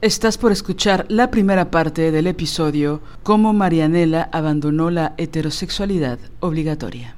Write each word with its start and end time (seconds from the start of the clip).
Estás 0.00 0.38
por 0.38 0.52
escuchar 0.52 1.06
la 1.08 1.28
primera 1.28 1.72
parte 1.72 2.12
del 2.12 2.28
episodio 2.28 3.00
Cómo 3.24 3.52
Marianela 3.52 4.28
abandonó 4.30 4.90
la 4.92 5.14
heterosexualidad 5.16 6.20
obligatoria. 6.38 7.16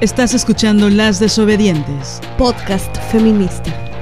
Estás 0.00 0.32
escuchando 0.32 0.88
Las 0.88 1.20
Desobedientes, 1.20 2.22
podcast 2.38 2.96
feminista. 3.12 3.85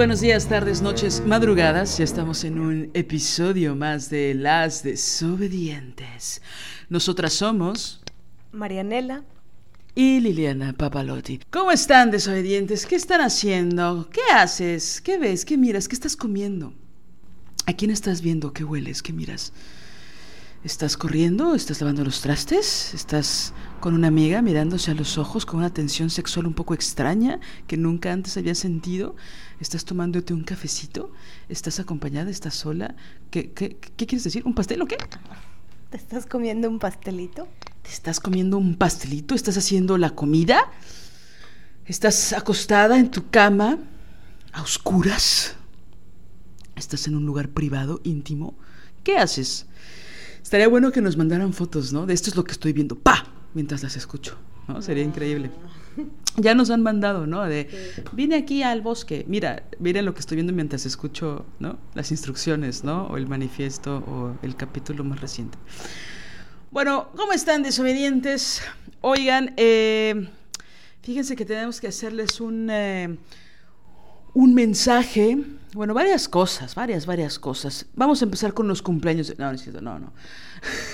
Buenos 0.00 0.22
días, 0.22 0.48
tardes, 0.48 0.80
noches, 0.80 1.22
madrugadas. 1.26 1.98
Ya 1.98 2.04
estamos 2.04 2.44
en 2.44 2.58
un 2.58 2.90
episodio 2.94 3.76
más 3.76 4.08
de 4.08 4.32
Las 4.32 4.82
Desobedientes. 4.82 6.40
Nosotras 6.88 7.34
somos 7.34 8.00
Marianela 8.50 9.24
y 9.94 10.20
Liliana 10.20 10.72
Papalotti. 10.72 11.40
¿Cómo 11.50 11.70
están, 11.70 12.10
desobedientes? 12.10 12.86
¿Qué 12.86 12.96
están 12.96 13.20
haciendo? 13.20 14.08
¿Qué 14.10 14.22
haces? 14.34 15.02
¿Qué 15.02 15.18
ves? 15.18 15.44
¿Qué 15.44 15.58
miras? 15.58 15.86
¿Qué 15.86 15.96
estás 15.96 16.16
comiendo? 16.16 16.72
¿A 17.66 17.74
quién 17.74 17.90
estás 17.90 18.22
viendo? 18.22 18.54
¿Qué 18.54 18.64
hueles? 18.64 19.02
¿Qué 19.02 19.12
miras? 19.12 19.52
¿Estás 20.62 20.98
corriendo? 20.98 21.54
¿Estás 21.54 21.80
lavando 21.80 22.04
los 22.04 22.20
trastes? 22.20 22.92
¿Estás 22.92 23.54
con 23.80 23.94
una 23.94 24.08
amiga 24.08 24.42
mirándose 24.42 24.90
a 24.90 24.94
los 24.94 25.16
ojos 25.16 25.46
con 25.46 25.60
una 25.60 25.72
tensión 25.72 26.10
sexual 26.10 26.46
un 26.46 26.52
poco 26.52 26.74
extraña 26.74 27.40
que 27.66 27.78
nunca 27.78 28.12
antes 28.12 28.36
había 28.36 28.54
sentido? 28.54 29.16
¿Estás 29.58 29.86
tomándote 29.86 30.34
un 30.34 30.44
cafecito? 30.44 31.12
¿Estás 31.48 31.80
acompañada? 31.80 32.30
¿Estás 32.30 32.56
sola? 32.56 32.94
¿Qué, 33.30 33.52
qué, 33.52 33.78
qué 33.78 34.06
quieres 34.06 34.22
decir? 34.22 34.42
¿Un 34.44 34.52
pastel 34.52 34.82
o 34.82 34.86
qué? 34.86 34.98
¿Te 35.88 35.96
estás 35.96 36.26
comiendo 36.26 36.68
un 36.68 36.78
pastelito? 36.78 37.48
¿Te 37.80 37.88
estás 37.88 38.20
comiendo 38.20 38.58
un 38.58 38.76
pastelito? 38.76 39.34
¿Estás 39.34 39.56
haciendo 39.56 39.96
la 39.96 40.10
comida? 40.10 40.70
¿Estás 41.86 42.34
acostada 42.34 42.98
en 42.98 43.10
tu 43.10 43.30
cama 43.30 43.78
a 44.52 44.60
oscuras? 44.60 45.56
¿Estás 46.76 47.06
en 47.06 47.16
un 47.16 47.24
lugar 47.24 47.48
privado, 47.48 48.02
íntimo? 48.04 48.58
¿Qué 49.02 49.16
haces? 49.16 49.66
Estaría 50.50 50.66
bueno 50.66 50.90
que 50.90 51.00
nos 51.00 51.16
mandaran 51.16 51.52
fotos, 51.52 51.92
¿no? 51.92 52.06
De 52.06 52.12
esto 52.12 52.28
es 52.28 52.34
lo 52.34 52.42
que 52.42 52.50
estoy 52.50 52.72
viendo. 52.72 52.96
¡Pa! 52.98 53.24
Mientras 53.54 53.84
las 53.84 53.94
escucho, 53.94 54.36
¿no? 54.66 54.82
Sería 54.82 55.04
increíble. 55.04 55.48
Ya 56.36 56.56
nos 56.56 56.70
han 56.70 56.82
mandado, 56.82 57.24
¿no? 57.24 57.44
De, 57.44 57.68
vine 58.10 58.34
aquí 58.34 58.64
al 58.64 58.80
bosque. 58.82 59.24
Mira, 59.28 59.62
miren 59.78 60.04
lo 60.04 60.12
que 60.12 60.18
estoy 60.18 60.34
viendo 60.34 60.52
mientras 60.52 60.86
escucho, 60.86 61.46
¿no? 61.60 61.78
Las 61.94 62.10
instrucciones, 62.10 62.82
¿no? 62.82 63.06
O 63.06 63.16
el 63.16 63.28
manifiesto 63.28 63.98
o 63.98 64.36
el 64.44 64.56
capítulo 64.56 65.04
más 65.04 65.20
reciente. 65.20 65.56
Bueno, 66.72 67.10
¿cómo 67.14 67.32
están 67.32 67.62
desobedientes? 67.62 68.60
Oigan, 69.02 69.54
eh, 69.56 70.30
fíjense 71.02 71.36
que 71.36 71.44
tenemos 71.44 71.80
que 71.80 71.86
hacerles 71.86 72.40
un, 72.40 72.68
eh, 72.70 73.16
un 74.34 74.54
mensaje. 74.54 75.44
Bueno, 75.72 75.94
varias 75.94 76.28
cosas, 76.28 76.74
varias, 76.74 77.06
varias 77.06 77.38
cosas. 77.38 77.86
Vamos 77.94 78.20
a 78.20 78.24
empezar 78.24 78.54
con 78.54 78.66
los 78.66 78.82
cumpleaños. 78.82 79.32
No, 79.38 79.52
no 79.52 79.80
no, 79.80 79.98
no. 80.00 80.12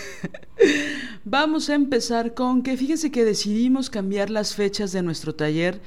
Vamos 1.25 1.71
a 1.71 1.75
empezar 1.75 2.35
con 2.35 2.63
que 2.63 2.77
fíjense 2.77 3.11
que 3.11 3.25
decidimos 3.25 3.89
cambiar 3.89 4.29
las 4.29 4.55
fechas 4.55 4.93
de 4.93 5.03
nuestro 5.03 5.35
taller 5.35 5.81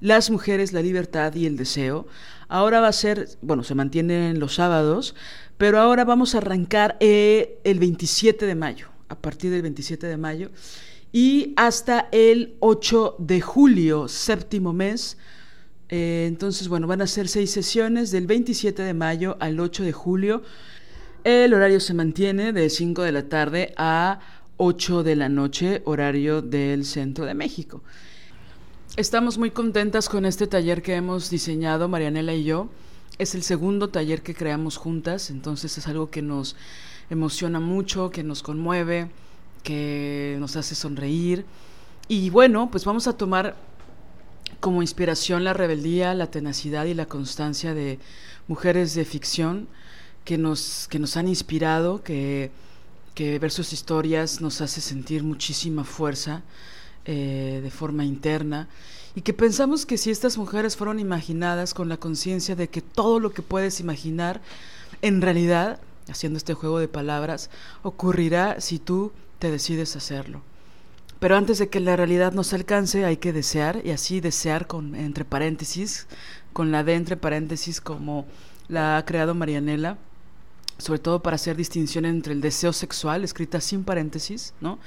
Las 0.00 0.30
mujeres, 0.30 0.72
la 0.72 0.82
libertad 0.82 1.32
y 1.36 1.46
el 1.46 1.56
deseo. 1.56 2.08
Ahora 2.48 2.80
va 2.80 2.88
a 2.88 2.92
ser, 2.92 3.28
bueno, 3.42 3.62
se 3.62 3.76
mantienen 3.76 4.40
los 4.40 4.56
sábados, 4.56 5.14
pero 5.56 5.78
ahora 5.78 6.04
vamos 6.04 6.34
a 6.34 6.38
arrancar 6.38 6.96
eh, 6.98 7.60
el 7.62 7.78
27 7.78 8.44
de 8.44 8.56
mayo, 8.56 8.88
a 9.08 9.14
partir 9.14 9.52
del 9.52 9.62
27 9.62 10.08
de 10.08 10.16
mayo, 10.16 10.50
y 11.12 11.54
hasta 11.56 12.08
el 12.10 12.56
8 12.58 13.16
de 13.20 13.40
julio, 13.40 14.08
séptimo 14.08 14.72
mes. 14.72 15.16
Eh, 15.94 16.24
entonces, 16.26 16.68
bueno, 16.68 16.86
van 16.86 17.02
a 17.02 17.06
ser 17.06 17.28
seis 17.28 17.50
sesiones 17.50 18.10
del 18.10 18.26
27 18.26 18.82
de 18.82 18.94
mayo 18.94 19.36
al 19.40 19.60
8 19.60 19.82
de 19.84 19.92
julio. 19.92 20.42
El 21.22 21.52
horario 21.52 21.80
se 21.80 21.92
mantiene 21.92 22.54
de 22.54 22.70
5 22.70 23.02
de 23.02 23.12
la 23.12 23.28
tarde 23.28 23.74
a 23.76 24.20
8 24.56 25.02
de 25.02 25.16
la 25.16 25.28
noche, 25.28 25.82
horario 25.84 26.40
del 26.40 26.86
centro 26.86 27.26
de 27.26 27.34
México. 27.34 27.82
Estamos 28.96 29.36
muy 29.36 29.50
contentas 29.50 30.08
con 30.08 30.24
este 30.24 30.46
taller 30.46 30.80
que 30.80 30.94
hemos 30.94 31.28
diseñado, 31.28 31.88
Marianela 31.88 32.32
y 32.32 32.44
yo. 32.44 32.70
Es 33.18 33.34
el 33.34 33.42
segundo 33.42 33.90
taller 33.90 34.22
que 34.22 34.34
creamos 34.34 34.78
juntas, 34.78 35.28
entonces 35.28 35.76
es 35.76 35.86
algo 35.88 36.08
que 36.08 36.22
nos 36.22 36.56
emociona 37.10 37.60
mucho, 37.60 38.10
que 38.10 38.22
nos 38.22 38.42
conmueve, 38.42 39.10
que 39.62 40.38
nos 40.40 40.56
hace 40.56 40.74
sonreír. 40.74 41.44
Y 42.08 42.30
bueno, 42.30 42.70
pues 42.70 42.86
vamos 42.86 43.06
a 43.06 43.16
tomar 43.18 43.56
como 44.62 44.80
inspiración 44.80 45.42
la 45.42 45.54
rebeldía, 45.54 46.14
la 46.14 46.30
tenacidad 46.30 46.84
y 46.84 46.94
la 46.94 47.06
constancia 47.06 47.74
de 47.74 47.98
mujeres 48.46 48.94
de 48.94 49.04
ficción 49.04 49.66
que 50.24 50.38
nos, 50.38 50.86
que 50.88 51.00
nos 51.00 51.16
han 51.16 51.26
inspirado, 51.26 52.04
que, 52.04 52.52
que 53.16 53.40
ver 53.40 53.50
sus 53.50 53.72
historias 53.72 54.40
nos 54.40 54.60
hace 54.60 54.80
sentir 54.80 55.24
muchísima 55.24 55.82
fuerza 55.82 56.42
eh, 57.06 57.58
de 57.60 57.70
forma 57.72 58.04
interna 58.04 58.68
y 59.16 59.22
que 59.22 59.34
pensamos 59.34 59.84
que 59.84 59.98
si 59.98 60.12
estas 60.12 60.38
mujeres 60.38 60.76
fueron 60.76 61.00
imaginadas 61.00 61.74
con 61.74 61.88
la 61.88 61.96
conciencia 61.96 62.54
de 62.54 62.68
que 62.68 62.82
todo 62.82 63.18
lo 63.18 63.32
que 63.32 63.42
puedes 63.42 63.80
imaginar 63.80 64.40
en 65.02 65.22
realidad, 65.22 65.80
haciendo 66.08 66.36
este 66.36 66.54
juego 66.54 66.78
de 66.78 66.86
palabras, 66.86 67.50
ocurrirá 67.82 68.60
si 68.60 68.78
tú 68.78 69.10
te 69.40 69.50
decides 69.50 69.96
hacerlo. 69.96 70.40
Pero 71.22 71.36
antes 71.36 71.58
de 71.58 71.68
que 71.68 71.78
la 71.78 71.94
realidad 71.94 72.32
nos 72.32 72.52
alcance 72.52 73.04
hay 73.04 73.16
que 73.16 73.32
desear 73.32 73.80
y 73.84 73.90
así 73.90 74.20
desear 74.20 74.66
con 74.66 74.96
entre 74.96 75.24
paréntesis, 75.24 76.08
con 76.52 76.72
la 76.72 76.82
D 76.82 76.94
entre 76.96 77.16
paréntesis 77.16 77.80
como 77.80 78.26
la 78.66 78.96
ha 78.96 79.04
creado 79.04 79.32
Marianela, 79.32 79.98
sobre 80.78 80.98
todo 80.98 81.22
para 81.22 81.36
hacer 81.36 81.56
distinción 81.56 82.06
entre 82.06 82.32
el 82.32 82.40
deseo 82.40 82.72
sexual, 82.72 83.22
escrita 83.22 83.60
sin 83.60 83.84
paréntesis, 83.84 84.52
¿no? 84.60 84.80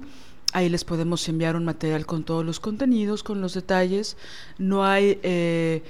Ahí 0.54 0.70
les 0.70 0.84
podemos 0.84 1.28
enviar 1.28 1.56
un 1.56 1.66
material 1.66 2.06
con 2.06 2.24
todos 2.24 2.46
los 2.46 2.60
contenidos, 2.60 3.24
con 3.24 3.42
los 3.42 3.56
detalles. 3.56 4.18
No 4.60 4.86
hay 4.86 5.20
eh, 5.24 5.82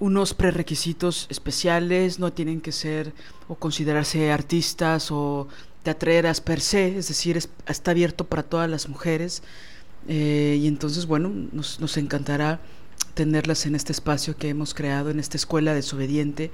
unos 0.00 0.34
prerequisitos 0.34 1.28
especiales, 1.30 2.18
no 2.18 2.32
tienen 2.32 2.60
que 2.60 2.72
ser 2.72 3.12
o 3.46 3.54
considerarse 3.54 4.32
artistas 4.32 5.12
o 5.12 5.46
teatreras 5.84 6.40
per 6.40 6.60
se, 6.60 6.98
es 6.98 7.06
decir, 7.06 7.38
está 7.68 7.92
abierto 7.92 8.26
para 8.26 8.42
todas 8.42 8.68
las 8.68 8.88
mujeres. 8.88 9.44
Eh, 10.08 10.58
y 10.60 10.66
entonces, 10.66 11.06
bueno, 11.06 11.30
nos, 11.52 11.78
nos 11.78 11.96
encantará 11.96 12.60
tenerlas 13.14 13.66
en 13.66 13.76
este 13.76 13.92
espacio 13.92 14.36
que 14.36 14.48
hemos 14.48 14.74
creado, 14.74 15.10
en 15.10 15.20
esta 15.20 15.36
escuela 15.36 15.74
desobediente 15.74 16.50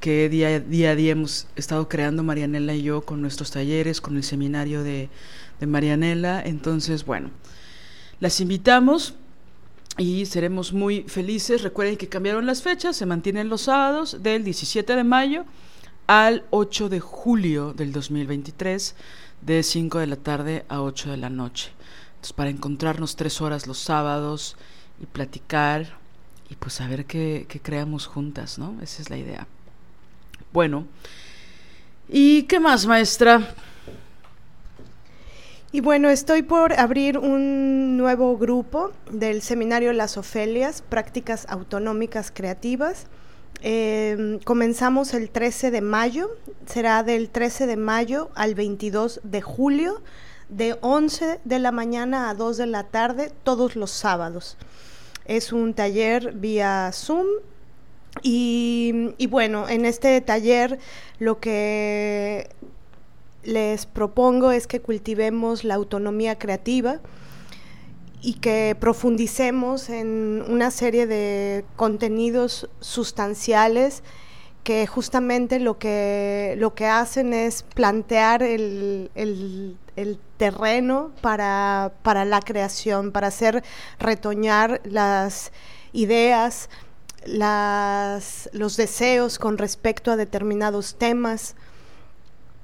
que 0.00 0.28
día, 0.28 0.48
a 0.48 0.60
día 0.60 1.10
hemos 1.10 1.46
estado 1.56 1.88
creando 1.88 2.22
Marianela 2.22 2.74
y 2.74 2.82
yo 2.82 3.02
con 3.02 3.20
nuestros 3.20 3.50
talleres, 3.50 4.00
con 4.00 4.16
el 4.16 4.24
seminario 4.24 4.82
de, 4.82 5.08
de 5.60 5.66
Marianela. 5.66 6.42
Entonces, 6.44 7.04
bueno, 7.04 7.30
las 8.20 8.40
invitamos 8.40 9.14
y 9.98 10.26
seremos 10.26 10.72
muy 10.72 11.02
felices. 11.04 11.62
Recuerden 11.62 11.96
que 11.96 12.08
cambiaron 12.08 12.46
las 12.46 12.62
fechas, 12.62 12.96
se 12.96 13.06
mantienen 13.06 13.48
los 13.48 13.62
sábados 13.62 14.22
del 14.22 14.44
17 14.44 14.94
de 14.94 15.04
mayo 15.04 15.44
al 16.06 16.44
8 16.50 16.88
de 16.88 17.00
julio 17.00 17.72
del 17.72 17.92
2023, 17.92 18.94
de 19.42 19.62
5 19.62 19.98
de 19.98 20.06
la 20.06 20.16
tarde 20.16 20.64
a 20.68 20.82
8 20.82 21.10
de 21.10 21.16
la 21.16 21.30
noche. 21.30 21.70
Entonces, 22.16 22.32
para 22.32 22.50
encontrarnos 22.50 23.16
tres 23.16 23.40
horas 23.40 23.66
los 23.66 23.78
sábados 23.78 24.56
y 25.00 25.06
platicar 25.06 25.98
y 26.48 26.54
pues 26.56 26.74
saber 26.74 27.06
qué, 27.06 27.46
qué 27.48 27.60
creamos 27.60 28.06
juntas, 28.06 28.58
¿no? 28.58 28.80
Esa 28.82 29.02
es 29.02 29.10
la 29.10 29.18
idea. 29.18 29.48
Bueno, 30.56 30.86
¿y 32.08 32.44
qué 32.44 32.60
más, 32.60 32.86
maestra? 32.86 33.46
Y 35.70 35.82
bueno, 35.82 36.08
estoy 36.08 36.40
por 36.40 36.72
abrir 36.72 37.18
un 37.18 37.98
nuevo 37.98 38.38
grupo 38.38 38.92
del 39.10 39.42
seminario 39.42 39.92
Las 39.92 40.16
Ofelias, 40.16 40.80
Prácticas 40.80 41.44
Autonómicas 41.50 42.32
Creativas. 42.34 43.06
Em, 43.60 44.38
comenzamos 44.38 45.12
el 45.12 45.28
13 45.28 45.70
de 45.70 45.82
mayo, 45.82 46.30
será 46.64 47.02
del 47.02 47.28
13 47.28 47.66
de 47.66 47.76
mayo 47.76 48.30
al 48.34 48.54
22 48.54 49.20
de 49.24 49.42
julio, 49.42 50.00
de 50.48 50.78
11 50.80 51.38
de 51.44 51.58
la 51.58 51.70
mañana 51.70 52.30
a 52.30 52.34
2 52.34 52.56
de 52.56 52.66
la 52.66 52.84
tarde, 52.84 53.30
todos 53.42 53.76
los 53.76 53.90
sábados. 53.90 54.56
Es 55.26 55.52
un 55.52 55.74
taller 55.74 56.32
vía 56.32 56.90
Zoom 56.94 57.26
y, 58.22 59.26
bueno, 59.28 59.68
en 59.68 59.84
este 59.84 60.20
taller 60.20 60.78
lo 61.18 61.38
que 61.40 62.48
les 63.42 63.86
propongo 63.86 64.50
es 64.50 64.66
que 64.66 64.80
cultivemos 64.80 65.64
la 65.64 65.74
autonomía 65.74 66.38
creativa 66.38 67.00
y 68.20 68.34
que 68.34 68.76
profundicemos 68.78 69.88
en 69.88 70.44
una 70.48 70.70
serie 70.70 71.06
de 71.06 71.64
contenidos 71.76 72.68
sustanciales 72.80 74.02
que 74.64 74.88
justamente 74.88 75.60
lo 75.60 75.78
que, 75.78 76.56
lo 76.58 76.74
que 76.74 76.86
hacen 76.86 77.32
es 77.32 77.62
plantear 77.62 78.42
el, 78.42 79.12
el, 79.14 79.76
el 79.94 80.18
terreno 80.38 81.12
para, 81.20 81.92
para, 82.02 82.24
la 82.24 82.40
creación, 82.40 83.12
para 83.12 83.28
hacer 83.28 83.62
retoñar 84.00 84.80
las 84.84 85.52
ideas, 85.92 86.68
las, 87.26 88.48
los 88.52 88.76
deseos 88.76 89.38
con 89.38 89.58
respecto 89.58 90.10
a 90.10 90.16
determinados 90.16 90.96
temas, 90.96 91.54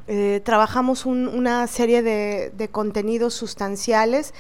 eh, 0.09 0.41
trabajamos 0.44 1.06
una 1.06 1.67
serie 1.69 2.03
de, 2.03 2.69
contenidos 2.70 3.35
sustanciales, 3.35 4.35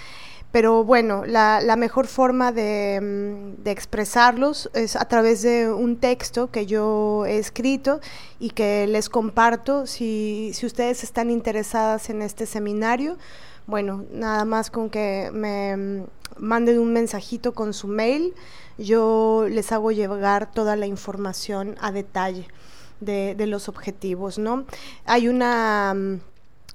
pero 0.50 0.84
bueno, 0.84 1.24
la, 1.24 1.76
mejor 1.76 2.06
forma 2.06 2.50
mm, 2.50 2.54
de, 2.54 3.70
expresarlos 3.70 4.70
es 4.74 4.96
a 4.96 5.06
través 5.06 5.42
de 5.42 5.72
un 5.72 5.96
texto 5.96 6.50
que 6.50 6.66
yo 6.66 7.24
he 7.26 7.38
escrito 7.38 8.00
y 8.38 8.50
que 8.50 8.86
les 8.86 9.08
comparto. 9.08 9.86
Si, 9.86 10.50
si 10.52 10.66
ustedes 10.66 11.04
están 11.04 11.30
interesadas 11.30 12.10
en 12.10 12.22
este 12.22 12.46
seminario, 12.46 13.16
bueno, 13.66 14.04
nada 14.12 14.44
más 14.44 14.70
con 14.70 14.90
que 14.90 15.30
me 15.32 15.76
mm, 15.76 16.04
manden 16.38 16.80
un 16.80 16.92
mensajito 16.92 17.54
con 17.54 17.72
su 17.72 17.86
mail, 17.86 18.34
yo 18.78 19.46
les 19.48 19.72
hago 19.72 19.90
llegar 19.90 20.50
toda 20.52 20.76
la 20.76 20.86
información 20.86 21.76
a 21.80 21.92
detalle 21.92 22.48
de, 23.00 23.46
los 23.46 23.68
objetivos, 23.68 24.38
¿no? 24.38 24.64
Hay 25.04 25.28
una 25.28 25.94
mm, 25.94 26.20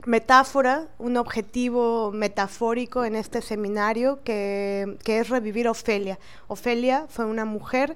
metáfora, 0.06 0.88
un 0.98 1.18
objetivo 1.18 2.12
metafórico 2.12 3.06
en 3.06 3.16
este 3.16 3.42
seminario 3.42 4.20
que, 4.24 4.98
es 5.06 5.30
revivir 5.30 5.68
Ofelia. 5.68 6.20
Ofelia 6.48 7.06
fue 7.10 7.26
una 7.26 7.46
mujer 7.46 7.96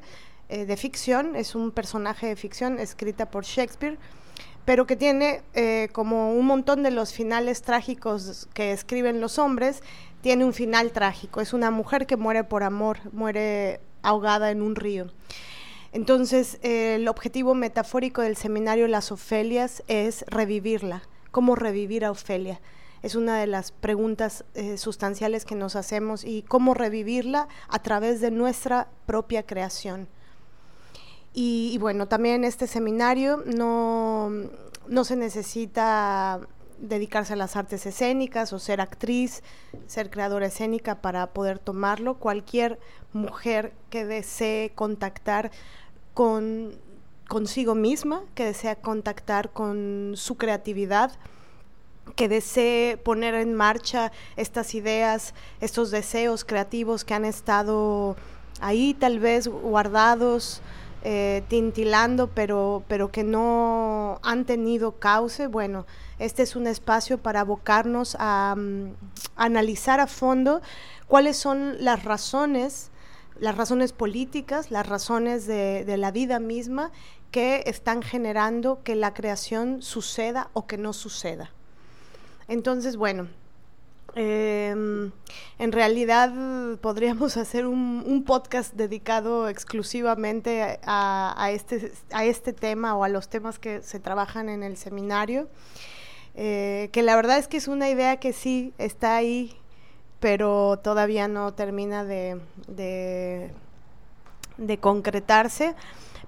eh, 0.49 0.65
de 0.65 0.77
ficción, 0.77 1.35
es 1.35 1.55
un 1.55 1.71
personaje 1.71 2.27
de 2.27 2.35
ficción 2.35 2.79
escrita 2.79 3.29
por 3.29 3.43
Shakespeare, 3.43 3.97
pero 4.65 4.85
que 4.85 4.95
tiene 4.95 5.41
eh, 5.53 5.89
como 5.91 6.33
un 6.33 6.45
montón 6.45 6.83
de 6.83 6.91
los 6.91 7.13
finales 7.13 7.61
trágicos 7.61 8.47
que 8.53 8.71
escriben 8.71 9.19
los 9.19 9.39
hombres, 9.39 9.81
tiene 10.21 10.45
un 10.45 10.53
final 10.53 10.91
trágico. 10.91 11.41
Es 11.41 11.51
una 11.53 11.71
mujer 11.71 12.05
que 12.05 12.15
muere 12.15 12.43
por 12.43 12.63
amor, 12.63 12.99
muere 13.11 13.81
ahogada 14.03 14.51
en 14.51 14.61
un 14.61 14.75
río. 14.75 15.07
Entonces, 15.93 16.57
el 16.61 17.07
objetivo 17.07 17.53
metafórico 17.53 18.21
del 18.21 18.37
seminario 18.37 18.87
Las 18.87 19.11
Ofelias 19.11 19.83
es 19.87 20.23
revivirla. 20.27 21.03
¿Cómo 21.31 21.55
revivir 21.55 22.05
a 22.05 22.11
Ofelia? 22.11 22.61
Es 23.03 23.15
una 23.15 23.39
de 23.39 23.47
las 23.47 23.71
preguntas 23.71 24.45
eh, 24.53 24.77
sustanciales 24.77 25.43
que 25.43 25.55
nos 25.55 25.75
hacemos 25.75 26.23
y 26.23 26.43
cómo 26.43 26.73
revivirla 26.73 27.47
a 27.67 27.79
través 27.81 28.21
de 28.21 28.31
nuestra 28.31 28.89
propia 29.05 29.43
creación. 29.43 30.07
Y, 31.33 31.77
bueno, 31.79 32.07
también 32.07 32.43
este 32.43 32.67
seminario 32.67 33.41
no, 33.45 34.29
no 34.87 35.03
se 35.05 35.15
necesita 35.15 36.41
dedicarse 36.81 37.33
a 37.33 37.35
las 37.37 37.55
artes 37.55 37.85
escénicas 37.85 38.51
o 38.53 38.59
ser 38.59 38.81
actriz, 38.81 39.43
ser 39.87 40.09
creadora 40.09 40.47
escénica 40.47 41.01
para 41.01 41.27
poder 41.27 41.59
tomarlo. 41.59 42.15
Cualquier 42.15 42.79
mujer 43.13 43.73
que 43.89 44.05
desee 44.05 44.71
contactar 44.75 45.51
con 46.13 46.73
consigo 47.27 47.75
misma, 47.75 48.23
que 48.35 48.43
desea 48.43 48.75
contactar 48.75 49.51
con 49.51 50.13
su 50.15 50.35
creatividad, 50.35 51.13
que 52.17 52.27
desee 52.27 52.97
poner 52.97 53.35
en 53.35 53.53
marcha 53.53 54.11
estas 54.35 54.75
ideas, 54.75 55.33
estos 55.61 55.91
deseos 55.91 56.43
creativos 56.43 57.05
que 57.05 57.13
han 57.13 57.23
estado 57.23 58.17
ahí 58.59 58.93
tal 58.93 59.19
vez 59.19 59.47
guardados, 59.47 60.61
eh, 61.03 61.43
tintilando, 61.47 62.27
pero, 62.27 62.83
pero 62.87 63.11
que 63.11 63.23
no 63.23 64.19
han 64.23 64.45
tenido 64.45 64.99
cauce. 64.99 65.47
Bueno, 65.47 65.85
este 66.19 66.43
es 66.43 66.55
un 66.55 66.67
espacio 66.67 67.17
para 67.17 67.41
abocarnos 67.41 68.15
a, 68.19 68.55
mm, 68.57 68.93
analizar 69.35 69.99
a 69.99 70.07
fondo 70.07 70.61
cuáles 71.07 71.37
son 71.37 71.83
las 71.83 72.03
razones 72.03 72.91
las 73.41 73.57
razones 73.57 73.91
políticas, 73.91 74.69
las 74.69 74.87
razones 74.87 75.47
de, 75.47 75.97
la 75.97 76.11
vida 76.11 76.39
misma 76.39 76.91
que 77.31 77.63
están 77.65 78.03
generando 78.03 78.83
que 78.83 78.95
la 78.95 79.15
creación 79.15 79.81
suceda 79.81 80.51
o 80.53 80.67
que 80.67 80.77
no 80.77 80.93
suceda. 80.93 81.51
Entonces, 82.47 82.97
bueno, 82.97 83.29
em, 84.15 85.11
en 85.59 85.71
realidad 85.71 86.31
podríamos 86.81 87.37
hacer 87.37 87.65
un, 87.65 88.23
podcast 88.25 88.73
dedicado 88.73 89.47
exclusivamente 89.47 90.79
a, 90.83 91.49
este, 91.51 91.91
a 92.11 92.25
este 92.25 92.53
tema 92.53 92.95
o 92.95 93.03
a 93.03 93.09
los 93.09 93.29
temas 93.29 93.59
que 93.59 93.81
se 93.81 93.99
trabajan 93.99 94.49
en 94.49 94.63
el 94.63 94.77
seminario, 94.77 95.47
eh, 96.35 96.89
que 96.91 97.01
la 97.01 97.15
verdad 97.15 97.37
es 97.37 97.47
que 97.47 97.57
es 97.57 97.67
una 97.67 97.89
idea 97.89 98.17
que 98.17 98.33
sí 98.33 98.73
está 98.77 99.15
ahí 99.15 99.57
pero 100.21 100.77
todavía 100.77 101.27
no 101.27 101.53
termina 101.55 102.05
de, 102.05 102.39
de, 102.67 103.49
concretarse. 104.79 105.73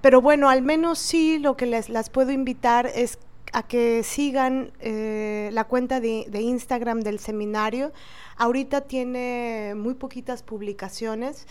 Pero 0.01 0.19
bueno, 0.19 0.49
al 0.49 0.63
menos 0.63 0.97
sí 0.97 1.37
lo 1.37 1.55
que 1.55 1.67
les 1.67 1.89
las 1.89 2.09
puedo 2.09 2.31
invitar 2.31 2.87
es 2.87 3.19
a 3.53 3.63
que 3.63 4.03
sigan 4.03 4.71
eh, 4.81 5.49
la 5.53 5.63
cuenta 5.65 5.99
de, 5.99 6.27
Instagram 6.33 7.01
del 7.01 7.19
seminario. 7.19 7.93
Ahorita 8.35 8.81
tiene 8.81 9.73
muy 9.77 9.93
poquitas 9.93 10.41
publicaciones, 10.43 11.47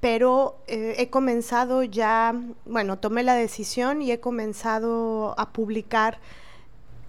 pero 0.00 0.58
eh, 0.66 0.96
he 0.98 1.08
comenzado 1.08 1.84
ya, 1.84 2.34
bueno, 2.66 2.98
tomé 2.98 3.22
la 3.22 3.34
decisión 3.34 4.02
y 4.02 4.10
he 4.10 4.20
comenzado 4.20 5.38
a 5.38 5.52
publicar 5.52 6.18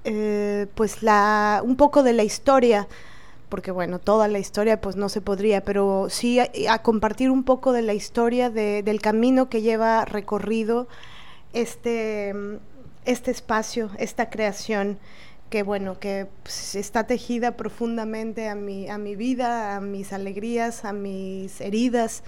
eh, 0.04 0.68
pues 0.76 1.04
la, 1.04 1.62
un 1.66 1.76
poco 1.76 2.04
de 2.04 2.14
la 2.14 2.24
historia 2.24 2.88
porque 3.50 3.72
bueno, 3.72 4.00
toda 4.00 4.28
la 4.28 4.40
historia 4.40 4.82
pues 4.82 4.98
no 4.98 5.08
se 5.08 5.22
podría, 5.22 5.62
pero 5.62 6.08
sí 6.10 6.38
a, 6.40 6.80
compartir 6.80 7.32
un 7.32 7.44
poco 7.44 7.72
de 7.72 7.82
la 7.82 7.94
historia 7.94 8.50
del 8.50 9.00
camino 9.00 9.48
que 9.48 9.62
lleva 9.62 10.04
recorrido 10.04 10.90
este, 11.54 12.36
este 13.08 13.32
espacio, 13.32 13.90
esta 13.98 14.30
creación 14.30 15.00
que 15.50 15.64
bueno, 15.64 15.98
que 16.00 16.28
pues, 16.44 16.76
está 16.76 17.08
tejida 17.08 17.56
profundamente 17.56 18.50
a 18.50 18.56
mi, 18.56 18.90
a 18.90 18.98
mi 18.98 19.16
vida, 19.16 19.78
a 19.78 19.82
mis 19.82 20.12
alegrías, 20.12 20.84
a 20.84 20.92
mis 20.94 21.62
heridas, 21.62 22.24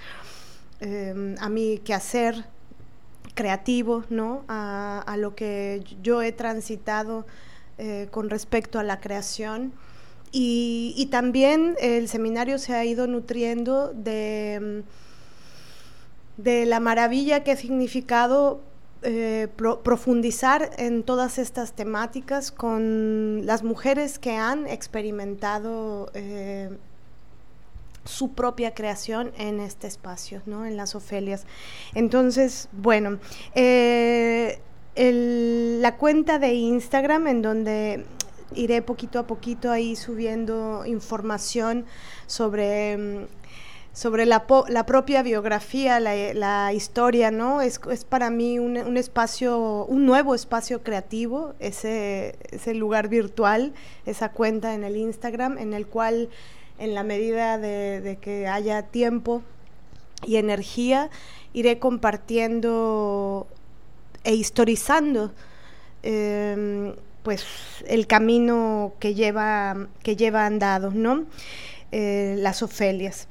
em, 0.79 1.35
a 1.39 1.49
mi 1.49 1.79
quehacer 1.79 2.45
creativo, 3.35 4.05
¿no? 4.09 4.45
A, 4.47 5.15
lo 5.17 5.35
que 5.35 5.83
yo 6.01 6.21
he 6.21 6.31
transitado 6.31 7.25
eh, 7.77 8.07
con 8.11 8.29
respecto 8.29 8.79
a 8.79 8.83
la 8.83 8.99
creación. 9.01 9.73
Y, 10.31 10.93
y, 10.95 11.07
también 11.07 11.75
el 11.81 12.07
seminario 12.07 12.57
se 12.59 12.73
ha 12.75 12.85
ido 12.85 13.07
nutriendo 13.07 13.91
de, 13.93 14.83
de 16.37 16.65
la 16.65 16.79
maravilla 16.79 17.43
que 17.43 17.51
ha 17.51 17.55
significado 17.57 18.61
eh, 19.01 19.47
profundizar 19.83 20.71
en 20.77 21.03
todas 21.03 21.37
estas 21.37 21.73
temáticas 21.73 22.51
con 22.51 23.45
las 23.45 23.63
mujeres 23.63 24.19
que 24.19 24.35
han 24.35 24.67
experimentado 24.67 26.11
eh, 26.13 26.69
su 28.03 28.33
propia 28.33 28.73
creación 28.73 29.31
en 29.37 29.61
este 29.61 29.87
espacio, 29.87 30.41
¿no? 30.45 30.65
en 30.65 30.75
las 30.75 30.95
Ofelias. 30.95 31.45
Entonces, 31.93 32.67
bueno, 32.73 33.19
eh, 33.55 34.59
la 34.95 35.95
cuenta 35.95 36.37
de 36.39 36.53
Instagram 36.53 37.27
en 37.27 37.41
donde 37.41 38.05
iré 38.53 38.81
poquito 38.81 39.19
a 39.19 39.27
poquito 39.27 39.71
ahí 39.71 39.95
subiendo 39.95 40.85
información 40.85 41.85
sobre 42.27 42.97
mm, 42.97 43.38
sobre 43.99 44.25
la, 44.25 44.45
la 44.69 44.85
propia 44.85 45.23
biografía, 45.23 45.99
la, 45.99 46.71
historia, 46.71 47.31
¿no? 47.31 47.59
Es, 47.61 47.81
es 47.91 48.05
para 48.05 48.29
mí 48.29 48.57
un, 48.57 48.77
un, 48.77 48.95
espacio, 48.95 49.83
un 49.87 50.05
nuevo 50.05 50.35
espacio 50.35 50.83
creativo, 50.83 51.53
ese, 51.59 52.37
ese 52.49 52.75
lugar 52.75 53.09
virtual, 53.09 53.73
esa 54.05 54.31
cuenta 54.31 54.73
en 54.73 54.85
el 54.85 54.95
Instagram, 54.95 55.57
en 55.57 55.73
el 55.73 55.85
cual, 55.85 56.29
en 56.77 56.95
la 56.95 57.03
medida 57.03 57.57
de, 57.57 58.17
que 58.21 58.47
haya 58.47 58.83
tiempo 58.83 59.43
y 60.25 60.37
energía, 60.37 61.09
iré 61.51 61.77
compartiendo 61.79 63.47
e 64.23 64.33
historizando 64.33 65.33
em, 66.03 66.95
pues 67.21 67.45
el 67.85 68.07
camino 68.07 68.93
que 68.99 69.13
lleva, 69.13 69.89
que 70.03 70.15
lleva 70.15 70.45
andado, 70.45 70.91
¿no? 70.91 71.25
Eh, 71.91 72.35
las 72.37 72.63
Ofelias. 72.63 73.27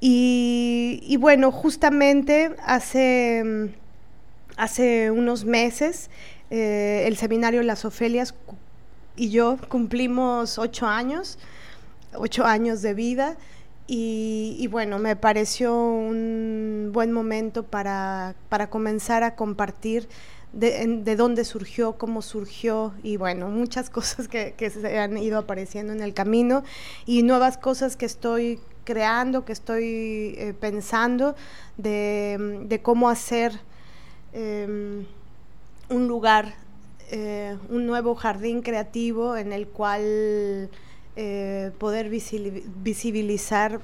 Y, 0.00 1.16
bueno, 1.20 1.52
justamente 1.52 2.56
hace, 2.64 3.70
hace 4.56 5.10
unos 5.10 5.44
meses 5.44 6.08
eh, 6.50 7.04
el 7.06 7.16
seminario 7.16 7.62
Las 7.62 7.84
Ofelias 7.84 8.34
y 9.14 9.30
yo 9.30 9.58
cumplimos 9.68 10.58
ocho 10.58 10.86
años, 10.86 11.38
ocho 12.14 12.46
años 12.46 12.80
de 12.80 12.94
vida. 12.94 13.36
Y, 13.92 14.68
bueno, 14.70 15.00
me 15.00 15.16
pareció 15.16 15.74
un 15.74 16.90
buen 16.92 17.10
momento 17.10 17.64
para, 17.64 18.36
para 18.48 18.70
comenzar 18.70 19.24
a 19.24 19.34
compartir 19.34 20.08
de, 20.52 21.00
de, 21.04 21.16
dónde 21.16 21.44
surgió, 21.44 21.92
cómo 21.92 22.22
surgió 22.22 22.92
y 23.02 23.16
bueno, 23.16 23.48
muchas 23.48 23.90
cosas 23.98 24.28
que, 24.28 24.54
que, 24.56 24.70
se 24.70 24.98
han 24.98 25.16
ido 25.18 25.38
apareciendo 25.38 25.92
en 25.92 26.02
el 26.02 26.14
camino 26.14 26.64
y 27.06 27.22
nuevas 27.22 27.58
cosas 27.58 27.96
que 27.96 28.06
estoy 28.06 28.60
creando, 28.84 29.44
que 29.44 29.52
estoy 29.52 30.34
eh, 30.36 30.54
pensando 30.58 31.36
de, 31.76 32.80
cómo 32.82 33.08
hacer 33.08 33.60
em, 34.32 35.06
un 35.88 36.08
lugar, 36.08 36.54
eh, 37.10 37.56
un 37.68 37.86
nuevo 37.86 38.14
jardín 38.14 38.62
creativo 38.62 39.36
en 39.36 39.52
el 39.52 39.68
cual 39.68 40.70
eh, 41.16 41.70
poder 41.78 42.08
visibilizar 42.08 43.80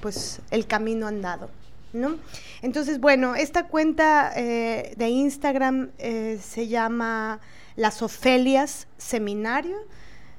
pues 0.00 0.40
el 0.50 0.66
camino 0.66 1.06
andado. 1.06 1.48
¿No? 1.92 2.16
Entonces, 2.62 3.00
bueno, 3.00 3.34
esta 3.34 3.66
cuenta 3.66 4.30
de 4.34 5.08
Instagram 5.08 5.90
se 5.98 6.68
llama 6.68 7.40
Las 7.76 8.00
Ofelias 8.02 8.88
Seminario. 8.96 9.76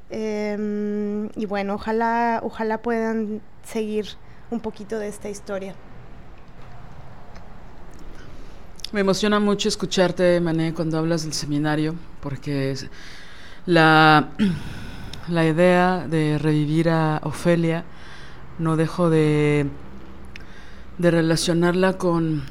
Em, 0.09 1.29
y 1.35 1.45
bueno, 1.47 1.75
ojalá, 1.75 2.41
ojalá 2.43 2.81
puedan 2.81 3.41
seguir 3.63 4.07
un 4.51 4.59
poquito 4.59 4.99
de 4.99 5.07
esta 5.07 5.29
historia. 5.29 5.73
Me 8.91 8.99
emociona 8.99 9.39
mucho 9.39 9.69
escucharte, 9.69 10.39
Mané, 10.39 10.73
cuando 10.75 10.99
hablas 10.99 11.23
del 11.23 11.33
seminario, 11.33 11.95
porque 12.21 12.75
la, 13.65 14.29
la 15.27 15.45
idea 15.47 16.05
de 16.07 16.37
revivir 16.37 16.89
a 16.89 17.19
Ofelia 17.23 17.85
no 18.59 18.75
dejo 18.75 19.09
de, 19.09 19.65
de 20.97 21.11
relacionarla 21.11 21.97
con 21.97 22.43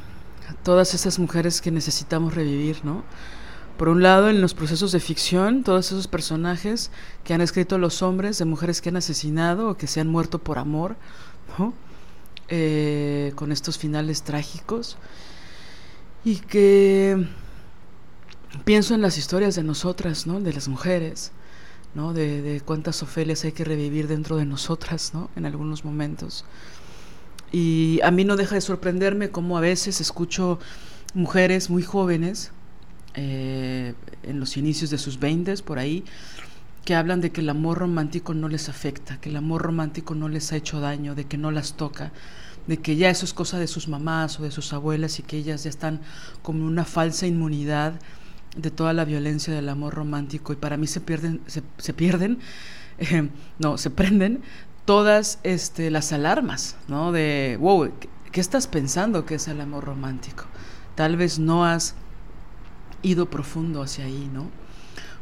todas 0.63 0.95
esas 0.95 1.19
mujeres 1.19 1.61
que 1.61 1.71
necesitamos 1.71 2.35
revivir, 2.35 2.85
¿no? 2.85 3.05
Por 3.79 3.89
un 3.89 4.03
lado, 4.03 4.29
en 4.29 4.41
los 4.41 4.55
procesos 4.55 4.93
de 4.93 5.01
ficción, 5.01 5.65
todos 5.65 5.87
esos 5.87 6.07
personajes 6.07 6.91
que 7.25 7.35
han 7.35 7.41
escrito 7.41 7.79
los 7.79 8.03
hombres 8.03 8.39
de 8.39 8.45
mujeres 8.45 8.81
que 8.81 8.91
han 8.91 8.97
asesinado 8.97 9.71
o 9.71 9.77
que 9.77 9.87
se 9.87 10.01
han 10.01 10.09
muerto 10.09 10.39
por 10.39 10.59
amor, 10.59 10.97
eh, 12.49 13.33
con 13.35 13.51
estos 13.51 13.79
finales 13.79 14.23
trágicos. 14.23 14.99
Y 16.25 16.37
que 16.37 17.27
pienso 18.65 18.95
en 18.95 19.01
las 19.01 19.19
historias 19.19 19.57
de 19.57 19.65
nosotras, 19.65 20.27
¿no? 20.27 20.39
de 20.39 20.53
las 20.53 20.69
mujeres, 20.69 21.33
¿no? 21.95 22.13
de, 22.13 22.43
de 22.43 22.61
cuántas 22.61 23.03
Ofelias 23.03 23.43
hay 23.45 23.53
que 23.53 23.65
revivir 23.65 24.07
dentro 24.07 24.37
de 24.37 24.45
nosotras 24.45 25.13
¿no? 25.15 25.31
en 25.35 25.47
algunos 25.47 25.85
momentos. 25.85 26.45
Y 27.53 28.01
a 28.03 28.11
mí 28.11 28.25
no 28.25 28.37
deja 28.37 28.55
de 28.55 28.63
sorprenderme 28.63 29.31
cómo 29.31 29.59
a 29.59 29.61
veces 29.61 30.01
escucho 30.01 30.59
mujeres 31.15 31.69
muy 31.69 31.83
jóvenes 31.83 32.51
eh, 33.15 33.95
en 34.23 34.41
los 34.41 34.57
inicios 34.57 34.89
de 34.89 34.97
sus 34.97 35.21
veintes, 35.21 35.61
por 35.61 35.79
ahí, 35.79 36.03
que 36.87 36.95
hablan 36.95 37.21
de 37.21 37.31
que 37.31 37.43
el 37.43 37.51
amor 37.51 37.79
romántico 37.79 38.33
no 38.33 38.49
les 38.49 38.71
afecta, 38.71 39.21
que 39.21 39.29
el 39.29 39.37
amor 39.37 39.63
romántico 39.63 40.15
no 40.15 40.29
les 40.29 40.51
ha 40.53 40.57
hecho 40.57 40.81
daño, 40.81 41.15
de 41.15 41.25
que 41.25 41.37
no 41.37 41.51
las 41.51 41.75
toca, 41.75 42.11
de 42.67 42.79
que 42.79 42.97
ya 42.97 43.11
eso 43.11 43.27
es 43.27 43.35
cosa 43.35 43.59
de 43.59 43.67
sus 43.67 43.87
mamás 43.87 44.41
o 44.41 44.45
de 44.45 44.51
sus 44.51 44.73
abuelas 44.73 45.19
y 45.19 45.23
que 45.23 45.37
ellas 45.37 45.65
ya 45.65 45.71
están 45.71 46.01
como 46.43 46.67
una 46.67 46.87
falsa 46.87 47.27
inmunidad 47.27 48.01
de 48.57 48.71
toda 48.71 48.93
la 48.93 49.05
violencia 49.05 49.53
del 49.53 49.69
amor 49.69 49.95
romántico 49.95 50.53
y 50.53 50.57
para 50.57 50.77
mí 50.77 50.87
se 50.87 51.01
pierden, 51.01 51.41
se, 51.47 51.93
pierden, 51.93 52.39
eh, 52.99 53.29
no, 53.59 53.77
se 53.77 53.91
prenden 53.91 54.43
todas 54.85 55.39
este, 55.43 55.91
las 55.91 56.13
alarmas, 56.13 56.77
¿no? 56.89 57.13
De, 57.13 57.57
wow, 57.61 57.91
¿qué 58.31 58.41
estás 58.41 58.67
pensando 58.67 59.25
que 59.25 59.37
es 59.37 59.49
el 59.49 59.61
amor 59.61 59.85
romántico? 59.85 60.45
Tal 60.95 61.17
vez 61.17 61.39
no 61.39 61.65
has 61.65 61.95
ido 63.03 63.31
profundo 63.31 63.83
hacia 63.83 64.05
ahí, 64.05 64.31
¿no? 64.33 64.51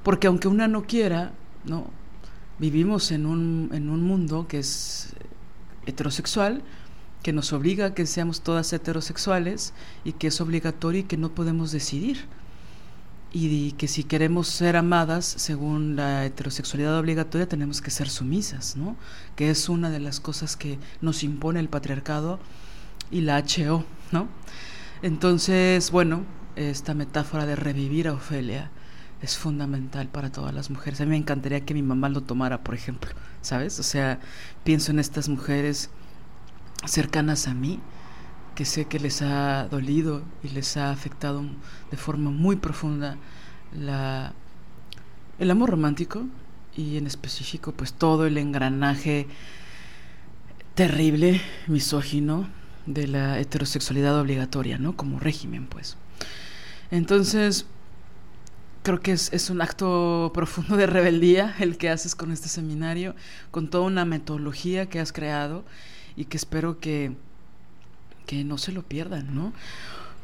Porque 0.03 0.27
aunque 0.27 0.49
una 0.49 0.69
no 0.69 0.83
quiera, 0.83 1.33
¿no? 1.65 1.91
Vivimos 2.59 3.11
en 3.11 3.27
un, 3.27 3.71
en 3.73 3.91
un 3.91 4.03
mundo 4.03 4.47
que 4.49 4.59
es 4.59 5.15
heterosexual, 5.87 6.63
que 7.23 7.33
nos 7.33 7.53
obliga 7.53 7.87
a 7.87 7.95
que 7.95 8.07
seamos 8.07 8.41
todas 8.41 8.73
heterosexuales 8.73 9.75
y 10.05 10.13
que 10.13 10.29
es 10.29 10.41
obligatorio 10.41 11.01
y 11.01 11.05
que 11.05 11.17
no 11.17 11.35
podemos 11.35 11.73
decidir. 11.73 12.27
Y 13.33 13.73
que 13.73 13.87
si 13.87 14.03
queremos 14.03 14.49
ser 14.49 14.77
amadas 14.77 15.25
según 15.25 15.95
la 15.95 16.25
heterosexualidad 16.25 16.99
obligatoria 16.99 17.49
tenemos 17.49 17.81
que 17.81 17.93
ser 17.93 18.09
sumisas, 18.09 18.77
¿no? 18.77 18.97
Que 19.37 19.51
es 19.51 19.69
una 19.69 19.89
de 19.91 20.01
las 20.01 20.19
cosas 20.19 20.57
que 20.57 20.79
nos 21.01 21.23
impone 21.23 21.61
el 21.61 21.69
patriarcado 21.69 22.41
y 23.11 23.21
la 23.21 23.39
HO, 23.39 23.85
¿no? 24.11 24.29
Entonces, 25.03 25.93
bueno, 25.93 26.25
esta 26.57 26.93
metáfora 26.95 27.47
de 27.47 27.57
revivir 27.57 28.09
a 28.09 28.15
Ofelia 28.15 28.71
es 29.23 29.37
fundamental 29.37 30.09
para 30.09 30.33
todas 30.33 30.55
las 30.55 30.71
mujeres. 30.71 31.01
A 31.01 31.05
mí 31.05 31.11
me 31.11 31.17
encantaría 31.17 31.65
que 31.65 31.75
mi 31.75 31.83
mamá 31.83 32.09
lo 32.09 32.23
tomara, 32.23 32.65
por 32.65 32.75
ejemplo, 32.75 33.11
¿sabes? 33.43 33.79
O 33.79 33.83
sea, 33.83 34.19
pienso 34.65 34.91
en 34.91 34.99
estas 34.99 35.29
mujeres 35.29 35.91
cercanas 36.87 37.47
a 37.47 37.55
mí, 37.55 37.81
que 38.55 38.65
sé 38.65 38.87
que 38.87 38.99
les 38.99 39.23
ha 39.23 39.69
dolido 39.69 40.23
y 40.43 40.49
les 40.49 40.77
ha 40.77 40.91
afectado 40.91 41.43
de 41.91 41.97
forma 41.97 42.31
muy 42.31 42.57
profunda 42.57 43.17
el 43.73 45.51
amor 45.51 45.71
romántico 45.71 46.27
y 46.77 46.97
en 46.97 47.07
específico 47.07 47.73
pues 47.73 47.93
todo 47.93 48.27
el 48.27 48.37
engranaje 48.39 49.27
terrible, 50.75 51.41
misógino 51.67 52.49
de 52.87 53.07
la 53.07 53.39
heterosexualidad 53.39 54.19
obligatoria, 54.19 54.79
¿no? 54.79 54.97
Como 54.97 55.19
régimen, 55.21 55.67
pues. 55.67 55.97
Entonces, 56.91 57.67
creo 58.83 59.01
que 59.01 59.13
es, 59.13 59.51
un 59.51 59.61
acto 59.61 60.31
profundo 60.35 60.77
de 60.77 60.87
rebeldía 60.87 61.55
el 61.59 61.77
que 61.77 61.91
haces 61.91 62.15
con 62.15 62.33
este 62.33 62.49
seminario, 62.49 63.15
con 63.51 63.69
toda 63.69 63.85
una 63.85 64.05
metodología 64.05 64.87
que 64.87 65.01
has 65.01 65.13
creado 65.13 65.65
y 66.17 66.25
que 66.25 66.37
espero 66.37 66.79
que, 66.81 67.13
que 68.31 68.45
no 68.45 68.59
se 68.59 68.71
lo 68.71 68.85
pierdan, 68.85 69.35
¿no? 69.35 69.53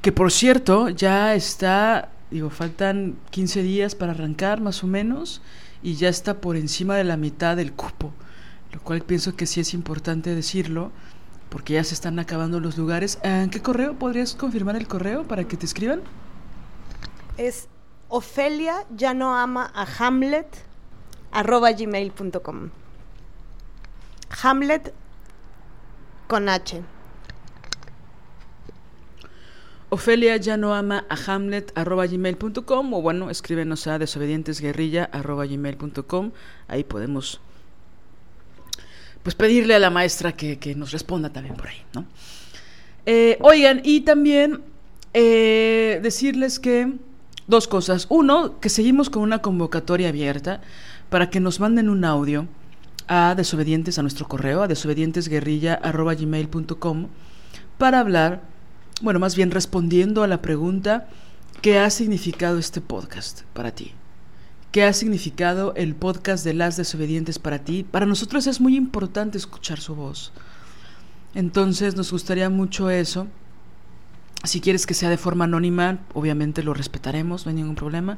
Que 0.01 0.13
por 0.13 0.31
cierto, 0.31 0.91
ya 0.91 1.35
está 1.35 2.11
digo, 2.31 2.51
faltan 2.51 3.17
15 3.31 3.65
días 3.65 3.97
para 3.97 4.13
arrancar 4.13 4.61
más 4.61 4.85
o 4.85 4.87
menos 4.87 5.43
y 5.83 5.97
ya 5.97 6.09
está 6.09 6.41
por 6.41 6.55
encima 6.55 6.95
de 6.95 7.03
la 7.03 7.17
mitad 7.17 7.57
del 7.57 7.73
cupo, 7.73 8.13
lo 8.73 8.81
cual 8.81 9.03
pienso 9.03 9.35
que 9.35 9.47
sí 9.47 9.59
es 9.59 9.75
importante 9.75 10.37
decirlo 10.37 10.93
porque 11.49 11.73
ya 11.73 11.83
se 11.83 11.95
están 11.95 12.21
acabando 12.21 12.61
los 12.61 12.79
lugares. 12.79 13.19
¿En 13.25 13.51
qué 13.51 13.61
correo 13.61 13.99
podrías 13.99 14.37
confirmar 14.37 14.77
el 14.77 14.87
correo 14.87 15.25
para 15.25 15.43
que 15.43 15.57
te 15.57 15.67
escriban? 15.67 16.03
Es 17.39 17.67
Ofelia 18.09 18.87
ya 18.95 19.15
no 19.15 19.37
ama 19.37 19.73
a 19.75 19.85
Hamlet 19.99 20.47
arroba. 21.33 21.71
Hamlet 24.43 24.95
con 26.29 26.49
H. 26.49 26.96
Ofelia 29.89 30.37
ya 30.37 30.57
no 30.57 30.75
ama 30.75 31.07
a 31.09 31.17
Hamlet 31.27 31.73
arroba 31.77 32.07
gmail.com 32.07 32.93
o 32.93 33.03
bueno, 33.03 33.31
escríbenos 33.31 33.87
a 33.87 33.99
desobedientesguerrilla 33.99 35.05
arroba 35.05 35.47
gmail.com. 35.47 36.33
Ahí 36.69 36.85
podemos 36.85 37.41
pues 39.23 39.35
pedirle 39.35 39.75
a 39.75 39.79
la 39.79 39.91
maestra 39.91 40.33
que, 40.33 40.75
nos 40.77 40.93
responda 40.93 41.31
también 41.31 41.57
por 41.57 41.69
ahí, 41.69 41.83
¿no? 41.95 42.05
Eh, 43.07 43.39
oigan, 43.41 43.81
y 43.85 44.03
también 44.03 44.61
eh, 45.15 46.01
decirles 46.03 46.61
que 46.61 46.93
dos 47.47 47.69
cosas. 47.69 48.07
Uno, 48.09 48.59
que 48.61 48.69
seguimos 48.69 49.09
con 49.11 49.23
una 49.23 49.41
convocatoria 49.41 50.09
abierta 50.09 50.61
para 51.11 51.31
que 51.31 51.41
nos 51.41 51.61
manden 51.61 51.89
un 51.89 52.05
audio 52.05 52.49
a 53.09 53.35
desobedientes 53.37 53.99
a 53.99 54.03
nuestro 54.03 54.29
correo, 54.29 54.63
a 54.63 54.69
desobedientesguerrilla.gmail.com 54.69 57.09
para 57.79 58.01
hablar, 58.01 58.43
bueno, 59.03 59.21
más 59.21 59.37
bien 59.37 59.51
respondiendo 59.51 60.23
a 60.23 60.27
la 60.27 60.41
pregunta, 60.41 61.09
¿qué 61.61 61.79
ha 61.79 61.91
significado 61.91 62.59
este 62.59 62.81
podcast 62.81 63.43
para 63.53 63.71
ti? 63.71 63.93
¿Qué 64.73 64.85
ha 64.85 64.93
significado 64.93 65.75
el 65.75 65.95
podcast 65.95 66.45
de 66.45 66.55
las 66.55 66.77
desobedientes 66.77 67.39
para 67.39 67.59
ti? 67.59 67.85
Para 67.85 68.07
nosotros 68.07 68.47
es 68.47 68.61
muy 68.61 68.77
importante 68.77 69.39
escuchar 69.39 69.81
su 69.81 69.95
voz. 69.95 70.33
Entonces 71.35 71.97
nos 71.97 72.11
gustaría 72.11 72.49
mucho 72.49 72.91
eso. 72.91 73.27
Si 74.45 74.61
quieres 74.61 74.87
que 74.87 74.95
sea 74.95 75.11
de 75.11 75.19
forma 75.19 75.45
anónima, 75.45 75.99
obviamente 76.15 76.63
lo 76.63 76.73
respetaremos, 76.73 77.45
no 77.45 77.51
hay 77.51 77.57
ningún 77.57 77.75
problema. 77.75 78.17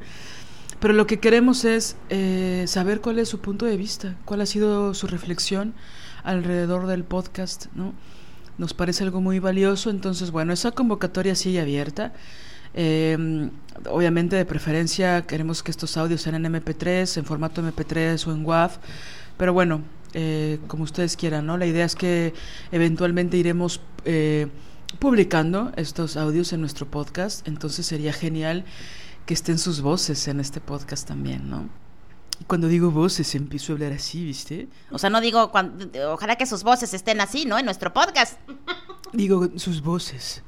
Pero 0.79 0.93
lo 0.93 1.07
que 1.07 1.19
queremos 1.19 1.65
es 1.65 1.97
eh, 2.09 2.63
saber 2.67 3.01
cuál 3.01 3.19
es 3.19 3.27
su 3.27 3.39
punto 3.39 3.65
de 3.65 3.75
vista, 3.75 4.15
cuál 4.23 4.41
ha 4.41 4.45
sido 4.45 4.93
su 4.93 5.07
reflexión 5.07 5.73
alrededor 6.23 6.87
del 6.87 7.03
podcast, 7.03 7.65
¿no? 7.73 7.93
Nos 8.59 8.73
parece 8.73 9.05
algo 9.05 9.21
muy 9.21 9.39
valioso, 9.39 9.89
entonces, 9.89 10.31
bueno, 10.31 10.51
esa 10.51 10.71
convocatoria 10.71 11.33
sigue 11.33 11.61
abierta. 11.61 12.11
Eh, 12.73 13.49
obviamente, 13.89 14.35
de 14.35 14.45
preferencia, 14.45 15.25
queremos 15.25 15.63
que 15.63 15.71
estos 15.71 15.95
audios 15.95 16.21
sean 16.21 16.35
en 16.35 16.53
MP3, 16.53 17.17
en 17.17 17.25
formato 17.25 17.63
MP3 17.63 18.27
o 18.27 18.33
en 18.33 18.45
WAV, 18.45 18.71
pero 19.37 19.53
bueno, 19.53 19.81
eh, 20.13 20.59
como 20.67 20.83
ustedes 20.83 21.15
quieran, 21.15 21.45
¿no? 21.45 21.57
La 21.57 21.67
idea 21.67 21.85
es 21.85 21.95
que 21.95 22.33
eventualmente 22.73 23.37
iremos 23.37 23.79
eh, 24.03 24.47
publicando 24.99 25.71
estos 25.77 26.17
audios 26.17 26.51
en 26.51 26.59
nuestro 26.59 26.85
podcast, 26.85 27.47
entonces 27.47 27.85
sería 27.85 28.11
genial 28.11 28.65
que 29.25 29.35
estén 29.35 29.57
sus 29.57 29.79
voces 29.79 30.27
en 30.27 30.41
este 30.41 30.59
podcast 30.59 31.07
también, 31.07 31.49
¿no? 31.49 31.69
Y 32.39 32.45
cuando 32.45 32.67
digo 32.67 32.91
voces, 32.91 33.35
empiezo 33.35 33.73
a 33.73 33.75
hablar 33.75 33.93
así, 33.93 34.23
¿viste? 34.23 34.67
O 34.91 34.97
sea, 34.97 35.09
no 35.09 35.21
digo, 35.21 35.51
ojalá 36.07 36.35
que 36.37 36.45
sus 36.45 36.63
voces 36.63 36.93
estén 36.93 37.21
así, 37.21 37.45
¿no? 37.45 37.57
En 37.59 37.65
nuestro 37.65 37.93
podcast. 37.93 38.39
Digo 39.13 39.49
sus 39.55 39.81
voces. 39.81 40.43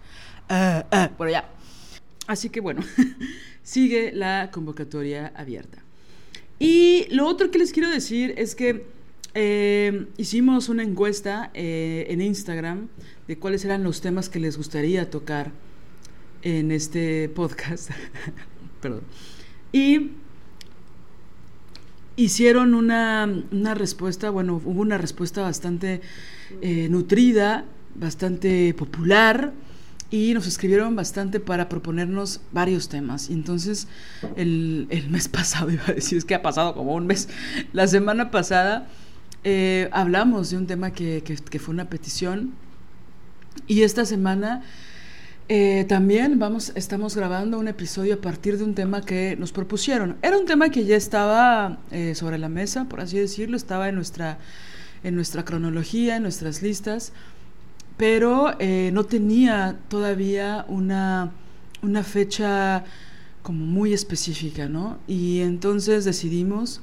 Ah, 0.47 0.85
ah, 0.91 1.09
por 1.17 1.27
allá. 1.27 1.45
Así 2.27 2.49
que 2.49 2.61
bueno, 2.61 2.81
sigue 3.63 4.11
la 4.13 4.51
convocatoria 4.51 5.33
abierta. 5.35 5.79
Y 6.59 7.07
lo 7.09 7.27
otro 7.27 7.49
que 7.49 7.57
les 7.57 7.71
quiero 7.71 7.89
decir 7.89 8.35
es 8.37 8.53
que 8.53 8.85
eh, 9.33 10.07
hicimos 10.17 10.69
una 10.69 10.83
encuesta 10.83 11.49
eh, 11.53 12.05
en 12.09 12.21
Instagram 12.21 12.89
de 13.27 13.39
cuáles 13.39 13.65
eran 13.65 13.83
los 13.83 14.01
temas 14.01 14.29
que 14.29 14.39
les 14.39 14.57
gustaría 14.57 15.09
tocar 15.09 15.51
en 16.43 16.71
este 16.71 17.29
podcast. 17.29 17.91
Perdón. 18.81 19.03
Y 19.71 20.11
hicieron 22.23 22.73
una, 22.73 23.27
respuesta, 23.75 24.29
bueno, 24.29 24.61
hubo 24.63 24.81
una 24.81 24.97
respuesta 24.97 25.41
bastante 25.41 26.01
eh, 26.61 26.87
nutrida, 26.89 27.65
bastante 27.95 28.73
popular 28.73 29.53
y 30.11 30.33
nos 30.33 30.45
escribieron 30.45 30.95
bastante 30.95 31.39
para 31.39 31.69
proponernos 31.69 32.41
varios 32.51 32.89
temas. 32.89 33.29
Y 33.29 33.33
entonces 33.33 33.87
el, 34.35 34.87
mes 35.09 35.27
pasado, 35.29 35.71
iba 35.71 35.83
a 35.87 35.93
decir, 35.93 36.17
es 36.17 36.25
que 36.25 36.35
ha 36.35 36.41
pasado 36.41 36.75
como 36.75 36.93
un 36.93 37.07
mes, 37.07 37.29
la 37.73 37.87
semana 37.87 38.29
pasada 38.29 38.87
eh, 39.43 39.89
hablamos 39.91 40.51
de 40.51 40.57
un 40.57 40.67
tema 40.67 40.91
que, 40.91 41.23
fue 41.59 41.73
una 41.73 41.89
petición 41.89 42.51
y 43.67 43.81
esta 43.81 44.05
semana 44.05 44.63
eh, 45.49 45.85
también 45.87 46.39
vamos, 46.39 46.71
estamos 46.75 47.15
grabando 47.15 47.59
un 47.59 47.67
episodio 47.67 48.15
a 48.15 48.17
partir 48.17 48.57
de 48.57 48.63
un 48.63 48.73
tema 48.73 49.01
que 49.01 49.35
nos 49.37 49.51
propusieron. 49.51 50.15
Era 50.21 50.37
un 50.37 50.45
tema 50.45 50.69
que 50.69 50.85
ya 50.85 50.95
estaba 50.95 51.79
eh, 51.91 52.15
sobre 52.15 52.37
la 52.37 52.49
mesa, 52.49 52.85
por 52.85 53.01
así 53.01 53.19
decirlo, 53.19 53.57
estaba 53.57 53.89
en 53.89 53.95
nuestra, 53.95 54.39
en 55.03 55.15
nuestra 55.15 55.43
cronología, 55.43 56.17
en 56.17 56.23
nuestras 56.23 56.61
listas 56.61 57.13
pero 57.97 58.55
eh, 58.57 58.89
no 58.93 59.03
tenía 59.03 59.77
todavía 59.87 60.65
una, 60.67 61.33
una 61.83 62.03
fecha 62.03 62.83
como 63.43 63.63
muy 63.63 63.93
específica, 63.93 64.67
¿no? 64.67 64.97
Y 65.07 65.41
entonces 65.41 66.03
decidimos 66.05 66.81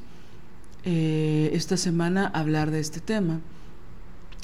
esta 0.85 1.77
semana 1.77 2.29
hablar 2.29 2.71
de 2.71 2.81
este 2.81 3.01
tema. 3.01 3.41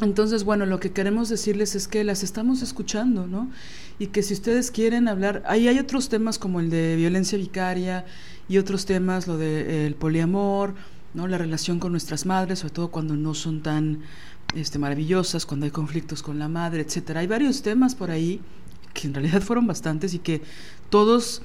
Entonces, 0.01 0.45
bueno, 0.45 0.67
lo 0.67 0.81
que 0.81 0.93
queremos 0.93 1.29
decirles 1.29 1.75
es 1.77 1.87
que 1.87 2.03
las 2.03 2.23
estamos 2.23 2.63
escuchando, 2.63 3.27
¿no? 3.27 3.51
Y 3.99 4.09
que 4.09 4.23
si 4.23 4.35
ustedes 4.35 4.71
quieren 4.71 5.09
hablar, 5.09 5.43
ahí 5.47 5.69
hay 5.69 5.79
otros 5.79 6.09
temas 6.09 6.39
como 6.39 6.61
el 6.61 6.71
de 6.71 6.97
violencia 6.97 7.39
vicaria 7.39 8.05
y 8.49 8.59
otros 8.59 8.87
temas, 8.87 9.27
lo 9.27 9.39
del 9.39 9.95
poliamor, 9.95 10.75
¿no? 11.15 11.29
La 11.29 11.39
relación 11.39 11.79
con 11.79 11.93
nuestras 11.93 12.27
madres, 12.27 12.59
sobre 12.61 12.75
todo 12.75 12.91
cuando 12.91 13.15
no 13.15 13.35
son 13.35 13.63
tan 13.63 14.01
este, 14.55 14.79
maravillosas, 14.79 15.47
cuando 15.47 15.67
hay 15.67 15.71
conflictos 15.71 16.23
con 16.23 16.39
la 16.39 16.49
madre, 16.49 16.83
etcétera. 16.83 17.21
Hay 17.21 17.29
varios 17.29 17.63
temas 17.63 17.95
por 17.95 18.11
ahí 18.11 18.41
que 18.93 19.07
en 19.07 19.15
realidad 19.15 19.41
fueron 19.43 19.67
bastantes 19.67 20.13
y 20.15 20.19
que 20.19 20.43
todos 20.91 21.43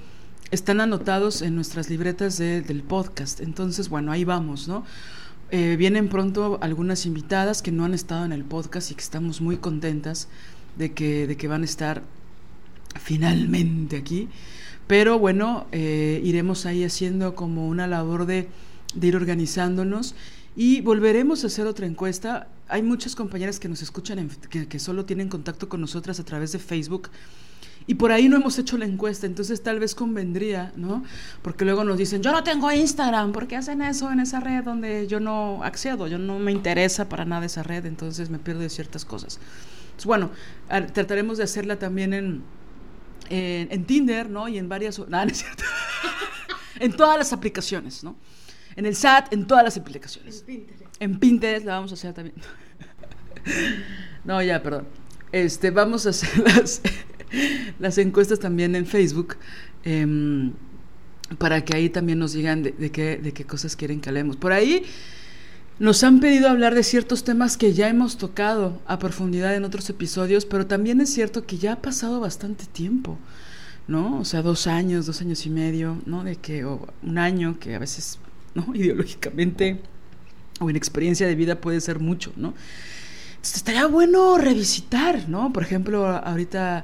están 0.52 0.82
anotados 0.82 1.44
en 1.44 1.56
nuestras 1.56 1.90
libretas 1.90 2.38
del 2.40 2.84
podcast. 2.84 3.40
Entonces, 3.40 3.90
bueno, 3.90 4.12
ahí 4.12 4.24
vamos, 4.24 4.68
¿no? 4.68 4.84
Eh, 5.52 5.76
vienen 5.78 6.10
pronto 6.10 6.60
algunas 6.62 7.06
invitadas 7.06 7.62
que 7.62 7.72
no 7.72 7.86
han 7.86 7.94
estado 7.94 8.26
en 8.26 8.32
el 8.32 8.44
podcast 8.44 8.92
y 8.92 8.96
que 8.96 9.02
estamos 9.02 9.42
muy 9.42 9.58
contentas 9.58 10.28
de 10.78 10.94
que, 10.94 11.28
de 11.28 11.38
que 11.38 11.48
van 11.48 11.64
a 11.64 11.66
estar 11.66 12.04
finalmente 12.96 13.98
aquí. 13.98 14.30
Pero 14.88 15.20
bueno, 15.20 15.68
eh, 15.72 16.22
iremos 16.24 16.66
ahí 16.66 16.84
haciendo 16.84 17.36
como 17.36 17.68
una 17.68 17.86
labor 17.88 18.26
de, 18.26 18.48
ir 19.00 19.16
organizándonos 19.16 20.16
y 20.56 20.82
volveremos 20.82 21.44
a 21.44 21.48
hacer 21.48 21.68
otra 21.68 21.86
encuesta 21.86 22.48
hay 22.70 22.84
muchas 22.84 23.16
compañeras 23.16 23.60
que 23.60 23.68
nos 23.68 23.82
escuchan, 23.82 24.30
que, 24.50 24.80
solo 24.80 25.04
tienen 25.04 25.28
contacto 25.28 25.68
con 25.68 25.82
nosotras 25.82 26.20
a 26.20 26.24
través 26.24 26.52
de 26.52 26.60
Facebook. 26.60 27.10
Y 27.88 27.96
por 27.96 28.12
ahí 28.12 28.30
no 28.30 28.38
hemos 28.38 28.60
hecho 28.60 28.78
la 28.78 28.86
encuesta, 28.86 29.26
entonces 29.26 29.64
tal 29.64 29.80
vez 29.80 29.96
convendría, 29.96 30.72
¿no? 30.76 31.04
Porque 31.42 31.66
luego 31.66 31.84
nos 31.84 31.98
dicen, 31.98 32.22
yo 32.22 32.32
no 32.32 32.44
tengo 32.44 32.72
Instagram, 32.72 33.32
¿por 33.32 33.48
qué 33.48 33.56
hacen 33.56 33.82
eso 33.82 34.12
en 34.12 34.20
esa 34.20 34.40
red 34.40 34.64
donde 34.64 35.08
yo 35.08 35.20
no 35.20 35.64
accedo? 35.64 36.06
Yo 36.08 36.20
no 36.20 36.38
me 36.38 36.52
interesa 36.52 37.10
para 37.10 37.26
nada 37.26 37.48
esa 37.48 37.64
red, 37.64 37.88
entonces 37.88 38.30
me 38.30 38.38
pierdo 38.38 38.68
ciertas 38.70 39.06
cosas. 39.06 39.40
Entonces, 39.86 40.06
bueno, 40.06 40.30
trataremos 40.94 41.40
de 41.40 41.46
hacerla 41.46 41.80
también 41.80 42.14
en, 42.14 42.44
en, 43.30 43.86
Tinder, 43.86 44.30
¿no? 44.30 44.48
Y 44.48 44.58
en 44.58 44.70
varias... 44.70 45.00
No, 45.08 45.22
es 45.24 45.38
cierto. 45.38 45.64
en 46.80 46.96
todas 46.96 47.18
las 47.18 47.34
aplicaciones, 47.34 48.04
¿no? 48.04 48.16
En 48.76 48.86
el 48.86 48.96
SAT, 48.96 49.34
en 49.34 49.48
todas 49.48 49.64
las 49.64 49.78
aplicaciones. 49.78 50.40
En 50.40 50.46
Pinterest. 50.46 50.96
En 51.00 51.20
Pinterest 51.20 51.66
la 51.66 51.74
vamos 51.76 51.92
a 51.92 51.96
hacer 51.96 52.14
también. 52.14 52.36
no, 54.24 54.42
ya, 54.42 54.62
perdón. 54.62 54.88
Este, 55.32 55.72
vamos 55.72 56.06
a 56.06 56.10
hacer 56.10 56.40
las, 56.56 56.82
las 57.80 57.98
encuestas 57.98 58.40
también 58.40 58.76
en 58.76 58.86
Facebook. 58.86 59.38
Em, 59.84 60.54
para 61.38 61.64
que 61.64 61.76
ahí 61.76 61.90
también 61.90 62.20
nos 62.20 62.34
digan 62.34 62.64
de, 62.64 62.92
qué, 62.92 63.18
de 63.18 63.34
qué 63.34 63.46
cosas 63.46 63.76
quieren 63.76 64.02
que 64.02 64.10
hablemos. 64.10 64.36
Por 64.36 64.52
ahí 64.52 64.86
nos 65.80 66.04
han 66.04 66.20
pedido 66.20 66.50
hablar 66.50 66.76
de 66.76 66.84
ciertos 66.84 67.24
temas 67.24 67.56
que 67.56 67.74
ya 67.74 67.88
hemos 67.88 68.18
tocado 68.18 68.82
a 68.86 69.00
profundidad 69.00 69.56
en 69.56 69.64
otros 69.64 69.90
episodios, 69.90 70.46
pero 70.46 70.68
también 70.68 71.00
es 71.00 71.10
cierto 71.10 71.46
que 71.46 71.58
ya 71.58 71.74
ha 71.74 71.82
pasado 71.82 72.20
bastante 72.20 72.66
tiempo, 72.66 73.18
¿no? 73.88 74.20
O 74.20 74.26
sea, 74.26 74.42
dos 74.42 74.68
años, 74.68 75.06
dos 75.06 75.22
años 75.22 75.46
y 75.46 75.50
medio, 75.50 75.98
¿no? 76.06 76.26
De 76.26 76.36
que, 76.36 76.66
o 76.66 76.86
un 77.02 77.18
año, 77.18 77.58
que 77.60 77.76
a 77.76 77.80
veces, 77.80 78.20
¿no? 78.54 78.68
Ideológicamente 78.76 79.80
o 80.60 80.70
en 80.70 80.76
experiencia 80.76 81.26
de 81.26 81.36
vida 81.36 81.62
puede 81.62 81.80
ser 81.80 82.00
mucho, 82.00 82.34
¿no? 82.36 82.54
Estaría 83.42 83.88
bueno 83.88 84.38
revisitar, 84.38 85.30
¿no? 85.30 85.54
Por 85.54 85.64
ejemplo, 85.64 86.08
ahorita 86.08 86.84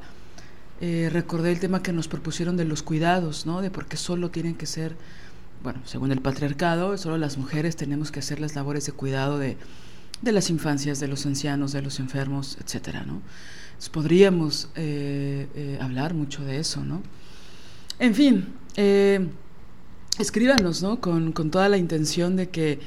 eh, 0.80 1.10
recordé 1.12 1.52
el 1.52 1.60
tema 1.60 1.84
que 1.84 1.92
nos 1.92 2.08
propusieron 2.08 2.56
de 2.56 2.64
los 2.64 2.82
cuidados, 2.82 3.46
¿no? 3.46 3.62
De 3.62 3.72
por 3.72 3.88
qué 3.88 3.98
solo 3.98 4.32
tienen 4.32 4.56
que 4.56 4.66
ser, 4.66 4.96
bueno, 5.66 5.82
según 5.84 6.12
el 6.12 6.22
patriarcado, 6.22 6.96
solo 6.96 7.18
las 7.18 7.40
mujeres 7.40 7.76
tenemos 7.76 8.12
que 8.12 8.20
hacer 8.20 8.40
las 8.40 8.54
labores 8.56 8.86
de 8.86 8.92
cuidado 8.92 9.40
de, 9.40 9.58
de 10.22 10.32
las 10.32 10.52
infancias, 10.52 11.00
de 11.00 11.08
los 11.08 11.26
ancianos, 11.26 11.72
de 11.72 11.82
los 11.82 12.00
enfermos, 12.00 12.58
etcétera, 12.64 13.04
¿no? 13.04 13.22
podríamos 13.92 14.70
eh, 14.76 15.48
eh, 15.56 15.78
hablar 15.82 16.14
mucho 16.14 16.46
de 16.46 16.60
eso, 16.60 16.86
¿no? 16.86 17.02
En 18.00 18.16
fin, 18.16 18.48
escríbanos, 20.20 20.82
¿no? 20.82 21.02
Con, 21.02 21.34
con 21.34 21.52
toda 21.52 21.68
la 21.68 21.78
intención 21.78 22.36
de 22.36 22.50
que 22.50 22.80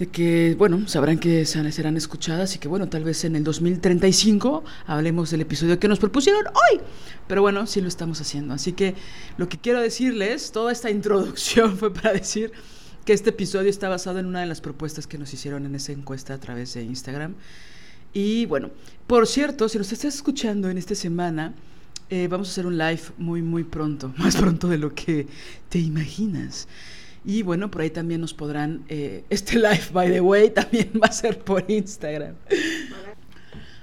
de 0.00 0.08
que, 0.08 0.54
bueno, 0.56 0.88
sabrán 0.88 1.18
que 1.18 1.44
serán 1.44 1.98
escuchadas 1.98 2.56
y 2.56 2.58
que, 2.58 2.68
bueno, 2.68 2.88
tal 2.88 3.04
vez 3.04 3.22
en 3.24 3.36
el 3.36 3.44
2035 3.44 4.64
hablemos 4.86 5.30
del 5.30 5.42
episodio 5.42 5.78
que 5.78 5.88
nos 5.88 5.98
propusieron 5.98 6.46
hoy. 6.46 6.80
Pero 7.28 7.42
bueno, 7.42 7.66
sí 7.66 7.82
lo 7.82 7.88
estamos 7.88 8.18
haciendo. 8.18 8.54
Así 8.54 8.72
que 8.72 8.94
lo 9.36 9.50
que 9.50 9.58
quiero 9.58 9.78
decirles, 9.78 10.52
toda 10.52 10.72
esta 10.72 10.88
introducción 10.88 11.76
fue 11.78 11.92
para 11.92 12.14
decir 12.14 12.50
que 13.04 13.12
este 13.12 13.28
episodio 13.28 13.68
está 13.68 13.90
basado 13.90 14.18
en 14.20 14.24
una 14.24 14.40
de 14.40 14.46
las 14.46 14.62
propuestas 14.62 15.06
que 15.06 15.18
nos 15.18 15.34
hicieron 15.34 15.66
en 15.66 15.74
esa 15.74 15.92
encuesta 15.92 16.32
a 16.32 16.38
través 16.38 16.72
de 16.72 16.82
Instagram. 16.82 17.34
Y 18.14 18.46
bueno, 18.46 18.70
por 19.06 19.26
cierto, 19.26 19.68
si 19.68 19.76
nos 19.76 19.92
estás 19.92 20.14
escuchando 20.14 20.70
en 20.70 20.78
esta 20.78 20.94
semana, 20.94 21.52
eh, 22.08 22.26
vamos 22.26 22.48
a 22.48 22.52
hacer 22.52 22.64
un 22.64 22.78
live 22.78 23.02
muy, 23.18 23.42
muy 23.42 23.64
pronto, 23.64 24.14
más 24.16 24.34
pronto 24.34 24.66
de 24.66 24.78
lo 24.78 24.94
que 24.94 25.26
te 25.68 25.78
imaginas. 25.78 26.68
Y 27.24 27.42
bueno, 27.42 27.70
por 27.70 27.82
ahí 27.82 27.90
también 27.90 28.20
nos 28.20 28.32
podrán, 28.32 28.84
eh, 28.88 29.24
este 29.28 29.56
live, 29.56 29.88
by 29.92 30.10
the 30.10 30.20
way, 30.20 30.50
también 30.50 30.90
va 31.02 31.08
a 31.08 31.12
ser 31.12 31.38
por 31.38 31.64
Instagram. 31.70 32.34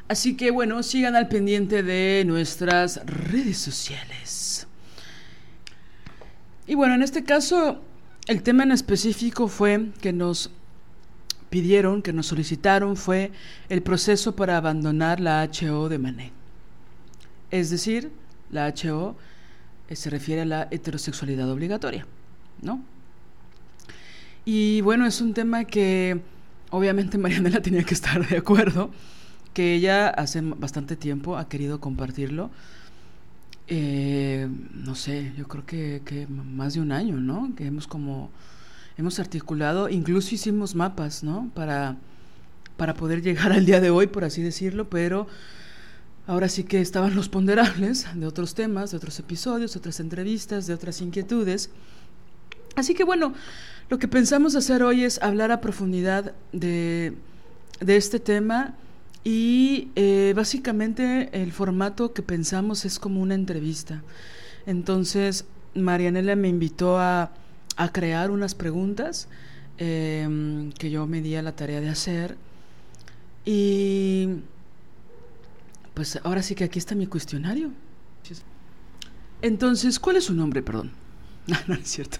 Así 0.07 0.37
que 0.37 0.51
bueno, 0.51 0.81
sigan 0.83 1.15
al 1.15 1.27
pendiente 1.27 1.83
de 1.83 2.23
nuestras 2.25 3.05
redes 3.05 3.57
sociales. 3.57 4.67
Y 6.65 6.75
bueno, 6.75 6.95
en 6.95 7.03
este 7.03 7.23
caso, 7.23 7.81
el 8.27 8.41
tema 8.41 8.63
en 8.63 8.71
específico 8.71 9.47
fue 9.47 9.89
que 10.01 10.13
nos 10.13 10.51
pidieron, 11.49 12.01
que 12.01 12.13
nos 12.13 12.27
solicitaron, 12.27 12.97
fue 12.97 13.31
el 13.69 13.81
proceso 13.81 14.35
para 14.35 14.57
abandonar 14.57 15.19
la 15.19 15.49
HO 15.49 15.89
de 15.89 15.97
Mané. 15.97 16.31
Es 17.51 17.69
decir, 17.69 18.11
la 18.49 18.73
HO 18.73 19.15
eh, 19.87 19.95
se 19.95 20.09
refiere 20.09 20.41
a 20.41 20.45
la 20.45 20.67
heterosexualidad 20.71 21.49
obligatoria, 21.49 22.05
¿no? 22.61 22.81
Y 24.49 24.79
bueno, 24.79 25.05
es 25.05 25.19
un 25.19 25.33
tema 25.33 25.65
que 25.65 26.21
obviamente 26.69 27.17
Marianela 27.17 27.61
tenía 27.61 27.83
que 27.83 27.93
estar 27.93 28.25
de 28.25 28.37
acuerdo, 28.37 28.91
que 29.53 29.75
ella 29.75 30.07
hace 30.07 30.39
bastante 30.39 30.95
tiempo 30.95 31.35
ha 31.35 31.49
querido 31.49 31.81
compartirlo. 31.81 32.49
Eh, 33.67 34.47
no 34.73 34.95
sé, 34.95 35.33
yo 35.37 35.49
creo 35.49 35.65
que, 35.65 36.01
que, 36.05 36.27
más 36.27 36.75
de 36.75 36.79
un 36.79 36.93
año, 36.93 37.17
¿no? 37.17 37.53
Que 37.57 37.65
hemos 37.65 37.87
como, 37.87 38.29
hemos 38.97 39.19
articulado, 39.19 39.89
incluso 39.89 40.33
hicimos 40.33 40.75
mapas, 40.75 41.25
¿no? 41.25 41.51
Para, 41.53 41.97
para 42.77 42.93
poder 42.93 43.21
llegar 43.21 43.51
al 43.51 43.65
día 43.65 43.81
de 43.81 43.89
hoy, 43.89 44.07
por 44.07 44.23
así 44.23 44.41
decirlo, 44.41 44.89
pero 44.89 45.27
ahora 46.25 46.47
sí 46.47 46.63
que 46.63 46.79
estaban 46.79 47.15
los 47.15 47.27
ponderables 47.27 48.07
de 48.15 48.25
otros 48.25 48.55
temas, 48.55 48.91
de 48.91 48.97
otros 48.97 49.19
episodios, 49.19 49.73
de 49.73 49.79
otras 49.79 49.99
entrevistas, 49.99 50.67
de 50.67 50.73
otras 50.73 51.01
inquietudes. 51.01 51.69
Así 52.77 52.93
que 52.93 53.03
bueno, 53.03 53.33
lo 53.89 53.97
que 53.97 54.07
pensamos 54.07 54.55
hacer 54.55 54.83
hoy 54.83 55.03
es 55.03 55.19
hablar 55.23 55.51
a 55.51 55.61
profundidad 55.61 56.35
de, 56.51 57.17
este 57.79 58.19
tema 58.19 58.75
y 59.23 59.89
eh, 59.95 60.33
básicamente 60.35 61.29
el 61.33 61.51
formato 61.51 62.13
que 62.13 62.21
pensamos 62.21 62.85
es 62.85 62.99
como 62.99 63.19
una 63.19 63.33
entrevista. 63.33 64.03
Entonces, 64.67 65.45
Marianela 65.73 66.35
me 66.35 66.49
invitó 66.49 66.99
a, 66.99 67.31
crear 67.93 68.29
unas 68.29 68.53
preguntas 68.53 69.27
em, 69.79 70.71
que 70.73 70.91
yo 70.91 71.07
me 71.07 71.21
di 71.21 71.35
a 71.35 71.41
la 71.41 71.55
tarea 71.55 71.81
de 71.81 71.89
hacer. 71.89 72.37
Y 73.43 74.29
pues 75.95 76.19
ahora 76.23 76.43
sí 76.43 76.53
que 76.53 76.63
aquí 76.63 76.77
está 76.77 76.93
mi 76.93 77.07
cuestionario. 77.07 77.71
Entonces, 79.41 79.99
¿cuál 79.99 80.17
es 80.17 80.25
su 80.25 80.35
nombre? 80.35 80.61
Perdón. 80.61 80.91
no 81.67 81.73
es 81.73 81.87
cierto. 81.87 82.19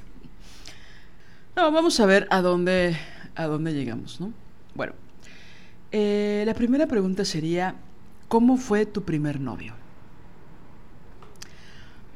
No, 1.57 1.71
vamos 1.71 1.99
a 1.99 2.05
ver 2.05 2.27
a 2.29 2.43
dónde, 2.43 2.95
a 3.33 3.47
dónde 3.47 3.73
llegamos, 3.73 4.21
¿no? 4.21 4.31
Bueno, 4.75 4.93
eh, 5.91 6.43
la 6.45 6.53
primera 6.53 6.85
pregunta 6.85 7.25
sería, 7.25 7.73
¿cómo 8.27 8.57
fue 8.57 8.85
tu 8.85 9.01
primer 9.01 9.39
novio? 9.39 9.73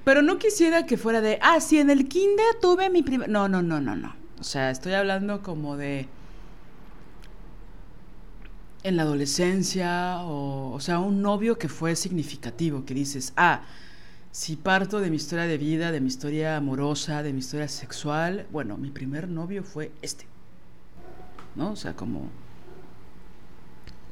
Pero 0.04 0.22
no 0.22 0.38
quisiera 0.38 0.86
que 0.86 0.96
fuera 0.96 1.22
de, 1.22 1.40
ah, 1.42 1.60
sí, 1.60 1.80
en 1.80 1.90
el 1.90 2.08
kinder 2.08 2.60
tuve 2.62 2.92
mi 2.92 3.02
primer... 3.02 3.30
No, 3.30 3.48
no, 3.50 3.64
no, 3.64 3.82
no, 3.82 3.96
no. 3.96 4.16
O 4.40 4.44
sea, 4.44 4.70
estoy 4.70 4.94
hablando 4.94 5.42
como 5.42 5.76
de... 5.76 6.08
En 8.84 8.96
la 8.96 9.02
adolescencia, 9.02 10.22
o, 10.22 10.72
o 10.72 10.80
sea, 10.80 11.00
un 11.00 11.24
novio 11.24 11.58
que 11.58 11.68
fue 11.68 11.96
significativo, 11.96 12.86
que 12.86 12.94
dices, 12.94 13.34
ah, 13.38 13.64
si 14.32 14.56
parto 14.56 15.00
de 15.00 15.10
mi 15.10 15.18
historia 15.18 15.46
de 15.46 15.58
vida, 15.58 15.92
de 15.92 16.00
mi 16.00 16.08
historia 16.08 16.58
amorosa, 16.58 17.24
de 17.24 17.34
mi 17.34 17.40
historia 17.40 17.68
sexual, 17.68 18.48
bueno, 18.52 18.78
mi 18.78 18.90
primer 18.90 19.28
novio 19.28 19.64
fue 19.64 19.92
este. 20.02 20.26
¿No? 21.56 21.72
O 21.72 21.76
sea, 21.76 21.96
como 21.96 22.30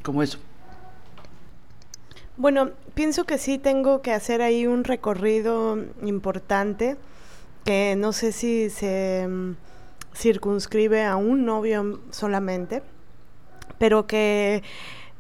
como 0.04 0.24
eso. 0.24 0.40
Bueno, 2.38 2.72
pienso 2.94 3.26
que 3.26 3.38
sí 3.38 3.58
tengo 3.58 4.02
que 4.02 4.14
hacer 4.14 4.42
ahí 4.42 4.66
un 4.66 4.84
recorrido 4.84 5.78
importante 6.02 6.98
que 7.66 7.96
no 7.98 8.14
sé 8.14 8.32
si 8.32 8.70
se 8.70 9.28
mm, 9.28 9.56
circunscribe 10.16 11.04
a 11.06 11.18
un 11.18 11.46
novio 11.46 12.02
solamente, 12.12 12.82
pero 13.78 14.08
que 14.08 14.64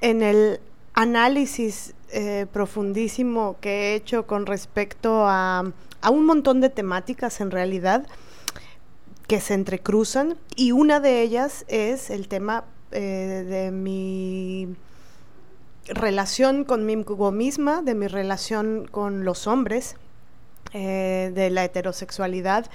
en 0.01 0.21
el 0.21 0.61
análisis 0.93 1.93
eh, 2.11 2.47
profundísimo 2.51 3.57
que 3.61 3.69
he 3.69 3.95
hecho 3.95 4.25
con 4.25 4.45
respecto 4.45 5.25
a, 5.27 5.71
un 6.09 6.25
montón 6.25 6.59
de 6.59 6.69
temáticas 6.69 7.39
en 7.39 7.51
realidad 7.51 8.07
que 9.27 9.39
se 9.39 9.53
entrecruzan 9.53 10.37
y 10.55 10.71
una 10.71 10.99
de 10.99 11.21
ellas 11.21 11.65
es 11.67 12.09
el 12.09 12.27
tema 12.27 12.63
eh, 12.91 13.45
de 13.47 13.71
mi 13.71 14.75
relación 15.87 16.63
conmigo 16.63 17.31
misma, 17.31 17.83
de 17.83 17.93
mi 17.93 18.07
relación 18.07 18.87
con 18.89 19.23
los 19.23 19.45
hombres, 19.45 19.95
eh, 20.73 21.31
de 21.33 21.49
la 21.51 21.63
heterosexualidad. 21.63 22.69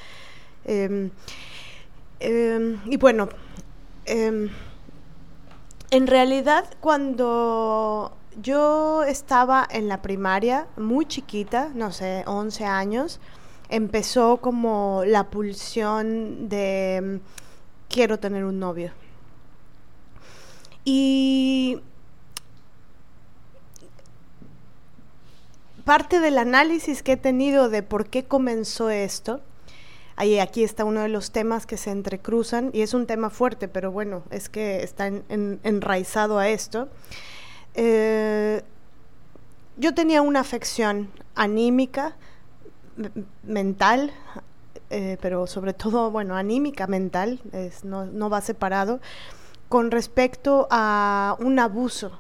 Em, 0.65 1.11
em, 2.21 2.79
y 2.87 2.97
bueno, 2.97 3.29
em, 4.05 4.49
en 5.91 6.07
realidad 6.07 6.65
cuando 6.81 8.17
yo 8.41 9.05
estaba 9.05 9.67
en 9.71 9.89
la 9.89 10.03
primaria, 10.03 10.67
muy 10.77 11.07
chiquita, 11.07 11.71
no 11.75 11.93
sé, 11.93 12.25
11 12.27 12.65
años. 12.65 13.21
Empezó 13.69 14.39
como 14.39 15.03
la 15.07 15.31
pulsión 15.31 16.49
de 16.49 17.21
mm, 17.23 17.89
quiero 17.89 18.19
tener 18.19 18.45
un 18.45 18.59
novio. 18.59 18.93
Y 20.85 21.81
parte 25.85 26.21
del 26.21 26.39
análisis 26.39 27.03
que 27.03 27.13
he 27.13 27.17
tenido 27.17 27.69
de 27.69 27.83
por 27.83 28.07
qué 28.07 28.25
comenzó 28.25 28.91
esto, 28.91 29.41
ahí 30.17 30.39
aquí 30.39 30.63
está 30.63 30.85
uno 30.85 31.01
de 31.01 31.09
los 31.09 31.31
temas 31.31 31.67
que 31.67 31.77
se 31.77 31.91
entrecruzan 31.91 32.71
y 32.73 32.83
es 32.83 32.95
un 32.95 33.07
tema 33.07 33.31
fuerte, 33.31 33.69
pero 33.69 33.93
bueno, 33.93 34.25
es 34.31 34.49
que 34.49 34.83
está 34.83 35.07
enraizado 35.29 36.39
a 36.39 36.49
esto. 36.49 36.89
Eh, 37.75 38.63
yo 39.77 39.95
tenía 39.95 40.23
una 40.23 40.41
afección 40.41 41.11
anímica, 41.35 42.17
mental, 43.43 44.13
eh, 44.91 45.19
pero 45.21 45.47
sobre 45.47 45.75
todo, 45.75 46.11
bueno, 46.11 46.37
anímica, 46.37 46.87
mental, 46.87 47.41
no, 47.83 48.07
no 48.07 48.31
va 48.31 48.41
separado, 48.41 49.01
con 49.69 49.91
respecto 49.91 50.69
a 50.71 51.37
un 51.41 51.59
abuso 51.59 52.13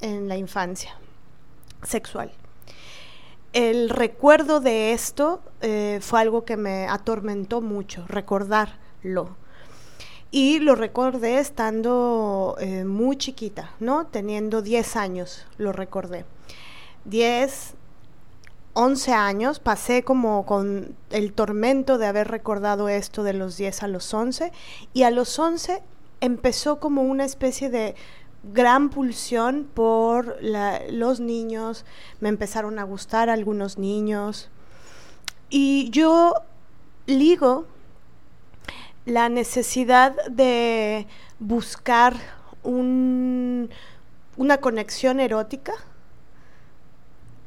en 0.00 0.28
la 0.28 0.36
infancia 0.36 0.96
sexual. 1.82 2.30
El 3.52 3.90
recuerdo 3.90 4.60
de 4.60 4.92
esto 4.92 5.42
eh, 5.60 5.98
fue 6.00 6.20
algo 6.20 6.44
que 6.44 6.56
me 6.56 6.86
atormentó 6.86 7.60
mucho, 7.60 8.04
recordarlo. 8.06 9.36
Y 10.30 10.60
lo 10.60 10.76
recordé 10.76 11.38
estando 11.38 12.56
eh, 12.60 12.84
muy 12.84 13.16
chiquita, 13.16 13.72
¿no? 13.80 14.06
Teniendo 14.06 14.62
10 14.62 14.96
años, 14.96 15.46
lo 15.58 15.72
recordé. 15.72 16.24
10, 17.04 17.74
11 18.74 19.12
años, 19.12 19.58
pasé 19.58 20.04
como 20.04 20.46
con 20.46 20.94
el 21.10 21.32
tormento 21.32 21.98
de 21.98 22.06
haber 22.06 22.28
recordado 22.28 22.88
esto 22.88 23.24
de 23.24 23.32
los 23.32 23.56
10 23.56 23.82
a 23.82 23.88
los 23.88 24.14
11 24.14 24.52
y 24.94 25.02
a 25.02 25.10
los 25.10 25.36
11 25.36 25.82
empezó 26.20 26.78
como 26.78 27.02
una 27.02 27.24
especie 27.24 27.68
de 27.68 27.96
gran 28.44 28.88
pulsión 28.90 29.68
por 29.74 30.38
los 30.42 31.20
niños, 31.20 31.84
me 32.20 32.28
empezaron 32.28 32.78
a 32.78 32.84
gustar 32.84 33.28
algunos 33.28 33.76
niños 33.76 34.48
y 35.50 35.90
yo 35.90 36.34
ligo 37.06 37.66
la 39.04 39.28
necesidad 39.28 40.14
de 40.26 41.06
buscar 41.38 42.14
una 42.62 43.68
conexión 44.60 45.20
erótica 45.20 45.72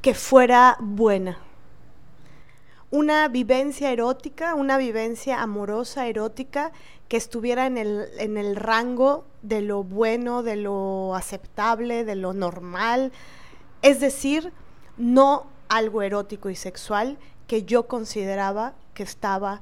que 0.01 0.13
fuera 0.13 0.77
buena. 0.79 1.37
Una 2.91 3.27
vivencia 3.27 3.91
erótica, 3.91 4.53
una 4.53 4.77
vivencia 4.77 5.41
amorosa, 5.41 6.07
erótica, 6.07 6.71
que 7.07 7.17
estuviera 7.17 7.65
en 7.65 7.77
el, 7.77 8.07
en 8.19 8.37
el 8.37 8.55
rango 8.55 9.25
de 9.41 9.61
lo 9.61 9.83
bueno, 9.83 10.43
de 10.43 10.55
lo 10.55 11.15
aceptable, 11.15 12.03
de 12.03 12.15
lo 12.15 12.33
normal. 12.33 13.11
Es 13.81 13.99
decir, 13.99 14.51
no 14.97 15.47
algo 15.69 16.01
erótico 16.01 16.49
y 16.49 16.55
sexual 16.55 17.17
que 17.47 17.63
yo 17.63 17.87
consideraba 17.87 18.73
que 18.93 19.03
estaba, 19.03 19.61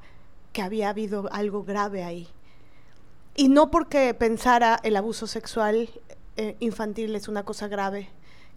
que 0.54 0.62
había 0.62 0.90
habido 0.90 1.30
algo 1.32 1.64
grave 1.64 2.04
ahí. 2.04 2.28
Y 3.36 3.50
no 3.50 3.72
porque 3.72 4.14
pensara 4.14 4.80
el 4.84 4.96
abuso 4.98 5.28
sexual 5.28 5.90
eh, 6.38 6.56
infantil 6.60 7.16
es 7.16 7.28
una 7.28 7.44
cosa 7.44 7.68
grave 7.68 8.10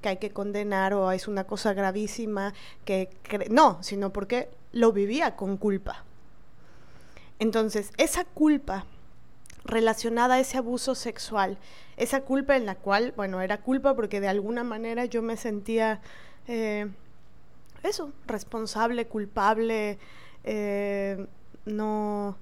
que 0.03 0.09
hay 0.09 0.17
que 0.19 0.31
condenar 0.31 0.95
o 0.95 1.13
es 1.13 1.29
una 1.29 1.45
cosa 1.45 1.73
gravísima 1.73 2.53
que 2.85 3.09
no, 3.51 3.83
sino 3.83 4.13
porque 4.13 4.51
lo 4.73 4.93
vivía 4.93 5.37
con 5.37 5.57
culpa. 5.57 6.05
Entonces, 7.39 7.91
esa 7.97 8.25
culpa 8.25 8.85
relacionada 9.65 10.35
a 10.35 10.41
ese 10.41 10.59
abuso 10.59 10.95
sexual, 10.95 11.59
esa 11.97 12.21
culpa 12.23 12.57
en 12.57 12.67
la 12.67 12.75
cual, 12.75 13.13
bueno, 13.17 13.41
era 13.41 13.61
culpa 13.61 13.95
porque 13.95 14.21
de 14.21 14.29
alguna 14.29 14.63
manera 14.63 15.07
yo 15.07 15.23
me 15.23 15.37
sentía, 15.37 16.01
eh, 16.47 16.89
eso, 17.83 18.13
responsable, 18.27 19.07
culpable, 19.07 19.99
eh, 20.45 21.27
no... 21.65 22.37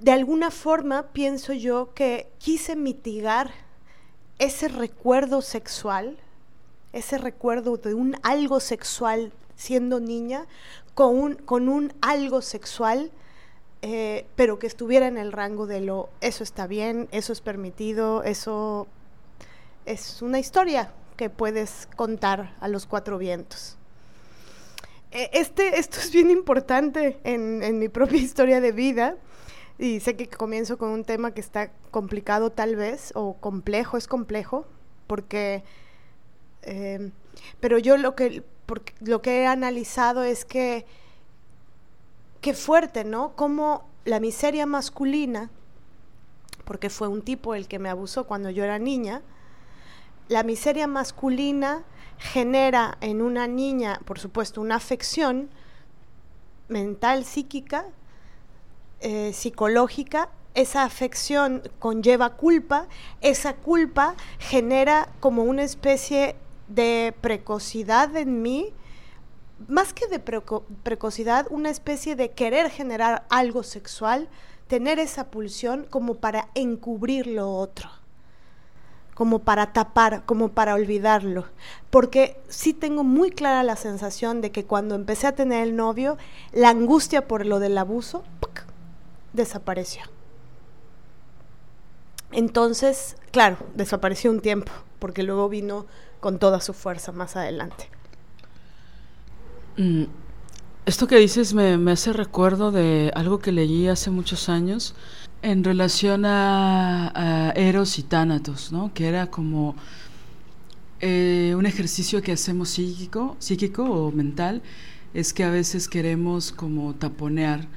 De 0.00 0.10
alguna 0.10 0.50
forma 0.50 1.04
pienso 1.12 1.52
yo 1.52 1.94
que 1.94 2.28
quise 2.38 2.74
mitigar 2.74 3.52
ese 4.38 4.66
recuerdo 4.66 5.42
sexual, 5.42 6.18
ese 6.92 7.18
recuerdo 7.18 7.76
de 7.76 7.94
un 7.94 8.16
algo 8.24 8.58
sexual 8.58 9.32
siendo 9.54 10.00
niña, 10.00 10.46
con 10.94 11.16
un, 11.16 11.34
con 11.36 11.68
un 11.68 11.92
algo 12.00 12.42
sexual 12.42 13.12
eh, 13.84 14.26
pero 14.36 14.60
que 14.60 14.68
estuviera 14.68 15.08
en 15.08 15.18
el 15.18 15.32
rango 15.32 15.66
de 15.66 15.80
lo, 15.80 16.08
eso 16.20 16.44
está 16.44 16.68
bien, 16.68 17.08
eso 17.10 17.32
es 17.32 17.40
permitido, 17.40 18.22
eso 18.22 18.86
es 19.86 20.22
una 20.22 20.38
historia 20.38 20.92
que 21.16 21.28
puedes 21.28 21.88
contar 21.96 22.54
a 22.60 22.68
los 22.68 22.86
cuatro 22.86 23.18
vientos. 23.18 23.76
E, 25.12 25.30
este, 25.34 25.78
esto 25.78 25.98
es 26.00 26.10
bien 26.10 26.30
importante 26.30 27.20
en, 27.24 27.62
en 27.62 27.78
mi 27.78 27.88
propia 27.88 28.18
historia 28.20 28.60
de 28.60 28.72
vida 28.72 29.16
y 29.78 30.00
sé 30.00 30.16
que 30.16 30.28
comienzo 30.28 30.78
con 30.78 30.90
un 30.90 31.04
tema 31.04 31.32
que 31.32 31.40
está 31.40 31.70
complicado 31.90 32.50
tal 32.50 32.76
vez 32.76 33.12
o 33.14 33.34
complejo, 33.34 33.96
es 33.96 34.06
complejo, 34.06 34.66
porque, 35.06 35.64
eh, 36.62 37.10
pero 37.60 37.78
yo 37.78 37.96
lo 37.96 38.14
que, 38.14 38.44
lo 39.00 39.22
que 39.22 39.42
he 39.42 39.46
analizado 39.46 40.22
es 40.22 40.44
que 40.44 40.86
qué 42.40 42.54
fuerte, 42.54 43.04
¿no? 43.04 43.34
Como 43.34 43.88
la 44.04 44.20
miseria 44.20 44.66
masculina, 44.66 45.50
porque 46.64 46.88
fue 46.88 47.08
un 47.08 47.22
tipo 47.22 47.54
el 47.54 47.66
que 47.66 47.78
me 47.78 47.88
abusó 47.88 48.26
cuando 48.26 48.50
yo 48.50 48.64
era 48.64 48.78
niña, 48.78 49.22
la 50.28 50.42
miseria 50.44 50.86
masculina 50.86 51.84
genera 52.18 52.96
en 53.00 53.22
una 53.22 53.46
niña, 53.46 54.00
por 54.04 54.18
supuesto, 54.18 54.60
una 54.60 54.76
afección 54.76 55.50
mental, 56.68 57.24
psíquica, 57.24 57.86
eh, 59.00 59.32
psicológica, 59.32 60.30
esa 60.54 60.84
afección 60.84 61.62
conlleva 61.78 62.36
culpa, 62.36 62.86
esa 63.20 63.54
culpa 63.54 64.14
genera 64.38 65.08
como 65.20 65.44
una 65.44 65.62
especie 65.62 66.36
de 66.68 67.14
precocidad 67.20 68.14
en 68.16 68.42
mí. 68.42 68.72
Más 69.68 69.92
que 69.92 70.06
de 70.08 70.18
precocidad, 70.18 71.46
una 71.50 71.70
especie 71.70 72.16
de 72.16 72.32
querer 72.32 72.70
generar 72.70 73.24
algo 73.30 73.62
sexual, 73.62 74.28
tener 74.66 74.98
esa 74.98 75.30
pulsión 75.30 75.86
como 75.88 76.14
para 76.14 76.48
encubrir 76.54 77.26
lo 77.26 77.54
otro, 77.54 77.88
como 79.22 79.38
para 79.38 79.72
tapar, 79.72 80.24
como 80.26 80.48
para 80.48 80.74
olvidarlo. 80.74 81.44
Porque 81.90 82.40
sí 82.48 82.72
tengo 82.72 83.04
muy 83.04 83.30
clara 83.30 83.62
la 83.62 83.76
sensación 83.76 84.40
de 84.40 84.50
que 84.50 84.64
cuando 84.64 84.96
empecé 84.96 85.28
a 85.28 85.36
tener 85.36 85.62
el 85.62 85.76
novio, 85.76 86.18
la 86.50 86.70
angustia 86.70 87.28
por 87.28 87.46
lo 87.46 87.60
del 87.60 87.78
abuso 87.78 88.24
desapareció. 89.32 90.02
Entonces, 92.32 93.16
claro, 93.30 93.58
desapareció 93.76 94.32
un 94.32 94.40
tiempo, 94.40 94.72
porque 94.98 95.22
luego 95.22 95.48
vino 95.48 95.86
con 96.18 96.40
toda 96.40 96.60
su 96.60 96.74
fuerza 96.74 97.12
más 97.12 97.36
adelante. 97.36 97.88
Mm, 99.76 100.06
esto 100.84 101.06
que 101.06 101.14
dices 101.18 101.54
me, 101.54 101.92
hace 101.92 102.12
recuerdo 102.12 102.72
de 102.72 103.12
algo 103.14 103.38
que 103.38 103.52
leí 103.52 103.86
hace 103.86 104.10
muchos 104.10 104.48
años 104.48 104.96
en 105.42 105.64
relación 105.64 106.24
a, 106.24 107.52
Eros 107.54 107.98
y 107.98 108.02
Tánatos, 108.02 108.72
¿no? 108.72 108.94
que 108.94 109.08
era 109.08 109.30
como 109.30 109.76
eh, 111.00 111.54
un 111.56 111.66
ejercicio 111.66 112.22
que 112.22 112.32
hacemos 112.32 112.70
psíquico, 112.70 113.36
psíquico 113.38 113.84
o 113.84 114.12
mental, 114.12 114.62
es 115.14 115.32
que 115.32 115.44
a 115.44 115.50
veces 115.50 115.88
queremos 115.88 116.52
como 116.52 116.94
taponear 116.94 117.68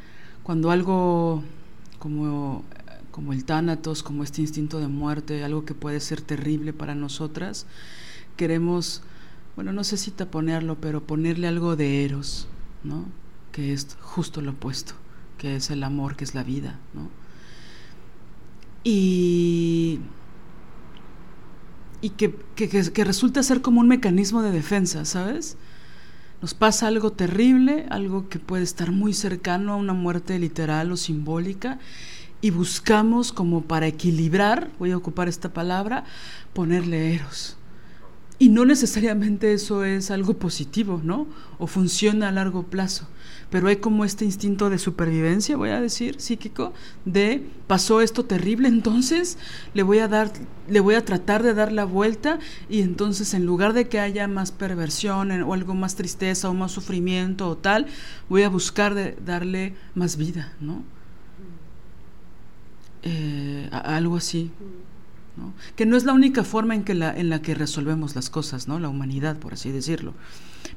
cuando 0.44 0.72
algo 0.72 1.44
como, 2.00 2.64
como 3.12 3.34
el 3.34 3.44
Tánatos, 3.44 4.04
como 4.04 4.24
este 4.24 4.42
instinto 4.42 4.80
de 4.80 4.88
muerte, 4.88 5.44
algo 5.44 5.66
que 5.66 5.74
puede 5.74 6.00
ser 6.00 6.22
terrible 6.22 6.72
para 6.72 6.96
nosotras, 6.96 7.66
queremos 8.38 9.02
bueno, 9.56 9.72
no 9.72 9.84
sé 9.86 9.98
si 9.98 10.12
taponearlo, 10.12 10.76
pero 10.82 11.02
ponerle 11.02 11.48
algo 11.48 11.76
de 11.76 12.04
eros, 12.04 12.48
¿no? 12.84 13.06
Que 13.54 13.72
es 13.72 13.96
justo 14.02 14.42
lo 14.42 14.52
opuesto, 14.52 14.94
que 15.38 15.56
es 15.56 15.70
el 15.70 15.84
amor, 15.84 16.18
que 16.18 16.26
es 16.26 16.36
la 16.36 16.44
vida, 16.44 16.78
¿no? 16.94 17.10
Y, 18.88 20.00
y 22.02 22.12
que, 22.12 22.36
que, 22.56 23.04
resulta 23.04 23.42
ser 23.42 23.64
como 23.64 23.82
un 23.82 23.88
mecanismo 23.88 24.44
de 24.44 24.52
defensa, 24.52 25.06
¿sabes? 25.06 25.58
Nos 26.40 26.54
pasa 26.54 26.86
algo 26.86 27.12
terrible, 27.12 27.88
algo 27.90 28.30
que 28.30 28.38
puede 28.38 28.64
estar 28.64 28.92
muy 28.92 29.14
cercano 29.14 29.74
a 29.74 29.76
una 29.76 29.94
muerte 29.94 30.38
literal 30.38 30.92
o 30.92 30.98
simbólica, 30.98 31.80
y 32.42 32.52
buscamos 32.52 33.32
como 33.32 33.64
para 33.64 33.88
equilibrar, 33.88 34.70
voy 34.78 34.92
a 34.92 34.98
ocupar 34.98 35.28
esta 35.28 35.52
palabra, 35.52 36.04
ponerle 36.54 37.16
eros. 37.16 37.58
Y 38.38 38.50
no 38.50 38.66
necesariamente 38.66 39.52
eso 39.52 39.84
es 39.84 40.12
algo 40.12 40.36
positivo, 40.36 41.02
¿no? 41.04 41.26
O 41.58 41.66
funciona 41.66 42.28
a 42.28 42.32
largo 42.32 42.62
plazo. 42.62 43.08
Pero 43.50 43.68
hay 43.68 43.78
como 43.78 44.06
este 44.06 44.26
instinto 44.26 44.70
de 44.70 44.80
supervivencia, 44.80 45.56
voy 45.56 45.70
a 45.70 45.80
decir, 45.80 46.20
psíquico, 46.20 46.74
de 47.06 47.48
pasó 47.68 48.02
esto 48.02 48.26
terrible, 48.26 48.68
entonces 48.68 49.38
le 49.74 49.84
voy 49.84 50.00
a 50.00 50.08
dar, 50.08 50.32
le 50.68 50.80
voy 50.80 50.96
a 50.96 51.06
tratar 51.06 51.44
de 51.44 51.54
dar 51.54 51.72
la 51.72 51.86
vuelta 51.86 52.40
y 52.70 52.82
entonces 52.82 53.34
en 53.34 53.46
lugar 53.46 53.74
de 53.74 53.88
que 53.88 54.00
haya 54.00 54.28
más 54.28 54.52
perversión 54.52 55.32
o 55.44 55.54
algo 55.54 55.74
más 55.74 55.96
tristeza 55.96 56.50
o 56.50 56.54
más 56.54 56.72
sufrimiento 56.72 57.48
o 57.48 57.58
tal, 57.58 57.88
voy 58.30 58.44
a 58.44 58.50
buscar 58.50 58.94
de 58.94 59.18
darle 59.26 59.76
más 59.94 60.18
vida, 60.18 60.54
¿no? 60.60 60.84
Eh, 63.04 63.70
algo 63.72 64.16
así 64.16 64.52
que 65.76 65.86
no 65.86 65.98
es 65.98 66.06
la 66.06 66.14
única 66.14 66.44
forma 66.44 66.76
en, 66.76 66.84
que 66.84 66.94
la, 66.94 67.16
en 67.16 67.30
la 67.30 67.42
que 67.42 67.56
resolvemos 67.56 68.16
las 68.16 68.30
cosas, 68.30 68.68
¿no? 68.68 68.80
la 68.80 68.90
humanidad, 68.90 69.38
por 69.38 69.54
así 69.54 69.72
decirlo, 69.72 70.14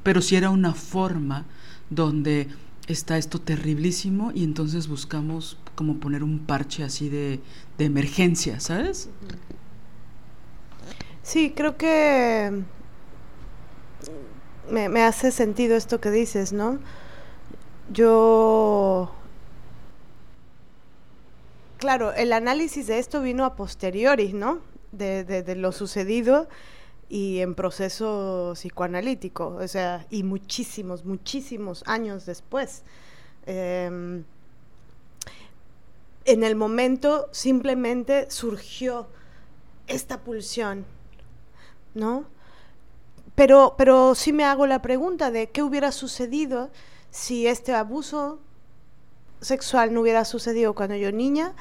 pero 0.03 0.21
sí 0.21 0.35
era 0.35 0.49
una 0.49 0.73
forma 0.73 1.45
donde 1.89 2.47
está 2.87 3.17
esto 3.17 3.39
terriblísimo 3.39 4.31
y 4.33 4.43
entonces 4.43 4.87
buscamos 4.87 5.57
como 5.75 5.97
poner 5.97 6.23
un 6.23 6.39
parche 6.39 6.83
así 6.83 7.09
de, 7.09 7.39
de 7.77 7.85
emergencia, 7.85 8.59
¿sabes? 8.59 9.09
Sí, 11.21 11.53
creo 11.55 11.77
que 11.77 12.63
me, 14.71 14.89
me 14.89 15.03
hace 15.03 15.31
sentido 15.31 15.75
esto 15.75 16.01
que 16.01 16.11
dices, 16.11 16.53
¿no? 16.53 16.79
Yo 17.91 19.11
Claro, 21.79 22.11
el 22.13 22.33
análisis 22.33 22.87
de 22.87 22.99
esto 22.99 23.21
vino 23.21 23.45
a 23.45 23.55
posteriori, 23.55 24.33
¿no? 24.33 24.59
De, 24.91 25.55
lo 25.55 25.71
sucedido 25.71 26.49
y 27.09 27.39
en 27.39 27.55
proceso 27.55 28.53
psicoanalítico, 28.55 29.57
o 29.59 29.67
sea, 29.67 30.05
y 30.11 30.23
muchísimos, 30.23 31.03
muchísimos 31.03 31.83
años 31.87 32.25
después. 32.25 32.83
Em, 33.45 34.23
en 36.25 36.43
el 36.43 36.55
momento 36.55 37.27
simplemente 37.31 38.29
surgió 38.29 39.07
esta 39.87 40.19
pulsión, 40.19 40.85
¿no? 41.95 42.25
Pero, 43.33 43.73
pero 43.77 44.13
sí 44.13 44.31
me 44.31 44.43
hago 44.43 44.67
la 44.67 44.81
pregunta 44.81 45.31
de 45.31 45.49
qué 45.49 45.63
hubiera 45.63 45.91
sucedido 45.91 46.69
si 47.09 47.47
este 47.47 47.73
abuso 47.73 48.39
sexual 49.41 49.93
no 49.93 50.01
hubiera 50.01 50.25
sucedido 50.25 50.75
cuando 50.75 50.95
yo 50.95 51.11
niña, 51.11 51.53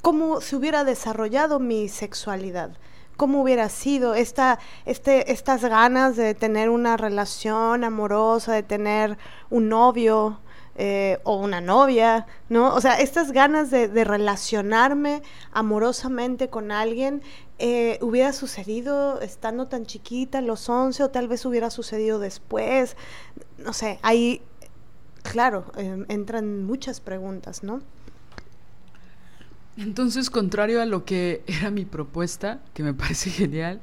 cómo 0.00 0.40
se 0.40 0.56
hubiera 0.56 0.84
desarrollado 0.84 1.58
mi 1.58 1.88
sexualidad, 1.88 2.76
cómo 3.16 3.42
hubiera 3.42 3.68
sido 3.68 4.14
esta, 4.14 4.58
este, 4.84 5.32
estas 5.32 5.64
ganas 5.64 6.16
de 6.16 6.34
tener 6.34 6.70
una 6.70 6.96
relación 6.96 7.84
amorosa, 7.84 8.52
de 8.52 8.62
tener 8.62 9.18
un 9.50 9.68
novio 9.68 10.40
eh, 10.76 11.20
o 11.22 11.36
una 11.36 11.60
novia, 11.60 12.26
¿no? 12.48 12.74
O 12.74 12.80
sea, 12.80 12.98
estas 12.98 13.30
ganas 13.30 13.70
de, 13.70 13.86
relacionarme 14.04 15.22
amorosamente 15.52 16.48
con 16.48 16.72
alguien 16.72 17.22
eh, 17.60 17.98
hubiera 18.00 18.32
sucedido 18.32 19.20
estando 19.20 19.68
tan 19.68 19.86
chiquita, 19.86 20.40
los 20.40 20.68
11, 20.68 21.04
o 21.04 21.10
tal 21.10 21.28
vez 21.28 21.44
hubiera 21.46 21.70
sucedido 21.70 22.18
después, 22.18 22.96
no 23.58 23.72
sé, 23.72 24.00
ahí, 24.02 24.42
claro, 25.22 25.64
em, 25.76 26.06
entran 26.08 26.64
muchas 26.64 27.00
preguntas, 27.00 27.62
¿no? 27.62 27.80
Entonces, 29.76 30.30
contrario 30.30 30.80
a 30.80 30.86
lo 30.86 31.04
que 31.04 31.42
era 31.46 31.70
mi 31.70 31.84
propuesta, 31.84 32.62
que 32.74 32.82
me 32.82 32.94
parece 32.94 33.30
genial, 33.30 33.80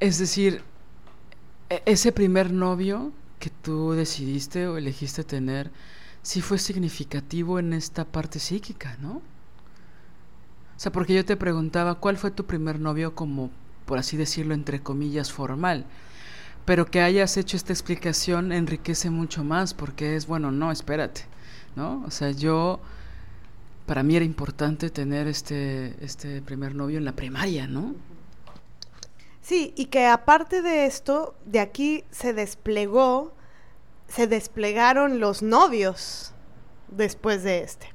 es 0.00 0.18
decir, 0.18 0.62
e-, 1.70 1.82
ese 1.86 2.12
primer 2.12 2.52
novio 2.52 3.12
que 3.38 3.50
tú 3.50 3.92
decidiste 3.92 4.66
o 4.66 4.78
elegiste 4.78 5.24
tener, 5.24 5.70
sí 6.22 6.40
fue 6.40 6.58
significativo 6.58 7.58
en 7.58 7.72
esta 7.72 8.04
parte 8.04 8.38
psíquica, 8.38 8.96
¿no? 9.00 9.16
O 10.78 10.80
sea, 10.80 10.92
porque 10.92 11.14
yo 11.14 11.24
te 11.24 11.36
preguntaba, 11.36 11.96
¿cuál 11.96 12.16
fue 12.16 12.30
tu 12.30 12.46
primer 12.46 12.78
novio 12.78 13.14
como, 13.14 13.50
por 13.84 13.98
así 13.98 14.16
decirlo, 14.16 14.54
entre 14.54 14.80
comillas, 14.80 15.32
formal? 15.32 15.86
Pero 16.64 16.86
que 16.86 17.00
hayas 17.00 17.36
hecho 17.36 17.56
esta 17.56 17.72
explicación 17.72 18.52
enriquece 18.52 19.10
mucho 19.10 19.42
más, 19.42 19.74
porque 19.74 20.16
es, 20.16 20.26
bueno, 20.26 20.52
no, 20.52 20.70
espérate, 20.70 21.22
¿no? 21.74 22.04
O 22.06 22.10
sea, 22.10 22.30
yo 22.30 22.80
para 23.88 24.02
mí 24.02 24.14
era 24.14 24.24
importante 24.24 24.90
tener 24.90 25.26
este, 25.26 25.96
este 26.04 26.42
primer 26.42 26.74
novio 26.74 26.98
en 26.98 27.06
la 27.06 27.12
primaria, 27.12 27.66
¿no? 27.66 27.94
Sí, 29.40 29.72
y 29.76 29.86
que 29.86 30.06
aparte 30.06 30.60
de 30.60 30.84
esto, 30.84 31.34
de 31.46 31.58
aquí 31.60 32.04
se 32.10 32.34
desplegó, 32.34 33.32
se 34.06 34.26
desplegaron 34.26 35.20
los 35.20 35.42
novios 35.42 36.34
después 36.88 37.42
de 37.42 37.60
este. 37.60 37.88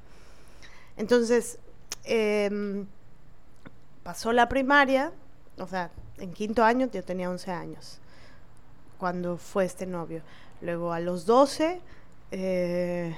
Entonces, 0.97 1.59
em, 2.05 2.87
pasó 4.01 4.33
la 4.33 4.49
primaria, 4.49 5.11
o 5.59 5.67
sea, 5.67 5.91
en 6.17 6.33
quinto 6.33 6.63
año 6.63 6.89
yo 6.91 7.03
tenía 7.03 7.29
11 7.29 7.51
años, 7.51 7.99
cuando 8.97 9.37
fue 9.37 9.65
este 9.65 9.85
novio. 9.85 10.23
Luego 10.59 10.91
a 10.91 10.99
los 10.99 11.27
12, 11.27 11.81
eh, 12.31 13.15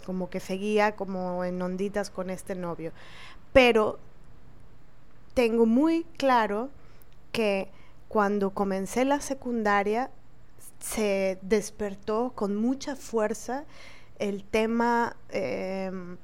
como 0.00 0.30
que 0.30 0.40
seguía 0.40 0.96
como 0.96 1.44
en 1.44 1.60
onditas 1.62 2.10
con 2.10 2.30
este 2.30 2.54
novio. 2.54 2.92
Pero 3.52 3.98
tengo 5.34 5.66
muy 5.66 6.04
claro 6.16 6.70
que 7.32 7.68
cuando 8.08 8.50
comencé 8.50 9.04
la 9.04 9.20
secundaria 9.20 10.10
se 10.80 11.38
despertó 11.42 12.32
con 12.34 12.56
mucha 12.56 12.96
fuerza 12.96 13.64
el 14.18 14.44
tema 14.44 15.16
em, 15.30 16.16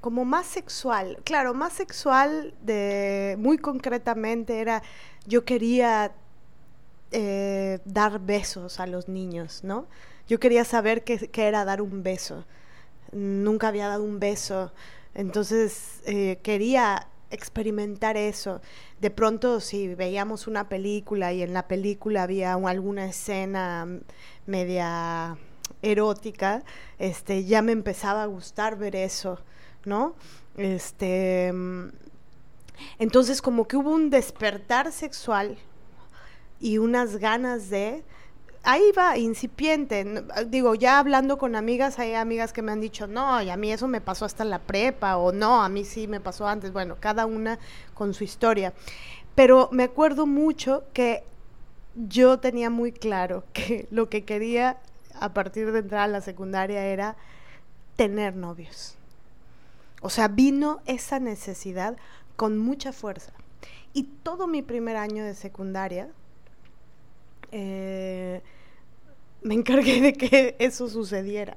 como 0.00 0.24
más 0.24 0.46
sexual. 0.46 1.18
Claro, 1.24 1.54
más 1.54 1.72
sexual 1.72 2.54
de 2.62 3.36
muy 3.38 3.58
concretamente 3.58 4.60
era 4.60 4.82
yo 5.26 5.44
quería 5.44 6.12
eh, 7.12 7.80
dar 7.84 8.20
besos 8.20 8.78
a 8.80 8.86
los 8.86 9.08
niños, 9.08 9.64
¿no? 9.64 9.86
Yo 10.28 10.38
quería 10.40 10.64
saber 10.64 11.04
qué, 11.04 11.28
qué 11.28 11.48
era 11.48 11.64
dar 11.64 11.82
un 11.82 12.02
beso 12.02 12.44
nunca 13.12 13.68
había 13.68 13.88
dado 13.88 14.04
un 14.04 14.18
beso, 14.20 14.72
entonces 15.14 16.02
eh, 16.06 16.38
quería 16.42 17.08
experimentar 17.30 18.16
eso. 18.16 18.60
De 19.00 19.10
pronto, 19.10 19.60
si 19.60 19.94
veíamos 19.94 20.46
una 20.46 20.68
película 20.68 21.32
y 21.32 21.42
en 21.42 21.52
la 21.52 21.68
película 21.68 22.22
había 22.22 22.54
alguna 22.54 23.06
escena 23.06 23.86
media 24.46 25.36
erótica, 25.82 26.62
este, 26.98 27.44
ya 27.44 27.62
me 27.62 27.72
empezaba 27.72 28.22
a 28.22 28.26
gustar 28.26 28.78
ver 28.78 28.96
eso, 28.96 29.40
¿no? 29.84 30.14
Este, 30.56 31.52
entonces, 32.98 33.42
como 33.42 33.66
que 33.66 33.76
hubo 33.76 33.90
un 33.90 34.10
despertar 34.10 34.92
sexual 34.92 35.58
y 36.60 36.78
unas 36.78 37.16
ganas 37.16 37.68
de 37.70 38.04
ahí 38.66 38.92
va, 38.92 39.16
incipiente. 39.16 40.04
Digo, 40.48 40.74
ya 40.74 40.98
hablando 40.98 41.38
con 41.38 41.56
amigas, 41.56 41.98
hay 41.98 42.14
amigas 42.14 42.52
que 42.52 42.62
me 42.62 42.72
han 42.72 42.80
dicho, 42.80 43.06
no, 43.06 43.40
y 43.40 43.48
a 43.48 43.56
mí 43.56 43.72
eso 43.72 43.88
me 43.88 44.00
pasó 44.00 44.24
hasta 44.24 44.44
la 44.44 44.58
prepa, 44.58 45.16
o 45.16 45.32
no, 45.32 45.62
a 45.62 45.68
mí 45.68 45.84
sí 45.84 46.08
me 46.08 46.20
pasó 46.20 46.46
antes. 46.46 46.72
Bueno, 46.72 46.96
cada 47.00 47.26
una 47.26 47.58
con 47.94 48.12
su 48.12 48.24
historia. 48.24 48.74
Pero 49.34 49.68
me 49.72 49.84
acuerdo 49.84 50.26
mucho 50.26 50.84
que 50.92 51.22
yo 51.94 52.38
tenía 52.40 52.68
muy 52.68 52.92
claro 52.92 53.44
que 53.52 53.86
lo 53.90 54.10
que 54.10 54.24
quería 54.24 54.78
a 55.18 55.32
partir 55.32 55.72
de 55.72 55.78
entrar 55.78 56.02
a 56.02 56.08
la 56.08 56.20
secundaria 56.20 56.84
era 56.84 57.16
tener 57.94 58.34
novios. 58.34 58.96
O 60.02 60.10
sea, 60.10 60.28
vino 60.28 60.80
esa 60.86 61.20
necesidad 61.20 61.96
con 62.34 62.58
mucha 62.58 62.92
fuerza. 62.92 63.32
Y 63.94 64.02
todo 64.22 64.46
mi 64.46 64.60
primer 64.60 64.96
año 64.96 65.24
de 65.24 65.34
secundaria, 65.34 66.10
eh, 67.52 68.42
me 69.46 69.54
encargué 69.54 70.00
de 70.00 70.12
que 70.12 70.56
eso 70.58 70.88
sucediera. 70.88 71.56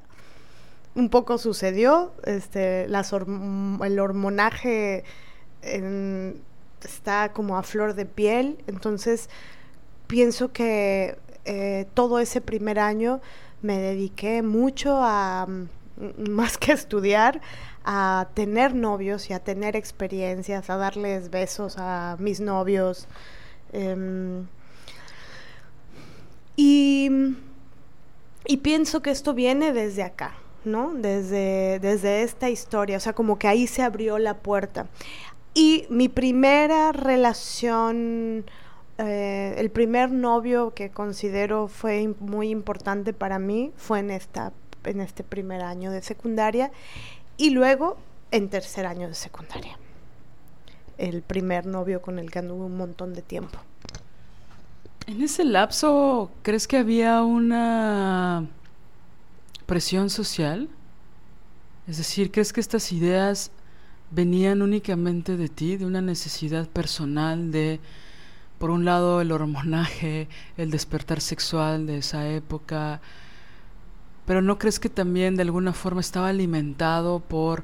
Un 0.94 1.10
poco 1.10 1.40
sucedió, 1.40 2.14
este, 2.24 2.86
el 2.86 4.00
hormonaje 4.00 5.04
está 6.84 7.34
como 7.34 7.58
a 7.58 7.64
flor 7.64 7.96
de 7.96 8.06
piel, 8.06 8.64
entonces 8.68 9.30
pienso 10.06 10.52
que 10.52 11.18
eh, 11.46 11.88
todo 11.96 12.20
ese 12.20 12.42
primer 12.42 12.78
año 12.80 13.22
me 13.64 13.80
dediqué 13.80 14.44
mucho 14.44 15.00
a, 15.02 15.48
mm, 15.48 16.30
más 16.30 16.60
que 16.60 16.74
estudiar, 16.74 17.42
a 17.84 18.28
tener 18.36 18.76
novios 18.76 19.32
y 19.32 19.34
a 19.34 19.40
tener 19.40 19.76
experiencias, 19.76 20.70
a 20.70 20.78
darles 20.78 21.32
besos 21.32 21.76
a 21.80 22.18
mis 22.20 22.40
novios. 22.40 23.08
Em, 23.74 24.46
y 26.56 27.10
y 28.46 28.58
pienso 28.58 29.02
que 29.02 29.12
esto 29.12 29.34
viene 29.34 29.74
desde 29.74 30.04
acá, 30.04 30.34
¿no? 30.66 30.94
Desde, 30.94 31.80
desde 31.80 32.24
esta 32.24 32.50
historia, 32.50 32.98
o 32.98 33.00
sea, 33.00 33.14
como 33.14 33.38
que 33.38 33.48
ahí 33.48 33.68
se 33.68 33.82
abrió 33.82 34.18
la 34.18 34.38
puerta. 34.38 34.88
Y 35.54 35.86
mi 35.90 36.10
primera 36.10 36.92
relación, 36.92 38.46
eh, 38.98 39.56
el 39.58 39.72
primer 39.72 40.12
novio 40.12 40.74
que 40.74 40.90
considero 40.90 41.68
fue 41.68 42.14
muy 42.20 42.50
importante 42.50 43.14
para 43.14 43.40
mí 43.40 43.72
fue 43.76 44.00
en, 44.00 44.12
esta, 44.12 44.54
en 44.84 45.02
este 45.02 45.24
primer 45.24 45.62
año 45.62 45.92
de 45.92 46.02
secundaria 46.02 46.72
y 47.38 47.50
luego 47.50 47.98
en 48.32 48.50
tercer 48.50 48.86
año 48.86 49.08
de 49.08 49.16
secundaria. 49.16 49.78
El 50.98 51.22
primer 51.22 51.66
novio 51.66 52.02
con 52.02 52.20
el 52.20 52.30
que 52.30 52.40
anduve 52.40 52.66
un 52.66 52.78
montón 52.78 53.14
de 53.14 53.22
tiempo. 53.22 53.60
En 55.10 55.24
ese 55.24 55.44
lapso, 55.44 56.30
¿crees 56.44 56.68
que 56.68 56.78
había 56.78 57.24
una 57.24 58.46
presión 59.66 60.12
social? 60.12 60.70
Es 61.88 61.98
decir, 61.98 62.30
¿crees 62.30 62.54
que 62.54 62.62
estas 62.62 62.92
ideas 62.92 63.50
venían 64.12 64.62
únicamente 64.62 65.36
de 65.36 65.50
ti, 65.50 65.78
de 65.78 65.88
una 65.88 66.02
necesidad 66.02 66.70
personal 66.70 67.52
de, 67.52 67.80
por 68.60 68.70
un 68.70 68.86
lado, 68.86 69.20
el 69.20 69.32
hormonaje, 69.32 70.28
el 70.58 70.70
despertar 70.70 71.22
sexual 71.22 71.88
de 71.88 71.98
esa 71.98 72.30
época, 72.30 73.02
pero 74.28 74.44
¿no 74.44 74.60
crees 74.60 74.80
que 74.80 74.90
también 74.90 75.36
de 75.36 75.42
alguna 75.42 75.74
forma 75.74 76.02
estaba 76.02 76.28
alimentado 76.28 77.20
por 77.20 77.64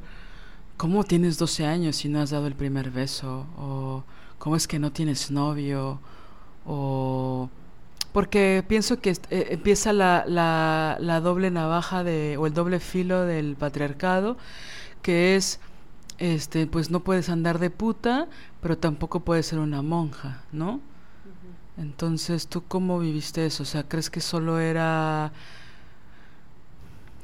cómo 0.78 1.04
tienes 1.04 1.38
12 1.38 1.68
años 1.68 2.06
y 2.06 2.10
no 2.10 2.22
has 2.22 2.32
dado 2.32 2.48
el 2.48 2.56
primer 2.56 2.90
beso? 2.90 3.46
¿O 3.56 4.04
cómo 4.40 4.56
es 4.56 4.68
que 4.68 4.80
no 4.80 4.92
tienes 4.92 5.30
novio? 5.30 6.00
O 6.66 7.50
porque 8.16 8.64
pienso 8.66 9.02
que 9.02 9.10
eh, 9.10 9.48
empieza 9.50 9.92
la, 9.92 10.24
la, 10.26 10.96
la, 11.02 11.20
doble 11.20 11.52
navaja 11.52 12.02
de, 12.06 12.38
o 12.38 12.48
el 12.48 12.54
doble 12.54 12.80
filo 12.80 13.26
del 13.26 13.58
patriarcado, 13.58 14.38
que 15.02 15.36
es, 15.36 15.60
este, 16.18 16.66
pues 16.66 16.90
no 16.90 17.02
puedes 17.02 17.28
andar 17.28 17.60
de 17.60 17.70
puta, 17.70 18.30
pero 18.62 18.78
tampoco 18.78 19.20
puedes 19.20 19.48
ser 19.48 19.60
una 19.60 19.82
monja, 19.82 20.44
¿no? 20.54 20.80
Entonces, 21.78 22.48
¿tú 22.48 22.64
cómo 22.66 23.00
viviste 23.00 23.46
eso? 23.46 23.64
O 23.64 23.66
sea, 23.66 23.84
¿crees 23.84 24.10
que 24.10 24.22
solo 24.22 24.60
era, 24.60 25.34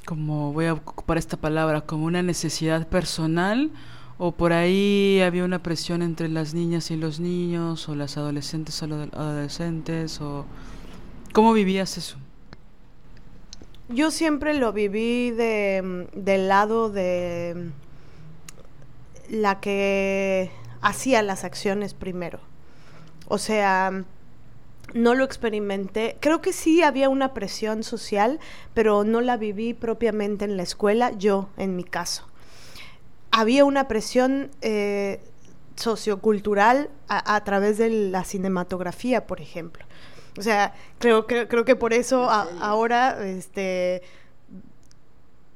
como 0.05 0.51
voy 0.51 0.65
a 0.65 0.73
ocupar 0.73 1.17
esta 1.17 1.37
palabra, 1.37 1.79
como 1.79 2.03
una 2.03 2.21
necesidad 2.21 2.85
personal? 2.89 3.71
O 4.23 4.31
por 4.31 4.53
ahí 4.53 5.19
había 5.25 5.43
una 5.43 5.63
presión 5.63 6.03
entre 6.03 6.29
las 6.29 6.53
niñas 6.53 6.91
y 6.91 6.95
los 6.95 7.19
niños, 7.19 7.89
o 7.89 7.95
las 7.95 8.17
adolescentes 8.17 8.83
a 8.83 8.85
los 8.85 9.11
adolescentes, 9.13 10.21
o 10.21 10.45
cómo 11.33 11.53
vivías 11.53 11.97
eso. 11.97 12.17
Yo 13.89 14.11
siempre 14.11 14.53
lo 14.53 14.73
viví 14.73 15.31
de, 15.31 16.07
del 16.13 16.49
lado 16.49 16.91
de 16.91 17.71
la 19.27 19.59
que 19.59 20.51
hacía 20.81 21.23
las 21.23 21.43
acciones 21.43 21.95
primero. 21.95 22.39
O 23.27 23.39
sea, 23.39 24.03
no 24.93 25.15
lo 25.15 25.23
experimenté. 25.23 26.17
Creo 26.19 26.41
que 26.41 26.53
sí 26.53 26.83
había 26.83 27.09
una 27.09 27.33
presión 27.33 27.81
social, 27.81 28.39
pero 28.75 29.03
no 29.03 29.19
la 29.21 29.37
viví 29.37 29.73
propiamente 29.73 30.45
en 30.45 30.57
la 30.57 30.63
escuela, 30.63 31.09
yo 31.09 31.49
en 31.57 31.75
mi 31.75 31.83
caso. 31.83 32.30
Había 33.31 33.65
una 33.65 33.87
presión 33.87 34.51
eh, 34.61 35.21
sociocultural 35.75 36.89
a, 37.07 37.43
través 37.43 37.77
de 37.77 37.89
la 37.89 38.23
cinematografía, 38.23 39.25
por 39.25 39.41
ejemplo. 39.41 39.85
O 40.37 40.41
sea, 40.41 40.73
creo, 40.99 41.27
creo, 41.27 41.47
creo 41.47 41.65
que 41.65 41.75
por 41.75 41.93
eso 41.93 42.29
ahora, 42.29 43.25
este, 43.25 44.01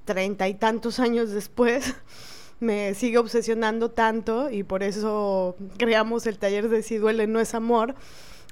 treinta 0.05 0.47
y 0.47 0.53
tantos 0.53 0.99
años 0.99 1.31
después, 1.31 1.95
me 2.59 2.93
sigue 2.93 3.17
obsesionando 3.17 3.91
tanto 3.91 4.49
y 4.49 4.63
por 4.63 4.83
eso 4.83 5.55
creamos 5.77 6.25
el 6.25 6.37
taller 6.37 6.69
de 6.69 6.83
Si 6.83 6.97
duele 6.97 7.27
no 7.27 7.39
es 7.39 7.53
amor, 7.53 7.95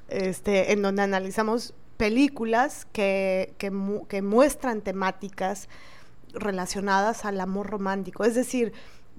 este, 0.08 0.72
en 0.72 0.82
donde 0.82 1.02
analizamos 1.02 1.74
películas 1.96 2.86
que, 2.92 3.54
que, 3.58 3.72
que 4.08 4.22
muestran 4.22 4.82
temáticas 4.82 5.68
relacionadas 6.32 7.24
al 7.24 7.40
amor 7.40 7.68
romántico. 7.68 8.24
Es 8.24 8.34
decir, 8.34 8.72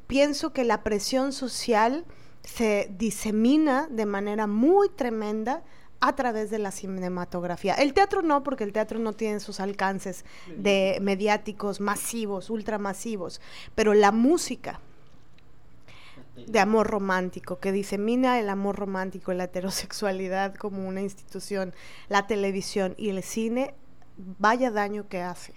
pienso 0.07 0.53
que 0.53 0.63
la 0.63 0.83
presión 0.83 1.31
social 1.33 2.05
se 2.43 2.89
disemina 2.97 3.87
de 3.89 4.05
manera 4.05 4.47
muy 4.47 4.89
tremenda 4.89 5.63
a 5.99 6.15
través 6.15 6.51
de 6.51 6.59
la 6.59 6.71
cinematografía. 6.71 7.73
El 7.73 7.93
teatro 7.93 8.21
no, 8.21 8.43
porque 8.43 8.63
el 8.63 8.73
teatro 8.73 8.99
no 8.99 9.13
tiene 9.13 9.39
sus 9.39 9.59
alcances 9.59 10.25
de 10.55 10.99
mediáticos 11.01 11.79
masivos, 11.79 12.49
ultramasivos, 12.49 13.41
pero 13.73 13.93
la 13.93 14.11
música 14.11 14.79
de 16.35 16.59
amor 16.59 16.87
romántico, 16.87 17.59
que 17.59 17.71
disemina 17.71 18.39
el 18.39 18.49
amor 18.49 18.75
romántico, 18.75 19.33
la 19.33 19.45
heterosexualidad 19.45 20.53
como 20.55 20.87
una 20.87 21.01
institución, 21.01 21.73
la 22.09 22.27
televisión 22.27 22.93
y 22.97 23.09
el 23.09 23.23
cine, 23.23 23.73
vaya 24.17 24.69
daño 24.69 25.07
que 25.07 25.21
hace. 25.21 25.53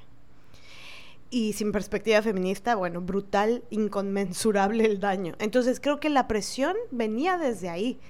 Y 1.31 1.53
sin 1.53 1.73
perspectiva 1.73 2.23
feminista, 2.23 2.75
bueno, 2.75 3.01
brutal, 3.01 3.63
inconmensurable 3.71 4.85
el 4.87 4.99
daño. 4.99 5.35
Entonces 5.39 5.79
creo 5.81 6.01
que 6.01 6.09
la 6.09 6.27
presión 6.27 6.75
venía 6.91 7.37
desde 7.37 7.69
ahí 7.69 8.01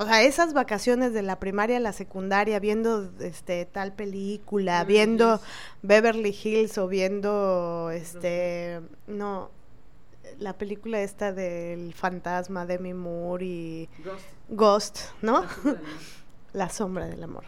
o 0.00 0.06
sea, 0.06 0.22
esas 0.22 0.52
vacaciones 0.52 1.12
de 1.12 1.22
la 1.22 1.40
primaria 1.40 1.78
a 1.78 1.80
la 1.80 1.92
secundaria, 1.92 2.60
viendo 2.60 3.10
este 3.18 3.64
tal 3.64 3.92
película, 3.92 4.84
viendo 4.84 5.40
Beverly 5.82 6.30
Hills 6.30 6.78
o 6.78 6.86
viendo 6.86 7.90
este 7.90 8.80
no 9.08 9.50
la 10.38 10.52
película 10.52 11.00
esta 11.00 11.32
del 11.32 11.94
fantasma 11.94 12.64
de 12.64 12.74
Demi 12.74 12.94
Moore 12.94 13.44
y 13.44 13.88
Ghost, 14.50 15.00
¿no? 15.20 15.44
la 16.52 16.68
sombra 16.68 17.08
del 17.08 17.24
amor. 17.24 17.46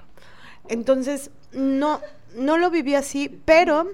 Entonces, 0.67 1.31
no 1.53 2.01
no 2.35 2.57
lo 2.57 2.69
viví 2.73 2.97
así, 2.97 3.29
pero 3.45 3.87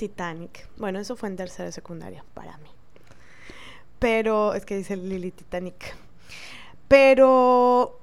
Titanic. 0.00 0.66
Bueno, 0.78 0.98
eso 0.98 1.14
fue 1.14 1.28
en 1.28 1.36
tercera 1.36 1.70
secundaria 1.70 2.24
para 2.32 2.56
mí. 2.56 2.70
Pero 3.98 4.54
es 4.54 4.64
que 4.64 4.78
dice 4.78 4.96
Lily 4.96 5.30
Titanic. 5.30 5.94
Pero 6.88 7.98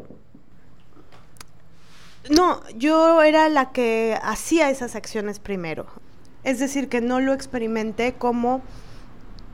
no, 2.29 2.61
yo 2.75 3.23
era 3.23 3.49
la 3.49 3.71
que 3.71 4.15
hacía 4.21 4.69
esas 4.69 4.95
acciones 4.95 5.39
primero. 5.39 5.87
Es 6.43 6.59
decir, 6.59 6.87
que 6.87 7.01
no 7.01 7.19
lo 7.19 7.33
experimenté 7.33 8.13
como 8.13 8.61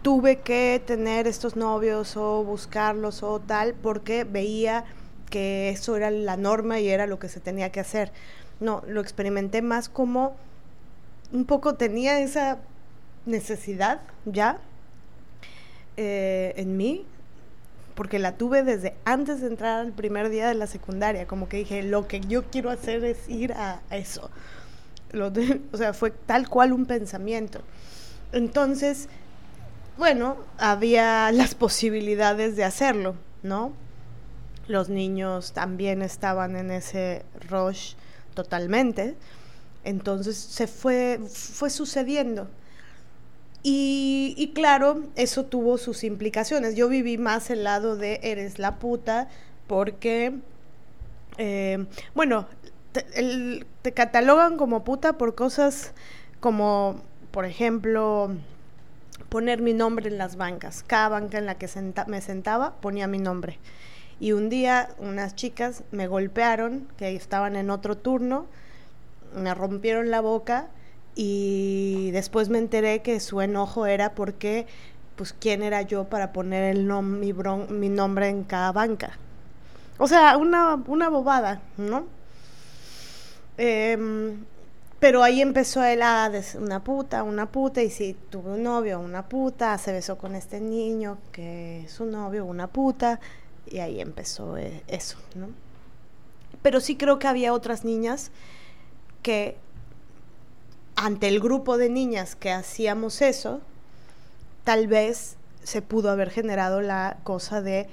tuve 0.01 0.41
que 0.41 0.83
tener 0.85 1.27
estos 1.27 1.55
novios 1.55 2.17
o 2.17 2.43
buscarlos 2.43 3.23
o 3.23 3.39
tal, 3.39 3.73
porque 3.73 4.25
veía 4.25 4.83
que 5.29 5.69
eso 5.69 5.95
era 5.95 6.11
la 6.11 6.35
norma 6.35 6.81
y 6.81 6.89
era 6.89 7.07
lo 7.07 7.19
que 7.19 7.29
se 7.29 7.39
tenía 7.39 7.71
que 7.71 7.79
hacer. 7.79 8.11
No, 8.59 8.83
lo 8.85 8.99
experimenté 8.99 9.61
más 9.61 9.87
como 9.87 10.35
un 11.33 11.45
poco 11.45 11.75
tenía 11.75 12.19
esa 12.21 12.59
necesidad 13.25 14.01
ya 14.25 14.59
eh, 15.97 16.53
en 16.55 16.77
mí 16.77 17.05
porque 17.95 18.19
la 18.19 18.37
tuve 18.37 18.63
desde 18.63 18.95
antes 19.05 19.41
de 19.41 19.47
entrar 19.47 19.79
al 19.79 19.91
primer 19.91 20.29
día 20.29 20.47
de 20.47 20.55
la 20.55 20.65
secundaria, 20.65 21.27
como 21.27 21.47
que 21.47 21.57
dije, 21.57 21.83
lo 21.83 22.07
que 22.07 22.21
yo 22.21 22.43
quiero 22.43 22.71
hacer 22.71 23.03
es 23.03 23.29
ir 23.29 23.53
a 23.53 23.81
eso. 23.91 24.31
o 25.71 25.77
sea, 25.77 25.93
fue 25.93 26.11
tal 26.11 26.49
cual 26.49 26.73
un 26.73 26.85
pensamiento. 26.85 27.61
Entonces, 28.31 29.09
bueno, 29.97 30.37
había 30.57 31.31
las 31.31 31.53
posibilidades 31.53 32.55
de 32.55 32.63
hacerlo, 32.63 33.15
¿no? 33.43 33.73
Los 34.67 34.89
niños 34.89 35.53
también 35.53 36.01
estaban 36.01 36.55
en 36.55 36.71
ese 36.71 37.23
rush 37.47 37.93
totalmente. 38.33 39.15
Entonces 39.83 40.37
se 40.37 40.67
fue, 40.67 41.19
fue 41.29 41.69
sucediendo. 41.69 42.47
Y, 43.65 44.51
claro, 44.53 45.03
eso 45.15 45.45
tuvo 45.45 45.77
sus 45.77 46.03
implicaciones. 46.03 46.75
Yo 46.75 46.89
viví 46.89 47.17
más 47.17 47.49
el 47.49 47.63
lado 47.63 47.95
de 47.95 48.19
eres 48.21 48.59
la 48.59 48.77
puta 48.77 49.29
porque, 49.67 50.33
eh, 51.37 51.85
bueno, 52.13 52.47
te, 52.91 53.65
te, 53.81 53.91
catalogan 53.93 54.57
como 54.57 54.83
puta 54.83 55.13
por 55.13 55.33
cosas 55.33 55.93
como, 56.41 57.01
por 57.31 57.45
ejemplo, 57.45 58.35
poner 59.29 59.61
mi 59.61 59.73
nombre 59.73 60.09
en 60.09 60.17
las 60.17 60.35
bancas. 60.35 60.83
Cada 60.85 61.07
banca 61.07 61.37
en 61.37 61.45
la 61.45 61.55
que 61.55 61.69
me 62.07 62.19
sentaba 62.19 62.75
ponía 62.81 63.07
mi 63.07 63.17
nombre. 63.17 63.59
Y 64.19 64.33
un 64.33 64.49
día 64.49 64.89
unas 64.99 65.35
chicas 65.35 65.83
me 65.91 66.07
golpearon, 66.07 66.87
que 66.97 67.15
estaban 67.15 67.55
en 67.55 67.69
otro 67.69 67.97
turno, 67.97 68.45
me 69.35 69.53
rompieron 69.53 70.11
la 70.11 70.21
boca 70.21 70.67
y 71.15 72.11
después 72.11 72.49
me 72.49 72.57
enteré 72.57 73.01
que 73.01 73.19
su 73.19 73.41
enojo 73.41 73.85
era 73.85 74.15
porque, 74.15 74.65
pues, 75.15 75.33
¿quién 75.33 75.63
era 75.63 75.81
yo 75.83 76.05
para 76.05 76.33
poner 76.33 76.75
el 76.75 76.85
mi, 77.03 77.33
mi 77.69 77.89
nombre 77.89 78.29
en 78.29 78.43
cada 78.43 78.71
banca? 78.71 79.11
O 79.97 80.07
sea, 80.07 80.37
una, 80.37 80.75
una 80.87 81.09
bobada, 81.09 81.61
¿no? 81.77 82.05
Em, 83.57 84.43
pero 84.99 85.21
ahí 85.21 85.41
empezó 85.41 85.83
él 85.83 86.01
a 86.01 86.29
decir 86.29 86.61
una 86.61 86.83
puta, 86.83 87.23
una 87.23 87.45
puta, 87.51 87.83
y 87.83 87.89
si 87.89 88.15
tuve 88.29 88.51
un 88.51 88.63
novio, 88.63 88.99
una 88.99 89.27
puta, 89.27 89.77
se 89.77 89.91
besó 89.91 90.17
con 90.17 90.33
este 90.35 90.59
niño 90.59 91.17
que 91.31 91.81
es 91.83 91.91
su 91.91 92.05
novio, 92.05 92.45
una 92.45 92.67
puta, 92.67 93.19
y 93.67 93.79
ahí 93.79 94.01
empezó 94.01 94.57
eh, 94.57 94.83
eso, 94.87 95.17
¿no? 95.35 95.49
Pero 96.61 96.79
sí 96.79 96.95
creo 96.95 97.19
que 97.19 97.27
había 97.27 97.53
otras 97.53 97.83
niñas 97.83 98.31
que 99.23 99.57
ante 100.95 101.27
el 101.27 101.39
grupo 101.39 101.77
de 101.77 101.89
niñas 101.89 102.35
que 102.35 102.51
hacíamos 102.51 103.21
eso, 103.23 103.61
tal 104.63 104.87
vez 104.87 105.37
se 105.63 105.81
pudo 105.81 106.11
haber 106.11 106.29
generado 106.29 106.81
la 106.81 107.17
cosa 107.23 107.61
de 107.61 107.87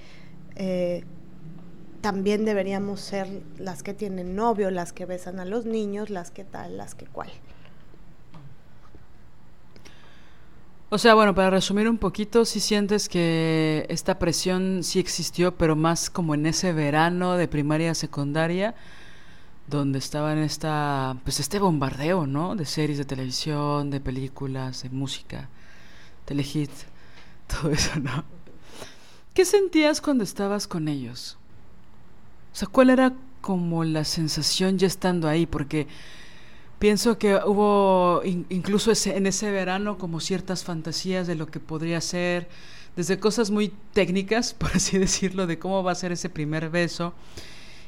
eh, 0.57 1.05
también 2.01 2.45
deberíamos 2.45 3.01
ser 3.01 3.29
las 3.59 3.83
que 3.83 3.95
tienen 3.95 4.35
novio, 4.35 4.71
las 4.71 4.93
que 4.93 5.07
besan 5.07 5.39
a 5.41 5.45
los 5.45 5.67
niños, 5.67 6.11
las 6.11 6.31
que 6.31 6.45
tal, 6.45 6.77
las 6.77 6.95
que 6.95 7.07
cual. 7.07 7.31
O 10.93 10.99
sea, 10.99 11.15
bueno, 11.15 11.35
para 11.35 11.51
resumir 11.51 11.89
un 11.89 11.99
poquito, 11.99 12.45
si 12.45 12.59
sientes 12.59 13.09
que 13.09 13.87
esta 13.89 14.19
presión 14.19 14.83
sí 14.83 14.99
existió, 14.99 15.57
pero 15.57 15.77
más 15.77 16.11
como 16.11 16.35
en 16.35 16.47
ese 16.47 16.73
verano 16.73 17.37
de 17.37 17.47
primaria 17.47 17.93
a 17.93 17.95
secundaria, 17.95 18.75
donde 19.71 20.01
estaba 20.01 20.33
en 20.33 20.39
esta, 20.39 21.17
pues 21.25 21.41
este 21.41 21.59
bombardeo, 21.59 22.27
¿no? 22.27 22.57
De 22.57 22.67
series 22.67 22.99
de 22.99 23.05
televisión, 23.05 23.91
de 23.91 24.01
películas, 24.01 24.83
de 24.83 24.91
música, 24.91 25.49
telehit, 26.25 26.71
todo 27.47 27.71
eso, 27.71 27.99
¿no? 28.01 28.25
¿Qué 29.33 29.45
sentías 29.45 30.01
cuando 30.01 30.25
estabas 30.25 30.67
con 30.67 30.89
ellos? 30.89 31.39
O 32.53 32.57
sea, 32.57 32.69
¿cuál 32.69 32.91
era 32.91 33.13
como 33.41 33.85
la 33.85 34.05
sensación 34.05 34.77
ya 34.77 34.89
estando 34.89 35.29
ahí? 35.29 35.47
Porque 35.47 35.87
pienso 36.81 37.17
que 37.17 37.37
hubo 37.37 38.23
incluso 38.25 38.93
en 39.07 39.27
ese 39.27 39.53
verano 39.53 39.99
como 39.99 40.19
ciertas 40.19 40.65
fantasías 40.65 41.29
de 41.29 41.37
lo 41.37 41.47
que 41.47 41.61
podría 41.61 42.01
ser, 42.01 42.49
desde 42.97 43.21
cosas 43.21 43.53
muy 43.53 43.73
técnicas, 43.93 44.53
por 44.59 44.73
así 44.75 44.99
decirlo, 44.99 45.47
de 45.47 45.61
cómo 45.61 45.85
va 45.85 45.93
a 45.93 45.95
ser 45.95 46.11
ese 46.11 46.29
primer 46.29 46.71
beso 46.71 47.15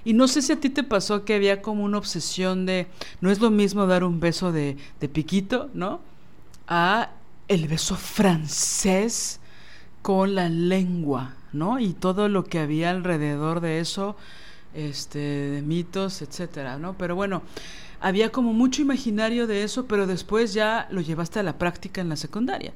y 0.05 0.15
no 0.15 0.29
sé 0.29 0.43
si 0.43 0.53
a 0.53 0.61
ti 0.61 0.71
te 0.71 0.83
pasó 0.83 1.25
que 1.25 1.35
había 1.35 1.63
como 1.63 1.85
una 1.85 1.99
obsesión 1.99 2.67
de, 2.67 2.89
no 3.21 3.31
es 3.31 3.41
lo 3.41 3.51
mismo 3.51 3.87
dar 3.87 4.05
un 4.05 4.21
beso 4.21 4.53
de, 4.53 4.77
de 5.01 5.09
piquito, 5.09 5.71
¿no? 5.75 6.01
A 6.67 7.11
el 7.49 7.69
beso 7.69 7.97
francés 7.97 9.41
con 10.03 10.35
la 10.35 10.49
lengua, 10.49 11.35
¿no? 11.53 11.79
Y 11.79 11.93
todo 11.93 12.29
lo 12.29 12.45
que 12.45 12.59
había 12.59 12.91
alrededor 12.91 13.61
de 13.61 13.79
eso, 13.81 14.17
este, 14.75 15.19
de 15.19 15.63
mitos, 15.63 16.23
etcétera, 16.23 16.79
¿no? 16.79 16.95
Pero 16.99 17.15
bueno, 17.15 17.43
había 18.01 18.33
como 18.33 18.53
mucho 18.53 18.83
imaginario 18.83 19.47
de 19.47 19.63
eso, 19.63 19.87
pero 19.87 20.07
después 20.09 20.53
ya 20.55 20.89
lo 20.91 21.01
llevaste 21.01 21.39
a 21.39 21.45
la 21.45 21.59
práctica 21.59 22.01
en 22.01 22.09
la 22.09 22.17
secundaria. 22.17 22.73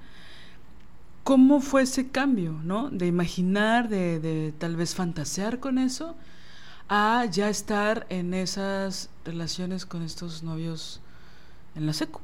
¿Cómo 1.24 1.60
fue 1.60 1.82
ese 1.82 2.08
cambio, 2.08 2.52
¿no? 2.62 2.88
De 2.90 3.06
imaginar, 3.08 3.88
de, 3.88 4.20
de 4.20 4.52
tal 4.56 4.76
vez 4.76 4.94
fantasear 4.94 5.58
con 5.58 5.78
eso, 5.78 6.14
a 6.88 7.24
ya 7.26 7.48
estar 7.48 8.06
en 8.08 8.34
esas 8.34 9.10
relaciones 9.24 9.86
con 9.86 10.02
estos 10.02 10.42
novios 10.42 11.00
en 11.74 11.86
la 11.86 11.92
secu. 11.92 12.20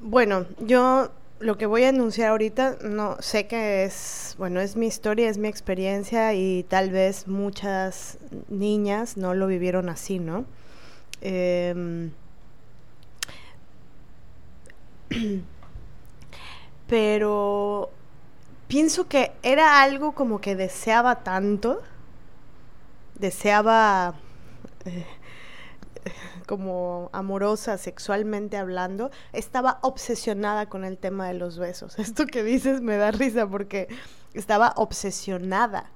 Bueno, 0.00 0.46
yo 0.60 1.10
lo 1.40 1.56
que 1.58 1.66
voy 1.66 1.84
a 1.84 1.90
anunciar 1.90 2.30
ahorita, 2.30 2.78
no 2.82 3.16
sé 3.20 3.46
que 3.46 3.84
es, 3.84 4.34
bueno, 4.38 4.60
es 4.60 4.76
mi 4.76 4.86
historia, 4.86 5.28
es 5.28 5.38
mi 5.38 5.48
experiencia 5.48 6.34
y 6.34 6.64
tal 6.64 6.90
vez 6.90 7.26
muchas 7.28 8.18
niñas 8.48 9.16
no 9.16 9.34
lo 9.34 9.46
vivieron 9.46 9.88
así, 9.88 10.18
¿no? 10.18 10.44
Em, 11.20 12.12
pero 16.86 17.90
pienso 18.66 19.08
que 19.08 19.32
era 19.42 19.82
algo 19.82 20.12
como 20.12 20.40
que 20.40 20.56
deseaba 20.56 21.22
tanto, 21.22 21.82
deseaba 23.18 24.14
eh, 24.84 25.06
como 26.46 27.10
amorosa 27.12 27.78
sexualmente 27.78 28.56
hablando, 28.56 29.10
estaba 29.32 29.78
obsesionada 29.82 30.68
con 30.68 30.84
el 30.84 30.98
tema 30.98 31.28
de 31.28 31.34
los 31.34 31.58
besos. 31.58 31.98
Esto 31.98 32.26
que 32.26 32.42
dices 32.42 32.80
me 32.80 32.96
da 32.96 33.10
risa 33.10 33.46
porque 33.46 33.88
estaba 34.34 34.72
obsesionada 34.76 35.90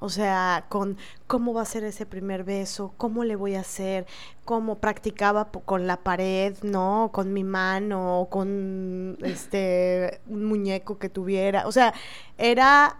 o 0.00 0.08
sea, 0.10 0.66
con 0.68 0.96
cómo 1.26 1.52
va 1.54 1.62
a 1.62 1.64
ser 1.64 1.82
ese 1.82 2.06
primer 2.06 2.44
beso, 2.44 2.94
cómo 2.96 3.24
le 3.24 3.34
voy 3.34 3.56
a 3.56 3.60
hacer, 3.60 4.06
cómo 4.44 4.78
practicaba 4.78 5.50
con 5.50 5.88
la 5.88 5.96
pared, 5.98 6.56
¿no? 6.62 7.10
Con 7.12 7.32
mi 7.32 7.42
mano, 7.42 8.28
con 8.30 9.18
este 9.22 10.20
un 10.28 10.44
muñeco 10.44 10.98
que 10.98 11.08
tuviera. 11.08 11.66
O 11.66 11.72
sea, 11.72 11.92
era 12.36 12.96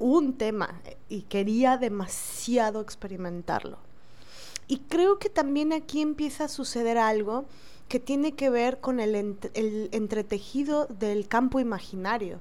un 0.00 0.36
tema 0.36 0.80
y 1.08 1.22
quería 1.22 1.76
demasiado 1.76 2.80
experimentarlo. 2.80 3.78
Y 4.66 4.78
creo 4.88 5.20
que 5.20 5.30
también 5.30 5.72
aquí 5.72 6.00
empieza 6.00 6.44
a 6.44 6.48
suceder 6.48 6.98
algo 6.98 7.44
que 7.88 8.00
tiene 8.00 8.32
que 8.32 8.50
ver 8.50 8.80
con 8.80 8.98
el, 8.98 9.14
el 9.54 9.88
entretejido 9.92 10.86
del 10.86 11.28
campo 11.28 11.60
imaginario. 11.60 12.40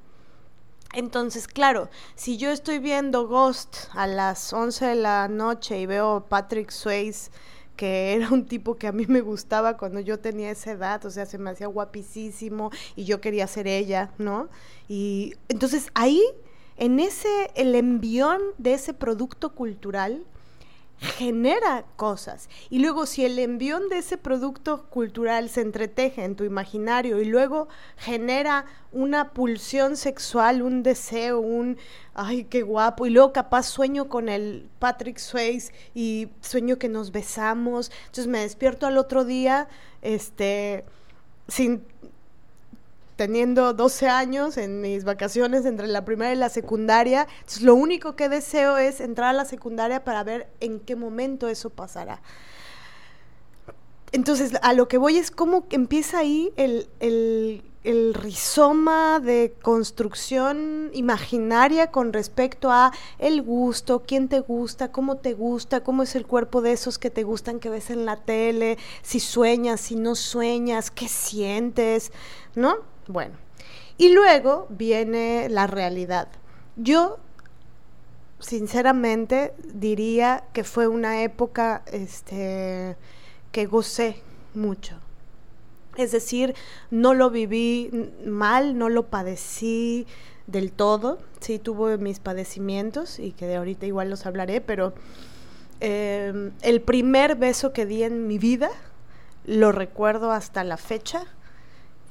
Entonces, 0.93 1.47
claro, 1.47 1.89
si 2.15 2.37
yo 2.37 2.49
estoy 2.49 2.79
viendo 2.79 3.27
Ghost 3.27 3.75
a 3.93 4.07
las 4.07 4.53
11 4.53 4.85
de 4.87 4.95
la 4.95 5.27
noche 5.27 5.79
y 5.79 5.85
veo 5.85 6.25
Patrick 6.27 6.71
Swayze, 6.71 7.29
que 7.75 8.13
era 8.15 8.29
un 8.29 8.45
tipo 8.45 8.75
que 8.75 8.87
a 8.87 8.91
mí 8.91 9.05
me 9.07 9.21
gustaba 9.21 9.77
cuando 9.77 9.99
yo 9.99 10.19
tenía 10.19 10.51
esa 10.51 10.71
edad, 10.71 11.05
o 11.05 11.09
sea, 11.09 11.25
se 11.25 11.37
me 11.37 11.51
hacía 11.51 11.67
guapísimo 11.67 12.71
y 12.95 13.05
yo 13.05 13.21
quería 13.21 13.47
ser 13.47 13.67
ella, 13.67 14.11
¿no? 14.17 14.49
Y 14.87 15.35
entonces 15.47 15.87
ahí, 15.93 16.21
en 16.79 16.99
ese, 16.99 17.51
el 17.55 17.75
envión 17.75 18.41
de 18.57 18.73
ese 18.73 18.93
producto 18.93 19.53
cultural, 19.53 20.23
genera 20.99 21.85
cosas. 21.95 22.49
Y 22.69 22.79
luego 22.79 23.05
si 23.05 23.25
el 23.25 23.39
envión 23.39 23.89
de 23.89 23.99
ese 23.99 24.17
producto 24.17 24.85
cultural 24.89 25.49
se 25.49 25.61
entreteje 25.61 26.23
en 26.23 26.35
tu 26.35 26.43
imaginario 26.43 27.21
y 27.21 27.25
luego 27.25 27.67
genera 27.97 28.65
una 28.91 29.31
pulsión 29.31 29.95
sexual, 29.95 30.61
un 30.61 30.83
deseo, 30.83 31.39
un, 31.39 31.77
ay, 32.13 32.45
qué 32.45 32.63
guapo, 32.63 33.05
y 33.05 33.11
luego 33.11 33.31
capaz 33.31 33.63
sueño 33.63 34.09
con 34.09 34.29
el 34.29 34.69
Patrick 34.79 35.17
Swayze 35.17 35.73
y 35.93 36.29
sueño 36.41 36.77
que 36.77 36.89
nos 36.89 37.11
besamos, 37.11 37.91
entonces 38.07 38.27
me 38.27 38.39
despierto 38.39 38.87
al 38.87 38.97
otro 38.97 39.23
día, 39.23 39.67
este, 40.01 40.83
sin 41.47 41.83
teniendo 43.19 43.73
12 43.73 44.07
años 44.07 44.55
en 44.55 44.79
mis 44.79 45.03
vacaciones 45.03 45.65
entre 45.65 45.87
la 45.87 46.05
primaria 46.05 46.35
y 46.35 46.37
la 46.37 46.47
secundaria. 46.47 47.27
Entonces, 47.39 47.63
lo 47.63 47.75
único 47.75 48.15
que 48.15 48.29
deseo 48.29 48.77
es 48.77 49.01
entrar 49.01 49.31
a 49.31 49.33
la 49.33 49.43
secundaria 49.43 50.05
para 50.05 50.23
ver 50.23 50.47
en 50.61 50.79
qué 50.79 50.95
momento 50.95 51.49
eso 51.49 51.69
pasará. 51.69 52.21
Entonces, 54.13 54.53
a 54.61 54.71
lo 54.71 54.87
que 54.87 54.97
voy 54.97 55.17
es 55.17 55.31
cómo 55.31 55.67
empieza 55.69 56.19
ahí 56.19 56.53
el, 56.55 56.87
el, 57.01 57.61
el 57.83 58.13
rizoma 58.13 59.19
de 59.19 59.53
construcción 59.61 60.89
imaginaria 60.93 61.91
con 61.91 62.13
respecto 62.13 62.71
a 62.71 62.93
el 63.17 63.41
gusto, 63.41 64.03
quién 64.07 64.29
te 64.29 64.39
gusta, 64.39 64.93
cómo 64.93 65.17
te 65.17 65.33
gusta, 65.33 65.83
cómo 65.83 66.03
es 66.03 66.15
el 66.15 66.25
cuerpo 66.25 66.61
de 66.61 66.71
esos 66.71 66.97
que 66.97 67.09
te 67.09 67.23
gustan 67.23 67.59
que 67.59 67.69
ves 67.69 67.89
en 67.89 68.05
la 68.05 68.15
tele, 68.15 68.77
si 69.01 69.19
sueñas, 69.19 69.81
si 69.81 69.95
no 69.95 70.15
sueñas, 70.15 70.89
qué 70.89 71.09
sientes, 71.09 72.13
¿no? 72.55 72.77
Bueno, 73.09 73.33
y 73.97 74.13
luego 74.13 74.67
viene 74.69 75.49
la 75.49 75.65
realidad. 75.65 76.27
Yo, 76.75 77.17
sinceramente, 78.39 79.51
diría 79.73 80.43
que 80.53 80.63
fue 80.63 80.87
una 80.87 81.23
época 81.23 81.81
este, 81.91 82.97
que 83.51 83.65
gocé 83.65 84.21
mucho. 84.53 84.95
Es 85.97 86.11
decir, 86.11 86.53
no 86.91 87.15
lo 87.15 87.31
viví 87.31 87.89
mal, 88.27 88.77
no 88.77 88.89
lo 88.89 89.07
padecí 89.07 90.05
del 90.45 90.71
todo. 90.71 91.17
Sí 91.39 91.57
tuve 91.57 91.97
mis 91.97 92.19
padecimientos 92.19 93.17
y 93.17 93.31
que 93.31 93.47
de 93.47 93.55
ahorita 93.55 93.87
igual 93.87 94.11
los 94.11 94.27
hablaré, 94.27 94.61
pero 94.61 94.93
em, 95.79 96.51
el 96.61 96.81
primer 96.81 97.37
beso 97.37 97.73
que 97.73 97.87
di 97.87 98.03
en 98.03 98.27
mi 98.27 98.37
vida 98.37 98.69
lo 99.45 99.71
recuerdo 99.71 100.31
hasta 100.31 100.63
la 100.63 100.77
fecha 100.77 101.25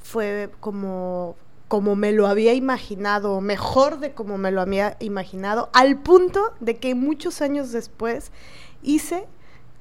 fue 0.09 0.49
como, 0.61 1.37
como 1.69 1.95
me 1.95 2.13
lo 2.13 2.27
había 2.27 2.55
imaginado, 2.55 3.43
mejor 3.43 3.99
de 3.99 4.13
como 4.13 4.39
me 4.39 4.51
lo 4.51 4.63
había 4.63 4.97
imaginado, 5.01 5.69
al 5.75 5.99
punto 5.99 6.55
de 6.61 6.79
que 6.79 6.95
muchos 6.95 7.43
años 7.43 7.73
después 7.73 8.33
hice 8.83 9.27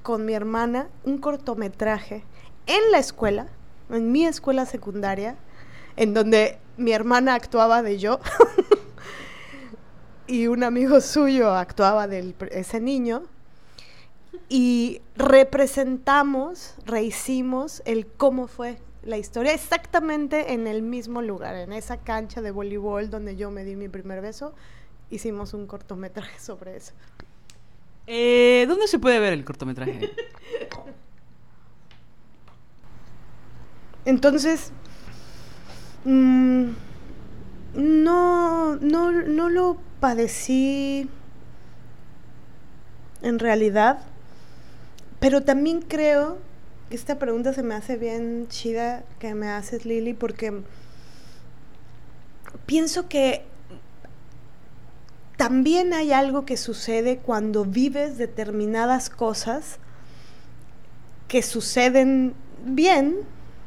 con 0.03 0.25
mi 0.25 0.33
hermana 0.33 0.89
un 1.05 1.17
cortometraje 1.17 2.25
en 2.65 2.91
la 2.91 2.97
escuela, 2.97 3.47
en 3.89 4.11
mi 4.11 4.25
escuela 4.25 4.65
secundaria, 4.65 5.37
en 5.95 6.13
donde 6.13 6.59
mi 6.75 6.91
hermana 6.91 7.33
actuaba 7.33 7.81
de 7.81 7.97
yo 7.97 8.19
y 10.27 10.47
un 10.47 10.65
amigo 10.65 10.99
suyo 10.99 11.53
actuaba 11.53 12.05
de 12.07 12.35
ese 12.51 12.81
niño 12.81 13.23
y 14.49 14.99
representamos, 15.15 16.75
rehicimos 16.85 17.81
el 17.85 18.07
cómo 18.07 18.47
fue 18.47 18.77
la 19.07 19.17
historia 19.17 19.53
exactamente 19.53 20.51
en 20.53 20.67
el 20.67 20.81
mismo 20.81 21.21
lugar, 21.21 21.55
en 21.55 21.71
esa 21.71 21.95
cancha 21.95 22.41
de 22.41 22.51
voleibol 22.51 23.09
donde 23.09 23.37
yo 23.37 23.49
me 23.49 23.63
di 23.63 23.77
mi 23.77 23.87
primer 23.87 24.19
beso. 24.21 24.53
Hicimos 25.09 25.53
un 25.53 25.65
cortometraje 25.65 26.37
sobre 26.41 26.75
eso. 26.75 26.91
Eh, 28.05 28.65
¿Dónde 28.67 28.85
se 28.87 28.99
puede 28.99 29.19
ver 29.19 29.31
el 29.31 29.45
cortometraje? 29.45 30.11
Entonces, 34.05 34.73
mm, 36.03 36.65
no, 37.75 38.75
no, 38.75 39.11
no 39.13 39.49
lo 39.49 39.77
padecí 40.01 41.09
en 43.21 43.39
realidad, 43.39 43.99
pero 45.21 45.43
también 45.43 45.81
creo 45.81 46.39
esta 46.89 47.19
pregunta 47.19 47.53
se 47.53 47.63
me 47.63 47.75
hace 47.75 47.97
bien 47.97 48.47
chida 48.49 49.03
que 49.19 49.33
me 49.35 49.49
haces, 49.49 49.85
Lili, 49.85 50.13
porque 50.13 50.61
pienso 52.65 53.09
que 53.09 53.43
también 55.35 55.93
hay 55.93 56.13
algo 56.13 56.45
que 56.45 56.57
sucede 56.57 57.17
cuando 57.17 57.65
vives 57.65 58.17
determinadas 58.17 59.09
cosas 59.09 59.79
que 61.27 61.43
suceden 61.43 62.33
bien, 62.65 63.17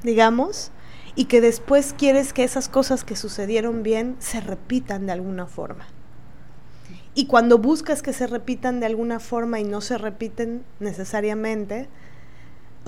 digamos, 0.02 0.72
y 1.14 1.26
que 1.26 1.40
después 1.40 1.94
quieres 1.96 2.32
que 2.32 2.44
esas 2.44 2.68
cosas 2.68 3.04
que 3.04 3.16
sucedieron 3.16 3.82
bien 3.82 4.16
se 4.18 4.40
repitan 4.40 5.06
de 5.06 5.12
alguna 5.12 5.46
forma. 5.46 5.86
Y 7.14 7.26
cuando 7.26 7.58
buscas 7.58 8.02
que 8.02 8.12
se 8.12 8.26
repitan 8.26 8.80
de 8.80 8.86
alguna 8.86 9.20
forma 9.20 9.60
y 9.60 9.64
no 9.64 9.80
se 9.80 9.98
repiten 9.98 10.64
necesariamente, 10.78 11.88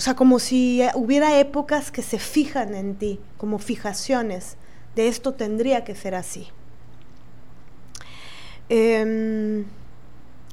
o 0.02 0.04
sea, 0.04 0.16
como 0.16 0.40
si 0.40 0.82
hubiera 0.96 1.38
épocas 1.38 1.92
que 1.92 2.02
se 2.02 2.18
fijan 2.18 2.74
en 2.74 2.96
ti, 2.96 3.20
como 3.36 3.60
fijaciones, 3.60 4.56
de 4.96 5.06
esto 5.06 5.34
tendría 5.34 5.84
que 5.84 5.94
ser 5.94 6.16
así. 6.16 6.48
Em, 8.68 9.64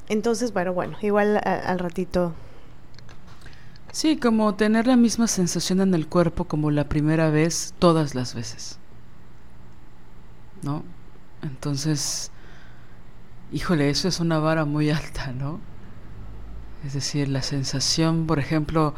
entonces, 0.07 0.53
bueno, 0.53 0.73
bueno, 0.73 0.99
igual 1.01 1.41
al 1.43 1.79
ratito. 1.79 2.35
Sí, 3.91 4.17
como 4.17 4.53
tener 4.53 4.85
la 4.85 4.95
misma 4.95 5.25
sensación 5.25 5.81
en 5.81 5.95
el 5.95 6.05
cuerpo 6.05 6.45
como 6.45 6.69
la 6.69 6.87
primera 6.87 7.31
vez, 7.31 7.73
todas 7.79 8.13
las 8.13 8.35
veces. 8.35 8.77
¿No? 10.61 10.83
Entonces, 11.41 12.29
híjole, 13.51 13.89
eso 13.89 14.09
es 14.09 14.19
una 14.19 14.37
vara 14.37 14.65
muy 14.65 14.91
alta, 14.91 15.31
¿no? 15.31 15.59
Es 16.85 16.93
decir, 16.93 17.29
la 17.29 17.41
sensación, 17.41 18.27
por 18.27 18.37
ejemplo, 18.37 18.93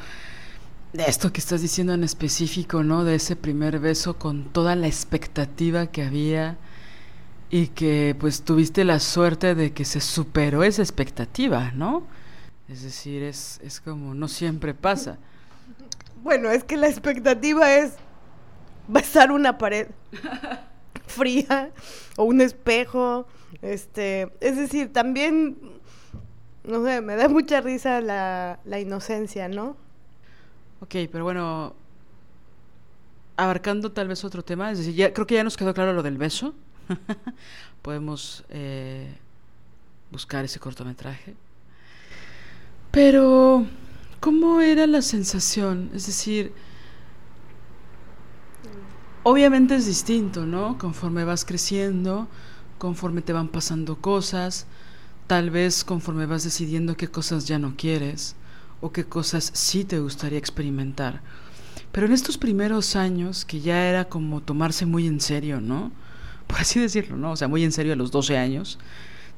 de 0.93 1.03
esto 1.05 1.31
que 1.31 1.39
estás 1.39 1.61
diciendo 1.61 1.93
en 1.93 2.03
específico, 2.03 2.83
¿no? 2.83 3.03
De 3.03 3.15
ese 3.15 3.35
primer 3.35 3.79
beso 3.79 4.17
con 4.17 4.45
toda 4.51 4.75
la 4.75 4.87
expectativa 4.87 5.87
que 5.87 6.03
había 6.03 6.57
y 7.49 7.67
que 7.67 8.15
pues 8.19 8.41
tuviste 8.41 8.83
la 8.83 8.99
suerte 8.99 9.55
de 9.55 9.71
que 9.73 9.85
se 9.85 10.01
superó 10.01 10.63
esa 10.63 10.81
expectativa, 10.81 11.71
¿no? 11.71 12.03
Es 12.67 12.83
decir, 12.83 13.23
es, 13.23 13.59
es 13.63 13.79
como 13.81 14.13
no 14.13 14.27
siempre 14.27 14.73
pasa. 14.73 15.17
Bueno, 16.23 16.49
es 16.49 16.63
que 16.63 16.77
la 16.77 16.87
expectativa 16.87 17.73
es 17.73 17.93
besar 18.87 19.31
una 19.31 19.57
pared 19.57 19.87
fría 21.07 21.71
o 22.17 22.23
un 22.25 22.41
espejo, 22.41 23.27
este, 23.61 24.31
es 24.39 24.57
decir, 24.57 24.91
también, 24.93 25.57
no 26.63 26.85
sé, 26.85 27.01
me 27.01 27.15
da 27.15 27.27
mucha 27.27 27.61
risa 27.61 28.01
la, 28.01 28.59
la 28.65 28.79
inocencia, 28.79 29.47
¿no? 29.47 29.75
Ok, 30.81 30.95
pero 31.11 31.23
bueno, 31.23 31.75
abarcando 33.37 33.91
tal 33.91 34.07
vez 34.07 34.23
otro 34.23 34.43
tema, 34.43 34.71
es 34.71 34.79
decir, 34.79 34.95
ya, 34.95 35.13
creo 35.13 35.27
que 35.27 35.35
ya 35.35 35.43
nos 35.43 35.55
quedó 35.55 35.75
claro 35.75 35.93
lo 35.93 36.01
del 36.01 36.17
beso. 36.17 36.55
Podemos 37.83 38.43
eh, 38.49 39.15
buscar 40.11 40.43
ese 40.43 40.59
cortometraje. 40.59 41.35
Pero, 42.89 43.67
¿cómo 44.19 44.59
era 44.59 44.87
la 44.87 45.03
sensación? 45.03 45.91
Es 45.93 46.07
decir, 46.07 46.51
obviamente 49.21 49.75
es 49.75 49.85
distinto, 49.85 50.47
¿no? 50.47 50.79
Conforme 50.79 51.25
vas 51.25 51.45
creciendo, 51.45 52.27
conforme 52.79 53.21
te 53.21 53.33
van 53.33 53.49
pasando 53.49 54.01
cosas, 54.01 54.65
tal 55.27 55.51
vez 55.51 55.83
conforme 55.83 56.25
vas 56.25 56.43
decidiendo 56.43 56.97
qué 56.97 57.07
cosas 57.07 57.45
ya 57.45 57.59
no 57.59 57.75
quieres 57.77 58.35
o 58.81 58.91
qué 58.91 59.05
cosas 59.05 59.51
sí 59.53 59.85
te 59.85 59.99
gustaría 59.99 60.37
experimentar. 60.37 61.21
Pero 61.91 62.07
en 62.07 62.13
estos 62.13 62.37
primeros 62.37 62.95
años, 62.95 63.45
que 63.45 63.61
ya 63.61 63.87
era 63.87 64.05
como 64.05 64.41
tomarse 64.41 64.85
muy 64.85 65.07
en 65.07 65.21
serio, 65.21 65.61
¿no? 65.61 65.91
Por 66.47 66.59
así 66.59 66.79
decirlo, 66.79 67.17
¿no? 67.17 67.31
O 67.31 67.35
sea, 67.35 67.47
muy 67.47 67.63
en 67.63 67.71
serio 67.71 67.93
a 67.93 67.95
los 67.95 68.11
12 68.11 68.37
años, 68.37 68.79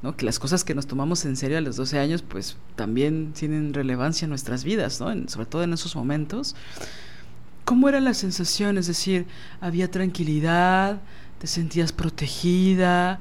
¿no? 0.02 0.16
Que 0.16 0.24
las 0.24 0.38
cosas 0.38 0.64
que 0.64 0.74
nos 0.74 0.86
tomamos 0.86 1.24
en 1.24 1.36
serio 1.36 1.58
a 1.58 1.60
los 1.60 1.76
12 1.76 1.98
años, 1.98 2.22
pues 2.22 2.56
también 2.76 3.32
tienen 3.32 3.74
relevancia 3.74 4.26
en 4.26 4.30
nuestras 4.30 4.64
vidas, 4.64 5.00
¿no? 5.00 5.28
sobre 5.28 5.46
todo 5.46 5.62
en 5.62 5.72
esos 5.72 5.94
momentos. 5.94 6.56
¿Cómo 7.64 7.88
era 7.88 8.00
la 8.00 8.14
sensación? 8.14 8.76
Es 8.76 8.86
decir, 8.86 9.26
había 9.60 9.90
tranquilidad, 9.90 11.00
te 11.38 11.46
sentías 11.46 11.92
protegida, 11.92 13.20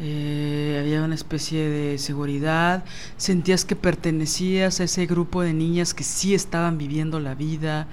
eh, 0.00 0.78
había 0.80 1.02
una 1.02 1.16
especie 1.16 1.68
de 1.68 1.98
seguridad, 1.98 2.84
sentías 3.16 3.64
que 3.64 3.74
pertenecías 3.74 4.78
a 4.80 4.84
ese 4.84 5.06
grupo 5.06 5.42
de 5.42 5.52
niñas 5.52 5.92
que 5.92 6.04
sí 6.04 6.34
estaban 6.34 6.78
viviendo 6.78 7.18
la 7.18 7.34
vida, 7.34 7.88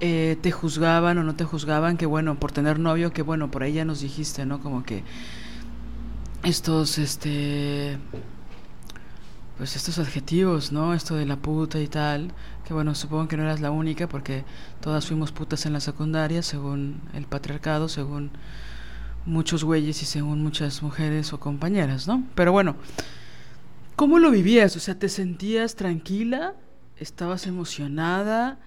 eh, 0.00 0.36
te 0.42 0.52
juzgaban 0.52 1.16
o 1.18 1.24
no 1.24 1.34
te 1.34 1.44
juzgaban, 1.44 1.96
que 1.96 2.06
bueno, 2.06 2.38
por 2.38 2.52
tener 2.52 2.78
novio, 2.78 3.12
que 3.12 3.22
bueno, 3.22 3.50
por 3.50 3.62
ahí 3.62 3.72
ya 3.72 3.84
nos 3.86 4.00
dijiste, 4.00 4.44
¿no? 4.44 4.60
Como 4.60 4.84
que 4.84 5.02
estos, 6.44 6.98
este, 6.98 7.98
pues 9.56 9.76
estos 9.76 9.98
adjetivos, 9.98 10.72
¿no? 10.72 10.92
Esto 10.94 11.16
de 11.16 11.26
la 11.26 11.36
puta 11.36 11.80
y 11.80 11.88
tal, 11.88 12.32
que 12.66 12.74
bueno, 12.74 12.94
supongo 12.94 13.28
que 13.28 13.36
no 13.36 13.44
eras 13.44 13.60
la 13.60 13.70
única 13.70 14.08
porque 14.08 14.44
todas 14.82 15.06
fuimos 15.06 15.32
putas 15.32 15.64
en 15.64 15.72
la 15.72 15.80
secundaria, 15.80 16.42
según 16.42 17.00
el 17.14 17.26
patriarcado, 17.26 17.88
según 17.88 18.30
muchos 19.26 19.64
güeyes 19.64 20.02
y 20.02 20.06
según 20.06 20.42
muchas 20.42 20.82
mujeres 20.82 21.32
o 21.32 21.40
compañeras, 21.40 22.08
¿no? 22.08 22.24
Pero 22.34 22.52
bueno, 22.52 22.76
¿cómo 23.96 24.18
lo 24.18 24.30
vivías? 24.30 24.76
O 24.76 24.80
sea, 24.80 24.98
¿te 24.98 25.08
sentías 25.08 25.74
tranquila? 25.74 26.54
¿Estabas 26.96 27.46
emocionada? 27.46 28.58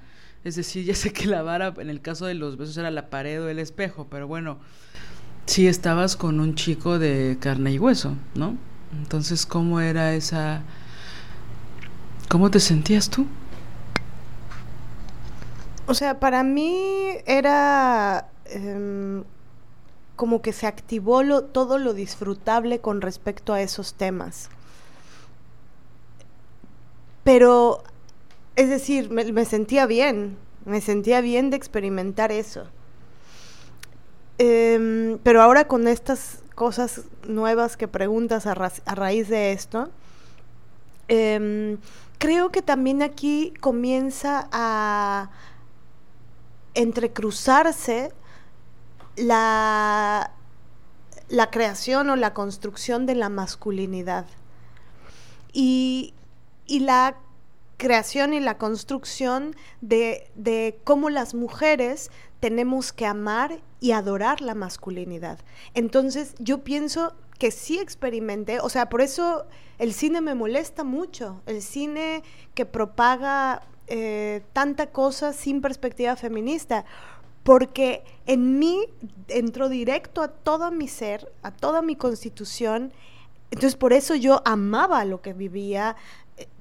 Es 0.43 0.55
decir, 0.55 0.85
ya 0.85 0.95
sé 0.95 1.13
que 1.13 1.27
la 1.27 1.41
vara 1.41 1.73
en 1.77 1.89
el 1.89 2.01
caso 2.01 2.25
de 2.25 2.33
los 2.33 2.57
besos 2.57 2.77
era 2.77 2.91
la 2.91 3.09
pared 3.09 3.41
o 3.41 3.49
el 3.49 3.59
espejo, 3.59 4.07
pero 4.09 4.27
bueno, 4.27 4.57
sí 5.45 5.67
estabas 5.67 6.15
con 6.15 6.39
un 6.39 6.55
chico 6.55 6.99
de 6.99 7.37
carne 7.39 7.73
y 7.73 7.79
hueso, 7.79 8.15
¿no? 8.35 8.57
Entonces, 8.97 9.45
¿cómo 9.45 9.79
era 9.79 10.13
esa... 10.13 10.63
¿Cómo 12.29 12.49
te 12.49 12.59
sentías 12.59 13.09
tú? 13.09 13.27
O 15.87 15.93
sea, 15.93 16.19
para 16.19 16.43
mí 16.43 16.75
era 17.25 18.29
em, 18.45 19.23
como 20.21 20.43
que 20.43 20.53
se 20.53 20.67
activó 20.67 21.23
lo, 21.23 21.45
todo 21.45 21.79
lo 21.79 21.95
disfrutable 21.95 22.77
con 22.77 23.01
respecto 23.01 23.53
a 23.53 23.61
esos 23.63 23.95
temas. 23.95 24.51
Pero, 27.23 27.81
es 28.55 28.69
decir, 28.69 29.09
me, 29.09 29.45
sentía 29.45 29.87
bien, 29.87 30.37
me 30.63 30.79
sentía 30.79 31.21
bien 31.21 31.49
de 31.49 31.57
experimentar 31.57 32.31
eso. 32.31 32.67
Em, 34.37 35.17
pero 35.23 35.41
ahora 35.41 35.67
con 35.67 35.87
estas 35.87 36.43
cosas 36.53 37.01
nuevas 37.27 37.75
que 37.75 37.87
preguntas 37.87 38.45
a, 38.45 38.53
raíz 38.53 39.27
de 39.27 39.53
esto, 39.53 39.89
em, 41.07 41.79
creo 42.19 42.51
que 42.51 42.61
también 42.61 43.01
aquí 43.01 43.55
comienza 43.59 44.47
a 44.51 45.31
entrecruzarse 46.75 48.13
la, 49.15 50.31
la 51.29 51.49
creación 51.51 52.09
o 52.09 52.15
la 52.15 52.33
construcción 52.33 53.05
de 53.05 53.15
la 53.15 53.29
masculinidad. 53.29 54.25
Y, 55.53 56.13
y 56.65 56.79
la 56.79 57.17
creación 57.77 58.33
y 58.33 58.39
la 58.39 58.57
construcción 58.57 59.55
de, 59.81 60.29
de, 60.35 60.79
cómo 60.83 61.09
las 61.09 61.33
mujeres 61.33 62.11
tenemos 62.39 62.93
que 62.93 63.05
amar 63.05 63.59
y 63.79 63.91
adorar 63.91 64.41
la 64.41 64.55
masculinidad. 64.55 65.39
Entonces 65.73 66.35
yo 66.39 66.63
pienso 66.63 67.13
que 67.39 67.49
sí 67.49 67.79
experimenté, 67.79 68.59
o 68.59 68.69
sea, 68.69 68.87
por 68.87 69.01
eso 69.01 69.45
el 69.79 69.93
cine 69.93 70.21
me 70.21 70.35
molesta 70.35 70.83
mucho, 70.83 71.41
el 71.47 71.63
cine 71.63 72.21
que 72.53 72.67
propaga 72.67 73.63
eh, 73.87 74.43
tanta 74.53 74.91
cosa 74.91 75.33
sin 75.33 75.59
perspectiva 75.59 76.15
feminista, 76.15 76.85
porque 77.43 78.03
en 78.25 78.59
mí 78.59 78.85
entró 79.27 79.69
directo 79.69 80.21
a 80.21 80.27
todo 80.29 80.71
mi 80.71 80.87
ser, 80.87 81.31
a 81.41 81.51
toda 81.51 81.81
mi 81.81 81.95
constitución. 81.95 82.93
Entonces 83.49 83.75
por 83.75 83.93
eso 83.93 84.15
yo 84.15 84.41
amaba 84.45 85.03
lo 85.05 85.21
que 85.21 85.33
vivía, 85.33 85.95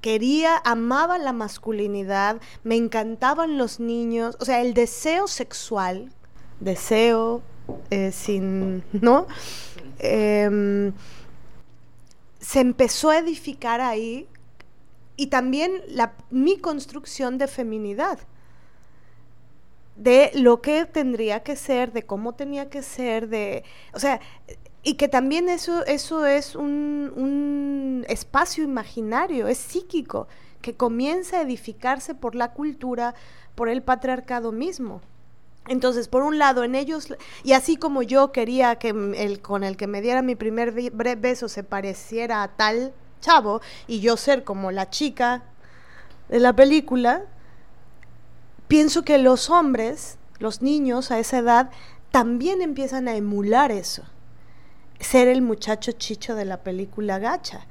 quería, 0.01 0.57
amaba 0.65 1.17
la 1.17 1.33
masculinidad, 1.33 2.41
me 2.63 2.75
encantaban 2.75 3.57
los 3.57 3.79
niños, 3.79 4.35
o 4.39 4.45
sea, 4.45 4.61
el 4.61 4.73
deseo 4.73 5.27
sexual, 5.27 6.11
deseo 6.59 7.41
eh, 7.89 8.11
sin, 8.11 8.83
¿no? 8.93 9.27
Em, 9.99 10.93
se 12.39 12.59
empezó 12.59 13.11
a 13.11 13.19
edificar 13.19 13.81
ahí 13.81 14.27
y 15.15 15.27
también 15.27 15.83
la, 15.87 16.13
mi 16.31 16.57
construcción 16.57 17.37
de 17.37 17.47
feminidad 17.47 18.19
de 19.95 20.31
lo 20.35 20.61
que 20.61 20.85
tendría 20.85 21.41
que 21.43 21.55
ser, 21.55 21.91
de 21.91 22.03
cómo 22.03 22.33
tenía 22.33 22.69
que 22.69 22.81
ser, 22.81 23.27
de, 23.27 23.63
o 23.93 23.99
sea, 23.99 24.19
y 24.83 24.95
que 24.95 25.07
también 25.07 25.49
eso, 25.49 25.85
eso 25.85 26.25
es 26.25 26.55
un, 26.55 27.13
un 27.15 28.05
espacio 28.07 28.63
imaginario, 28.63 29.47
es 29.47 29.57
psíquico, 29.57 30.27
que 30.61 30.75
comienza 30.75 31.37
a 31.37 31.41
edificarse 31.41 32.15
por 32.15 32.35
la 32.35 32.53
cultura, 32.53 33.15
por 33.55 33.69
el 33.69 33.81
patriarcado 33.81 34.51
mismo. 34.51 35.01
Entonces, 35.67 36.07
por 36.07 36.23
un 36.23 36.39
lado, 36.39 36.63
en 36.63 36.73
ellos, 36.73 37.13
y 37.43 37.53
así 37.53 37.77
como 37.77 38.01
yo 38.01 38.31
quería 38.31 38.77
que 38.77 38.89
el 38.89 39.41
con 39.41 39.63
el 39.63 39.77
que 39.77 39.85
me 39.85 40.01
diera 40.01 40.23
mi 40.23 40.35
primer 40.35 40.71
beso 41.17 41.47
se 41.47 41.63
pareciera 41.63 42.41
a 42.41 42.47
tal 42.55 42.93
chavo, 43.19 43.61
y 43.85 43.99
yo 43.99 44.17
ser 44.17 44.43
como 44.43 44.71
la 44.71 44.89
chica 44.89 45.43
de 46.29 46.39
la 46.39 46.55
película, 46.55 47.25
pienso 48.71 49.01
que 49.03 49.17
los 49.17 49.49
hombres, 49.49 50.17
los 50.39 50.61
niños 50.61 51.11
a 51.11 51.19
esa 51.19 51.39
edad, 51.39 51.71
también 52.09 52.61
empiezan 52.61 53.09
a 53.09 53.15
emular 53.17 53.69
eso. 53.69 54.03
Ser 54.97 55.27
el 55.27 55.41
muchacho 55.41 55.91
chicho 55.91 56.35
de 56.35 56.45
la 56.45 56.63
película 56.63 57.19
gacha. 57.19 57.67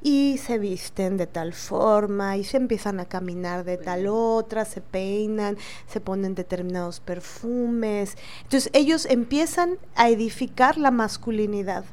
Y 0.00 0.38
se 0.38 0.60
visten 0.60 1.16
de 1.16 1.26
tal 1.26 1.54
forma, 1.54 2.36
y 2.36 2.44
se 2.44 2.56
empiezan 2.56 3.00
a 3.00 3.06
caminar 3.06 3.64
de 3.64 3.78
tal 3.78 4.06
otra, 4.06 4.64
se 4.64 4.80
peinan, 4.80 5.58
se 5.88 6.00
ponen 6.00 6.36
determinados 6.36 7.00
perfumes. 7.00 8.16
Entonces 8.44 8.70
ellos 8.74 9.06
empiezan 9.06 9.78
a 9.96 10.08
edificar 10.08 10.78
la 10.78 10.92
masculinidad. 10.92 11.84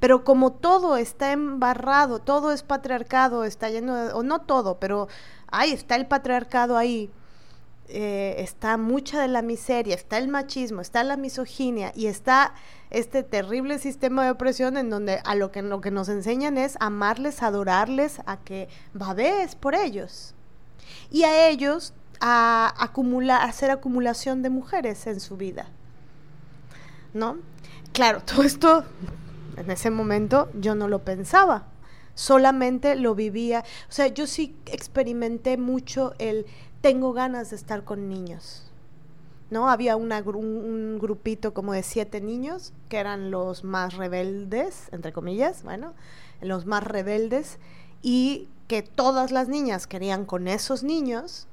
Pero 0.00 0.22
como 0.22 0.52
todo 0.52 0.98
está 0.98 1.32
embarrado, 1.32 2.18
todo 2.18 2.52
es 2.52 2.62
patriarcado, 2.62 3.44
está 3.44 3.70
lleno 3.70 3.94
de, 3.94 4.12
o 4.12 4.22
no 4.22 4.42
todo, 4.42 4.78
pero 4.78 5.08
ahí 5.46 5.70
está 5.70 5.96
el 5.96 6.06
patriarcado 6.06 6.76
ahí 6.76 7.10
eh, 7.88 8.36
está 8.38 8.76
mucha 8.76 9.20
de 9.20 9.28
la 9.28 9.42
miseria, 9.42 9.94
está 9.94 10.18
el 10.18 10.28
machismo, 10.28 10.80
está 10.80 11.04
la 11.04 11.16
misoginia 11.16 11.92
y 11.94 12.06
está 12.06 12.54
este 12.90 13.22
terrible 13.22 13.78
sistema 13.78 14.24
de 14.24 14.30
opresión 14.30 14.76
en 14.76 14.90
donde 14.90 15.20
a 15.24 15.34
lo 15.34 15.52
que, 15.52 15.62
lo 15.62 15.80
que 15.80 15.90
nos 15.90 16.08
enseñan 16.08 16.58
es 16.58 16.76
amarles, 16.80 17.42
adorarles, 17.42 18.20
a 18.26 18.38
que 18.38 18.68
babes 18.94 19.54
por 19.54 19.74
ellos. 19.74 20.34
Y 21.10 21.24
a 21.24 21.48
ellos 21.48 21.94
a 22.20 22.74
acumular, 22.78 23.42
hacer 23.42 23.70
acumulación 23.70 24.42
de 24.42 24.50
mujeres 24.50 25.06
en 25.06 25.20
su 25.20 25.36
vida. 25.36 25.68
¿No? 27.14 27.38
Claro, 27.92 28.20
todo 28.24 28.42
esto 28.42 28.84
en 29.56 29.70
ese 29.70 29.90
momento 29.90 30.50
yo 30.54 30.74
no 30.74 30.88
lo 30.88 31.04
pensaba, 31.04 31.66
solamente 32.14 32.96
lo 32.96 33.14
vivía. 33.14 33.64
O 33.88 33.92
sea, 33.92 34.08
yo 34.08 34.26
sí 34.26 34.56
experimenté 34.66 35.56
mucho 35.56 36.14
el 36.18 36.46
tengo 36.86 37.12
ganas 37.12 37.50
de 37.50 37.56
estar 37.56 37.82
con 37.82 38.08
niños. 38.08 38.62
¿No? 39.50 39.68
Había 39.68 39.96
una, 39.96 40.20
un, 40.20 41.00
grupito 41.00 41.52
como 41.52 41.72
de 41.72 41.82
siete 41.82 42.20
niños 42.20 42.72
que 42.88 42.98
eran 42.98 43.32
los 43.32 43.64
más 43.64 43.94
rebeldes, 43.94 44.88
entre 44.92 45.12
comillas, 45.12 45.64
bueno, 45.64 45.94
los 46.40 46.64
más 46.64 46.84
rebeldes, 46.84 47.58
y 48.02 48.48
que 48.68 48.82
todas 48.82 49.32
las 49.32 49.48
niñas 49.48 49.88
querían 49.88 50.24
con 50.26 50.46
esos 50.46 50.84
niños, 50.84 51.48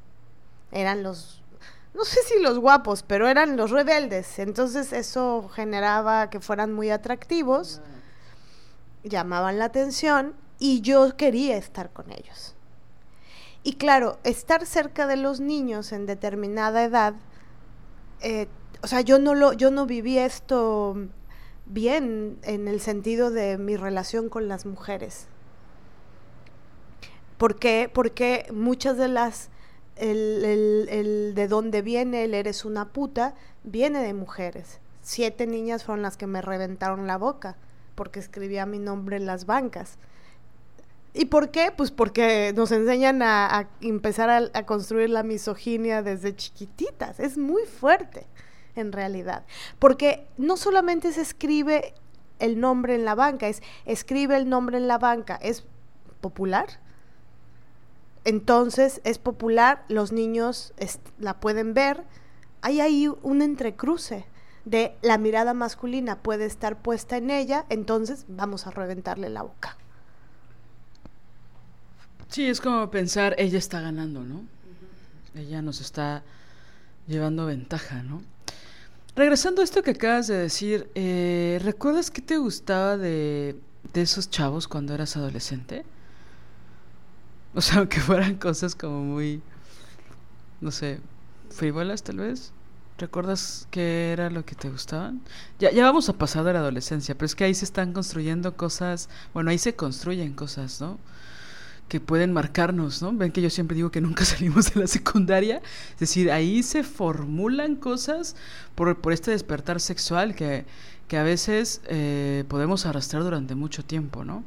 eran 0.72 1.02
los, 1.02 1.42
no 1.96 2.06
sé 2.06 2.22
si 2.28 2.40
los 2.40 2.60
guapos, 2.60 3.02
pero 3.02 3.28
eran 3.28 3.58
los 3.58 3.72
rebeldes. 3.72 4.38
Entonces 4.38 4.94
eso 4.94 5.50
generaba 5.50 6.30
que 6.30 6.42
fueran 6.42 6.72
muy 6.74 6.92
atractivos, 6.92 7.82
llamaban 9.04 9.58
la 9.58 9.66
atención 9.66 10.36
y 10.60 10.82
yo 10.82 11.18
quería 11.18 11.58
estar 11.58 11.90
con 11.92 12.12
ellos. 12.12 12.54
Y 13.64 13.74
claro, 13.74 14.20
estar 14.24 14.66
cerca 14.66 15.08
de 15.08 15.16
los 15.16 15.40
niños 15.40 15.92
en 15.94 16.06
determinada 16.06 16.84
edad, 16.84 17.16
eh, 18.22 18.48
o 18.82 18.88
sea, 18.88 19.02
yo 19.02 19.20
no, 19.20 19.36
lo, 19.36 19.54
yo 19.54 19.72
no 19.72 19.86
viví 19.86 20.18
esto 20.18 20.98
bien 21.66 22.38
en 22.44 22.68
el 22.68 22.82
sentido 22.82 23.32
de 23.32 23.58
mi 23.58 23.78
relación 23.78 24.28
con 24.28 24.48
las 24.48 24.66
mujeres. 24.66 25.28
¿Por 27.38 27.58
qué? 27.58 27.90
Porque 27.94 28.46
muchas 28.54 28.98
de 28.98 29.08
las 29.08 29.50
el, 29.96 30.88
el, 30.90 31.36
de 31.36 31.48
dónde 31.48 31.82
viene 31.82 32.24
el 32.24 32.34
eres 32.34 32.66
una 32.66 32.90
puta, 32.90 33.36
viene 33.64 34.02
de 34.02 34.14
mujeres. 34.14 34.80
Siete 35.02 35.48
niñas 35.48 35.84
fueron 35.84 36.02
las 36.02 36.18
que 36.18 36.28
me 36.28 36.42
reventaron 36.42 37.08
la 37.08 37.18
boca 37.18 37.58
porque 37.96 38.20
escribía 38.20 38.66
mi 38.66 38.80
nombre 38.80 39.18
en 39.18 39.26
las 39.26 39.46
bancas. 39.46 39.98
¿Y 41.14 41.26
por 41.26 41.52
qué? 41.52 41.72
Pues 41.76 41.92
porque 41.92 42.54
nos 42.56 42.72
enseñan 42.72 43.22
a, 43.22 43.70
empezar 43.82 44.30
a, 44.30 44.66
construir 44.66 45.12
la 45.12 45.22
misoginia 45.22 46.02
desde 46.02 46.36
chiquititas. 46.36 47.20
Es 47.20 47.38
muy 47.38 47.66
fuerte, 47.66 48.26
en 48.76 48.92
realidad. 48.92 49.46
Porque 49.78 50.28
no 50.38 50.58
solamente 50.58 51.12
se 51.12 51.22
escribe 51.22 51.94
el 52.40 52.60
nombre 52.60 52.96
en 52.96 53.06
la 53.06 53.14
banca, 53.14 53.48
es 53.48 53.62
escribe 53.86 54.36
el 54.38 54.50
nombre 54.50 54.78
en 54.78 54.88
la 54.88 54.98
banca. 54.98 55.36
¿Es 55.36 55.66
popular? 56.20 56.80
Entonces 58.26 59.00
es 59.04 59.20
popular, 59.20 59.84
los 59.90 60.12
niños 60.12 60.74
la 61.20 61.40
pueden 61.40 61.76
ver. 61.76 62.04
Hay 62.62 62.82
ahí 62.82 63.08
un 63.22 63.42
entrecruce 63.42 64.26
de 64.66 64.96
la 65.02 65.18
mirada 65.18 65.54
masculina 65.54 66.24
puede 66.24 66.46
estar 66.46 66.82
puesta 66.82 67.18
en 67.18 67.30
ella, 67.30 67.66
entonces 67.70 68.26
vamos 68.30 68.66
a 68.66 68.72
reventarle 68.72 69.30
la 69.30 69.44
boca. 69.44 69.78
Sí, 72.34 72.48
es 72.48 72.62
como 72.62 72.90
pensar, 72.90 73.36
ella 73.38 73.60
está 73.60 73.80
ganando, 73.80 74.24
¿no? 74.24 74.44
Ella 75.36 75.62
nos 75.62 75.82
está 75.82 76.24
llevando 77.06 77.46
ventaja, 77.46 78.02
¿no? 78.02 78.24
Regresando 79.16 79.62
a 79.62 79.64
esto 79.64 79.84
que 79.84 79.92
acabas 79.92 80.26
de 80.26 80.38
decir, 80.40 80.90
eh, 80.96 81.60
¿recuerdas 81.64 82.10
qué 82.10 82.24
te 82.24 82.38
gustaba 82.38 82.98
de, 82.98 83.56
de 83.94 84.02
esos 84.02 84.32
chavos 84.32 84.68
cuando 84.68 84.96
eras 84.96 85.16
adolescente? 85.16 85.86
O 87.54 87.62
sea, 87.62 87.78
aunque 87.78 88.00
fueran 88.02 88.38
cosas 88.38 88.74
como 88.74 89.04
muy, 89.04 89.44
no 90.60 90.72
sé, 90.72 91.02
frívolas 91.52 92.02
tal 92.02 92.18
vez. 92.18 92.52
¿Recuerdas 92.98 93.68
qué 93.70 94.12
era 94.12 94.32
lo 94.32 94.44
que 94.44 94.56
te 94.56 94.72
gustaban? 94.72 95.22
Ya, 95.60 95.70
ya 95.70 95.84
vamos 95.84 96.10
a 96.10 96.14
pasar 96.14 96.44
de 96.46 96.54
la 96.54 96.60
adolescencia, 96.62 97.14
pero 97.14 97.28
es 97.28 97.36
que 97.36 97.44
ahí 97.44 97.54
se 97.54 97.66
están 97.66 97.94
construyendo 97.94 98.58
cosas, 98.58 99.08
bueno, 99.36 99.52
ahí 99.52 99.60
se 99.60 99.76
construyen 99.76 100.34
cosas, 100.34 100.82
¿no? 100.82 100.98
Que 101.88 102.00
pueden 102.00 102.34
marcarnos, 102.34 103.02
¿no? 103.02 103.14
Ven 103.14 103.32
que 103.32 103.42
yo 103.42 103.50
siempre 103.50 103.76
digo 103.76 103.92
que 103.92 104.02
nunca 104.02 104.26
salimos 104.26 104.74
de 104.74 104.82
la 104.82 104.88
secundaria. 104.88 105.62
Es 105.94 106.00
decir, 106.00 106.32
ahí 106.32 106.64
se 106.64 106.84
formulan 106.84 107.76
cosas 107.76 108.36
por, 108.76 109.00
por 109.00 109.14
este 109.14 109.32
despertar 109.32 109.80
sexual 109.80 110.36
que, 110.36 110.66
que 111.08 111.18
a 111.18 111.24
veces 111.24 111.82
eh, 111.86 112.44
podemos 112.48 112.86
arrastrar 112.86 113.24
durante 113.24 113.56
mucho 113.56 113.84
tiempo, 113.86 114.24
¿no? 114.24 114.44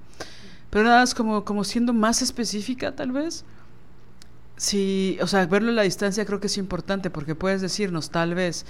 Pero 0.70 0.84
nada 0.84 1.00
más 1.00 1.14
como, 1.14 1.44
como 1.44 1.64
siendo 1.64 1.92
más 1.92 2.22
específica, 2.22 2.94
tal 2.94 3.12
vez. 3.12 3.44
Sí, 4.56 5.18
o 5.20 5.26
sea, 5.26 5.46
verlo 5.46 5.70
a 5.70 5.74
la 5.74 5.82
distancia 5.82 6.24
creo 6.24 6.40
que 6.40 6.46
es 6.46 6.56
importante 6.56 7.10
porque 7.10 7.34
puedes 7.34 7.60
decirnos 7.60 8.10
tal 8.10 8.34
vez 8.34 8.64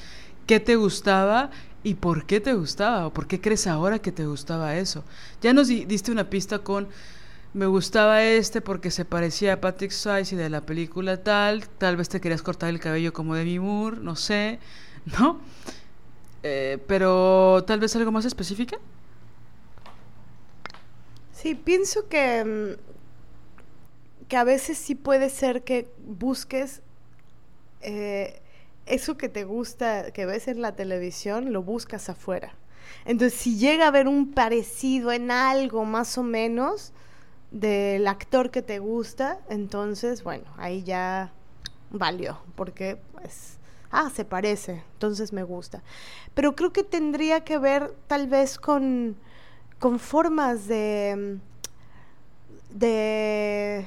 qué 0.47 0.61
te 0.61 0.77
gustaba 0.77 1.51
y 1.85 1.95
por 1.95 2.27
qué 2.27 2.41
te 2.41 2.55
gustaba 2.55 3.07
o 3.07 3.13
por 3.13 3.27
qué 3.29 3.41
crees 3.41 3.67
ahora 3.67 4.01
que 4.01 4.13
te 4.13 4.27
gustaba 4.27 4.77
eso. 4.77 5.05
Ya 5.41 5.53
nos 5.53 5.69
diste 5.69 6.11
una 6.11 6.29
pista 6.29 6.59
con 6.59 6.89
me 7.57 7.65
gustaba 7.65 8.23
este 8.23 8.61
porque 8.61 8.91
se 8.91 9.07
parecía 9.07 9.55
a 9.55 9.61
Patrick 9.63 9.91
Swayze 9.91 10.37
de 10.37 10.51
la 10.51 10.61
película 10.61 11.23
tal, 11.23 11.67
tal 11.67 11.97
vez 11.97 12.11
te 12.11 12.21
querías 12.21 12.43
cortar 12.43 12.69
el 12.69 12.81
cabello 12.81 13.15
como 13.15 13.35
de 13.35 13.59
Moore, 13.59 13.97
no 13.99 14.15
sé, 14.15 14.59
¿no? 15.19 15.41
Eh, 16.43 16.79
pero 16.87 17.65
tal 17.67 17.81
vez 17.81 17.97
algo 17.97 18.13
más 18.13 18.27
específica. 18.27 18.77
Sí, 21.33 21.55
pienso 21.55 22.09
que, 22.09 22.45
mm, 22.45 24.27
que 24.29 24.37
a 24.37 24.45
veces 24.45 24.77
sí 24.77 24.95
puede 24.95 25.31
ser 25.31 25.65
que 25.65 25.89
busques 26.07 26.83
eh, 27.81 28.43
eso 28.85 29.17
que 29.17 29.31
te 29.31 29.45
gusta, 29.45 30.11
que 30.11 30.27
ves 30.27 30.47
en 30.49 30.61
la 30.61 30.77
televisión, 30.77 31.55
lo 31.55 31.63
buscas 31.63 32.11
afuera. 32.11 32.55
Entonces, 33.07 33.41
si 33.41 33.57
llega 33.57 33.87
a 33.87 33.89
haber 33.89 34.09
un 34.09 34.33
parecido 34.33 35.11
en 35.11 35.31
algo 35.31 35.87
más 35.87 36.19
o 36.19 36.23
menos 36.23 36.93
del 37.61 38.07
actor 38.07 38.51
que 38.51 38.63
te 38.63 38.79
gusta, 38.79 39.41
entonces, 39.49 40.23
bueno, 40.23 40.45
ahí 40.57 40.83
ya 40.83 41.33
valió, 41.91 42.39
porque 42.55 42.99
pues, 43.13 43.59
ah, 43.91 44.11
se 44.15 44.25
parece, 44.25 44.83
entonces 44.95 45.33
me 45.33 45.43
gusta. 45.43 45.83
Pero 46.35 46.55
creo 46.55 46.73
que 46.73 46.83
tendría 46.83 47.45
que 47.45 47.59
ver 47.59 47.95
tal 48.09 48.27
vez 48.29 48.59
con 48.59 49.17
con 49.79 49.99
formas 49.99 50.67
de, 50.67 51.39
de 52.71 53.87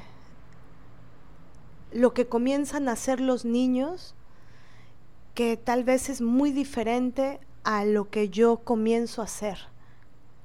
lo 1.92 2.14
que 2.14 2.28
comienzan 2.28 2.88
a 2.88 2.94
hacer 2.94 3.20
los 3.20 3.46
niños, 3.46 4.16
que 5.34 5.58
tal 5.58 5.84
vez 5.84 6.10
es 6.10 6.22
muy 6.22 6.52
diferente 6.52 7.40
a 7.64 7.86
lo 7.86 8.10
que 8.10 8.30
yo 8.30 8.58
comienzo 8.58 9.22
a 9.22 9.26
hacer. 9.26 9.58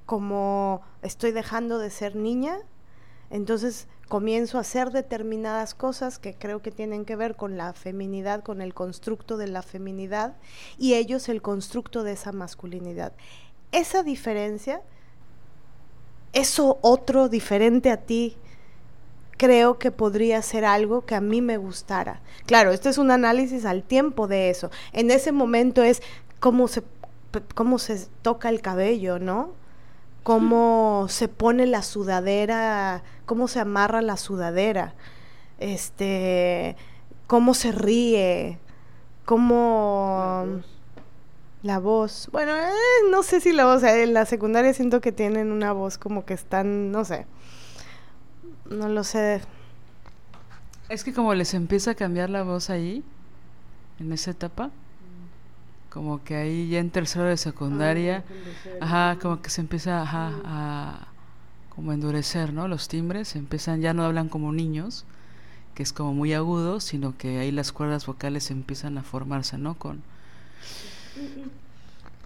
Como 0.07 0.83
estoy 1.03 1.33
dejando 1.33 1.79
de 1.79 1.91
ser 1.91 2.17
niña, 2.17 2.59
entonces 3.31 3.89
comienzo 4.09 4.59
a 4.59 4.63
hacer 4.63 4.91
determinadas 4.91 5.75
cosas 5.75 6.19
que 6.19 6.35
creo 6.35 6.61
que 6.61 6.71
tienen 6.71 7.05
que 7.05 7.17
ver 7.17 7.37
con 7.37 7.57
la 7.57 7.73
feminidad, 7.73 8.43
con 8.43 8.61
el 8.61 8.75
constructo 8.75 9.37
de 9.37 9.49
la 9.49 9.63
feminidad, 9.63 10.37
y 10.79 10.95
ellos 10.95 11.29
el 11.29 11.43
constructo 11.43 12.03
de 12.03 12.13
esa 12.13 12.33
masculinidad. 12.33 13.13
Esa 13.73 14.03
diferencia 14.03 14.83
eso 16.35 16.79
otro 16.83 17.29
diferente 17.29 17.91
a 17.91 17.97
ti, 17.97 18.37
creo 19.37 19.79
que 19.79 19.91
podría 19.91 20.43
ser 20.43 20.65
algo 20.65 21.07
que 21.07 21.15
a 21.15 21.21
mí 21.21 21.41
me 21.41 21.57
gustara. 21.57 22.21
Claro, 22.45 22.73
este 22.73 22.89
es 22.89 22.99
un 22.99 23.11
análisis 23.11 23.65
al 23.65 23.83
tiempo 23.83 24.27
de 24.27 24.51
eso. 24.51 24.71
En 24.93 25.11
ese 25.11 25.33
momento 25.33 25.83
es 25.83 26.03
cómo 26.41 26.69
se, 26.69 26.83
cómo 27.55 27.79
se 27.79 28.07
toca 28.23 28.49
el 28.49 28.61
cabello, 28.61 29.19
¿no? 29.19 29.53
Cómo 30.25 31.07
se 31.09 31.29
pone 31.29 31.67
la 31.67 31.83
sudadera, 31.83 33.05
cómo 33.27 33.47
se 33.47 33.61
amarra 33.61 34.03
la 34.03 34.17
sudadera, 34.17 34.95
este, 35.59 36.77
cómo 37.27 37.55
se 37.55 37.73
ríe, 37.73 38.59
cómo... 39.25 40.63
La 41.63 41.79
voz. 41.79 42.29
Bueno, 42.31 42.55
eh, 42.55 42.73
no 43.11 43.23
sé 43.23 43.41
si 43.41 43.55
la 43.55 43.65
voz. 43.65 43.83
en 43.85 44.13
la 44.13 44.27
secundaria 44.27 44.75
siento 44.75 45.01
que 45.01 45.13
tienen 45.13 45.51
una 45.51 45.73
voz 45.73 45.97
como 45.97 46.27
que 46.27 46.35
están, 46.35 46.93
no 46.93 47.07
sé. 47.07 47.25
No 48.69 48.91
lo 48.91 49.03
sé. 49.03 49.41
Es 50.91 51.05
que 51.05 51.15
como 51.15 51.33
les 51.33 51.55
empieza 51.55 51.93
a 51.93 51.95
cambiar 51.95 52.29
la 52.29 52.43
voz 52.43 52.69
ahí, 52.69 53.03
en 53.99 54.13
esa 54.13 54.33
etapa, 54.33 54.71
como 55.95 56.25
que 56.25 56.35
ahí 56.35 56.69
ya 56.69 56.81
en 56.81 56.91
tercero 56.91 57.27
de 57.27 57.37
secundaria, 57.37 58.25
ah, 58.81 59.13
ajá, 59.13 59.19
como 59.23 59.41
que 59.41 59.49
se 59.49 59.61
empieza 59.61 60.03
ajá, 60.03 60.33
a 60.45 61.09
como 61.69 61.93
endurecer, 61.93 62.53
¿no? 62.53 62.67
Los 62.67 62.89
timbres 62.89 63.37
empiezan, 63.37 63.81
ya 63.81 63.95
no 63.95 64.05
hablan 64.05 64.29
como 64.29 64.53
niños 64.53 65.07
que 65.77 65.85
es 65.85 65.93
como 65.93 66.13
muy 66.13 66.35
agudo, 66.35 66.81
sino 66.81 67.17
que 67.17 67.39
ahí 67.39 67.53
las 67.53 67.71
cuerdas 67.71 68.07
vocales 68.07 68.51
empiezan 68.51 68.99
a 68.99 69.05
formarse, 69.05 69.57
¿no? 69.57 69.79
Con... 69.79 70.03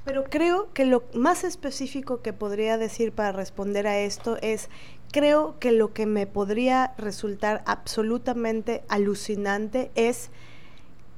Pero 0.05 0.25
creo 0.25 0.73
que 0.73 0.87
lo 0.87 1.05
más 1.13 1.45
específico 1.45 2.23
que 2.23 2.33
podría 2.33 2.79
decir 2.79 3.13
para 3.13 3.33
responder 3.33 3.87
a 3.87 3.99
esto 3.99 4.39
es, 4.41 4.71
creo 5.13 5.59
que 5.59 5.73
lo 5.73 5.93
que 5.93 6.07
me 6.07 6.27
podría 6.27 6.95
resultar 6.97 7.63
absolutamente 7.67 8.83
alucinante 8.89 9.91
es 9.95 10.31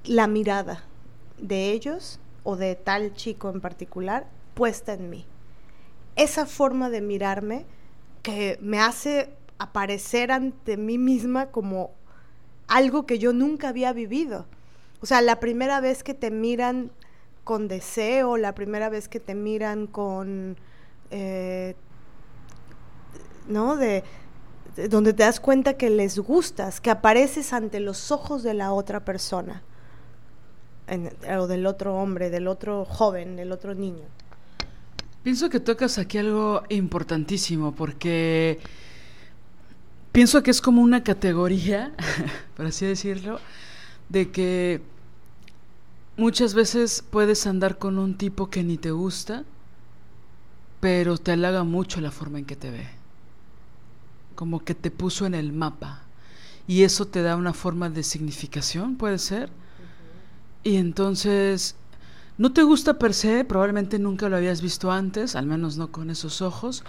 la 0.05 0.27
mirada 0.27 0.83
de 1.39 1.71
ellos 1.71 2.19
o 2.43 2.57
de 2.57 2.75
tal 2.77 3.15
chico 3.15 3.51
en 3.51 3.61
particular 3.61 4.27
puesta 4.55 4.93
en 4.93 5.11
mí. 5.11 5.27
Esa 6.17 6.47
forma 6.47 6.91
de 6.91 7.01
mirarme 7.01 7.67
que 8.23 8.59
me 8.61 8.81
hace 8.81 9.31
aparecer 9.59 10.33
ante 10.33 10.77
mí 10.77 10.99
misma 10.99 11.47
como 11.47 11.91
algo 12.67 13.07
que 13.07 13.19
yo 13.19 13.33
nunca 13.33 13.69
había 13.69 13.93
vivido. 13.93 14.47
O 15.01 15.07
sea, 15.07 15.23
la 15.23 15.41
primera 15.41 15.81
vez 15.81 16.03
que 16.03 16.15
te 16.15 16.31
miran 16.31 16.91
con 17.45 17.69
deseo, 17.69 18.37
la 18.37 18.55
primera 18.55 18.89
vez 18.89 19.09
que 19.09 19.19
te 19.19 19.35
miran 19.35 19.87
con, 19.87 20.57
eh, 21.11 21.75
¿no? 23.49 23.77
De, 23.77 24.05
donde 24.89 25.13
te 25.13 25.25
das 25.25 25.41
cuenta 25.41 25.75
que 25.77 25.91
les 25.91 26.19
gustas, 26.19 26.81
que 26.81 26.91
apareces 26.91 27.53
ante 27.53 27.81
los 27.81 28.13
ojos 28.13 28.43
de 28.43 28.55
la 28.55 28.73
otra 28.73 29.05
persona, 29.05 29.63
o 31.39 31.47
del 31.47 31.67
otro 31.67 31.95
hombre, 31.95 32.31
del 32.31 32.49
otro 32.49 32.85
joven, 32.85 33.37
del 33.37 33.53
otro 33.53 33.75
niño. 33.75 34.05
Pienso 35.23 35.51
que 35.51 35.61
tocas 35.61 35.99
aquí 35.99 36.19
algo 36.19 36.63
importantísimo, 36.71 37.75
porque 37.75 38.59
pienso 40.13 40.43
que 40.43 40.51
es 40.51 40.61
como 40.61 40.81
una 40.83 41.05
categoría, 41.05 41.93
por 42.57 42.67
así 42.67 42.87
decirlo, 42.87 43.39
de 44.09 44.31
que 44.31 44.81
muchas 46.17 46.55
veces 46.55 47.05
puedes 47.09 47.47
andar 47.47 47.79
con 47.79 47.99
un 47.99 48.17
tipo 48.17 48.49
que 48.49 48.63
ni 48.65 48.79
te 48.79 48.91
gusta, 48.91 49.45
pero 50.81 51.19
te 51.19 51.33
halaga 51.33 51.65
mucho 51.65 52.01
la 52.01 52.11
forma 52.11 52.39
en 52.39 52.47
que 52.47 52.57
te 52.57 52.71
ve. 52.71 52.89
Como 54.35 54.65
que 54.65 54.75
te 54.75 54.91
puso 54.91 55.27
en 55.27 55.35
el 55.35 55.53
mapa. 55.53 56.03
Y 56.67 56.85
eso 56.85 57.07
te 57.07 57.23
da 57.23 57.37
una 57.37 57.53
forma 57.53 57.91
de 57.91 58.03
significación, 58.03 58.97
puede 58.97 59.19
ser. 59.19 59.51
Y 60.63 60.77
entonces, 60.77 61.77
no 62.39 62.53
te 62.53 62.63
gusta 62.63 62.99
per 62.99 63.15
se, 63.15 63.45
probablemente 63.45 63.99
nunca 63.99 64.29
lo 64.29 64.37
habías 64.37 64.61
visto 64.61 64.91
antes, 64.91 65.37
al 65.37 65.47
menos 65.47 65.77
no 65.77 65.91
con 65.91 66.11
esos 66.11 66.43
ojos, 66.43 66.85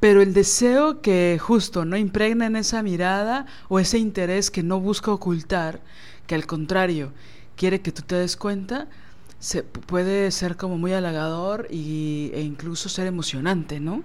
pero 0.00 0.20
el 0.20 0.34
deseo 0.34 1.00
que 1.00 1.38
justo 1.40 1.84
no 1.84 1.96
impregna 1.96 2.46
en 2.46 2.56
esa 2.56 2.82
mirada 2.82 3.46
o 3.68 3.78
ese 3.78 3.98
interés 3.98 4.50
que 4.50 4.62
no 4.62 4.80
busca 4.80 5.12
ocultar, 5.12 5.80
que 6.26 6.34
al 6.34 6.46
contrario 6.46 7.12
quiere 7.56 7.80
que 7.80 7.92
tú 7.92 8.02
te 8.02 8.16
des 8.16 8.36
cuenta, 8.36 8.88
se, 9.38 9.62
puede 9.62 10.30
ser 10.30 10.56
como 10.56 10.76
muy 10.78 10.92
halagador 10.92 11.68
y, 11.70 12.30
e 12.34 12.42
incluso 12.42 12.88
ser 12.88 13.06
emocionante, 13.06 13.80
¿no? 13.80 14.02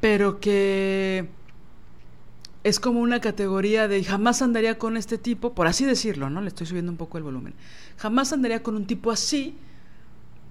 Pero 0.00 0.40
que 0.40 1.28
es 2.62 2.80
como 2.80 3.00
una 3.00 3.20
categoría 3.20 3.88
de 3.88 4.04
jamás 4.04 4.42
andaría 4.42 4.78
con 4.78 4.96
este 4.96 5.18
tipo, 5.18 5.54
por 5.54 5.66
así 5.66 5.84
decirlo, 5.84 6.30
¿no? 6.30 6.40
Le 6.40 6.48
estoy 6.48 6.66
subiendo 6.66 6.92
un 6.92 6.98
poco 6.98 7.18
el 7.18 7.24
volumen. 7.24 7.54
Jamás 7.96 8.32
andaría 8.32 8.62
con 8.62 8.76
un 8.76 8.86
tipo 8.86 9.10
así 9.10 9.56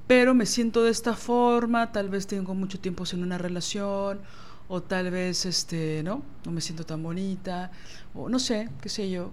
pero 0.10 0.34
me 0.34 0.48
siento 0.48 0.82
de 0.82 0.90
esta 0.90 1.14
forma, 1.14 1.92
tal 1.92 2.10
vez 2.10 2.26
tengo 2.26 2.56
mucho 2.56 2.80
tiempo 2.80 3.06
sin 3.06 3.22
una 3.22 3.38
relación, 3.38 4.20
o 4.68 4.82
tal 4.82 5.12
vez, 5.12 5.46
este, 5.46 6.02
¿no? 6.02 6.24
No 6.46 6.52
me 6.52 6.62
siento 6.62 6.84
tan 6.84 7.04
bonita, 7.04 7.70
o 8.16 8.28
no 8.28 8.40
sé, 8.40 8.70
qué 8.82 8.90
sé 8.90 9.12
yo. 9.12 9.32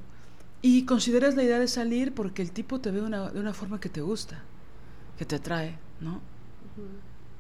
Y 0.61 0.85
consideras 0.85 1.35
la 1.35 1.45
idea 1.45 1.59
de 1.59 1.67
salir 1.67 2.13
porque 2.13 2.43
el 2.43 2.53
tipo 2.53 2.79
te 2.79 2.91
ve 2.91 3.01
de 3.01 3.07
una, 3.07 3.31
de 3.31 3.41
una 3.41 3.55
forma 3.55 3.81
que 3.81 3.89
te 3.89 4.03
gusta, 4.03 4.43
que 5.17 5.25
te 5.25 5.37
atrae, 5.37 5.79
¿no? 6.03 6.21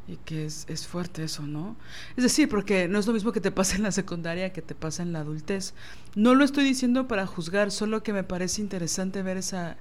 Y 0.08 0.16
que 0.18 0.46
es, 0.46 0.66
es, 0.68 0.86
fuerte 0.86 1.24
eso, 1.24 1.42
¿no? 1.42 1.76
Es 2.16 2.22
decir, 2.22 2.48
porque 2.48 2.86
no 2.86 2.98
es 2.98 3.06
lo 3.06 3.12
mismo 3.12 3.32
que 3.32 3.40
te 3.40 3.50
pasa 3.50 3.74
en 3.74 3.82
la 3.82 3.90
secundaria 3.90 4.52
que 4.52 4.62
te 4.62 4.74
pasa 4.76 5.02
en 5.02 5.12
la 5.12 5.20
adultez. 5.20 5.74
No 6.14 6.34
lo 6.34 6.44
estoy 6.44 6.62
diciendo 6.62 7.08
para 7.08 7.26
juzgar, 7.26 7.72
solo 7.72 8.04
que 8.04 8.12
me 8.12 8.22
parece 8.22 8.60
interesante 8.60 9.22
ver 9.22 9.36
esa, 9.36 9.76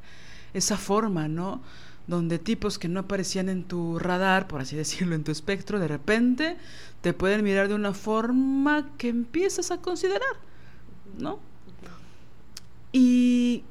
esa 0.54 0.78
forma, 0.78 1.28
¿no? 1.28 1.62
donde 2.08 2.38
tipos 2.38 2.78
que 2.78 2.88
no 2.88 3.02
aparecían 3.02 3.50
en 3.50 3.64
tu 3.64 4.00
radar, 4.00 4.48
por 4.48 4.62
así 4.62 4.76
decirlo, 4.84 5.16
en 5.16 5.24
tu 5.24 5.32
espectro, 5.32 5.80
de 5.80 5.88
repente 5.88 6.58
te 7.02 7.14
pueden 7.14 7.44
mirar 7.44 7.68
de 7.68 7.76
una 7.76 7.94
forma 7.94 8.90
que 8.98 9.10
empiezas 9.10 9.72
a 9.72 9.78
considerar, 9.78 10.22
¿no? 11.18 11.40
Y 12.92 13.64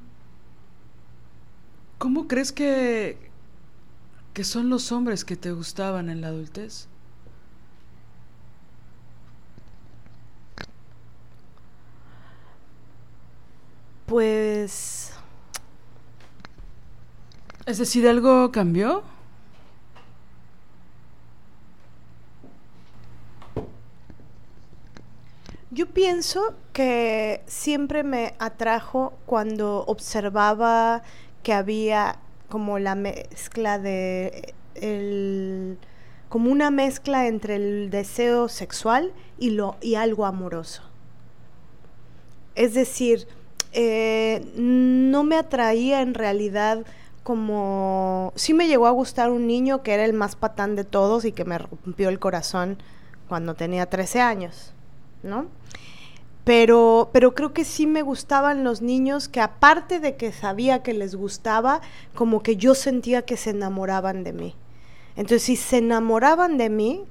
¿cómo 1.99 2.29
crees 2.29 2.53
que, 2.53 3.24
que 4.35 4.45
son 4.45 4.69
los 4.69 4.93
hombres 4.93 5.25
que 5.25 5.37
te 5.37 5.53
gustaban 5.53 6.11
en 6.11 6.21
la 6.21 6.29
adultez? 6.29 6.89
Pues 14.07 15.15
es 17.67 17.79
decir, 17.79 18.07
¿algo 18.07 18.53
cambió? 18.53 19.03
Yo 25.71 25.87
pienso 25.87 26.55
que 26.73 27.43
siempre 27.47 28.05
me 28.05 28.35
atrajo 28.39 29.15
cuando 29.27 29.85
observaba 29.87 31.03
que 31.43 31.53
había 31.53 32.19
como 32.55 32.79
la 32.79 32.95
mezcla 32.95 33.81
de 33.81 34.55
el 34.77 35.77
como 36.29 36.53
una 36.53 36.71
mezcla 36.71 37.27
entre 37.27 37.57
el 37.57 37.91
deseo 37.91 38.49
sexual 38.49 39.13
y 39.41 39.51
lo 39.51 39.77
y 39.81 39.97
algo 39.97 40.25
amoroso. 40.25 40.85
Es 42.55 42.75
decir, 42.75 43.27
eh, 43.73 44.47
no 44.55 45.25
me 45.25 45.35
atraía 45.35 46.01
en 46.01 46.15
realidad 46.15 46.87
como, 47.25 48.33
sí 48.37 48.55
me 48.55 48.69
llegó 48.69 48.87
a 48.87 48.93
gustar 48.93 49.31
un 49.31 49.49
niño 49.49 49.83
que 49.83 49.95
era 49.95 50.05
el 50.05 50.13
más 50.13 50.37
patán 50.37 50.77
de 50.77 50.85
todos 50.85 51.25
y 51.25 51.33
que 51.33 51.45
me 51.45 51.59
rompió 51.59 52.09
el 52.09 52.21
corazón 52.21 52.79
cuando 53.29 53.55
tenía 53.55 53.87
13 53.87 54.21
años, 54.21 54.73
¿no? 55.25 55.47
Pero, 56.45 57.11
pero 57.13 57.35
creo 57.35 57.55
que 57.55 57.65
sí 57.65 57.87
me 57.87 58.03
gustaban 58.03 58.65
los 58.65 58.83
niños 58.83 59.29
que 59.29 59.41
aparte 59.41 59.99
de 59.99 60.17
que 60.17 60.31
sabía 60.31 60.83
que 60.83 60.93
les 60.93 61.15
gustaba, 61.15 61.81
como 62.15 62.43
que 62.43 62.57
yo 62.57 62.75
sentía 62.75 63.23
que 63.23 63.37
se 63.37 63.51
enamoraban 63.51 64.25
de 64.25 64.33
mí. 64.35 64.55
Entonces, 65.17 65.43
si 65.43 65.57
se 65.57 65.79
enamoraban 65.79 66.59
de 66.59 66.69
mí, 66.69 67.05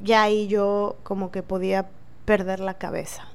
ya 0.00 0.22
ahí 0.22 0.46
yo 0.46 0.96
como 1.02 1.32
que 1.32 1.42
podía 1.42 1.88
perder 2.24 2.60
la 2.60 2.74
cabeza. 2.74 3.28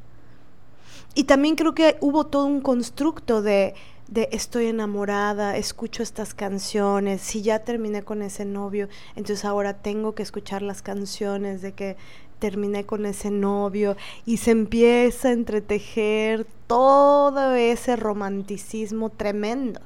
Y 1.13 1.25
también 1.25 1.55
creo 1.55 1.75
que 1.75 1.97
hubo 1.99 2.25
todo 2.25 2.45
un 2.45 2.61
constructo 2.61 3.41
de 3.41 3.75
de 4.07 4.29
estoy 4.31 4.67
enamorada, 4.67 5.57
escucho 5.57 6.03
estas 6.03 6.33
canciones, 6.33 7.21
si 7.21 7.41
ya 7.41 7.59
terminé 7.59 8.03
con 8.03 8.21
ese 8.21 8.45
novio, 8.45 8.89
entonces 9.15 9.45
ahora 9.45 9.73
tengo 9.73 10.13
que 10.13 10.23
escuchar 10.23 10.61
las 10.61 10.81
canciones 10.81 11.61
de 11.61 11.71
que 11.71 11.97
terminé 12.43 12.83
con 12.85 13.05
ese 13.05 13.31
novio 13.31 13.95
y 14.25 14.35
se 14.35 14.51
empieza 14.51 15.29
a 15.29 15.31
entretejer 15.31 16.45
todo 16.67 17.53
ese 17.53 17.95
romanticismo 17.95 19.09
tremendo. 19.09 19.79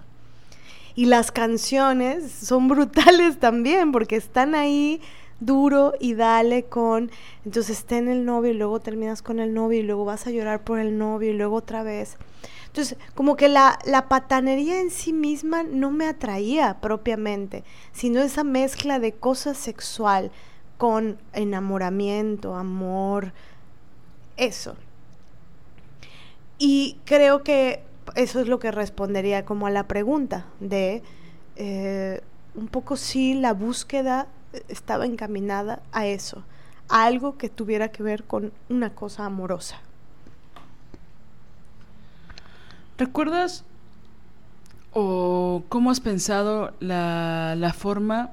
Y 0.95 1.05
las 1.05 1.31
canciones 1.31 2.31
son 2.31 2.67
brutales 2.73 3.37
también 3.39 3.91
porque 3.91 4.15
están 4.15 4.55
ahí 4.55 5.01
duro 5.39 5.93
y 5.99 6.15
dale 6.15 6.63
con, 6.63 7.11
entonces 7.45 7.77
está 7.77 7.99
en 7.99 8.07
el 8.07 8.25
novio 8.25 8.49
y 8.49 8.55
luego 8.55 8.79
terminas 8.79 9.21
con 9.21 9.39
el 9.39 9.53
novio 9.53 9.81
y 9.81 9.83
luego 9.83 10.03
vas 10.03 10.25
a 10.25 10.31
llorar 10.31 10.63
por 10.63 10.79
el 10.79 10.97
novio 10.97 11.29
y 11.29 11.37
luego 11.37 11.57
otra 11.57 11.83
vez. 11.83 12.17
Entonces, 12.65 12.97
como 13.13 13.35
que 13.35 13.49
la, 13.49 13.77
la 13.85 14.09
patanería 14.09 14.81
en 14.81 14.89
sí 14.89 15.13
misma 15.13 15.61
no 15.61 15.91
me 15.91 16.07
atraía 16.07 16.79
propiamente, 16.81 17.63
sino 17.91 18.19
esa 18.19 18.43
mezcla 18.43 18.97
de 18.97 19.11
cosa 19.11 19.53
sexual 19.53 20.31
con 20.77 21.17
enamoramiento, 21.33 22.55
amor, 22.55 23.33
eso. 24.37 24.75
Y 26.59 26.97
creo 27.05 27.43
que 27.43 27.83
eso 28.15 28.39
es 28.39 28.47
lo 28.47 28.59
que 28.59 28.71
respondería 28.71 29.45
como 29.45 29.67
a 29.67 29.71
la 29.71 29.87
pregunta 29.87 30.45
de 30.59 31.03
eh, 31.55 32.21
un 32.55 32.67
poco 32.67 32.95
si 32.97 33.33
la 33.33 33.53
búsqueda 33.53 34.27
estaba 34.67 35.05
encaminada 35.05 35.81
a 35.91 36.07
eso, 36.07 36.43
a 36.89 37.05
algo 37.05 37.37
que 37.37 37.49
tuviera 37.49 37.89
que 37.89 38.03
ver 38.03 38.23
con 38.23 38.51
una 38.69 38.93
cosa 38.93 39.25
amorosa. 39.25 39.81
¿Recuerdas 42.97 43.63
o 44.93 45.63
cómo 45.69 45.91
has 45.91 45.99
pensado 45.99 46.73
la, 46.79 47.53
la 47.55 47.73
forma, 47.73 48.31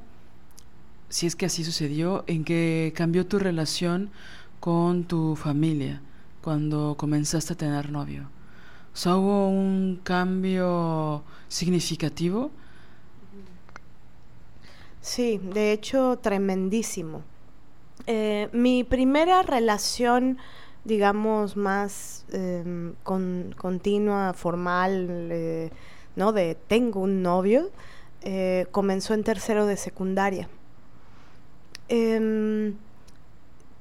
si 1.14 1.28
es 1.28 1.36
que 1.36 1.46
así 1.46 1.62
sucedió, 1.62 2.24
en 2.26 2.42
que 2.42 2.92
cambió 2.96 3.24
tu 3.24 3.38
relación 3.38 4.10
con 4.58 5.04
tu 5.04 5.36
familia 5.36 6.02
cuando 6.42 6.96
comenzaste 6.98 7.52
a 7.52 7.56
tener 7.56 7.92
novio? 7.92 8.28
O 9.06 9.16
hubo 9.16 9.48
un 9.48 10.00
cambio 10.02 11.22
significativo. 11.46 12.50
Sí, 15.00 15.38
de 15.38 15.70
hecho, 15.70 16.18
tremendísimo. 16.20 17.22
Eh, 18.08 18.48
mi 18.52 18.82
primera 18.82 19.42
relación, 19.42 20.38
digamos, 20.82 21.56
más 21.56 22.24
em, 22.32 22.94
con, 23.04 23.54
continua, 23.56 24.32
formal, 24.32 25.28
eh, 25.30 25.70
¿no? 26.16 26.32
De 26.32 26.56
tengo 26.66 26.98
un 26.98 27.22
novio, 27.22 27.70
eh, 28.22 28.66
comenzó 28.72 29.14
en 29.14 29.22
tercero 29.22 29.66
de 29.66 29.76
secundaria. 29.76 30.48
Em, 31.88 32.76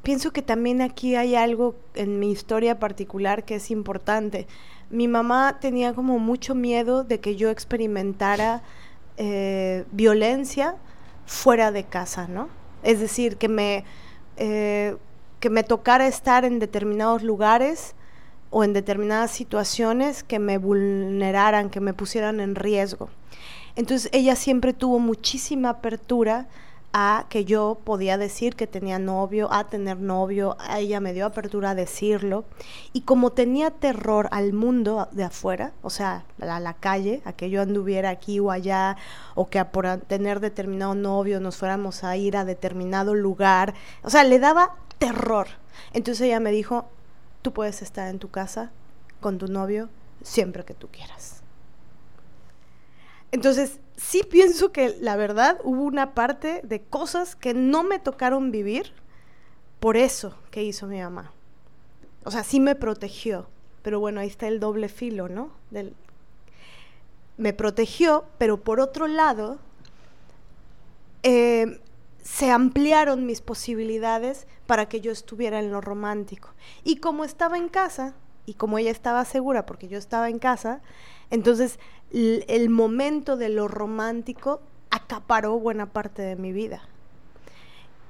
pienso 0.01 0.31
que 0.31 0.41
también 0.41 0.81
aquí 0.81 1.15
hay 1.15 1.35
algo 1.35 1.75
en 1.95 2.19
mi 2.19 2.31
historia 2.31 2.79
particular 2.79 3.45
que 3.45 3.55
es 3.55 3.71
importante. 3.71 4.47
Mi 4.89 5.07
mamá 5.07 5.57
tenía 5.59 5.93
como 5.93 6.19
mucho 6.19 6.55
miedo 6.55 7.03
de 7.03 7.19
que 7.19 7.35
yo 7.35 7.49
experimentara 7.49 8.61
violencia 9.91 10.75
fuera 11.25 11.71
de 11.71 11.83
casa, 11.83 12.27
¿no? 12.27 12.49
Es 12.83 12.99
decir, 12.99 13.37
que 13.37 13.47
me, 13.47 13.85
eh, 14.37 14.97
que 15.39 15.49
me 15.49 15.63
tocara 15.63 16.07
estar 16.07 16.45
en 16.45 16.59
determinados 16.59 17.23
lugares 17.23 17.95
o 18.49 18.63
en 18.63 18.73
determinadas 18.73 19.31
situaciones 19.31 20.23
que 20.23 20.39
me 20.39 20.57
vulneraran, 20.57 21.69
que 21.69 21.79
me 21.79 21.93
pusieran 21.93 22.39
en 22.39 22.55
riesgo. 22.55 23.09
Entonces 23.75 24.09
ella 24.13 24.35
siempre 24.35 24.73
tuvo 24.73 24.99
muchísima 24.99 25.69
apertura 25.69 26.47
a 26.93 27.25
que 27.27 27.43
yo 27.43 27.79
podía 27.83 28.19
decir 28.19 28.55
que 28.55 28.67
tenía 28.67 28.99
novio, 28.99 29.51
a 29.51 29.67
tener 29.67 29.97
novio, 29.97 30.55
ella 30.77 30.99
me 30.99 31.11
dio 31.11 31.25
apertura 31.25 31.71
a 31.71 31.75
decirlo. 31.75 32.45
Y 32.93 33.01
como 33.01 33.31
tenía 33.31 33.71
terror 33.71 34.29
al 34.31 34.53
mundo 34.53 35.07
de 35.11 35.23
afuera, 35.23 35.73
o 35.81 35.89
sea, 35.89 36.23
a 36.39 36.59
la 36.59 36.75
calle, 36.75 37.23
a 37.25 37.33
que 37.33 37.49
yo 37.49 37.63
anduviera 37.63 38.11
aquí 38.11 38.39
o 38.39 38.51
allá, 38.51 38.95
o 39.33 39.49
que 39.49 39.65
por 39.65 39.97
tener 40.01 40.39
determinado 40.39 40.93
novio 40.93 41.39
nos 41.39 41.57
fuéramos 41.57 42.03
a 42.03 42.15
ir 42.15 42.37
a 42.37 42.45
determinado 42.45 43.15
lugar, 43.15 43.73
o 44.03 44.11
sea, 44.11 44.23
le 44.23 44.37
daba 44.37 44.75
terror. 44.99 45.47
Entonces 45.93 46.27
ella 46.27 46.39
me 46.39 46.51
dijo, 46.51 46.85
tú 47.41 47.53
puedes 47.53 47.81
estar 47.81 48.07
en 48.07 48.19
tu 48.19 48.29
casa 48.29 48.71
con 49.19 49.39
tu 49.39 49.47
novio 49.47 49.89
siempre 50.21 50.63
que 50.63 50.75
tú 50.75 50.89
quieras. 50.89 51.41
Entonces, 53.31 53.79
sí 54.03 54.23
pienso 54.29 54.71
que 54.71 54.97
la 54.99 55.15
verdad 55.15 55.59
hubo 55.63 55.83
una 55.83 56.13
parte 56.13 56.61
de 56.63 56.81
cosas 56.81 57.35
que 57.35 57.53
no 57.53 57.83
me 57.83 57.99
tocaron 57.99 58.51
vivir 58.51 58.91
por 59.79 59.97
eso 59.97 60.35
que 60.51 60.63
hizo 60.63 60.87
mi 60.87 60.99
mamá. 60.99 61.31
O 62.25 62.31
sea, 62.31 62.43
sí 62.43 62.59
me 62.59 62.75
protegió, 62.75 63.47
pero 63.81 63.99
bueno, 63.99 64.19
ahí 64.19 64.27
está 64.27 64.47
el 64.47 64.59
doble 64.59 64.89
filo, 64.89 65.29
¿no? 65.29 65.51
me 67.35 67.51
protegió, 67.51 68.25
pero 68.37 68.57
por 68.61 68.79
otro 68.79 69.07
lado, 69.07 69.57
eh, 71.23 71.81
se 72.21 72.51
ampliaron 72.51 73.25
mis 73.25 73.41
posibilidades 73.41 74.45
para 74.67 74.87
que 74.87 75.01
yo 75.01 75.11
estuviera 75.11 75.59
en 75.59 75.71
lo 75.71 75.81
romántico. 75.81 76.49
Y 76.83 76.97
como 76.97 77.25
estaba 77.25 77.57
en 77.57 77.69
casa, 77.69 78.13
y 78.45 78.53
como 78.53 78.77
ella 78.77 78.91
estaba 78.91 79.25
segura 79.25 79.65
porque 79.65 79.87
yo 79.87 79.97
estaba 79.97 80.29
en 80.29 80.37
casa, 80.37 80.81
entonces 81.29 81.79
el 82.11 82.69
momento 82.69 83.37
de 83.37 83.49
lo 83.49 83.67
romántico 83.67 84.61
acaparó 84.91 85.59
buena 85.59 85.87
parte 85.87 86.21
de 86.21 86.35
mi 86.35 86.51
vida. 86.51 86.81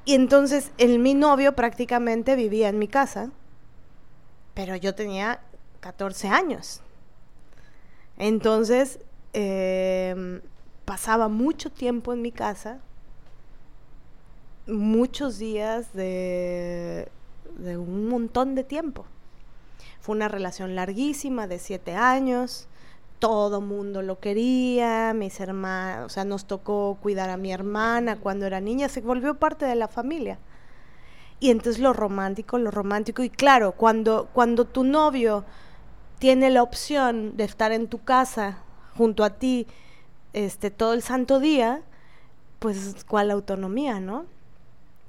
Y 0.06 0.16
entonces 0.16 0.72
el, 0.78 1.00
mi 1.00 1.14
novio 1.14 1.56
prácticamente 1.56 2.36
vivía 2.36 2.68
en 2.68 2.78
mi 2.78 2.88
casa, 2.88 3.32
pero 4.54 4.76
yo 4.76 4.94
tenía 4.94 5.40
14 5.80 6.28
años. 6.28 6.82
Entonces 8.18 9.00
em, 9.32 10.42
pasaba 10.86 11.30
mucho 11.30 11.72
tiempo 11.72 12.12
en 12.14 12.22
mi 12.22 12.32
casa, 12.32 12.80
muchos 14.68 15.38
días 15.38 15.94
de, 15.94 17.08
de 17.58 17.78
un 17.78 18.10
montón 18.10 18.56
de 18.56 18.66
tiempo. 18.66 19.06
Fue 20.02 20.16
una 20.16 20.28
relación 20.28 20.76
larguísima 20.76 21.48
de 21.48 21.60
siete 21.60 21.96
años. 21.96 22.68
Todo 23.24 23.62
mundo 23.62 24.02
lo 24.02 24.20
quería, 24.20 25.14
mis 25.14 25.40
hermanos, 25.40 26.08
o 26.08 26.10
sea, 26.10 26.26
nos 26.26 26.44
tocó 26.44 26.98
cuidar 27.02 27.30
a 27.30 27.38
mi 27.38 27.54
hermana 27.54 28.18
cuando 28.18 28.46
era 28.46 28.60
niña, 28.60 28.90
se 28.90 29.00
volvió 29.00 29.36
parte 29.36 29.66
de 29.66 29.76
la 29.76 29.88
familia. 29.88 30.40
Y 31.40 31.50
entonces 31.50 31.82
lo 31.82 31.94
romántico, 31.94 32.58
lo 32.58 32.70
romántico, 32.70 33.24
y 33.24 33.30
claro, 33.30 33.72
cuando, 33.72 34.28
cuando 34.34 34.66
tu 34.66 34.84
novio 34.84 35.46
tiene 36.20 36.50
la 36.50 36.64
opción 36.64 37.38
de 37.38 37.46
estar 37.46 37.72
en 37.72 37.88
tu 37.88 38.04
casa 38.04 38.58
junto 38.98 39.24
a 39.24 39.30
ti 39.30 39.68
este, 40.34 40.70
todo 40.70 40.92
el 40.92 41.02
santo 41.02 41.40
día, 41.40 41.82
pues 42.60 43.06
cuál 43.08 43.32
autonomía, 43.32 44.02
¿no? 44.02 44.26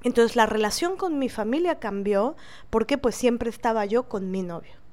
Entonces 0.03 0.37
la 0.37 0.45
relación 0.45 0.95
con 0.95 1.19
mi 1.19 1.27
familia 1.27 1.79
cambió 1.79 2.37
porque 2.69 2.97
pues 2.97 3.13
siempre 3.15 3.49
estaba 3.49 3.83
yo 3.85 4.03
con 4.03 4.31
mi 4.31 4.41
novio 4.41 4.84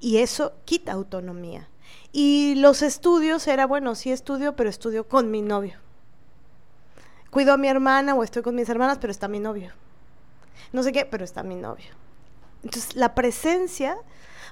y 0.00 0.18
eso 0.18 0.52
quita 0.64 0.92
autonomía. 0.92 1.68
Y 2.12 2.54
los 2.56 2.82
estudios 2.82 3.46
era, 3.46 3.66
bueno, 3.66 3.94
sí 3.94 4.10
estudio, 4.10 4.56
pero 4.56 4.70
estudio 4.70 5.08
con 5.08 5.30
mi 5.30 5.42
novio. 5.42 5.78
Cuido 7.30 7.52
a 7.52 7.56
mi 7.56 7.68
hermana 7.68 8.14
o 8.14 8.22
estoy 8.22 8.42
con 8.42 8.54
mis 8.54 8.68
hermanas, 8.68 8.98
pero 9.00 9.10
está 9.10 9.28
mi 9.28 9.40
novio. 9.40 9.72
No 10.72 10.82
sé 10.82 10.92
qué, 10.92 11.04
pero 11.04 11.24
está 11.24 11.42
mi 11.42 11.56
novio. 11.56 11.86
Entonces, 12.62 12.96
la 12.96 13.14
presencia, 13.14 13.98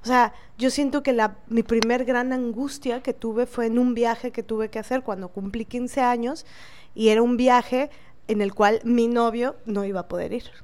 o 0.03 0.07
sea, 0.07 0.35
yo 0.59 0.71
siento 0.71 1.03
que 1.03 1.13
la, 1.13 1.39
mi 1.47 1.63
primer 1.63 2.05
gran 2.05 2.33
angustia 2.33 3.03
que 3.03 3.15
tuve 3.15 3.47
fue 3.47 3.67
en 3.67 3.79
un 3.79 3.95
viaje 3.95 4.31
que 4.31 4.43
tuve 4.43 4.69
que 4.69 4.79
hacer 4.79 5.03
cuando 5.03 5.29
cumplí 5.29 5.65
15 5.65 6.01
años 6.03 6.47
y 6.95 7.09
era 7.09 7.23
un 7.23 7.37
viaje 7.37 7.91
en 8.29 8.41
el 8.41 8.55
cual 8.55 8.81
mi 8.85 9.09
novio 9.09 9.57
no 9.65 9.85
iba 9.85 10.01
a 10.01 10.09
poder 10.09 10.33
ir 10.33 10.64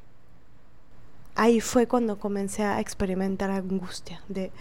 ahí 1.41 1.62
fue 1.62 1.86
cuando 1.86 2.18
comencé 2.18 2.64
a 2.64 2.80
experimentar 2.80 3.51
angustia 3.51 4.20
de, 4.28 4.53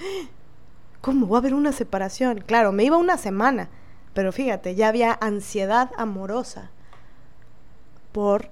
¿cómo 1.01 1.27
va 1.27 1.37
a 1.37 1.41
haber 1.41 1.53
una 1.53 1.73
separación? 1.73 2.39
Claro, 2.39 2.71
me 2.71 2.85
iba 2.85 2.95
una 2.95 3.17
semana, 3.17 3.67
pero 4.13 4.31
fíjate, 4.31 4.75
ya 4.75 4.87
había 4.87 5.11
ansiedad 5.19 5.91
amorosa 5.97 6.71
por 8.13 8.49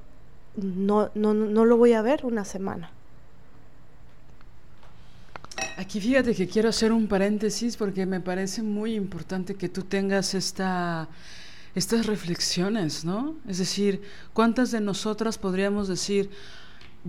no, 0.57 1.09
no, 1.15 1.34
no 1.34 1.63
lo 1.63 1.78
voy 1.78 1.93
a 1.93 2.01
ver 2.01 2.25
una 2.25 2.43
semana. 2.43 2.91
Aquí 5.78 6.01
fíjate 6.01 6.36
que 6.36 6.49
quiero 6.49 6.67
hacer 6.67 6.91
un 6.91 7.07
paréntesis 7.07 7.78
porque 7.78 8.05
me 8.05 8.19
parece 8.19 8.61
muy 8.61 8.95
importante 8.95 9.55
que 9.55 9.69
tú 9.69 9.84
tengas 9.84 10.34
esta, 10.34 11.07
estas 11.75 12.05
reflexiones, 12.05 13.05
¿no? 13.05 13.36
Es 13.47 13.59
decir, 13.59 14.01
¿cuántas 14.34 14.71
de 14.71 14.82
nosotras 14.82 15.38
podríamos 15.38 15.88
decir, 15.88 16.30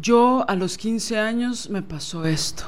yo 0.01 0.45
a 0.49 0.55
los 0.55 0.77
15 0.77 1.19
años 1.19 1.71
me 1.71 1.83
pasó 1.83 2.25
esto. 2.25 2.65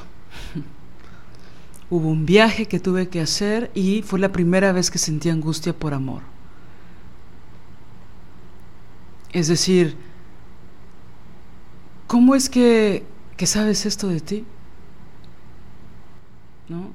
Hubo 1.89 2.07
un 2.07 2.25
viaje 2.25 2.67
que 2.67 2.79
tuve 2.79 3.09
que 3.09 3.21
hacer 3.21 3.71
y 3.73 4.01
fue 4.01 4.19
la 4.19 4.31
primera 4.31 4.71
vez 4.71 4.89
que 4.89 4.97
sentí 4.97 5.29
angustia 5.29 5.73
por 5.77 5.93
amor. 5.93 6.21
Es 9.33 9.47
decir, 9.47 9.95
¿cómo 12.07 12.35
es 12.35 12.49
que, 12.49 13.05
que 13.37 13.45
sabes 13.45 13.85
esto 13.85 14.07
de 14.07 14.21
ti? 14.21 14.45
¿No? 16.69 16.93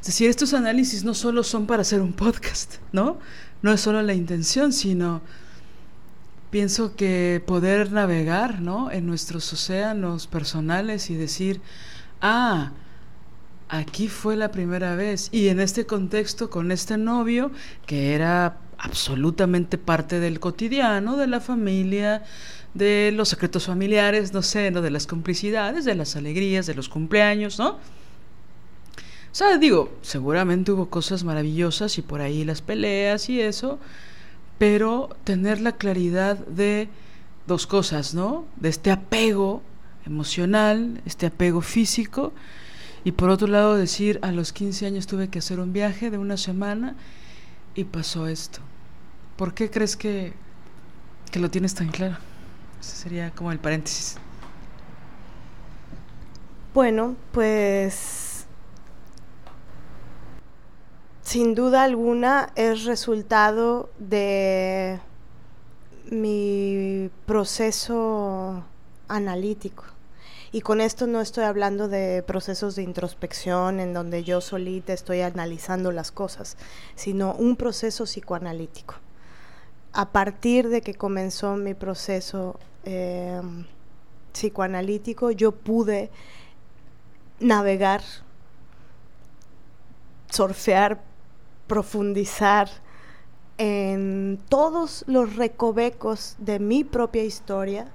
Es 0.00 0.06
decir, 0.08 0.28
estos 0.28 0.52
análisis 0.52 1.04
no 1.04 1.14
solo 1.14 1.42
son 1.42 1.66
para 1.66 1.82
hacer 1.82 2.02
un 2.02 2.12
podcast, 2.12 2.74
¿no? 2.92 3.18
No 3.62 3.72
es 3.72 3.80
solo 3.80 4.02
la 4.02 4.12
intención, 4.12 4.72
sino 4.72 5.22
pienso 6.54 6.94
que 6.94 7.42
poder 7.44 7.90
navegar 7.90 8.60
¿no? 8.60 8.92
en 8.92 9.08
nuestros 9.08 9.52
océanos 9.52 10.28
personales 10.28 11.10
y 11.10 11.16
decir, 11.16 11.60
ah, 12.20 12.70
aquí 13.68 14.06
fue 14.06 14.36
la 14.36 14.52
primera 14.52 14.94
vez. 14.94 15.30
Y 15.32 15.48
en 15.48 15.58
este 15.58 15.84
contexto, 15.84 16.50
con 16.50 16.70
este 16.70 16.96
novio, 16.96 17.50
que 17.86 18.14
era 18.14 18.58
absolutamente 18.78 19.78
parte 19.78 20.20
del 20.20 20.38
cotidiano, 20.38 21.16
de 21.16 21.26
la 21.26 21.40
familia, 21.40 22.22
de 22.72 23.10
los 23.12 23.30
secretos 23.30 23.66
familiares, 23.66 24.32
no 24.32 24.42
sé, 24.42 24.70
¿no? 24.70 24.80
de 24.80 24.90
las 24.90 25.08
complicidades, 25.08 25.84
de 25.84 25.96
las 25.96 26.14
alegrías, 26.14 26.66
de 26.66 26.74
los 26.74 26.88
cumpleaños, 26.88 27.58
¿no? 27.58 27.70
O 27.70 27.78
sea, 29.32 29.58
digo, 29.58 29.92
seguramente 30.02 30.70
hubo 30.70 30.88
cosas 30.88 31.24
maravillosas 31.24 31.98
y 31.98 32.02
por 32.02 32.20
ahí 32.20 32.44
las 32.44 32.62
peleas 32.62 33.28
y 33.28 33.40
eso, 33.40 33.80
pero 34.58 35.16
tener 35.24 35.60
la 35.60 35.72
claridad 35.72 36.38
de 36.46 36.88
dos 37.46 37.66
cosas, 37.66 38.14
¿no? 38.14 38.46
De 38.56 38.68
este 38.68 38.90
apego 38.90 39.62
emocional, 40.06 41.00
este 41.06 41.26
apego 41.26 41.60
físico, 41.60 42.32
y 43.04 43.12
por 43.12 43.28
otro 43.28 43.46
lado 43.46 43.76
decir, 43.76 44.18
a 44.22 44.32
los 44.32 44.52
15 44.52 44.86
años 44.86 45.06
tuve 45.06 45.28
que 45.28 45.38
hacer 45.38 45.60
un 45.60 45.72
viaje 45.72 46.10
de 46.10 46.18
una 46.18 46.36
semana 46.36 46.94
y 47.74 47.84
pasó 47.84 48.26
esto. 48.26 48.60
¿Por 49.36 49.52
qué 49.52 49.70
crees 49.70 49.96
que, 49.96 50.32
que 51.30 51.38
lo 51.38 51.50
tienes 51.50 51.74
tan 51.74 51.88
claro? 51.88 52.16
Ese 52.80 52.96
sería 52.96 53.30
como 53.30 53.52
el 53.52 53.58
paréntesis. 53.58 54.16
Bueno, 56.72 57.14
pues 57.32 58.23
sin 61.24 61.54
duda 61.54 61.82
alguna 61.82 62.52
es 62.54 62.84
resultado 62.84 63.88
de 63.98 65.00
mi 66.10 67.10
proceso 67.26 68.62
analítico. 69.08 69.84
Y 70.52 70.60
con 70.60 70.80
esto 70.80 71.06
no 71.08 71.20
estoy 71.20 71.44
hablando 71.44 71.88
de 71.88 72.22
procesos 72.22 72.76
de 72.76 72.82
introspección 72.82 73.80
en 73.80 73.92
donde 73.92 74.22
yo 74.22 74.40
solita 74.40 74.92
estoy 74.92 75.22
analizando 75.22 75.90
las 75.90 76.12
cosas, 76.12 76.56
sino 76.94 77.34
un 77.34 77.56
proceso 77.56 78.04
psicoanalítico. 78.04 78.94
A 79.92 80.10
partir 80.10 80.68
de 80.68 80.82
que 80.82 80.94
comenzó 80.94 81.56
mi 81.56 81.74
proceso 81.74 82.60
em, 82.84 83.66
psicoanalítico, 84.32 85.30
yo 85.30 85.52
pude 85.52 86.10
navegar, 87.40 88.02
surfear, 90.30 91.00
profundizar 91.66 92.68
en 93.58 94.40
todos 94.48 95.04
los 95.06 95.36
recovecos 95.36 96.36
de 96.38 96.58
mi 96.58 96.84
propia 96.84 97.22
historia 97.22 97.92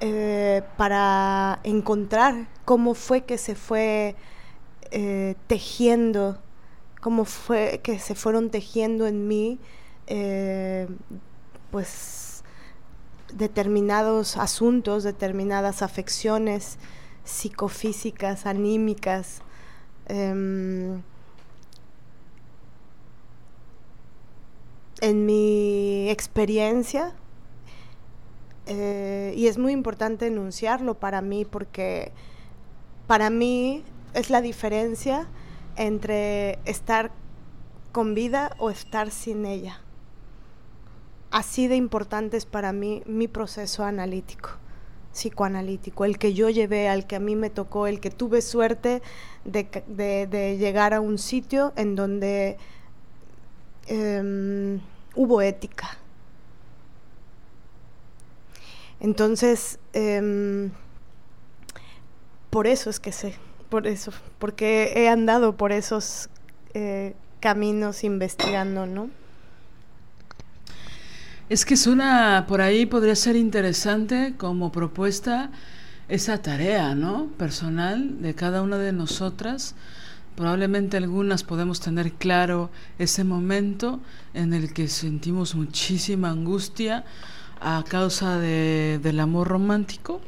eh, 0.00 0.62
para 0.76 1.60
encontrar 1.64 2.48
cómo 2.64 2.94
fue 2.94 3.24
que 3.24 3.38
se 3.38 3.54
fue 3.54 4.16
eh, 4.92 5.34
tejiendo, 5.46 6.38
cómo 7.00 7.24
fue 7.24 7.80
que 7.82 7.98
se 7.98 8.14
fueron 8.14 8.50
tejiendo 8.50 9.06
en 9.06 9.28
mí, 9.28 9.58
eh, 10.06 10.88
pues 11.70 12.44
determinados 13.34 14.36
asuntos, 14.36 15.02
determinadas 15.04 15.82
afecciones 15.82 16.78
psicofísicas, 17.24 18.46
anímicas. 18.46 19.42
Em, 20.06 21.02
en 25.00 25.26
mi 25.26 26.10
experiencia, 26.10 27.14
eh, 28.66 29.32
y 29.36 29.48
es 29.48 29.58
muy 29.58 29.72
importante 29.72 30.26
enunciarlo 30.26 30.94
para 30.94 31.22
mí 31.22 31.44
porque 31.44 32.12
para 33.06 33.30
mí 33.30 33.82
es 34.14 34.30
la 34.30 34.40
diferencia 34.40 35.26
entre 35.76 36.58
estar 36.64 37.10
con 37.92 38.14
vida 38.14 38.54
o 38.58 38.70
estar 38.70 39.10
sin 39.10 39.46
ella. 39.46 39.80
Así 41.30 41.68
de 41.68 41.76
importante 41.76 42.36
es 42.36 42.46
para 42.46 42.72
mí 42.72 43.02
mi 43.06 43.28
proceso 43.28 43.84
analítico, 43.84 44.50
psicoanalítico, 45.12 46.04
el 46.04 46.18
que 46.18 46.34
yo 46.34 46.50
llevé, 46.50 46.88
al 46.88 47.06
que 47.06 47.16
a 47.16 47.20
mí 47.20 47.36
me 47.36 47.50
tocó, 47.50 47.86
el 47.86 48.00
que 48.00 48.10
tuve 48.10 48.42
suerte 48.42 49.00
de, 49.44 50.56
llegar 50.58 50.92
a 50.92 51.00
un 51.00 51.18
sitio 51.18 51.72
en 51.76 51.94
donde 51.94 52.58
em, 53.90 54.80
hubo 55.14 55.42
ética, 55.42 55.98
entonces, 59.00 59.78
em, 59.94 60.70
por 62.50 62.66
eso 62.66 62.90
es 62.90 63.00
que 63.00 63.12
sé, 63.12 63.34
por 63.70 63.86
eso, 63.86 64.12
porque 64.38 64.92
he 64.94 65.08
andado 65.08 65.56
por 65.56 65.72
esos 65.72 66.28
eh, 66.74 67.14
caminos 67.40 68.04
investigando, 68.04 68.86
¿no? 68.86 69.10
Es 71.48 71.64
que 71.64 71.74
es 71.74 71.86
una, 71.86 72.44
por 72.46 72.60
ahí 72.60 72.86
podría 72.86 73.16
ser 73.16 73.36
interesante 73.36 74.34
como 74.36 74.70
propuesta 74.70 75.50
esa 76.08 76.42
tarea, 76.42 76.94
¿no? 76.94 77.28
Personal 77.38 78.20
de 78.22 78.34
cada 78.34 78.62
una 78.62 78.78
de 78.78 78.92
nosotras. 78.92 79.74
Probablemente 80.40 80.96
algunas 80.96 81.44
podemos 81.44 81.80
tener 81.80 82.12
claro 82.12 82.70
ese 82.98 83.24
momento 83.24 84.00
en 84.32 84.54
el 84.54 84.72
que 84.72 84.88
sentimos 84.88 85.54
muchísima 85.54 86.30
angustia 86.30 87.04
a 87.60 87.84
causa 87.86 88.38
de, 88.38 88.98
del 89.02 89.20
amor 89.20 89.48
romántico. 89.48 90.22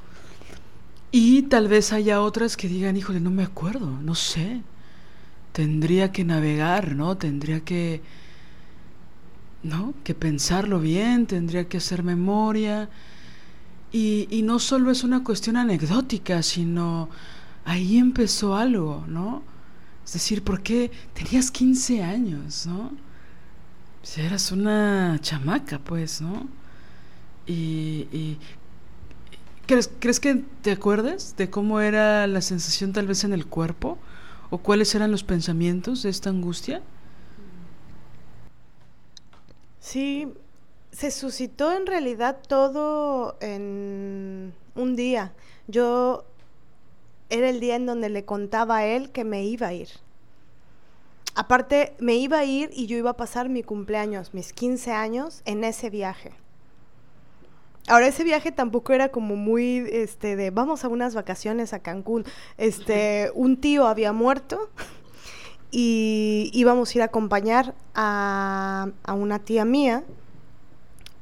Y 1.12 1.44
tal 1.44 1.66
vez 1.66 1.94
haya 1.94 2.20
otras 2.20 2.58
que 2.58 2.68
digan, 2.68 2.94
híjole, 2.98 3.20
no 3.20 3.30
me 3.30 3.42
acuerdo, 3.42 3.86
no 4.02 4.14
sé. 4.14 4.60
Tendría 5.52 6.12
que 6.12 6.24
navegar, 6.24 6.94
¿no? 6.94 7.16
Tendría 7.16 7.60
que, 7.60 8.02
¿no? 9.62 9.94
Que 10.04 10.14
pensarlo 10.14 10.78
bien, 10.78 11.24
tendría 11.24 11.70
que 11.70 11.78
hacer 11.78 12.02
memoria. 12.02 12.90
Y, 13.92 14.28
y 14.30 14.42
no 14.42 14.58
solo 14.58 14.90
es 14.90 15.04
una 15.04 15.24
cuestión 15.24 15.56
anecdótica, 15.56 16.42
sino 16.42 17.08
ahí 17.64 17.96
empezó 17.96 18.56
algo, 18.56 19.06
¿no? 19.08 19.50
Es 20.04 20.12
decir, 20.14 20.42
¿por 20.42 20.62
qué 20.62 20.90
tenías 21.14 21.50
15 21.50 22.02
años, 22.02 22.66
¿no? 22.66 22.92
Si 24.02 24.20
eras 24.20 24.50
una 24.50 25.18
chamaca, 25.20 25.78
pues, 25.78 26.20
¿no? 26.20 26.48
Y, 27.46 28.38
¿crees, 29.66 29.90
¿crees 29.98 30.20
que 30.20 30.44
te 30.62 30.72
acuerdas 30.72 31.36
de 31.36 31.50
cómo 31.50 31.80
era 31.80 32.26
la 32.26 32.40
sensación 32.40 32.92
tal 32.92 33.06
vez 33.06 33.24
en 33.24 33.32
el 33.32 33.46
cuerpo? 33.46 33.98
¿O 34.50 34.58
cuáles 34.58 34.94
eran 34.94 35.10
los 35.10 35.24
pensamientos 35.24 36.02
de 36.02 36.10
esta 36.10 36.30
angustia? 36.30 36.82
Sí, 39.80 40.28
se 40.92 41.10
suscitó 41.10 41.72
en 41.72 41.86
realidad 41.86 42.38
todo 42.46 43.36
en 43.40 44.52
un 44.74 44.96
día. 44.96 45.32
Yo 45.66 46.24
era 47.32 47.48
el 47.48 47.60
día 47.60 47.76
en 47.76 47.86
donde 47.86 48.10
le 48.10 48.26
contaba 48.26 48.78
a 48.78 48.86
él 48.86 49.10
que 49.10 49.24
me 49.24 49.44
iba 49.44 49.68
a 49.68 49.72
ir. 49.72 49.88
Aparte, 51.34 51.94
me 51.98 52.14
iba 52.16 52.38
a 52.38 52.44
ir 52.44 52.70
y 52.74 52.86
yo 52.86 52.98
iba 52.98 53.10
a 53.10 53.16
pasar 53.16 53.48
mi 53.48 53.62
cumpleaños, 53.62 54.34
mis 54.34 54.52
15 54.52 54.92
años, 54.92 55.40
en 55.46 55.64
ese 55.64 55.88
viaje. 55.88 56.32
Ahora 57.88 58.06
ese 58.06 58.22
viaje 58.22 58.52
tampoco 58.52 58.92
era 58.92 59.08
como 59.08 59.34
muy 59.34 59.78
este 59.90 60.36
de 60.36 60.50
vamos 60.50 60.84
a 60.84 60.88
unas 60.88 61.14
vacaciones 61.14 61.72
a 61.72 61.78
Cancún. 61.78 62.26
Este, 62.58 63.30
un 63.34 63.56
tío 63.56 63.86
había 63.86 64.12
muerto 64.12 64.68
y 65.70 66.50
íbamos 66.52 66.90
a 66.90 66.98
ir 66.98 67.02
a 67.02 67.06
acompañar 67.06 67.74
a, 67.94 68.88
una 69.08 69.38
tía 69.38 69.64
mía, 69.64 70.04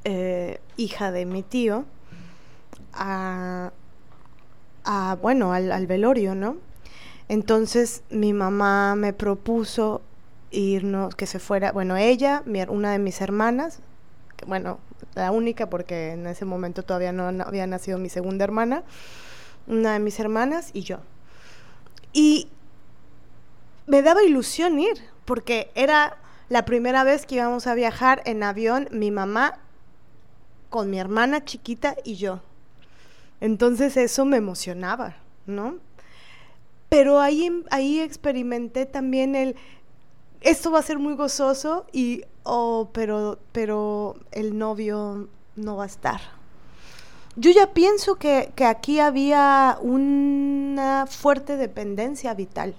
eh, 0.03 0.61
hija 0.77 1.13
de 1.13 1.25
mi 1.25 1.45
tío, 1.45 1.85
a, 2.93 3.71
bueno, 5.21 5.53
al, 5.53 5.87
velorio, 5.87 6.35
¿no? 6.35 6.57
Entonces 7.29 8.03
mi 8.11 8.33
mamá 8.33 8.95
me 8.97 9.13
propuso 9.13 10.03
irnos, 10.51 11.15
que 11.15 11.27
se 11.27 11.39
fuera, 11.39 11.73
bueno, 11.73 11.97
ella, 11.97 12.43
una 12.69 12.93
de 12.93 12.99
mis 12.99 13.21
hermanas, 13.21 13.81
bueno, 14.47 14.79
la 15.15 15.31
única 15.31 15.69
porque 15.69 16.13
en 16.13 16.27
ese 16.27 16.45
momento 16.45 16.83
todavía 16.83 17.13
no, 17.13 17.45
había 17.45 17.67
nacido 17.67 17.99
mi 17.99 18.09
segunda 18.09 18.45
hermana, 18.45 18.83
una 19.67 19.93
de 19.93 20.01
mis 20.01 20.19
hermanas 20.19 20.71
y 20.73 20.83
yo. 20.83 20.99
Y 22.13 22.49
me 23.87 24.03
daba 24.03 24.23
ilusión 24.23 24.79
ir, 24.81 24.99
porque 25.25 25.71
era 25.75 26.17
la 26.49 26.65
primera 26.65 27.05
vez 27.05 27.27
que 27.27 27.37
íbamos 27.37 27.67
a 27.67 27.75
viajar 27.75 28.23
en 28.25 28.43
avión 28.43 28.89
mi 28.91 29.11
mamá 29.11 29.59
con 30.69 30.91
mi 30.91 30.99
hermana 30.99 31.45
chiquita 31.45 31.97
y 32.05 32.17
yo. 32.17 32.41
Entonces 33.41 33.97
eso 33.97 34.25
me 34.25 34.37
emocionaba, 34.37 35.17
¿no? 35.47 35.77
Pero 36.89 37.21
ahí, 37.21 37.51
ahí 37.71 38.01
experimenté 38.01 38.85
también 38.85 39.35
el, 39.35 39.57
esto 40.41 40.71
va 40.71 40.81
a 40.81 40.83
ser 40.83 40.99
muy 40.99 41.15
gozoso 41.15 41.87
y 41.93 42.25
oh, 42.43 42.91
pero, 42.93 43.39
pero 43.53 44.17
el 44.33 44.59
novio 44.59 45.29
no 45.57 45.77
va 45.77 45.85
a 45.85 45.87
estar. 45.87 46.21
Yo 47.37 47.51
ya 47.53 47.73
pienso 47.73 48.17
que, 48.17 48.53
aquí 48.67 48.99
había 48.99 49.79
una 49.81 51.07
fuerte 51.07 51.57
dependencia 51.57 52.35
vital 52.35 52.75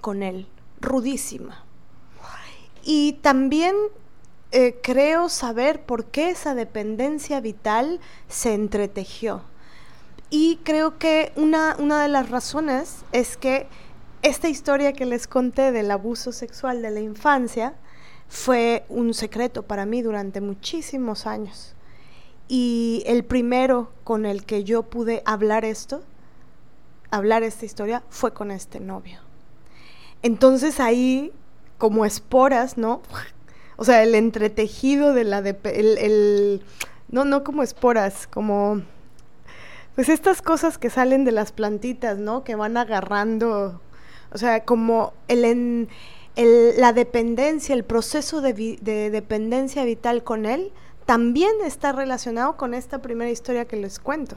con 0.00 0.22
él, 0.22 0.46
rudísima. 0.80 1.64
Y 2.82 3.14
también 3.14 3.74
eh, 4.52 4.78
creo 4.82 5.28
saber 5.28 5.82
por 5.82 6.06
qué 6.06 6.30
esa 6.30 6.54
dependencia 6.54 7.40
vital 7.40 8.00
se 8.28 8.54
entretejió. 8.54 9.42
Y 10.30 10.56
creo 10.62 10.98
que 10.98 11.32
una, 11.36 11.76
una 11.78 12.02
de 12.02 12.08
las 12.08 12.30
razones 12.30 12.98
es 13.12 13.36
que 13.36 13.66
esta 14.22 14.48
historia 14.48 14.92
que 14.92 15.06
les 15.06 15.26
conté 15.26 15.72
del 15.72 15.90
abuso 15.90 16.32
sexual 16.32 16.82
de 16.82 16.90
la 16.90 17.00
infancia, 17.00 17.74
fue 18.28 18.84
un 18.88 19.14
secreto 19.14 19.62
para 19.62 19.86
mí 19.86 20.02
durante 20.02 20.40
muchísimos 20.40 21.26
años. 21.26 21.74
Y 22.46 23.02
el 23.06 23.24
primero 23.24 23.90
con 24.04 24.26
el 24.26 24.44
que 24.44 24.64
yo 24.64 24.82
pude 24.84 25.22
hablar 25.24 25.64
esto, 25.64 26.02
hablar 27.10 27.42
esta 27.42 27.64
historia, 27.64 28.02
fue 28.10 28.32
con 28.32 28.50
este 28.50 28.80
novio. 28.80 29.20
Entonces 30.22 30.80
ahí, 30.80 31.32
como 31.78 32.04
esporas, 32.04 32.76
¿no? 32.76 33.02
O 33.80 33.84
sea, 33.84 34.02
el 34.02 34.16
entretejido 34.16 35.14
de 35.14 35.22
la... 35.22 35.40
De, 35.40 35.56
el, 35.62 36.62
no, 37.10 37.24
no 37.24 37.44
como 37.44 37.62
esporas, 37.62 38.26
como... 38.26 38.82
Pues 39.94 40.08
estas 40.08 40.42
cosas 40.42 40.78
que 40.78 40.90
salen 40.90 41.24
de 41.24 41.30
las 41.30 41.52
plantitas, 41.52 42.18
¿no? 42.18 42.42
Que 42.42 42.56
van 42.56 42.76
agarrando... 42.76 43.80
O 44.32 44.38
sea, 44.38 44.64
como 44.64 45.14
el... 45.28 45.44
En, 45.44 45.88
la 46.34 46.92
dependencia, 46.92 47.74
el 47.74 47.84
proceso 47.84 48.40
de, 48.40 48.78
de 48.80 49.10
dependencia 49.10 49.84
vital 49.84 50.22
con 50.22 50.46
él, 50.46 50.72
también 51.04 51.50
está 51.64 51.90
relacionado 51.90 52.56
con 52.56 52.74
esta 52.74 53.00
primera 53.00 53.30
historia 53.30 53.64
que 53.64 53.76
les 53.76 53.98
cuento. 53.98 54.36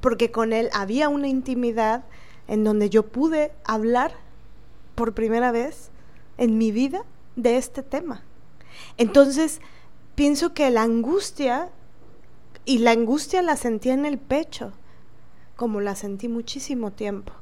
Porque 0.00 0.32
con 0.32 0.52
él 0.52 0.68
había 0.72 1.08
una 1.08 1.28
intimidad 1.28 2.04
en 2.48 2.64
donde 2.64 2.90
yo 2.90 3.04
pude 3.06 3.52
hablar 3.64 4.12
por 4.94 5.14
primera 5.14 5.52
vez 5.52 5.90
en 6.38 6.58
mi 6.58 6.72
vida 6.72 7.04
de 7.36 7.56
este 7.56 7.84
tema. 7.84 8.22
Entonces, 8.98 9.60
pienso 10.16 10.52
que 10.52 10.70
la 10.70 10.82
angustia, 10.82 11.70
y 12.64 12.78
la 12.78 12.90
angustia 12.90 13.40
la 13.40 13.56
sentía 13.56 13.94
en 13.94 14.04
el 14.04 14.18
pecho, 14.18 14.72
como 15.56 15.80
la 15.80 15.94
sentí 15.94 16.28
muchísimo 16.28 16.90
tiempo. 16.90 17.32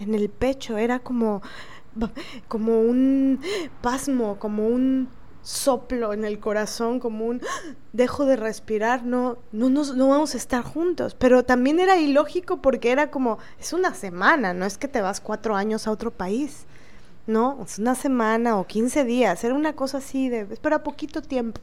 En 0.00 0.14
el 0.14 0.28
pecho 0.28 0.76
era 0.76 0.98
como, 0.98 1.42
como 2.48 2.80
un 2.80 3.40
pasmo, 3.80 4.38
como 4.38 4.66
un 4.66 5.08
soplo 5.42 6.14
en 6.14 6.24
el 6.24 6.40
corazón, 6.40 6.98
como 6.98 7.26
un 7.26 7.42
dejo 7.92 8.24
de 8.24 8.36
respirar, 8.36 9.04
no, 9.04 9.36
no, 9.52 9.68
no 9.68 10.08
vamos 10.08 10.34
a 10.34 10.38
estar 10.38 10.64
juntos. 10.64 11.14
Pero 11.14 11.44
también 11.44 11.78
era 11.78 11.98
ilógico 11.98 12.62
porque 12.62 12.90
era 12.90 13.10
como, 13.10 13.38
es 13.60 13.72
una 13.74 13.94
semana, 13.94 14.54
no 14.54 14.64
es 14.64 14.78
que 14.78 14.88
te 14.88 15.02
vas 15.02 15.20
cuatro 15.20 15.54
años 15.54 15.86
a 15.86 15.90
otro 15.90 16.10
país. 16.10 16.66
¿No? 17.26 17.64
Una 17.78 17.94
semana 17.94 18.56
o 18.56 18.66
15 18.66 19.04
días, 19.04 19.42
era 19.44 19.54
una 19.54 19.74
cosa 19.74 19.98
así 19.98 20.28
de, 20.28 20.46
espera 20.50 20.82
poquito 20.82 21.22
tiempo. 21.22 21.60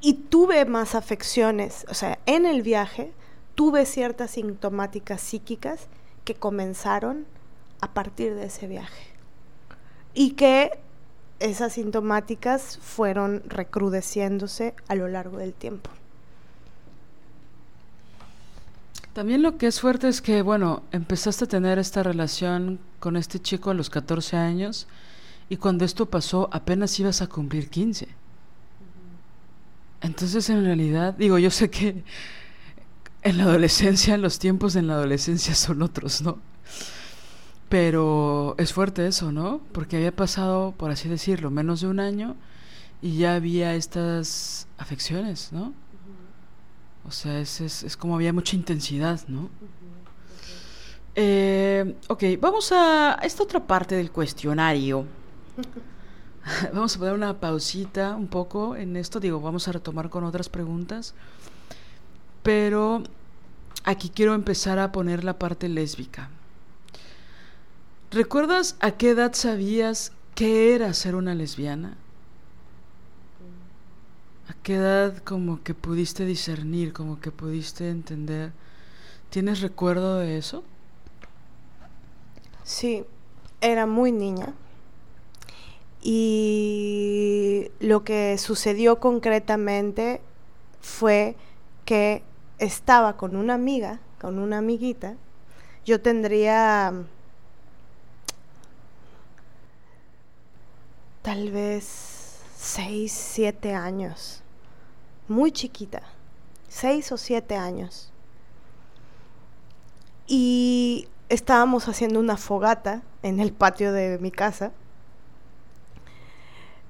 Y 0.00 0.14
tuve 0.14 0.64
más 0.64 0.94
afecciones, 0.94 1.84
o 1.88 1.94
sea, 1.94 2.18
en 2.26 2.46
el 2.46 2.62
viaje 2.62 3.12
tuve 3.54 3.84
ciertas 3.84 4.32
sintomáticas 4.32 5.20
psíquicas 5.20 5.88
que 6.24 6.34
comenzaron 6.34 7.26
a 7.80 7.92
partir 7.92 8.34
de 8.34 8.46
ese 8.46 8.66
viaje. 8.66 9.04
Y 10.14 10.32
que 10.32 10.78
esas 11.40 11.74
sintomáticas 11.74 12.78
fueron 12.78 13.42
recrudeciéndose 13.46 14.74
a 14.88 14.94
lo 14.94 15.08
largo 15.08 15.38
del 15.38 15.52
tiempo. 15.52 15.90
También 19.20 19.42
lo 19.42 19.58
que 19.58 19.66
es 19.66 19.82
fuerte 19.82 20.08
es 20.08 20.22
que, 20.22 20.40
bueno, 20.40 20.82
empezaste 20.92 21.44
a 21.44 21.46
tener 21.46 21.78
esta 21.78 22.02
relación 22.02 22.78
con 23.00 23.18
este 23.18 23.38
chico 23.38 23.68
a 23.68 23.74
los 23.74 23.90
14 23.90 24.38
años 24.38 24.86
y 25.50 25.58
cuando 25.58 25.84
esto 25.84 26.06
pasó 26.06 26.48
apenas 26.52 26.98
ibas 26.98 27.20
a 27.20 27.26
cumplir 27.26 27.68
15. 27.68 28.08
Entonces, 30.00 30.48
en 30.48 30.64
realidad, 30.64 31.12
digo, 31.18 31.36
yo 31.36 31.50
sé 31.50 31.68
que 31.68 32.02
en 33.20 33.36
la 33.36 33.44
adolescencia, 33.44 34.16
los 34.16 34.38
tiempos 34.38 34.74
en 34.74 34.86
la 34.86 34.94
adolescencia 34.94 35.54
son 35.54 35.82
otros, 35.82 36.22
¿no? 36.22 36.38
Pero 37.68 38.54
es 38.56 38.72
fuerte 38.72 39.06
eso, 39.06 39.32
¿no? 39.32 39.60
Porque 39.72 39.98
había 39.98 40.16
pasado, 40.16 40.72
por 40.78 40.92
así 40.92 41.10
decirlo, 41.10 41.50
menos 41.50 41.82
de 41.82 41.88
un 41.88 42.00
año 42.00 42.36
y 43.02 43.18
ya 43.18 43.34
había 43.34 43.74
estas 43.74 44.66
afecciones, 44.78 45.52
¿no? 45.52 45.74
O 47.10 47.12
sea, 47.12 47.40
es, 47.40 47.60
es, 47.60 47.96
como 47.96 48.14
había 48.14 48.32
mucha 48.32 48.54
intensidad, 48.54 49.26
¿no? 49.26 49.50
Eh, 51.16 51.96
ok, 52.06 52.22
vamos 52.40 52.70
a 52.70 53.18
esta 53.24 53.42
otra 53.42 53.66
parte 53.66 53.96
del 53.96 54.12
cuestionario. 54.12 55.06
vamos 56.72 56.94
a 56.94 56.98
poner 57.00 57.14
una 57.14 57.40
pausita 57.40 58.14
un 58.14 58.28
poco 58.28 58.76
en 58.76 58.96
esto. 58.96 59.18
Digo, 59.18 59.40
vamos 59.40 59.66
a 59.66 59.72
retomar 59.72 60.08
con 60.08 60.22
otras 60.22 60.48
preguntas. 60.48 61.14
Pero 62.44 63.02
aquí 63.82 64.08
quiero 64.14 64.34
empezar 64.34 64.78
a 64.78 64.92
poner 64.92 65.24
la 65.24 65.36
parte 65.36 65.68
lésbica. 65.68 66.30
¿Recuerdas 68.12 68.76
a 68.78 68.92
qué 68.92 69.10
edad 69.10 69.32
sabías 69.34 70.12
qué 70.36 70.76
era 70.76 70.94
ser 70.94 71.16
una 71.16 71.34
lesbiana? 71.34 71.96
¿A 74.50 74.54
qué 74.64 74.74
edad 74.74 75.16
como 75.18 75.62
que 75.62 75.74
pudiste 75.74 76.24
discernir, 76.24 76.92
como 76.92 77.20
que 77.20 77.30
pudiste 77.30 77.88
entender? 77.88 78.50
¿Tienes 79.28 79.60
recuerdo 79.60 80.18
de 80.18 80.38
eso? 80.38 80.64
Sí, 82.64 83.04
era 83.60 83.86
muy 83.86 84.10
niña. 84.10 84.52
Y 86.02 87.70
lo 87.78 88.02
que 88.02 88.38
sucedió 88.38 88.98
concretamente 88.98 90.20
fue 90.80 91.36
que 91.84 92.24
estaba 92.58 93.16
con 93.16 93.36
una 93.36 93.54
amiga, 93.54 94.00
con 94.20 94.40
una 94.40 94.58
amiguita. 94.58 95.14
Yo 95.84 96.00
tendría 96.00 96.92
tal 101.22 101.52
vez 101.52 102.09
seis, 102.60 103.12
siete 103.12 103.74
años 103.74 104.42
muy 105.30 105.52
chiquita, 105.52 106.02
seis 106.68 107.12
o 107.12 107.16
siete 107.16 107.54
años. 107.54 108.12
Y 110.26 111.08
estábamos 111.28 111.88
haciendo 111.88 112.18
una 112.18 112.36
fogata 112.36 113.02
en 113.22 113.38
el 113.38 113.52
patio 113.52 113.92
de 113.92 114.18
mi 114.18 114.32
casa. 114.32 114.72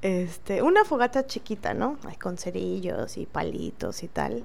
Este, 0.00 0.62
una 0.62 0.86
fogata 0.86 1.26
chiquita, 1.26 1.74
¿no? 1.74 1.98
con 2.20 2.38
cerillos 2.38 3.18
y 3.18 3.26
palitos 3.26 4.02
y 4.02 4.08
tal. 4.08 4.44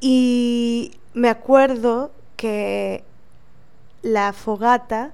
Y 0.00 0.92
me 1.14 1.28
acuerdo 1.30 2.12
que 2.36 3.02
la 4.02 4.32
fogata, 4.32 5.12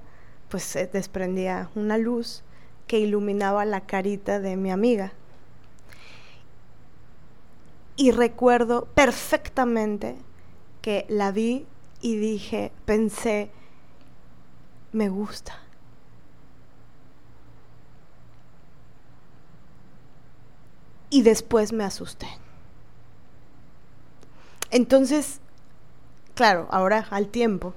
pues 0.49 0.63
se 0.63 0.85
desprendía 0.85 1.69
una 1.73 1.97
luz 1.97 2.43
que 2.91 2.99
iluminaba 2.99 3.63
la 3.63 3.79
carita 3.79 4.41
de 4.41 4.57
mi 4.57 4.69
amiga. 4.69 5.13
Y 7.95 8.11
recuerdo 8.11 8.83
perfectamente 8.83 10.17
que 10.81 11.05
la 11.07 11.31
vi 11.31 11.65
y 12.01 12.17
dije, 12.17 12.73
pensé, 12.83 13.49
me 14.91 15.07
gusta. 15.07 15.57
Y 21.09 21.21
después 21.21 21.71
me 21.71 21.85
asusté. 21.85 22.27
Entonces, 24.69 25.39
claro, 26.35 26.67
ahora 26.71 27.07
al 27.09 27.29
tiempo, 27.29 27.73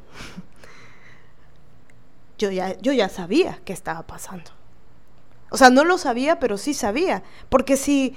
yo 2.37 2.51
ya, 2.51 2.77
yo 2.81 2.93
ya 2.93 3.09
sabía 3.09 3.61
qué 3.65 3.73
estaba 3.73 4.03
pasando. 4.03 4.64
O 5.51 5.57
sea, 5.57 5.71
no 5.71 5.85
lo 5.85 5.99
sabía, 5.99 6.39
pero 6.41 6.59
sí 6.59 6.75
sabía. 6.75 7.23
Porque 7.49 7.77
si 7.77 8.17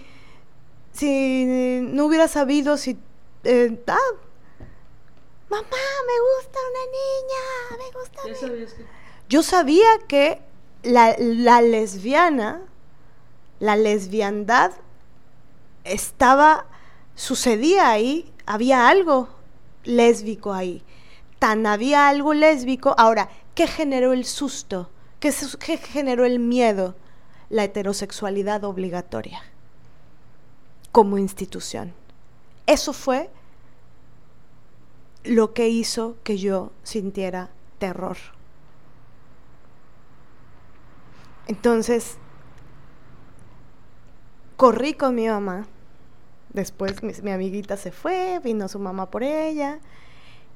si 0.97 1.81
no 1.81 2.05
hubiera 2.05 2.27
sabido 2.27 2.75
si... 2.75 2.97
Eh, 3.43 3.83
ah, 3.87 3.97
mamá, 5.49 5.67
me 6.07 6.17
gusta 6.35 6.59
una 6.71 6.83
niña, 6.97 7.43
me 7.77 7.99
gusta... 7.99 8.83
Yo 9.29 9.43
sabía 9.43 9.87
que 10.07 10.41
la, 10.81 11.15
la 11.19 11.61
lesbiana, 11.61 12.61
la 13.59 13.75
lesbiandad 13.75 14.71
estaba, 15.83 16.65
sucedía 17.13 17.91
ahí, 17.91 18.33
había 18.47 18.89
algo 18.89 19.29
lésbico 19.83 20.53
ahí. 20.53 20.83
Tan 21.37 21.67
había 21.67 22.07
algo 22.07 22.33
lésbico. 22.33 22.95
Ahora, 22.97 23.29
¿qué 23.53 23.67
generó 23.67 24.13
el 24.13 24.25
susto? 24.25 24.89
¿Qué, 25.19 25.31
qué 25.59 25.77
generó 25.77 26.25
el 26.25 26.39
miedo? 26.39 26.95
La 27.49 27.63
heterosexualidad 27.63 28.63
obligatoria 28.63 29.41
como 30.91 31.17
institución. 31.17 31.93
Eso 32.65 32.91
fue 32.91 33.29
lo 35.23 35.53
que 35.53 35.69
hizo 35.69 36.17
que 36.23 36.37
yo 36.37 36.71
sintiera 36.83 37.49
terror. 37.79 38.17
Entonces, 41.47 42.17
corrí 44.57 44.93
con 44.93 45.15
mi 45.15 45.27
mamá. 45.27 45.67
Después 46.49 47.03
mi, 47.03 47.31
amiguita 47.31 47.77
se 47.77 47.91
fue, 47.91 48.39
vino 48.43 48.67
su 48.67 48.79
mamá 48.79 49.09
por 49.09 49.23
ella. 49.23 49.79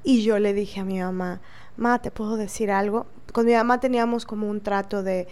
Y 0.04 0.24
yo 0.24 0.40
le 0.40 0.54
dije 0.54 0.80
a 0.80 0.84
mi 0.84 1.00
mamá, 1.00 1.42
ma, 1.78 2.02
¿te 2.02 2.12
puedo 2.12 2.36
decir 2.36 2.72
algo? 2.72 3.06
Con 3.32 3.46
mi 3.46 3.54
mamá 3.54 3.80
teníamos 3.80 4.26
como 4.26 4.50
un 4.50 4.62
trato 4.62 5.04
de 5.04 5.28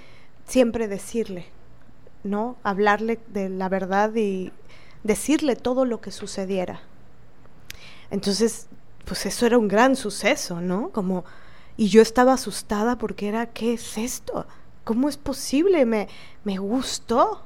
siempre 0.50 0.88
decirle, 0.88 1.46
¿no? 2.24 2.58
Hablarle 2.64 3.20
de 3.28 3.50
la 3.50 3.70
verdad 3.70 4.14
y 4.16 4.52
decirle 5.04 5.56
todo 5.56 5.86
lo 5.86 6.02
que 6.02 6.12
sucediera. 6.12 6.82
Entonces, 8.12 8.68
pues 9.06 9.26
eso 9.26 9.46
era 9.46 9.58
un 9.58 9.68
gran 9.68 9.96
suceso, 9.96 10.60
¿no? 10.60 10.90
Como, 10.90 11.24
y 11.78 11.88
yo 11.90 12.02
estaba 12.02 12.34
asustada 12.34 12.98
porque 12.98 13.28
era, 13.28 13.46
¿qué 13.48 13.74
es 13.74 13.98
esto? 13.98 14.48
¿Cómo 14.84 15.08
es 15.08 15.18
posible? 15.18 15.86
Me, 15.86 16.08
me 16.44 16.58
gustó. 16.58 17.44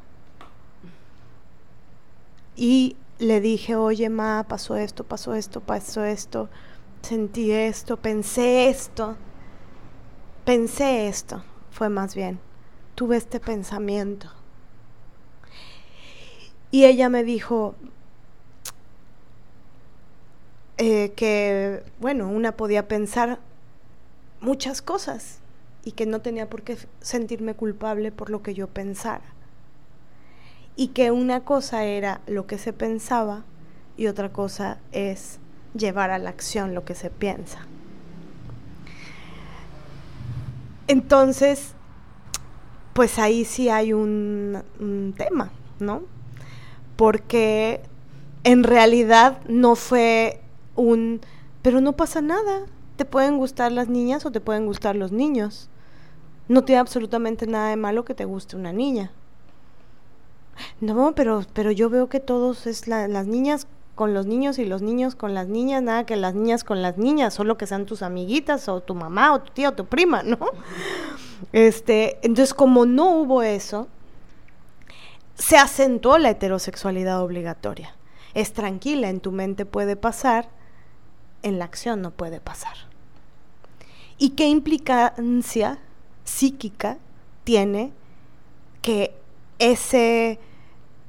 Y 2.56 2.96
le 3.20 3.42
dije, 3.42 3.76
oye, 3.76 4.10
ma, 4.10 4.46
pasó 4.48 4.78
esto, 4.78 5.04
pasó 5.04 5.34
esto, 5.34 5.60
pasó 5.60 6.06
esto, 6.06 6.50
sentí 7.02 7.52
esto, 7.52 7.98
pensé 7.98 8.70
esto, 8.70 9.18
pensé 10.46 11.08
esto, 11.08 11.44
fue 11.72 11.90
más 11.90 12.16
bien. 12.16 12.40
Tuve 12.96 13.18
este 13.18 13.40
pensamiento. 13.40 14.30
Y 16.72 16.86
ella 16.86 17.10
me 17.10 17.24
dijo 17.24 17.76
eh, 20.78 21.14
que, 21.16 21.84
bueno, 22.00 22.28
una 22.30 22.54
podía 22.54 22.88
pensar 22.88 23.40
muchas 24.42 24.82
cosas 24.82 25.40
y 25.86 25.92
que 25.92 26.06
no 26.06 26.22
tenía 26.22 26.50
por 26.50 26.64
qué 26.64 26.78
sentirme 27.02 27.54
culpable 27.54 28.12
por 28.12 28.30
lo 28.30 28.42
que 28.42 28.54
yo 28.54 28.68
pensara. 28.68 29.26
Y 30.76 30.90
que 30.90 31.12
una 31.12 31.42
cosa 31.42 31.86
era 31.86 32.22
lo 32.26 32.48
que 32.48 32.58
se 32.58 32.74
pensaba 32.74 33.44
y 33.96 34.08
otra 34.08 34.34
cosa 34.34 34.80
es 34.92 35.40
llevar 35.76 36.10
a 36.10 36.18
la 36.18 36.32
acción 36.32 36.74
lo 36.74 36.86
que 36.86 36.96
se 36.96 37.10
piensa. 37.10 37.68
Entonces, 40.88 41.74
pues 42.94 43.18
ahí 43.20 43.44
sí 43.46 43.70
hay 43.70 43.94
un, 43.94 44.64
tema, 45.18 45.52
¿no? 45.80 46.04
Porque 46.96 47.82
en 48.44 48.64
realidad 48.64 49.40
no 49.48 49.76
fue 49.76 50.42
un, 50.76 51.22
pero 51.62 51.82
no 51.82 51.94
pasa 51.94 52.22
nada, 52.22 52.66
te 52.96 53.06
pueden 53.06 53.38
gustar 53.38 53.72
las 53.72 53.90
niñas 53.90 54.26
o 54.26 54.32
te 54.32 54.40
pueden 54.40 54.66
gustar 54.66 54.96
los 54.96 55.12
niños. 55.12 55.70
No 56.48 56.64
tiene 56.64 56.80
absolutamente 56.80 57.48
nada 57.48 57.70
de 57.70 57.78
malo 57.78 58.06
que 58.06 58.14
te 58.14 58.26
guste 58.26 58.56
una 58.56 58.74
niña. 58.74 59.12
No, 60.82 61.16
pero, 61.16 61.44
pero 61.54 61.72
yo 61.72 61.90
veo 61.90 62.10
que 62.10 62.20
todos 62.20 62.68
es 62.68 62.88
las 62.88 63.26
niñas 63.26 63.68
con 63.96 64.14
los 64.14 64.26
niños 64.26 64.60
y 64.60 64.66
los 64.66 64.82
niños 64.82 65.16
con 65.16 65.34
las 65.34 65.48
niñas, 65.48 65.82
nada 65.82 66.06
que 66.06 66.16
las 66.16 66.36
niñas 66.36 66.64
con 66.64 66.82
las 66.82 66.98
niñas, 66.98 67.34
solo 67.34 67.58
que 67.58 67.68
sean 67.68 67.86
tus 67.86 68.02
amiguitas 68.02 68.68
o 68.70 68.82
tu 68.82 68.94
mamá 68.94 69.34
o 69.34 69.42
tu 69.42 69.52
tía 69.52 69.70
o 69.70 69.74
tu 69.74 69.86
prima, 69.86 70.22
¿no? 70.24 70.38
Este, 71.52 72.18
entonces 72.22 72.54
como 72.54 72.86
no 72.86 73.12
hubo 73.12 73.44
eso, 73.44 73.88
se 75.36 75.58
acentuó 75.58 76.18
la 76.18 76.30
heterosexualidad 76.30 77.22
obligatoria. 77.22 77.96
Es 78.34 78.54
tranquila, 78.54 79.10
en 79.10 79.20
tu 79.20 79.32
mente 79.32 79.66
puede 79.66 79.96
pasar, 79.96 80.50
en 81.42 81.60
la 81.60 81.66
acción 81.66 82.02
no 82.02 82.12
puede 82.12 82.40
pasar. 82.40 82.76
¿Y 84.18 84.32
qué 84.32 84.48
implicancia 84.48 85.80
psíquica 86.24 86.98
tiene 87.44 87.92
que 88.82 89.14
ese, 89.60 90.40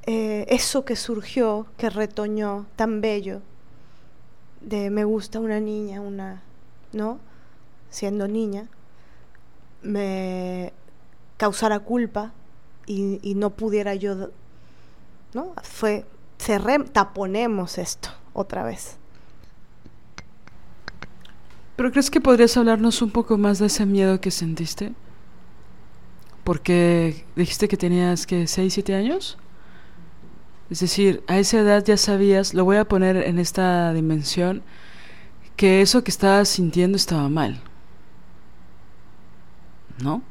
eh, 0.05 0.45
eso 0.49 0.85
que 0.85 0.95
surgió, 0.95 1.67
que 1.77 1.89
retoñó 1.89 2.65
tan 2.75 3.01
bello, 3.01 3.41
de 4.61 4.89
me 4.89 5.03
gusta 5.03 5.39
una 5.39 5.59
niña, 5.59 6.01
una, 6.01 6.41
¿no? 6.91 7.19
Siendo 7.89 8.27
niña, 8.27 8.67
me 9.85 10.73
causara 11.37 11.79
culpa 11.79 12.33
y, 12.85 13.33
no 13.35 13.49
pudiera 13.51 13.95
yo, 13.95 14.29
¿no? 15.33 15.53
Fue, 15.63 16.05
cerré, 16.37 16.79
taponemos 16.79 17.77
esto 17.77 18.09
otra 18.33 18.63
vez. 18.63 18.97
¿Pero 21.75 21.91
crees 21.91 22.09
que 22.09 22.21
podrías 22.21 22.55
hablarnos 22.55 23.01
un 23.01 23.11
poco 23.11 23.37
más 23.37 23.59
de 23.59 23.65
ese 23.65 23.85
miedo 23.85 24.21
que 24.21 24.31
sentiste? 24.31 24.93
Porque 26.43 27.25
dijiste 27.35 27.67
que 27.67 27.75
tenías 27.75 28.27
que 28.27 28.47
6, 28.47 28.73
7 28.73 28.95
años. 28.95 29.37
Es 30.69 30.79
decir, 30.79 31.23
a 31.27 31.37
esa 31.37 31.59
edad 31.59 31.83
ya 31.83 31.97
sabías, 31.97 32.53
lo 32.53 32.65
voy 32.65 32.77
a 32.77 32.85
poner 32.85 33.17
en 33.17 33.39
esta 33.39 33.93
dimensión, 33.93 34.63
que 35.55 35.81
eso 35.81 36.03
que 36.03 36.11
estabas 36.11 36.49
sintiendo 36.49 36.95
estaba 36.95 37.29
mal. 37.29 37.61
¿No? 39.99 40.21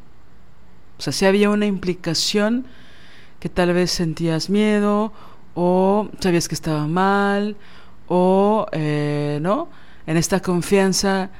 O 0.98 1.02
sea, 1.02 1.12
si 1.12 1.26
había 1.26 1.50
una 1.50 1.66
implicación 1.66 2.66
que 3.40 3.48
tal 3.48 3.72
vez 3.72 3.90
sentías 3.90 4.48
miedo 4.48 5.12
o 5.54 6.08
sabías 6.20 6.48
que 6.48 6.54
estaba 6.54 6.86
mal 6.86 7.56
o, 8.08 8.66
eh, 8.72 9.38
¿no? 9.42 9.68
en 10.06 10.16
esta 10.16 10.40
confianza 10.40 11.30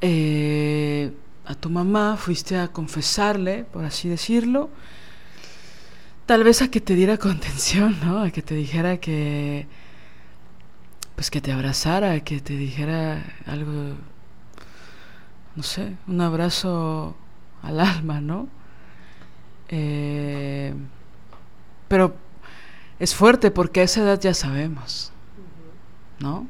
eh, 0.00 1.12
a 1.46 1.54
tu 1.54 1.70
mamá, 1.70 2.16
fuiste 2.16 2.58
a 2.58 2.68
confesarle, 2.68 3.64
por 3.64 3.84
así 3.84 4.08
decirlo, 4.08 4.70
tal 6.26 6.44
vez 6.44 6.60
a 6.62 6.70
que 6.70 6.80
te 6.80 6.94
diera 6.94 7.16
contención, 7.28 7.96
¿no? 8.04 8.20
A 8.20 8.30
que 8.30 8.42
te 8.42 8.54
dijera 8.54 8.98
que, 8.98 9.66
pues 11.14 11.30
que 11.30 11.40
te 11.40 11.52
abrazara, 11.52 12.20
que 12.20 12.40
te 12.40 12.54
dijera 12.54 13.24
algo, 13.46 13.96
no 15.58 15.64
sé, 15.64 15.96
un 16.06 16.20
abrazo 16.20 17.16
al 17.64 17.80
alma, 17.80 18.20
¿no? 18.20 18.46
Eh, 19.68 20.72
pero 21.88 22.14
es 23.00 23.12
fuerte 23.16 23.50
porque 23.50 23.80
a 23.80 23.82
esa 23.82 24.02
edad 24.02 24.20
ya 24.20 24.34
sabemos, 24.34 25.10
¿no? 26.20 26.46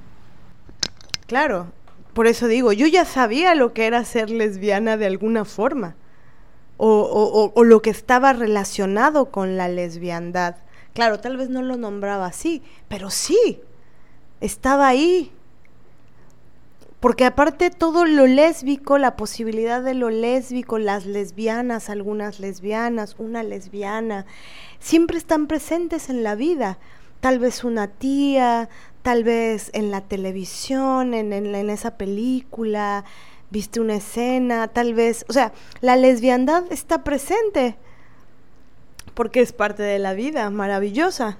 Claro, 1.26 1.68
por 2.12 2.26
eso 2.26 2.48
digo, 2.48 2.74
yo 2.74 2.86
ya 2.86 3.06
sabía 3.06 3.54
lo 3.54 3.72
que 3.72 3.86
era 3.86 4.04
ser 4.04 4.28
lesbiana 4.28 4.98
de 4.98 5.06
alguna 5.06 5.46
forma, 5.46 5.94
o, 6.76 7.50
o, 7.54 7.64
lo 7.64 7.80
que 7.80 7.88
estaba 7.88 8.34
relacionado 8.34 9.30
con 9.30 9.56
la 9.56 9.68
lesbiandad. 9.68 10.56
Claro, 10.92 11.18
tal 11.18 11.38
vez 11.38 11.48
no 11.48 11.62
lo 11.62 11.78
nombraba 11.78 12.26
así, 12.26 12.62
pero 12.88 13.08
sí, 13.08 13.62
estaba 14.42 14.86
ahí. 14.86 15.32
Porque 17.00 17.24
aparte 17.24 17.70
todo 17.70 18.04
lo 18.04 18.26
lésbico, 18.26 18.98
la 18.98 19.14
posibilidad 19.14 19.82
de 19.82 19.94
lo 19.94 20.10
lésbico, 20.10 20.78
las 20.78 21.06
lesbianas, 21.06 21.90
algunas 21.90 22.40
lesbianas, 22.40 23.14
una 23.18 23.44
lesbiana, 23.44 24.26
siempre 24.80 25.16
están 25.16 25.46
presentes 25.46 26.08
en 26.08 26.24
la 26.24 26.34
vida. 26.34 26.78
Tal 27.20 27.38
vez 27.38 27.62
una 27.62 27.86
tía, 27.86 28.68
tal 29.02 29.22
vez 29.22 29.70
en 29.74 29.92
la 29.92 30.00
televisión, 30.00 31.14
en, 31.14 31.32
en, 31.32 31.70
esa 31.70 31.96
película, 31.96 33.04
viste 33.50 33.80
una 33.80 33.96
escena, 33.96 34.66
tal 34.66 34.94
vez, 34.94 35.24
o 35.28 35.32
sea, 35.32 35.52
la 35.80 35.94
lesbiandad 35.94 36.64
está 36.70 37.04
presente 37.04 37.76
porque 39.14 39.40
es 39.40 39.52
parte 39.52 39.84
de 39.84 40.00
la 40.00 40.14
vida, 40.14 40.50
maravillosa. 40.50 41.38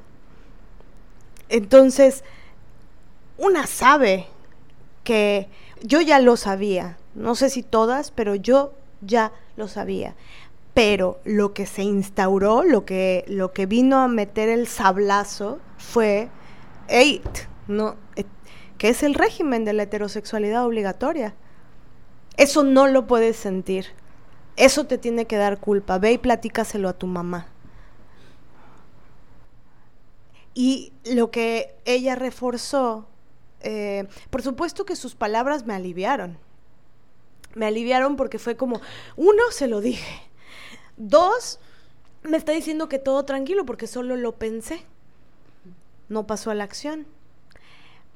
Entonces, 1.48 2.22
una 3.38 3.66
sabe 3.66 4.28
que 5.08 5.48
yo 5.80 6.02
ya 6.02 6.20
lo 6.20 6.36
sabía, 6.36 6.98
no 7.14 7.34
sé 7.34 7.48
si 7.48 7.62
todas, 7.62 8.10
pero 8.10 8.34
yo 8.34 8.74
ya 9.00 9.32
lo 9.56 9.66
sabía. 9.66 10.14
Pero 10.74 11.18
lo 11.24 11.54
que 11.54 11.64
se 11.64 11.82
instauró, 11.82 12.62
lo 12.62 12.84
que, 12.84 13.24
lo 13.26 13.54
que 13.54 13.64
vino 13.64 14.02
a 14.02 14.08
meter 14.08 14.50
el 14.50 14.66
sablazo 14.66 15.60
fue 15.78 16.28
hey, 16.88 17.22
no, 17.68 17.96
eh, 18.16 18.26
que 18.76 18.90
es 18.90 19.02
el 19.02 19.14
régimen 19.14 19.64
de 19.64 19.72
la 19.72 19.84
heterosexualidad 19.84 20.66
obligatoria. 20.66 21.34
Eso 22.36 22.62
no 22.62 22.86
lo 22.86 23.06
puedes 23.06 23.38
sentir. 23.38 23.86
Eso 24.56 24.84
te 24.84 24.98
tiene 24.98 25.24
que 25.24 25.38
dar 25.38 25.58
culpa. 25.58 25.96
Ve 25.96 26.12
y 26.12 26.18
platícaselo 26.18 26.90
a 26.90 26.98
tu 26.98 27.06
mamá. 27.06 27.46
Y 30.52 30.92
lo 31.06 31.30
que 31.30 31.76
ella 31.86 32.14
reforzó, 32.14 33.06
eh, 33.60 34.06
por 34.30 34.42
supuesto 34.42 34.84
que 34.84 34.96
sus 34.96 35.14
palabras 35.14 35.66
me 35.66 35.74
aliviaron. 35.74 36.38
Me 37.54 37.66
aliviaron 37.66 38.16
porque 38.16 38.38
fue 38.38 38.56
como, 38.56 38.80
uno, 39.16 39.42
se 39.50 39.68
lo 39.68 39.80
dije. 39.80 40.22
Dos, 40.96 41.60
me 42.22 42.36
está 42.36 42.52
diciendo 42.52 42.88
que 42.88 42.98
todo 42.98 43.24
tranquilo 43.24 43.64
porque 43.64 43.86
solo 43.86 44.16
lo 44.16 44.32
pensé 44.36 44.84
no 46.08 46.26
pasó 46.26 46.50
a 46.50 46.54
la 46.54 46.64
acción. 46.64 47.06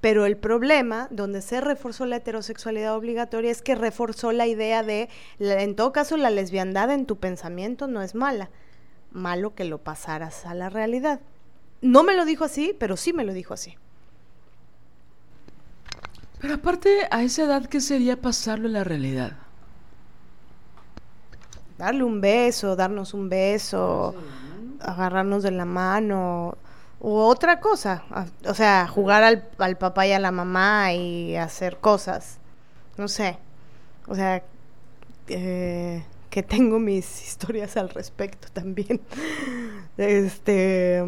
Pero 0.01 0.27
el 0.27 0.37
problema, 0.37 1.07
donde 1.11 1.43
se 1.43 1.61
reforzó 1.61 2.07
la 2.07 2.17
heterosexualidad 2.17 2.97
obligatoria, 2.97 3.53
es 3.53 3.63
que 3.63 3.77
reforzó 3.77 4.33
la 4.33 4.49
idea 4.49 4.83
de, 4.83 5.09
en 5.39 5.77
todo 5.77 5.93
caso, 5.93 6.17
la 6.17 6.31
lesbiandad 6.31 6.91
en 6.91 7.07
tu 7.07 7.19
pensamiento 7.19 7.87
no 7.87 8.03
es 8.03 8.15
mala. 8.15 8.51
Malo 9.13 9.55
que 9.55 9.65
lo 9.65 9.79
pasaras 9.79 10.45
a 10.45 10.55
la 10.55 10.71
realidad. 10.71 11.21
No 11.83 12.03
me 12.03 12.17
lo 12.17 12.25
dijo 12.25 12.45
así, 12.45 12.75
pero 12.79 12.97
sí 12.97 13.13
me 13.13 13.25
lo 13.25 13.33
dijo 13.33 13.55
así. 13.55 13.77
Pero 16.43 16.55
aparte, 16.55 17.07
a 17.13 17.23
esa 17.23 17.45
edad, 17.45 17.67
¿qué 17.67 17.81
sería 17.81 18.21
pasarlo 18.21 18.67
a 18.67 18.73
la 18.73 18.83
realidad? 18.83 19.35
Darle 21.79 22.03
un 22.03 22.21
beso, 22.21 22.75
darnos 22.75 23.15
un 23.15 23.29
beso, 23.29 24.13
agarrarnos 24.81 25.45
de 25.45 25.53
la 25.53 25.65
mano 25.65 26.59
u 26.99 27.15
otra 27.15 27.61
cosa, 27.61 28.03
o 28.45 28.55
sea, 28.55 28.89
jugar 28.89 29.23
al, 29.23 29.49
al, 29.59 29.79
papá 29.79 30.05
y 30.09 30.13
a 30.13 30.19
la 30.19 30.33
mamá 30.33 30.93
y 30.93 31.37
hacer 31.37 31.79
cosas, 31.79 32.39
no 32.97 33.07
sé, 33.07 33.39
o 34.09 34.17
sea, 34.17 34.43
eh, 35.29 36.05
que 36.29 36.43
tengo 36.43 36.81
mis 36.81 37.23
historias 37.29 37.77
al 37.77 37.89
respecto 37.89 38.49
también, 38.53 39.01
este, 39.97 41.05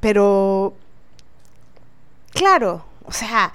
pero, 0.00 0.74
claro, 2.32 2.84
o 3.04 3.12
sea, 3.12 3.52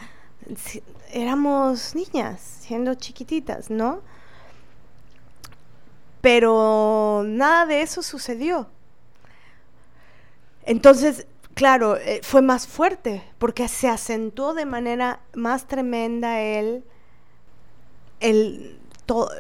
éramos 1.12 1.96
niñas, 1.96 2.42
siendo 2.62 2.96
chiquititas, 2.96 3.70
¿no? 3.70 4.02
Pero 6.22 7.24
nada 7.26 7.66
de 7.66 7.82
eso 7.82 8.02
sucedió. 8.02 8.68
Entonces, 10.66 11.28
claro, 11.54 11.98
eh, 11.98 12.22
fue 12.24 12.42
más 12.42 12.68
fuerte, 12.68 13.24
porque 13.38 13.68
se 13.68 13.90
acentuó 13.90 14.54
de 14.54 14.66
manera 14.66 15.20
más 15.34 15.68
tremenda 15.68 16.40
el, 16.40 16.84
el 18.20 18.80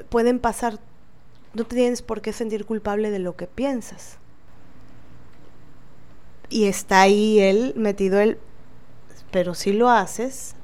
pueden 0.09 0.39
pasar, 0.39 0.79
no 1.53 1.63
tienes 1.63 2.01
por 2.01 2.21
qué 2.21 2.33
sentir 2.33 2.65
culpable 2.65 3.11
de 3.11 3.19
lo 3.19 3.35
que 3.35 3.47
piensas. 3.47 4.17
Y 6.49 6.65
está 6.65 7.01
ahí 7.01 7.39
él 7.39 7.73
metido 7.75 8.19
él, 8.19 8.37
pero 9.31 9.55
si 9.55 9.73
lo 9.73 9.89
haces, 9.89 10.55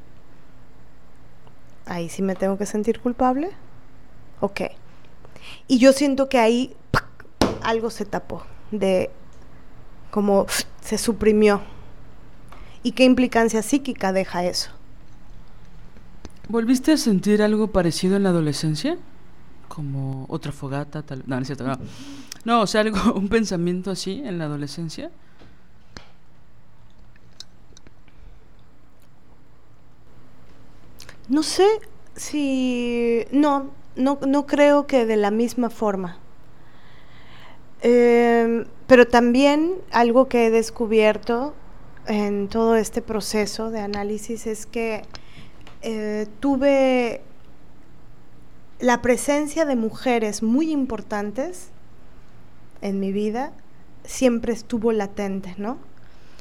ahí 1.90 2.08
sí 2.08 2.22
me 2.22 2.36
tengo 2.36 2.58
que 2.58 2.66
sentir 2.66 3.00
culpable. 3.00 3.50
Ok. 4.40 4.62
Y 5.68 5.80
yo 5.80 5.92
siento 5.92 6.30
que 6.30 6.40
ahí 6.40 6.76
algo 7.62 7.90
se 7.90 8.06
tapó, 8.06 8.44
de 8.72 9.10
como 10.12 10.46
se 10.82 10.98
suprimió. 10.98 11.62
¿Y 12.84 12.94
qué 12.94 13.04
implicancia 13.04 13.62
psíquica 13.62 14.14
deja 14.14 14.46
eso? 14.46 14.72
¿Volviste 16.48 16.94
a 16.94 16.98
sentir 16.98 17.42
algo 17.44 17.68
parecido 17.68 18.16
en 18.16 18.24
la 18.24 18.30
adolescencia? 18.30 18.98
Como 19.68 20.26
otra 20.30 20.52
fogata, 20.52 21.04
tal. 21.04 21.24
No, 21.28 21.36
no 21.36 21.42
es 21.42 21.48
cierto, 21.48 21.68
no. 21.68 21.78
No, 22.46 22.62
o 22.62 22.68
sea, 22.68 22.82
algo, 22.82 23.14
un 23.16 23.28
pensamiento 23.28 23.92
así 23.92 24.22
en 24.24 24.38
la 24.38 24.46
adolescencia. 24.46 25.12
No 31.30 31.44
sé 31.44 31.68
si. 32.16 33.26
No, 33.32 33.72
no, 33.96 34.20
no 34.28 34.46
creo 34.46 34.88
que 34.88 35.06
de 35.06 35.16
la 35.16 35.32
misma 35.32 35.70
forma. 35.70 36.18
Em, 37.82 38.66
pero 38.88 39.08
también 39.08 39.76
algo 39.92 40.28
que 40.28 40.48
he 40.48 40.50
descubierto 40.50 41.54
en 42.08 42.50
todo 42.50 42.76
este 42.76 43.02
proceso 43.02 43.70
de 43.72 43.80
análisis 43.80 44.48
es 44.48 44.66
que 44.66 45.04
eh, 45.82 46.28
tuve 46.40 47.22
la 48.80 49.02
presencia 49.02 49.66
de 49.66 49.76
mujeres 49.76 50.42
muy 50.42 50.72
importantes 50.72 51.70
en 52.82 53.00
mi 53.00 53.12
vida, 53.12 53.54
siempre 54.04 54.54
estuvo 54.54 54.92
latente, 54.92 55.54
¿no? 55.58 55.78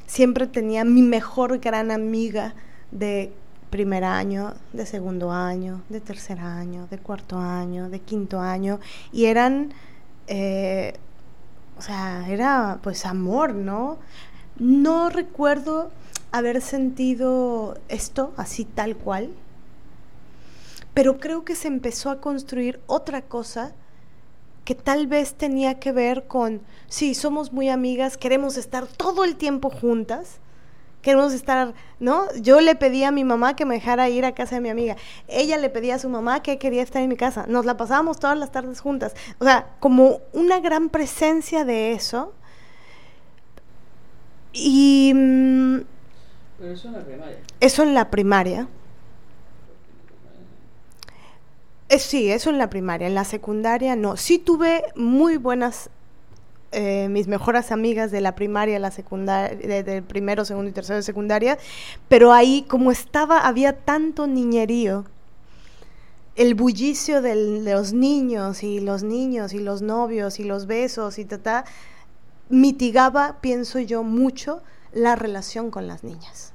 Siempre 0.07 0.47
tenía 0.47 0.85
mi 0.85 1.03
mejor 1.03 1.59
gran 1.59 1.91
amiga 1.91 2.55
de 2.91 3.33
primer 3.71 4.05
año, 4.05 4.55
de 4.73 4.87
segundo 4.87 5.31
año, 5.31 5.83
de 5.89 6.01
tercer 6.01 6.41
año, 6.41 6.87
de 6.91 6.99
cuarto 6.99 7.39
año, 7.39 7.89
de 7.89 8.01
quinto 8.01 8.41
año, 8.41 8.81
y 9.13 9.27
eran, 9.27 9.73
eh, 10.27 10.95
o 11.79 11.83
sea, 11.83 12.29
era 12.29 12.79
pues 12.83 13.07
amor, 13.07 13.55
¿no? 13.55 13.99
No 14.59 15.11
recuerdo 15.11 15.91
haber 16.33 16.61
sentido 16.61 17.79
esto 17.89 18.33
así 18.37 18.65
tal 18.65 18.97
cual, 18.97 19.31
pero 20.95 21.19
creo 21.19 21.45
que 21.45 21.55
se 21.55 21.69
empezó 21.69 22.11
a 22.11 22.21
construir 22.21 22.81
otra 22.87 23.23
cosa 23.23 23.73
que 24.65 24.75
tal 24.75 25.07
vez 25.07 25.35
tenía 25.35 25.79
que 25.79 25.93
ver 25.93 26.27
con, 26.27 26.61
sí, 26.89 27.15
somos 27.15 27.53
muy 27.53 27.69
amigas, 27.69 28.17
queremos 28.17 28.57
estar 28.57 28.87
todo 28.87 29.25
el 29.25 29.37
tiempo 29.37 29.71
juntas, 29.71 30.41
queremos 31.03 31.33
estar, 31.33 31.75
¿no? 32.01 32.27
Yo 32.41 32.61
le 32.61 32.75
pedí 32.75 33.05
a 33.05 33.11
mi 33.11 33.25
mamá 33.25 33.57
que 33.57 33.65
me 33.65 33.75
dejara 33.75 34.09
ir 34.09 34.25
a 34.25 34.33
casa 34.33 34.57
de 34.57 34.61
mi 34.61 34.69
amiga, 34.69 34.97
ella 35.27 35.57
le 35.57 35.71
pedía 35.71 35.97
a 35.97 35.99
su 35.99 36.09
mamá 36.09 36.43
que 36.43 36.59
quería 36.59 36.83
estar 36.83 37.03
en 37.03 37.09
mi 37.09 37.17
casa, 37.17 37.47
nos 37.49 37.65
la 37.65 37.77
pasábamos 37.77 38.19
todas 38.19 38.39
las 38.39 38.53
tardes 38.53 38.81
juntas, 38.81 39.15
o 39.39 39.45
sea, 39.45 39.75
como 39.81 40.21
una 40.33 40.61
gran 40.61 40.89
presencia 40.89 41.65
de 41.65 41.93
eso. 41.93 42.33
Y... 44.53 45.13
Mm, 45.15 45.81
pero 46.59 46.73
eso 46.73 46.89
en 46.89 46.95
la 46.95 47.05
primaria. 47.05 47.39
Eso 47.61 47.83
en 47.83 47.95
la 47.95 48.11
primaria. 48.11 48.69
Eh, 51.89 51.99
sí, 51.99 52.31
eso 52.31 52.51
en 52.51 52.59
la 52.59 52.69
primaria. 52.69 53.07
En 53.07 53.15
la 53.15 53.25
secundaria 53.25 53.97
no. 53.97 54.17
Sí 54.17 54.39
tuve 54.39 54.83
muy 54.97 55.37
buenas, 55.37 55.91
eh, 56.71 57.09
mis 57.09 57.29
mejores 57.29 57.73
amigas 57.73 58.11
de 58.11 58.21
la 58.21 58.35
primaria, 58.35 58.79
la 58.79 58.91
secundaria, 58.91 59.83
del 59.83 60.03
primero, 60.03 60.45
segundo 60.45 60.69
y 60.69 60.73
tercero 60.73 60.97
de 60.97 61.03
secundaria, 61.03 61.57
pero 62.09 62.33
ahí 62.33 62.67
como 62.69 62.91
estaba, 62.91 63.47
había 63.47 63.73
tanto 63.73 64.27
niñerío. 64.27 65.07
El 66.37 66.55
bullicio 66.55 67.23
de 67.23 67.63
los 67.63 67.95
niños 67.95 68.63
y 68.63 68.81
los 68.81 69.03
niños 69.03 69.55
y 69.55 69.61
los 69.61 69.83
novios 69.83 70.39
y 70.39 70.45
los 70.45 70.67
besos 70.67 71.19
y 71.19 71.25
ta, 71.25 71.65
mitigaba, 72.51 73.41
pienso 73.41 73.79
yo, 73.79 74.03
mucho 74.03 74.63
la 74.93 75.17
relación 75.17 75.71
con 75.71 75.87
las 75.87 76.05
niñas. 76.05 76.53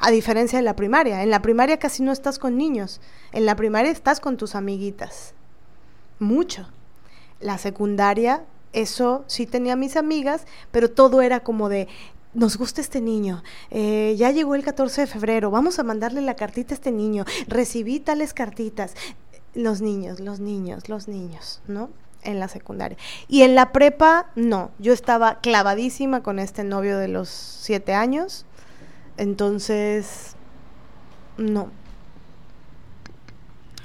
A 0.00 0.10
diferencia 0.10 0.58
de 0.58 0.64
la 0.64 0.76
primaria. 0.76 1.22
En 1.22 1.30
la 1.30 1.42
primaria 1.42 1.78
casi 1.78 2.02
no 2.02 2.12
estás 2.12 2.38
con 2.38 2.56
niños. 2.56 3.00
En 3.32 3.46
la 3.46 3.56
primaria 3.56 3.90
estás 3.90 4.20
con 4.20 4.36
tus 4.36 4.54
amiguitas. 4.54 5.34
Mucho. 6.18 6.68
La 7.40 7.58
secundaria, 7.58 8.44
eso 8.72 9.24
sí 9.26 9.46
tenía 9.46 9.76
mis 9.76 9.96
amigas, 9.96 10.46
pero 10.70 10.90
todo 10.90 11.22
era 11.22 11.40
como 11.40 11.68
de, 11.68 11.88
nos 12.34 12.56
gusta 12.56 12.80
este 12.80 13.00
niño, 13.00 13.42
eh, 13.70 14.14
ya 14.18 14.30
llegó 14.30 14.54
el 14.54 14.64
14 14.64 15.02
de 15.02 15.06
febrero, 15.06 15.50
vamos 15.50 15.78
a 15.78 15.82
mandarle 15.82 16.20
la 16.20 16.34
cartita 16.34 16.74
a 16.74 16.76
este 16.76 16.92
niño, 16.92 17.24
recibí 17.46 18.00
tales 18.00 18.34
cartitas. 18.34 18.94
Los 19.54 19.80
niños, 19.80 20.20
los 20.20 20.40
niños, 20.40 20.88
los 20.88 21.08
niños, 21.08 21.62
¿no? 21.66 21.88
en 22.22 22.40
la 22.40 22.48
secundaria. 22.48 22.98
Y 23.28 23.42
en 23.42 23.54
la 23.54 23.72
prepa, 23.72 24.26
no. 24.34 24.70
Yo 24.78 24.92
estaba 24.92 25.40
clavadísima 25.40 26.22
con 26.22 26.38
este 26.38 26.64
novio 26.64 26.98
de 26.98 27.08
los 27.08 27.28
siete 27.28 27.94
años. 27.94 28.44
Entonces, 29.16 30.34
no. 31.36 31.70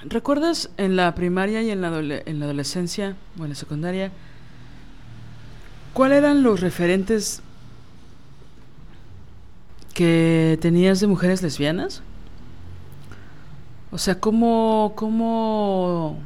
¿Recuerdas 0.04 0.70
en 0.78 0.96
la 0.96 1.16
primaria 1.16 1.62
y 1.62 1.72
en 1.72 1.82
la, 1.82 1.88
en 1.98 2.40
la 2.40 2.46
adolescencia 2.46 3.16
o 3.40 3.44
en 3.44 3.50
la 3.50 3.56
secundaria 3.56 4.12
cuáles 5.94 6.20
eran 6.20 6.44
los 6.44 6.60
referentes 6.60 7.42
que 9.94 10.58
tenías 10.62 11.00
de 11.00 11.08
mujeres 11.08 11.42
lesbianas? 11.42 12.02
O 13.92 13.98
sea, 13.98 14.20
¿cómo, 14.20 14.94
cómo 14.96 16.20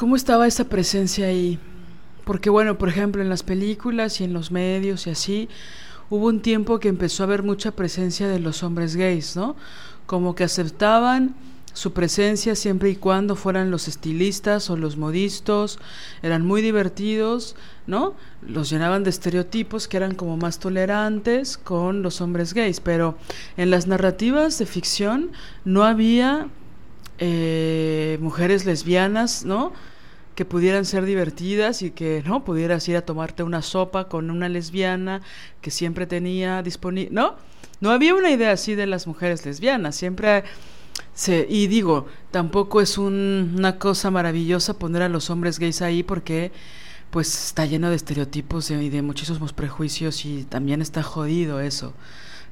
¿Cómo 0.00 0.16
estaba 0.16 0.46
esa 0.46 0.64
presencia 0.64 1.26
ahí? 1.26 1.58
Porque 2.24 2.48
bueno, 2.48 2.78
por 2.78 2.88
ejemplo, 2.88 3.20
en 3.20 3.28
las 3.28 3.42
películas 3.42 4.22
y 4.22 4.24
en 4.24 4.32
los 4.32 4.50
medios 4.50 5.06
y 5.06 5.10
así, 5.10 5.50
hubo 6.08 6.28
un 6.28 6.40
tiempo 6.40 6.80
que 6.80 6.88
empezó 6.88 7.22
a 7.22 7.26
haber 7.26 7.42
mucha 7.42 7.72
presencia 7.72 8.26
de 8.26 8.38
los 8.38 8.62
hombres 8.62 8.96
gays, 8.96 9.36
¿no? 9.36 9.56
Como 10.06 10.34
que 10.34 10.44
aceptaban 10.44 11.34
su 11.72 11.92
presencia 11.92 12.54
siempre 12.54 12.90
y 12.90 12.96
cuando 12.96 13.36
fueran 13.36 13.70
los 13.70 13.88
estilistas 13.88 14.70
o 14.70 14.76
los 14.76 14.96
modistas, 14.96 15.78
eran 16.22 16.44
muy 16.44 16.62
divertidos, 16.62 17.56
¿no? 17.86 18.14
Los 18.46 18.70
llenaban 18.70 19.04
de 19.04 19.10
estereotipos 19.10 19.88
que 19.88 19.96
eran 19.96 20.14
como 20.14 20.36
más 20.36 20.58
tolerantes 20.58 21.56
con 21.56 22.02
los 22.02 22.20
hombres 22.20 22.54
gays, 22.54 22.80
pero 22.80 23.16
en 23.56 23.70
las 23.70 23.86
narrativas 23.86 24.58
de 24.58 24.66
ficción 24.66 25.30
no 25.64 25.84
había 25.84 26.48
eh, 27.18 28.18
mujeres 28.20 28.64
lesbianas, 28.64 29.44
¿no? 29.44 29.72
que 30.40 30.46
pudieran 30.46 30.86
ser 30.86 31.04
divertidas 31.04 31.82
y 31.82 31.90
que 31.90 32.22
no 32.24 32.44
pudieras 32.44 32.88
ir 32.88 32.96
a 32.96 33.02
tomarte 33.02 33.42
una 33.42 33.60
sopa 33.60 34.08
con 34.08 34.30
una 34.30 34.48
lesbiana 34.48 35.20
que 35.60 35.70
siempre 35.70 36.06
tenía 36.06 36.62
disponible, 36.62 37.10
¿no? 37.12 37.36
No 37.80 37.90
había 37.90 38.14
una 38.14 38.30
idea 38.30 38.52
así 38.52 38.74
de 38.74 38.86
las 38.86 39.06
mujeres 39.06 39.44
lesbianas, 39.44 39.96
siempre 39.96 40.44
y 41.48 41.66
digo, 41.66 42.06
tampoco 42.30 42.80
es 42.80 42.96
una 42.96 43.78
cosa 43.78 44.10
maravillosa 44.10 44.78
poner 44.78 45.02
a 45.02 45.08
los 45.08 45.28
hombres 45.30 45.58
gays 45.58 45.82
ahí 45.82 46.02
porque 46.02 46.52
pues 47.10 47.46
está 47.46 47.66
lleno 47.66 47.90
de 47.90 47.96
estereotipos 47.96 48.70
y 48.70 48.88
de 48.88 49.02
muchísimos 49.02 49.52
prejuicios 49.52 50.24
y 50.24 50.44
también 50.44 50.80
está 50.80 51.02
jodido 51.02 51.60
eso, 51.60 51.92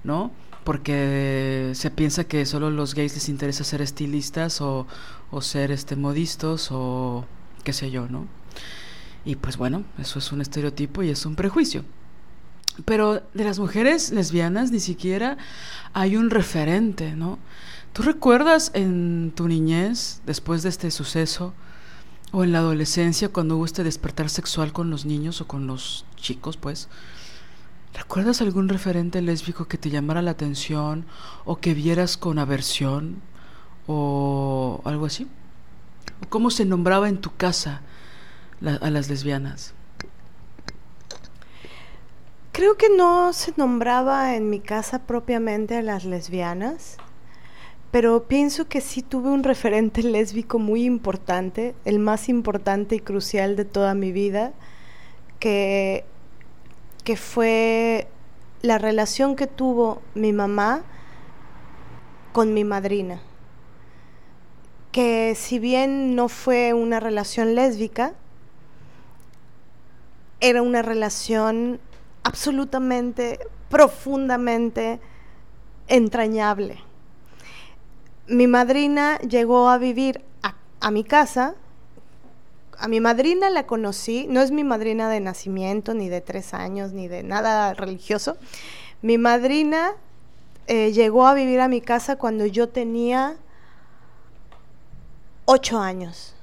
¿no? 0.05 0.33
Porque 0.65 1.71
se 1.75 1.91
piensa 1.91 2.25
que 2.25 2.45
solo 2.45 2.71
los 2.71 2.95
gays 2.95 3.15
les 3.15 3.29
interesa 3.29 3.65
ser 3.65 3.81
estilistas 3.81 4.61
o, 4.61 4.87
ser 5.41 5.71
este 5.71 5.97
modistas 5.97 6.69
o 6.71 7.25
qué 7.65 7.73
sé 7.73 7.91
yo, 7.91 8.09
¿no? 8.09 8.27
Y 9.25 9.37
pues 9.37 9.57
bueno, 9.57 9.85
eso 9.99 10.19
es 10.19 10.33
un 10.33 10.41
estereotipo 10.41 11.03
y 11.03 11.11
es 11.11 11.25
un 11.25 11.37
prejuicio. 11.37 11.85
Pero 12.85 13.23
de 13.35 13.45
las 13.45 13.59
mujeres 13.59 14.11
lesbianas 14.11 14.71
ni 14.71 14.81
siquiera 14.81 15.39
hay 15.93 16.17
un 16.17 16.31
referente, 16.31 17.15
¿no? 17.15 17.39
¿Tú 17.99 18.05
recuerdas 18.05 18.71
en 18.75 19.33
tu 19.35 19.49
niñez, 19.49 20.23
después 20.25 20.63
de 20.63 20.69
este 20.69 20.93
suceso, 20.93 21.53
o 22.31 22.45
en 22.45 22.53
la 22.53 22.61
adolescencia, 22.61 23.31
cuando 23.31 23.57
hubo 23.57 23.65
este 23.65 23.83
despertar 23.83 24.31
sexual 24.31 24.73
con 24.73 24.89
los 24.89 25.05
niños 25.05 25.41
o 25.41 25.49
con 25.49 25.67
los 25.67 26.07
chicos, 26.15 26.57
pues? 26.57 26.89
¿Recuerdas 27.95 28.41
algún 28.41 28.69
referente 28.69 29.21
lésbico 29.21 29.67
que 29.67 29.79
te 29.79 29.91
llamara 29.91 30.23
la 30.23 30.31
atención 30.31 31.07
o 31.45 31.57
que 31.57 31.75
vieras 31.75 32.17
con 32.17 32.39
aversión 32.39 33.17
o 33.89 34.81
algo 34.85 35.07
así? 35.07 35.27
cómo 36.29 36.51
se 36.51 36.65
nombraba 36.65 37.09
en 37.09 37.21
tu 37.21 37.35
casa 37.35 37.81
a 38.81 38.91
las 38.91 39.09
lesbianas? 39.09 39.75
Creo 42.53 42.77
que 42.77 42.91
no 42.97 43.33
se 43.33 43.55
nombraba 43.57 44.37
en 44.37 44.51
mi 44.51 44.61
casa 44.61 45.01
propiamente 45.01 45.77
a 45.77 45.83
las 45.83 46.05
lesbianas, 46.05 46.99
pero 47.91 48.25
pienso 48.25 48.69
que 48.69 48.81
sí 48.81 49.03
tuve 49.03 49.31
un 49.31 49.45
referente 49.45 50.03
lésbico 50.03 50.59
muy 50.59 50.85
importante, 50.85 51.75
el 51.85 51.99
más 51.99 52.29
importante 52.29 52.97
y 52.97 53.01
crucial 53.01 53.57
de 53.57 53.65
toda 53.65 53.95
mi 53.95 54.13
vida, 54.13 54.53
que, 55.39 56.05
que 57.05 57.17
fue 57.17 58.09
la 58.61 58.77
relación 58.77 59.37
que 59.37 59.47
tuvo 59.47 60.03
mi 60.15 60.33
mamá 60.33 60.83
con 62.33 62.53
mi 62.53 62.65
madrina, 62.65 63.21
que 64.93 65.35
si 65.35 65.59
bien 65.59 66.15
no 66.15 66.29
fue 66.29 66.75
una 66.75 67.01
relación 67.01 67.55
lésbica, 67.55 68.13
era 70.41 70.61
una 70.61 70.83
relación 70.83 71.81
absolutamente, 72.23 73.41
profundamente 73.71 75.01
entrañable. 75.89 76.88
Mi 78.29 78.47
madrina 78.47 79.19
llegó 79.21 79.71
a 79.71 79.79
vivir 79.79 80.23
a, 80.81 80.91
mi 80.91 81.03
casa. 81.03 81.55
A 82.79 82.87
mi 82.87 83.01
madrina 83.01 83.49
la 83.51 83.67
conocí, 83.67 84.27
no 84.29 84.43
es 84.43 84.51
mi 84.51 84.65
madrina 84.65 85.09
de 85.09 85.21
nacimiento, 85.21 85.95
ni 85.95 86.09
de 86.09 86.21
tres 86.21 86.53
años, 86.55 86.93
ni 86.93 87.09
de 87.09 87.23
nada 87.23 87.73
religioso. 87.73 88.37
Mi 89.01 89.17
madrina 89.17 89.93
eh, 90.67 90.93
llegó 90.93 91.27
a 91.27 91.35
vivir 91.35 91.61
a 91.61 91.69
mi 91.69 91.81
casa 91.81 92.17
cuando 92.17 92.45
yo 92.45 92.69
tenía 92.69 93.37
ocho 95.47 95.81
años. 95.81 96.35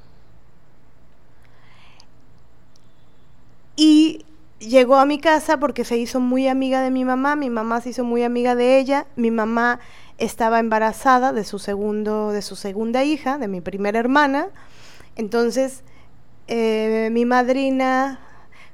Y 3.76 4.26
llegó 4.57 4.95
a 4.95 5.06
mi 5.06 5.20
casa 5.20 5.60
porque 5.60 5.86
se 5.86 5.98
hizo 5.98 6.20
muy 6.20 6.48
amiga 6.48 6.82
de 6.82 6.90
mi 6.90 7.06
mamá, 7.06 7.36
mi 7.36 7.52
mamá 7.52 7.82
se 7.82 7.90
hizo 7.90 8.03
muy 8.03 8.24
amiga 8.24 8.56
de 8.56 8.80
ella, 8.80 9.06
mi 9.16 9.30
mamá 9.30 9.80
estaba 10.18 10.60
embarazada 10.60 11.34
de 11.34 11.44
su 11.44 11.60
segundo, 11.60 12.32
de 12.32 12.42
su 12.42 12.56
segunda 12.56 13.04
hija, 13.04 13.38
de 13.38 13.48
mi 13.48 13.62
primera 13.62 14.00
hermana, 14.00 14.48
entonces 15.16 15.84
eh, 16.48 17.10
mi 17.12 17.26
madrina 17.26 18.20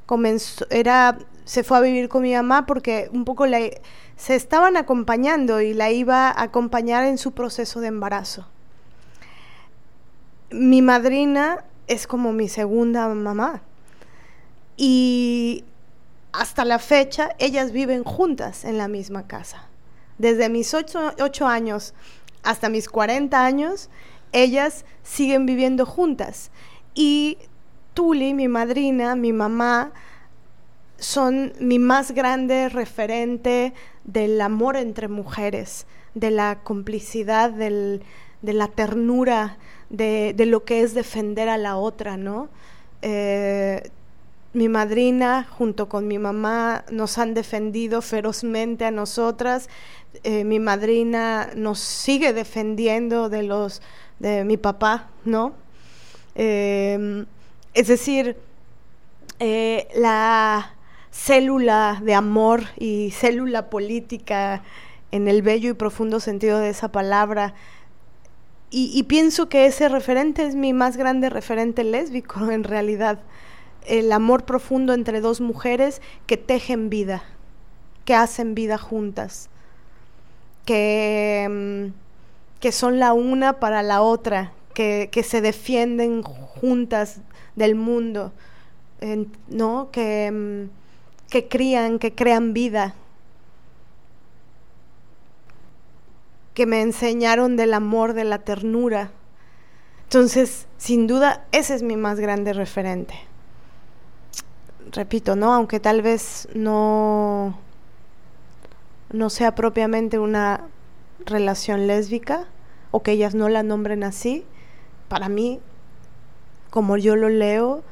comenzó, 0.06 0.66
era, 0.70 1.18
se 1.46 1.64
fue 1.64 1.78
a 1.78 1.82
vivir 1.82 2.10
con 2.10 2.24
mi 2.24 2.34
mamá 2.34 2.66
porque 2.66 3.10
un 3.14 3.26
poco 3.26 3.46
se 4.16 4.36
estaban 4.36 4.78
acompañando 4.78 5.62
y 5.62 5.74
la 5.74 5.92
iba 5.92 6.30
a 6.30 6.44
acompañar 6.44 7.06
en 7.06 7.18
su 7.18 7.32
proceso 7.32 7.80
de 7.80 7.88
embarazo. 7.88 8.48
Mi 10.52 10.82
madrina 10.82 11.64
es 11.88 12.08
como 12.08 12.34
mi 12.34 12.50
segunda 12.50 13.08
mamá. 13.08 13.62
Y 14.76 15.64
hasta 16.34 16.66
la 16.66 16.80
fecha 16.80 17.36
ellas 17.40 17.72
viven 17.72 18.04
juntas 18.04 18.66
en 18.66 18.78
la 18.78 18.88
misma 18.88 19.28
casa. 19.28 19.71
Desde 20.22 20.50
mis 20.50 20.76
ocho, 20.76 21.48
años 21.48 21.96
hasta 22.44 22.70
mis 22.70 22.90
40 22.90 23.44
años, 23.44 23.90
ellas 24.34 24.86
siguen 25.02 25.48
viviendo 25.48 25.88
juntas. 25.88 26.52
Y 26.94 27.40
Tuli, 27.96 28.36
mi 28.36 28.48
madrina, 28.48 29.16
mi 29.16 29.34
mamá, 29.34 29.94
son 31.00 31.54
mi 31.60 31.80
más 31.80 32.12
grande 32.12 32.70
referente 32.70 33.74
del 34.04 34.40
amor 34.42 34.78
entre 34.78 35.08
mujeres, 35.08 35.88
de 36.14 36.30
la 36.30 36.60
complicidad, 36.64 37.50
de 37.50 38.00
la 38.44 38.68
ternura, 38.68 39.58
de, 39.90 40.36
lo 40.46 40.66
que 40.66 40.84
es 40.84 40.94
defender 40.94 41.50
a 41.50 41.58
la 41.58 41.78
otra, 41.78 42.16
¿no? 42.16 42.50
Eh, 43.02 43.90
mi 44.54 44.68
madrina 44.68 45.48
junto 45.50 45.88
con 45.88 46.08
mi 46.08 46.18
mamá 46.18 46.84
nos 46.92 47.18
han 47.18 47.34
defendido 47.34 48.02
ferozmente 48.02 48.86
a 48.86 48.92
nosotras. 48.92 49.70
Eh, 50.24 50.44
mi 50.44 50.60
madrina 50.60 51.50
nos 51.56 51.80
sigue 51.80 52.34
defendiendo 52.34 53.30
de 53.30 53.44
los 53.44 53.82
de 54.20 54.44
mi 54.44 54.58
papá, 54.58 55.10
¿no? 55.26 55.54
Em, 56.36 57.26
es 57.74 57.88
decir, 57.88 58.38
eh, 59.40 59.88
la 59.96 60.76
célula 61.12 62.00
de 62.04 62.14
amor 62.14 62.64
y 62.78 63.12
célula 63.12 63.70
política 63.70 64.64
en 65.12 65.28
el 65.28 65.42
bello 65.42 65.70
y 65.72 65.74
profundo 65.74 66.20
sentido 66.20 66.60
de 66.60 66.70
esa 66.70 66.92
palabra. 66.92 67.54
y 68.74 69.04
pienso 69.04 69.50
que 69.50 69.66
ese 69.66 69.90
referente 69.90 70.46
es 70.46 70.56
mi 70.56 70.72
más 70.72 70.96
grande 70.96 71.30
referente 71.30 71.84
lésbico 71.84 72.50
en 72.52 72.64
realidad 72.64 73.20
el 73.86 74.12
amor 74.12 74.46
profundo 74.46 74.94
entre 74.94 75.22
dos 75.22 75.42
mujeres 75.42 76.02
que 76.26 76.38
tejen 76.38 76.90
vida, 76.90 77.24
que 78.06 78.16
hacen 78.16 78.56
vida 78.56 78.78
juntas, 78.78 79.50
que, 80.66 81.48
mm, 81.50 82.60
que 82.60 82.72
son 82.72 83.00
la 83.00 83.14
una 83.14 83.60
para 83.60 83.84
la 83.84 84.02
otra, 84.02 84.54
que, 84.74 85.10
se 85.24 85.42
defienden 85.42 86.24
juntas 86.24 87.20
del 87.56 87.76
mundo, 87.76 88.32
¿no? 89.48 89.90
Que, 89.92 90.32
mm, 90.32 91.30
que 91.30 91.48
crían, 91.48 92.00
que 92.00 92.14
crean 92.14 92.54
vida, 92.54 92.96
que 96.54 96.66
me 96.66 96.82
enseñaron 96.82 97.56
del 97.58 97.74
amor, 97.74 98.14
de 98.14 98.24
la 98.24 98.40
ternura. 98.40 99.12
Entonces, 100.04 100.68
sin 100.78 101.08
duda, 101.08 101.46
ese 101.52 101.76
es 101.76 101.84
mi 101.84 101.96
más 101.96 102.20
grande 102.20 102.54
referente 102.54 103.31
repito, 104.92 105.36
¿no? 105.36 105.54
Aunque 105.54 105.80
tal 105.80 106.02
vez 106.02 106.48
no, 106.54 107.58
no 109.12 109.30
sea 109.30 109.56
propiamente 109.56 110.20
una 110.20 110.68
relación 111.26 111.88
lésbica 111.88 112.48
o 112.92 113.04
que 113.04 113.12
ellas 113.12 113.36
no 113.36 113.50
la 113.50 113.64
nombren 113.64 114.04
así, 114.04 114.46
para 115.08 115.30
mí, 115.30 115.60
como 116.70 116.98
yo 116.98 117.16
lo 117.16 117.30
leo, 117.30 117.84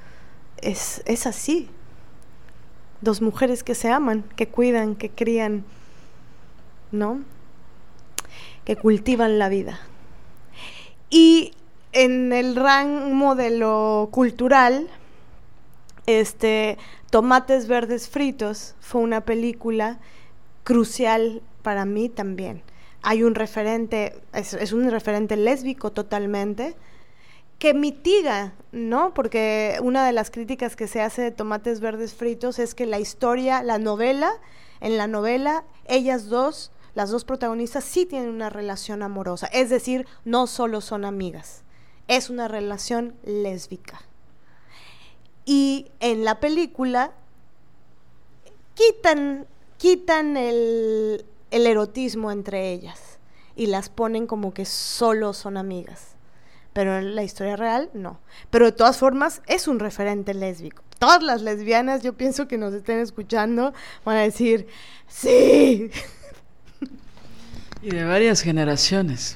es, 0.61 1.01
es 1.05 1.25
así. 1.25 1.69
Dos 3.01 3.21
mujeres 3.21 3.63
que 3.63 3.75
se 3.75 3.89
aman, 3.89 4.23
que 4.35 4.49
cuidan, 4.49 4.95
que 4.95 5.09
crían, 5.09 5.63
¿no? 6.91 7.21
Que 8.65 8.75
cultivan 8.75 9.39
la 9.39 9.47
vida. 9.47 9.79
Y 11.09 11.53
en 11.93 12.33
el 12.33 12.55
rango 12.55 13.35
de 13.35 13.51
lo 13.51 14.09
cultural, 14.11 14.89
este, 16.09 16.79
Tomates 17.11 17.67
Verdes 17.67 18.09
Fritos 18.09 18.73
fue 18.79 19.01
una 19.01 19.21
película 19.21 19.99
crucial 20.63 21.43
para 21.61 21.85
mí 21.85 22.09
también. 22.09 22.63
Hay 23.03 23.21
un 23.21 23.35
referente, 23.35 24.19
es, 24.33 24.73
un 24.73 24.89
referente 24.89 25.37
lésbico 25.37 25.91
totalmente, 25.91 26.75
que 27.59 27.75
mitiga, 27.75 28.53
¿no? 28.71 29.13
Porque 29.13 29.77
una 29.83 30.05
de 30.05 30.13
las 30.13 30.31
críticas 30.31 30.75
que 30.75 30.87
se 30.87 31.01
hace 31.01 31.21
de 31.21 31.31
Tomates 31.31 31.79
Verdes 31.79 32.15
Fritos 32.15 32.57
es 32.57 32.73
que 32.73 32.87
la 32.87 32.99
historia, 32.99 33.61
la 33.61 33.77
novela, 33.77 34.31
en 34.81 34.97
la 34.97 35.05
novela, 35.05 35.63
ellas 35.85 36.25
dos, 36.25 36.71
las 36.95 37.11
dos 37.11 37.23
protagonistas, 37.23 37.83
sí 37.83 38.07
tienen 38.07 38.29
una 38.29 38.49
relación 38.49 39.03
amorosa. 39.03 39.45
Es 39.47 39.69
decir, 39.69 40.07
no 40.25 40.47
solo 40.47 40.81
son 40.81 41.05
amigas, 41.05 41.63
es 42.07 42.31
una 42.31 42.47
relación 42.47 43.13
lésbica. 43.23 44.08
Y 45.51 45.87
en 45.99 46.25
la 46.25 46.39
película 46.39 47.11
quitan, 48.75 49.47
quitan 49.79 50.37
el, 50.37 51.25
erotismo 51.49 52.31
entre 52.31 52.71
ellas 52.71 53.17
y 53.55 53.65
las 53.65 53.89
ponen 53.89 54.27
como 54.27 54.53
que 54.53 54.65
solo 54.65 55.33
son 55.33 55.57
amigas. 55.57 56.09
Pero 56.71 56.99
en 56.99 57.15
la 57.15 57.23
historia 57.23 57.55
real, 57.55 57.89
no. 57.95 58.19
Pero 58.51 58.65
de 58.65 58.73
todas 58.73 58.99
formas, 58.99 59.41
es 59.47 59.67
un 59.67 59.79
referente 59.79 60.35
lésbico. 60.35 60.83
Todas 60.99 61.23
las 61.23 61.41
lesbianas, 61.41 62.03
yo 62.03 62.13
pienso 62.13 62.47
que 62.47 62.59
nos 62.59 62.71
estén 62.75 62.99
escuchando, 62.99 63.73
van 64.05 64.17
a 64.17 64.21
decir, 64.21 64.67
sí. 65.07 65.89
Y 67.81 67.89
de 67.89 68.03
varias 68.03 68.41
generaciones. 68.41 69.35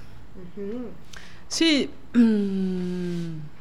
Sí. 1.47 1.89
Mm, 2.13 3.37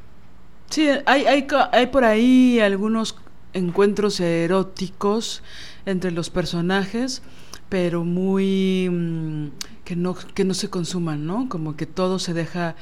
Sí, 0.72 0.88
hay, 1.04 1.26
hay, 1.26 1.46
hay 1.72 1.86
por 1.88 2.02
ahí 2.02 2.58
algunos 2.58 3.16
encuentros 3.52 4.20
eróticos 4.20 5.42
entre 5.84 6.12
los 6.12 6.30
personajes, 6.30 7.20
pero 7.68 8.04
muy 8.04 8.88
mm, 8.90 9.48
que 9.84 9.96
no 9.96 10.14
que 10.14 10.46
no 10.46 10.54
se 10.54 10.70
consuman, 10.70 11.26
¿no? 11.26 11.50
Como 11.50 11.76
que 11.76 11.84
todo 11.84 12.18
se 12.18 12.32
deja 12.32 12.74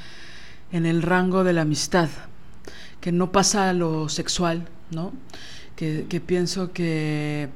en 0.70 0.86
el 0.86 1.02
rango 1.02 1.42
de 1.42 1.52
la 1.52 1.62
amistad, 1.62 2.08
que 3.00 3.10
no 3.10 3.32
pasa 3.32 3.70
a 3.70 3.72
lo 3.72 4.08
sexual, 4.08 4.68
¿no? 4.92 5.12
Que, 5.74 6.06
que 6.08 6.20
pienso 6.20 6.72
que 6.72 7.48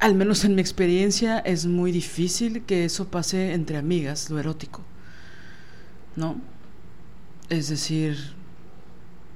al 0.00 0.14
menos 0.14 0.46
en 0.46 0.54
mi 0.54 0.62
experiencia 0.62 1.40
es 1.40 1.66
muy 1.66 1.92
difícil 1.92 2.62
que 2.62 2.86
eso 2.86 3.08
pase 3.08 3.52
entre 3.52 3.76
amigas, 3.76 4.30
lo 4.30 4.38
erótico, 4.38 4.80
¿no? 6.16 6.40
Es 7.50 7.68
decir, 7.68 8.35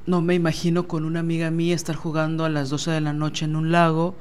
no 0.07 0.23
me 0.23 0.35
imagino 0.35 0.89
con 0.89 1.05
una 1.05 1.21
amiga 1.21 1.51
mía 1.51 1.75
estar 1.75 1.97
jugando 1.97 2.45
a 2.45 2.49
las 2.49 2.71
12 2.71 2.91
de 2.91 3.01
la 3.01 3.13
noche 3.13 3.45
en 3.45 3.57
un 3.57 3.73
lago. 3.73 4.17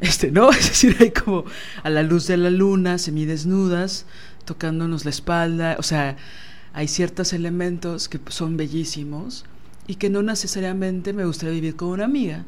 Este, 0.00 0.30
no, 0.30 0.50
es 0.52 0.68
decir, 0.68 0.96
hay 1.00 1.10
como 1.10 1.44
a 1.82 1.90
la 1.90 2.02
luz 2.02 2.26
de 2.26 2.36
la 2.36 2.50
luna, 2.50 2.98
semidesnudas, 2.98 4.06
tocándonos 4.44 5.04
la 5.04 5.10
espalda, 5.10 5.76
o 5.78 5.82
sea, 5.82 6.16
hay 6.72 6.88
ciertos 6.88 7.32
elementos 7.32 8.08
que 8.08 8.20
son 8.28 8.56
bellísimos 8.56 9.44
y 9.86 9.96
que 9.96 10.10
no 10.10 10.22
necesariamente 10.22 11.12
me 11.12 11.24
gustaría 11.24 11.54
vivir 11.54 11.76
con 11.76 11.88
una 11.88 12.04
amiga, 12.04 12.44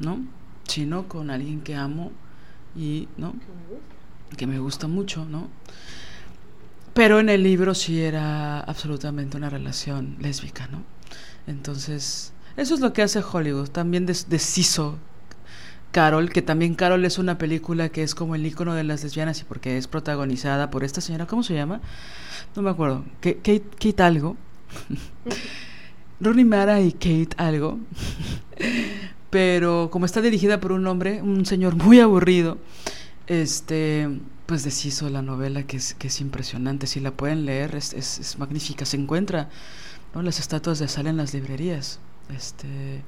¿no? 0.00 0.24
Sino 0.66 1.08
con 1.08 1.30
alguien 1.30 1.60
que 1.60 1.74
amo 1.74 2.12
y, 2.76 3.08
¿no? 3.16 3.34
Que 4.36 4.46
me 4.46 4.58
gusta 4.58 4.88
mucho, 4.88 5.24
¿no? 5.24 5.48
Pero 6.94 7.20
en 7.20 7.28
el 7.28 7.42
libro 7.42 7.74
sí 7.74 8.00
era 8.00 8.60
absolutamente 8.60 9.36
una 9.36 9.48
relación 9.48 10.16
lésbica, 10.20 10.66
¿no? 10.66 10.91
Entonces, 11.46 12.32
eso 12.56 12.74
es 12.74 12.80
lo 12.80 12.92
que 12.92 13.02
hace 13.02 13.20
Hollywood. 13.20 13.68
También 13.68 14.06
deshizo 14.06 14.98
Carol, 15.92 16.30
que 16.30 16.42
también 16.42 16.74
Carol 16.74 17.04
es 17.04 17.18
una 17.18 17.38
película 17.38 17.90
que 17.90 18.02
es 18.02 18.14
como 18.14 18.34
el 18.34 18.46
icono 18.46 18.74
de 18.74 18.84
las 18.84 19.02
lesbianas 19.02 19.40
y 19.40 19.44
porque 19.44 19.76
es 19.76 19.88
protagonizada 19.88 20.70
por 20.70 20.84
esta 20.84 21.00
señora, 21.00 21.26
¿cómo 21.26 21.42
se 21.42 21.54
llama? 21.54 21.80
No 22.56 22.62
me 22.62 22.70
acuerdo. 22.70 23.04
Kate, 23.20 23.62
Kate 23.78 24.02
algo. 24.02 24.36
Rooney 26.20 26.44
Mara 26.44 26.80
y 26.80 26.92
Kate 26.92 27.30
algo. 27.36 27.78
Pero 29.30 29.88
como 29.90 30.06
está 30.06 30.20
dirigida 30.20 30.60
por 30.60 30.72
un 30.72 30.86
hombre, 30.86 31.22
un 31.22 31.46
señor 31.46 31.74
muy 31.74 32.00
aburrido, 32.00 32.58
este 33.26 34.08
pues 34.46 34.64
deshizo 34.64 35.08
la 35.08 35.22
novela 35.22 35.62
que 35.62 35.78
es, 35.78 35.94
que 35.94 36.08
es 36.08 36.20
impresionante. 36.20 36.86
Si 36.86 37.00
la 37.00 37.12
pueden 37.12 37.46
leer, 37.46 37.74
es, 37.74 37.94
es, 37.94 38.38
magnífica. 38.38 38.84
Se 38.84 38.98
encuentra 38.98 39.48
¿no? 40.14 40.22
las 40.22 40.38
estatuas 40.38 40.78
de 40.78 40.88
sal 40.88 41.06
en 41.06 41.16
las 41.16 41.34
librerías. 41.34 41.98
Este 42.34 43.02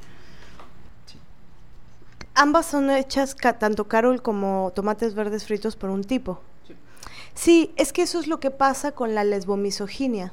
Ambas 2.35 2.67
son 2.67 2.91
hechas, 2.91 3.37
tanto 3.37 3.87
Carol 3.87 4.21
como 4.21 4.73
Tomates 4.75 5.15
Verdes 5.15 5.45
Fritos, 5.45 5.77
por 5.77 5.91
un 5.91 6.03
tipo. 6.03 6.41
Sí. 7.35 7.73
es 7.77 7.93
que 7.93 8.03
eso 8.03 8.19
es 8.19 8.27
lo 8.27 8.41
que 8.41 8.51
pasa 8.51 8.93
con 8.93 9.15
la 9.15 9.23
lesbomisoginia. 9.23 10.33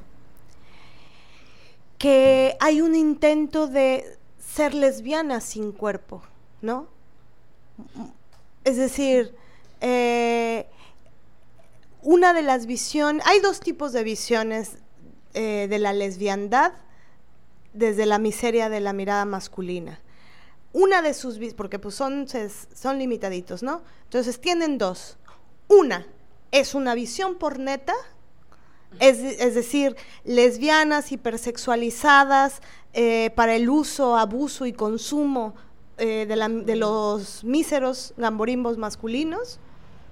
Que 1.98 2.56
hay 2.58 2.80
un 2.80 2.96
intento 2.96 3.68
de 3.68 4.18
ser 4.38 4.74
lesbiana 4.74 5.40
sin 5.40 5.70
cuerpo, 5.70 6.22
¿no? 6.60 6.88
Es 8.64 8.76
decir, 8.76 9.36
eh, 9.80 10.66
una 12.02 12.34
de 12.34 12.42
las 12.42 12.66
visiones, 12.66 13.24
hay 13.26 13.38
dos 13.38 13.60
tipos 13.60 13.92
de 13.92 14.02
visiones 14.02 14.78
eh, 15.34 15.66
de 15.68 15.78
la 15.78 15.92
lesbiandad 15.92 16.72
desde 17.72 18.06
la 18.06 18.18
miseria 18.18 18.68
de 18.68 18.80
la 18.80 18.92
mirada 18.92 19.24
masculina 19.24 20.00
una 20.72 21.02
de 21.02 21.14
sus, 21.14 21.38
porque 21.54 21.78
pues 21.78 21.94
son, 21.94 22.26
son 22.74 22.98
limitaditos, 22.98 23.62
¿no? 23.62 23.82
Entonces 24.04 24.40
tienen 24.40 24.78
dos. 24.78 25.16
Una 25.68 26.06
es 26.50 26.74
una 26.74 26.94
visión 26.94 27.36
por 27.36 27.58
neta, 27.58 27.94
es, 29.00 29.18
es 29.18 29.54
decir, 29.54 29.96
lesbianas 30.24 31.12
hipersexualizadas 31.12 32.60
eh, 32.92 33.30
para 33.34 33.54
el 33.54 33.70
uso, 33.70 34.16
abuso 34.16 34.66
y 34.66 34.72
consumo 34.72 35.54
eh, 35.96 36.26
de, 36.26 36.62
de 36.64 36.76
los 36.76 37.42
míseros 37.44 38.12
gamborimbos 38.16 38.76
masculinos. 38.76 39.58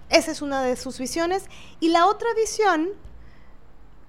Esa 0.08 0.30
es 0.30 0.42
una 0.42 0.62
de 0.62 0.76
sus 0.76 0.98
visiones. 0.98 1.44
Y 1.78 1.88
la 1.88 2.06
otra 2.06 2.28
visión 2.34 2.90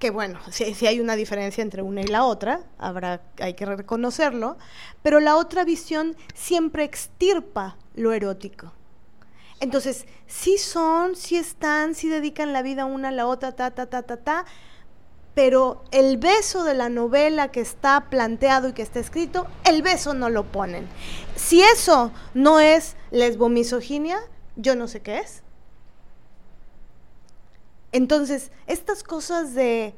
que 0.02 0.10
bueno, 0.10 0.40
si, 0.50 0.88
hay 0.88 1.00
una 1.00 1.16
diferencia 1.16 1.62
entre 1.62 1.84
una 1.84 2.02
y 2.02 2.08
la 2.08 2.26
otra, 2.26 2.64
habrá, 2.80 3.22
hay 3.40 3.54
que 3.54 3.68
reconocerlo, 3.68 4.58
pero 5.04 5.20
la 5.20 5.38
otra 5.38 5.64
visión 5.64 6.18
siempre 6.34 6.84
extirpa 6.84 7.78
lo 7.94 8.12
erótico. 8.12 8.74
Entonces, 9.60 10.08
sí 10.26 10.58
son, 10.58 11.16
sí 11.16 11.38
están, 11.38 11.94
sí 11.94 12.10
dedican 12.10 12.52
la 12.52 12.64
vida 12.64 12.86
una 12.86 13.10
a 13.10 13.12
la 13.12 13.28
otra, 13.28 13.52
ta, 13.52 13.70
ta, 13.70 13.86
ta, 13.86 14.02
ta, 14.02 14.18
ta, 14.18 14.46
pero 15.36 15.84
el 15.92 16.18
beso 16.18 16.64
de 16.64 16.74
la 16.74 16.90
novela 16.90 17.52
que 17.52 17.62
está 17.62 18.10
planteado 18.10 18.70
y 18.70 18.74
que 18.74 18.82
está 18.82 19.00
escrito, 19.00 19.46
el 19.66 19.84
beso 19.84 20.16
no 20.16 20.32
lo 20.32 20.52
ponen. 20.52 20.88
Si 21.36 21.62
eso 21.62 22.12
no 22.34 22.60
es 22.60 22.96
lesbomisoginia, 23.12 24.18
yo 24.56 24.76
no 24.76 24.88
sé 24.88 25.02
qué 25.02 25.20
es. 25.20 25.44
Entonces, 27.92 28.52
estas 28.68 29.04
cosas 29.04 29.54
de, 29.54 29.94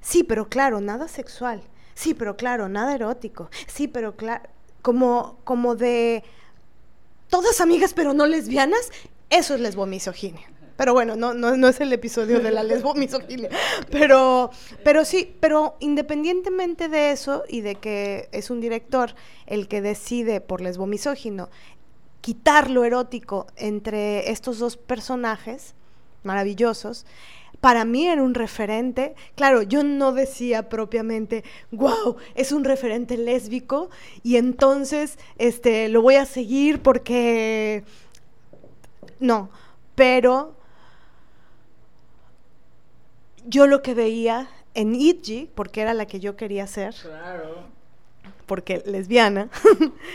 sí, 0.00 0.24
pero 0.24 0.48
claro, 0.48 0.80
nada 0.80 1.08
sexual, 1.08 1.62
sí, 1.94 2.14
pero 2.14 2.36
claro, 2.36 2.68
nada 2.68 2.94
erótico, 2.94 3.50
sí, 3.66 3.88
pero 3.88 4.16
claro, 4.16 4.48
como, 4.82 5.38
como 5.44 5.74
de 5.74 6.22
todas 7.28 7.60
amigas 7.60 7.94
pero 7.94 8.14
no 8.14 8.26
lesbianas, 8.26 8.90
eso 9.30 9.54
es 9.54 9.60
lesbomisoginia. 9.60 10.48
Pero 10.76 10.92
bueno, 10.92 11.14
no, 11.14 11.34
no, 11.34 11.56
no 11.56 11.68
es 11.68 11.80
el 11.80 11.92
episodio 11.92 12.40
de 12.40 12.50
la 12.50 12.62
lesbomisoginia. 12.64 13.48
Pero, 13.90 14.50
pero 14.82 15.04
sí, 15.04 15.34
pero 15.40 15.76
independientemente 15.80 16.88
de 16.88 17.12
eso 17.12 17.44
y 17.48 17.60
de 17.60 17.76
que 17.76 18.28
es 18.32 18.50
un 18.50 18.60
director 18.60 19.14
el 19.46 19.68
que 19.68 19.80
decide 19.80 20.40
por 20.40 20.60
lesbomisógino 20.60 21.48
quitar 22.20 22.70
lo 22.70 22.84
erótico 22.84 23.46
entre 23.56 24.30
estos 24.30 24.58
dos 24.58 24.76
personajes, 24.76 25.74
maravillosos, 26.24 27.06
para 27.64 27.86
mí 27.86 28.06
era 28.06 28.22
un 28.22 28.34
referente. 28.34 29.14
Claro, 29.36 29.62
yo 29.62 29.82
no 29.84 30.12
decía 30.12 30.68
propiamente, 30.68 31.44
wow, 31.70 32.16
es 32.34 32.52
un 32.52 32.62
referente 32.62 33.16
lésbico 33.16 33.88
y 34.22 34.36
entonces 34.36 35.18
este, 35.38 35.88
lo 35.88 36.02
voy 36.02 36.16
a 36.16 36.26
seguir 36.26 36.82
porque... 36.82 37.84
No, 39.18 39.48
pero 39.94 40.54
yo 43.46 43.66
lo 43.66 43.80
que 43.80 43.94
veía 43.94 44.48
en 44.74 44.94
Itji, 44.94 45.48
porque 45.54 45.80
era 45.80 45.94
la 45.94 46.06
que 46.06 46.20
yo 46.20 46.36
quería 46.36 46.66
ser, 46.66 46.94
porque 48.44 48.82
lesbiana, 48.84 49.48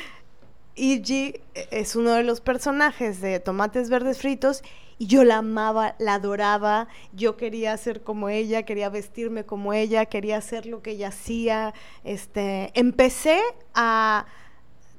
Itji 0.75 1.41
es 1.71 1.95
uno 1.95 2.11
de 2.11 2.23
los 2.23 2.41
personajes 2.41 3.21
de 3.21 3.39
Tomates 3.39 3.89
Verdes 3.89 4.19
Fritos 4.19 4.63
y 4.99 5.07
yo 5.07 5.23
la 5.23 5.37
amaba, 5.37 5.95
la 5.97 6.15
adoraba, 6.15 6.89
yo 7.13 7.37
quería 7.37 7.75
ser 7.77 8.01
como 8.01 8.29
ella, 8.29 8.63
quería 8.63 8.89
vestirme 8.89 9.45
como 9.45 9.73
ella, 9.73 10.05
quería 10.05 10.37
hacer 10.37 10.65
lo 10.65 10.81
que 10.83 10.91
ella 10.91 11.07
hacía. 11.07 11.73
Este, 12.03 12.71
empecé 12.75 13.39
a 13.73 14.27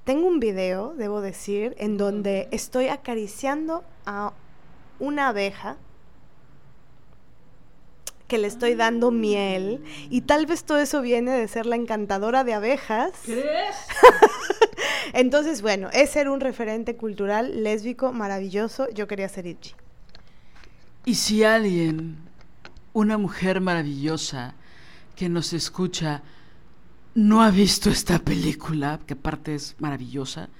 tengo 0.04 0.26
un 0.26 0.40
video, 0.40 0.94
debo 0.96 1.20
decir, 1.20 1.76
en 1.78 1.98
donde 1.98 2.48
estoy 2.50 2.88
acariciando 2.88 3.84
a 4.06 4.32
una 4.98 5.28
abeja 5.28 5.76
que 8.26 8.38
le 8.38 8.46
estoy 8.46 8.74
dando 8.74 9.10
miel 9.10 9.84
y 10.08 10.22
tal 10.22 10.46
vez 10.46 10.64
todo 10.64 10.78
eso 10.78 11.02
viene 11.02 11.32
de 11.32 11.46
ser 11.48 11.66
la 11.66 11.76
encantadora 11.76 12.42
de 12.44 12.54
abejas. 12.54 13.12
¿Crees? 13.24 13.76
Entonces, 15.12 15.62
bueno, 15.62 15.90
ese 15.92 16.20
era 16.20 16.30
un 16.30 16.40
referente 16.40 16.96
cultural 16.96 17.62
lésbico 17.62 18.12
maravilloso. 18.12 18.88
Yo 18.90 19.06
quería 19.06 19.28
ser 19.28 19.46
Itchy. 19.46 19.74
Y 21.04 21.14
si 21.14 21.44
alguien, 21.44 22.18
una 22.92 23.16
mujer 23.16 23.60
maravillosa 23.60 24.54
que 25.16 25.28
nos 25.30 25.54
escucha, 25.54 26.22
no 27.14 27.42
ha 27.42 27.50
visto 27.50 27.88
esta 27.88 28.18
película, 28.18 29.00
que 29.06 29.14
aparte 29.14 29.54
es 29.54 29.76
maravillosa, 29.78 30.50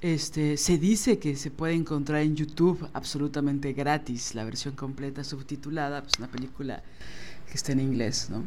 este, 0.00 0.56
se 0.56 0.78
dice 0.78 1.18
que 1.18 1.36
se 1.36 1.50
puede 1.50 1.74
encontrar 1.74 2.22
en 2.22 2.34
YouTube 2.34 2.88
absolutamente 2.92 3.72
gratis 3.72 4.34
la 4.34 4.44
versión 4.44 4.74
completa 4.74 5.22
subtitulada, 5.22 6.02
pues 6.02 6.14
una 6.18 6.28
película 6.28 6.82
que 7.48 7.54
está 7.54 7.72
en 7.72 7.80
inglés, 7.80 8.28
¿no? 8.30 8.44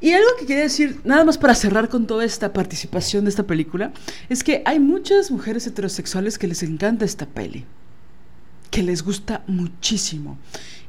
Y 0.00 0.12
algo 0.12 0.28
que 0.38 0.46
quería 0.46 0.64
decir, 0.64 1.00
nada 1.04 1.24
más 1.24 1.38
para 1.38 1.54
cerrar 1.54 1.88
con 1.88 2.06
toda 2.06 2.24
esta 2.24 2.52
participación 2.52 3.24
de 3.24 3.30
esta 3.30 3.46
película, 3.46 3.92
es 4.28 4.44
que 4.44 4.62
hay 4.66 4.78
muchas 4.78 5.30
mujeres 5.30 5.66
heterosexuales 5.66 6.38
que 6.38 6.48
les 6.48 6.62
encanta 6.62 7.04
esta 7.04 7.26
peli 7.26 7.64
que 8.72 8.82
les 8.82 9.04
gusta 9.04 9.44
muchísimo. 9.46 10.38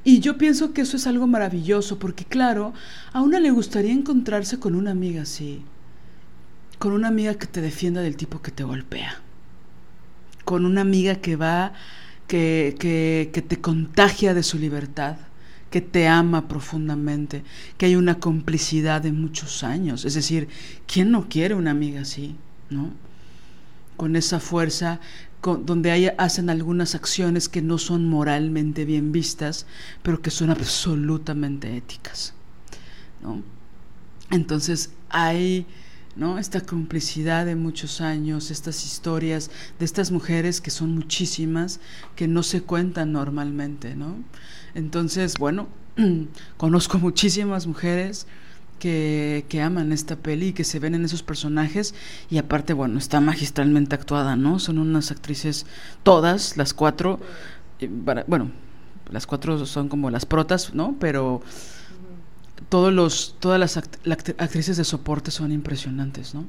Y 0.06 0.22
yo 0.22 0.38
pienso 0.38 0.74
que 0.74 0.82
eso 0.82 0.98
es 0.98 1.06
algo 1.06 1.28
maravilloso, 1.28 2.00
porque 2.00 2.26
claro, 2.26 2.74
a 3.12 3.22
una 3.22 3.40
le 3.40 3.52
gustaría 3.52 3.92
encontrarse 3.92 4.58
con 4.58 4.74
una 4.74 4.92
amiga 4.92 5.22
así, 5.22 5.62
con 6.80 6.94
una 6.94 7.10
amiga 7.10 7.36
que 7.36 7.46
te 7.46 7.62
defienda 7.62 8.02
del 8.02 8.16
tipo 8.16 8.42
que 8.42 8.52
te 8.52 8.64
golpea, 8.64 9.22
con 10.46 10.66
una 10.66 10.82
amiga 10.82 11.16
que 11.16 11.36
va, 11.36 11.74
que, 12.26 12.76
que, 12.80 13.30
que 13.34 13.42
te 13.42 13.60
contagia 13.60 14.34
de 14.34 14.44
su 14.44 14.58
libertad, 14.58 15.18
que 15.70 15.82
te 15.82 16.08
ama 16.08 16.48
profundamente, 16.48 17.44
que 17.78 17.88
hay 17.88 17.98
una 17.98 18.20
complicidad 18.20 19.02
de 19.02 19.12
muchos 19.12 19.62
años. 19.64 20.06
Es 20.06 20.14
decir, 20.14 20.48
¿quién 20.88 21.12
no 21.12 21.28
quiere 21.28 21.54
una 21.54 21.72
amiga 21.72 22.02
así? 22.02 22.38
¿No? 22.70 22.92
Con 23.98 24.16
esa 24.16 24.40
fuerza, 24.40 25.02
donde 25.44 26.14
hacen 26.18 26.50
algunas 26.50 26.96
acciones 26.96 27.50
que 27.50 27.62
no 27.62 27.78
son 27.78 28.08
moralmente 28.08 28.86
bien 28.86 29.12
vistas, 29.12 29.66
pero 30.02 30.22
que 30.22 30.32
son 30.32 30.50
absolutamente 30.50 31.76
éticas. 31.76 32.34
Entonces 34.32 34.92
hay 35.10 35.66
¿no? 36.16 36.38
esta 36.38 36.62
complicidad 36.62 37.46
de 37.46 37.56
muchos 37.56 38.02
años, 38.02 38.52
estas 38.52 38.86
historias 38.86 39.52
de 39.80 39.86
estas 39.86 40.12
mujeres 40.12 40.62
que 40.62 40.72
son 40.72 40.94
muchísimas, 40.96 41.80
que 42.16 42.28
no 42.28 42.44
se 42.44 42.62
cuentan 42.62 43.12
normalmente. 43.12 43.96
¿no? 43.96 44.16
Entonces, 44.76 45.36
bueno, 45.38 45.68
conozco 46.58 47.00
muchísimas 47.00 47.68
mujeres 47.68 48.28
que, 48.84 49.62
aman 49.62 49.94
esta 49.94 50.18
peli 50.18 50.48
y 50.48 50.54
que 50.54 50.66
se 50.66 50.80
ven 50.80 50.94
en 50.94 51.06
esos 51.06 51.24
personajes 51.24 51.96
y 52.30 52.38
aparte, 52.38 52.74
bueno, 52.74 52.98
está 52.98 53.22
magistralmente 53.22 53.96
actuada, 53.96 54.36
¿no? 54.36 54.60
Son 54.60 54.78
unas 54.78 55.10
actrices, 55.10 55.66
todas, 56.04 56.58
las 56.58 56.74
cuatro, 56.74 57.20
bueno, 58.28 58.52
las 59.10 59.26
cuatro 59.26 59.66
son 59.66 59.88
como 59.88 60.10
las 60.10 60.26
protas, 60.26 60.74
¿no? 60.74 60.98
Pero 61.00 61.42
todos 62.68 62.92
los, 62.92 63.38
todas 63.40 63.60
las 63.60 63.78
actrices 63.78 64.76
de 64.76 64.84
soporte 64.84 65.32
son 65.32 65.54
impresionantes, 65.54 66.36
¿no? 66.36 66.46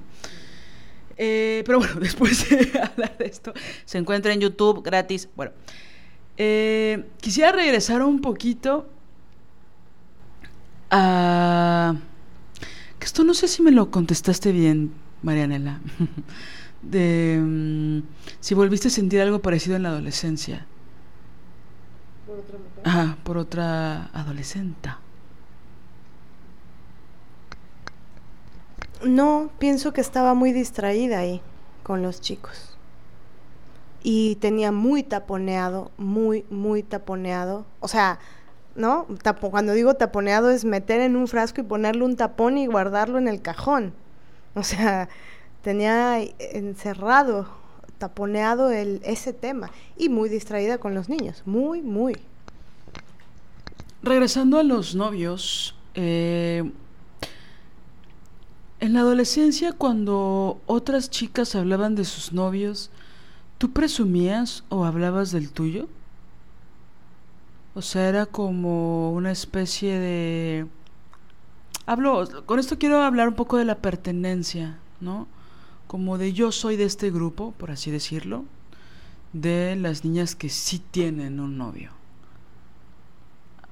Eh, 1.16 1.62
pero 1.64 1.78
bueno, 1.78 1.94
después 2.00 2.48
de 2.48 2.80
hablar 2.80 3.16
de 3.16 3.26
esto, 3.26 3.52
se 3.84 3.98
encuentra 3.98 4.32
en 4.32 4.40
YouTube 4.40 4.82
gratis. 4.82 5.28
Bueno, 5.36 5.52
eh, 6.36 7.04
quisiera 7.20 7.52
regresar 7.52 8.02
un 8.02 8.20
poquito 8.20 8.88
a... 10.90 11.94
Que 13.04 13.08
esto 13.08 13.22
no 13.22 13.34
sé 13.34 13.48
si 13.48 13.60
me 13.60 13.70
lo 13.70 13.90
contestaste 13.90 14.50
bien, 14.50 14.94
Marianela. 15.20 15.78
de 16.82 17.38
mm, 17.38 17.98
si 18.40 18.54
volviste 18.54 18.88
a 18.88 18.90
sentir 18.90 19.20
algo 19.20 19.40
parecido 19.40 19.76
en 19.76 19.82
la 19.82 19.90
adolescencia. 19.90 20.64
Por 22.26 22.38
otra 22.38 22.56
mujer. 22.56 22.82
Ajá, 22.82 23.18
por 23.22 23.36
otra 23.36 24.06
adolescente. 24.14 24.88
No, 29.04 29.50
pienso 29.58 29.92
que 29.92 30.00
estaba 30.00 30.32
muy 30.32 30.54
distraída 30.54 31.18
ahí 31.18 31.42
con 31.82 32.00
los 32.00 32.22
chicos. 32.22 32.78
Y 34.02 34.36
tenía 34.36 34.72
muy 34.72 35.02
taponeado, 35.02 35.90
muy, 35.98 36.46
muy 36.48 36.82
taponeado. 36.82 37.66
O 37.80 37.88
sea, 37.88 38.18
¿no? 38.76 39.06
cuando 39.50 39.72
digo 39.72 39.94
taponeado 39.94 40.50
es 40.50 40.64
meter 40.64 41.00
en 41.00 41.16
un 41.16 41.28
frasco 41.28 41.60
y 41.60 41.64
ponerle 41.64 42.04
un 42.04 42.16
tapón 42.16 42.58
y 42.58 42.66
guardarlo 42.66 43.18
en 43.18 43.28
el 43.28 43.40
cajón. 43.40 43.92
O 44.54 44.62
sea, 44.62 45.08
tenía 45.62 46.20
encerrado, 46.38 47.48
taponeado 47.98 48.70
el, 48.70 49.00
ese 49.04 49.32
tema. 49.32 49.70
Y 49.96 50.08
muy 50.08 50.28
distraída 50.28 50.78
con 50.78 50.94
los 50.94 51.08
niños, 51.08 51.42
muy, 51.44 51.82
muy. 51.82 52.16
Regresando 54.02 54.58
a 54.58 54.62
los 54.62 54.94
novios, 54.94 55.74
eh, 55.94 56.70
en 58.80 58.92
la 58.92 59.00
adolescencia, 59.00 59.72
cuando 59.72 60.60
otras 60.66 61.08
chicas 61.08 61.54
hablaban 61.54 61.94
de 61.94 62.04
sus 62.04 62.32
novios, 62.32 62.90
¿tú 63.56 63.72
presumías 63.72 64.64
o 64.68 64.84
hablabas 64.84 65.32
del 65.32 65.50
tuyo? 65.50 65.88
O 67.74 67.82
sea, 67.82 68.08
era 68.08 68.26
como 68.26 69.12
una 69.12 69.32
especie 69.32 69.98
de... 69.98 70.66
Hablo, 71.86 72.24
con 72.46 72.58
esto 72.58 72.78
quiero 72.78 73.02
hablar 73.02 73.28
un 73.28 73.34
poco 73.34 73.56
de 73.58 73.64
la 73.64 73.74
pertenencia, 73.76 74.78
¿no? 75.00 75.26
Como 75.88 76.16
de 76.16 76.32
yo 76.32 76.52
soy 76.52 76.76
de 76.76 76.84
este 76.84 77.10
grupo, 77.10 77.52
por 77.58 77.72
así 77.72 77.90
decirlo, 77.90 78.44
de 79.32 79.74
las 79.76 80.04
niñas 80.04 80.36
que 80.36 80.48
sí 80.48 80.78
tienen 80.78 81.40
un 81.40 81.58
novio. 81.58 81.90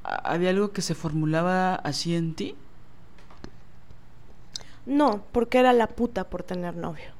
¿Había 0.03 0.51
algo 0.51 0.73
que 0.73 0.83
se 0.83 0.97
formulaba 0.97 1.77
así 1.77 2.17
en 2.17 2.35
ti? 2.35 2.57
No, 4.85 5.25
porque 5.31 5.59
era 5.59 5.73
la 5.73 5.87
puta 5.87 6.29
por 6.29 6.43
tener 6.43 6.75
novio. 6.77 7.13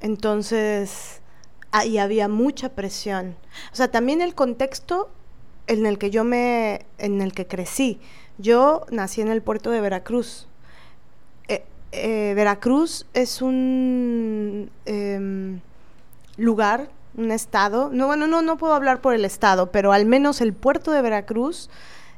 Entonces, 0.00 1.22
ahí 1.70 1.96
había 1.96 2.28
mucha 2.28 2.68
presión. 2.74 3.36
O 3.72 3.76
sea, 3.76 3.90
también 3.90 4.20
el 4.20 4.34
contexto 4.34 5.10
en 5.72 5.86
el 5.86 5.98
que 5.98 6.10
yo 6.10 6.24
me, 6.24 6.84
en 6.98 7.20
el 7.20 7.32
que 7.32 7.46
crecí. 7.46 8.00
Yo 8.38 8.86
nací 8.90 9.20
en 9.20 9.28
el 9.28 9.42
puerto 9.42 9.70
de 9.70 9.80
Veracruz. 9.80 10.48
Eh, 11.48 11.64
eh, 11.92 12.32
Veracruz 12.34 13.06
es 13.14 13.42
un 13.42 14.70
em, 14.84 15.60
lugar, 16.36 16.88
un 17.16 17.30
estado. 17.30 17.90
No, 17.92 18.06
bueno, 18.06 18.26
no, 18.26 18.42
no 18.42 18.56
puedo 18.56 18.74
hablar 18.74 19.00
por 19.00 19.14
el 19.14 19.24
estado, 19.24 19.70
pero 19.70 19.92
al 19.92 20.06
menos 20.06 20.40
el 20.40 20.52
puerto 20.52 20.92
de 20.92 21.02
Veracruz 21.02 21.70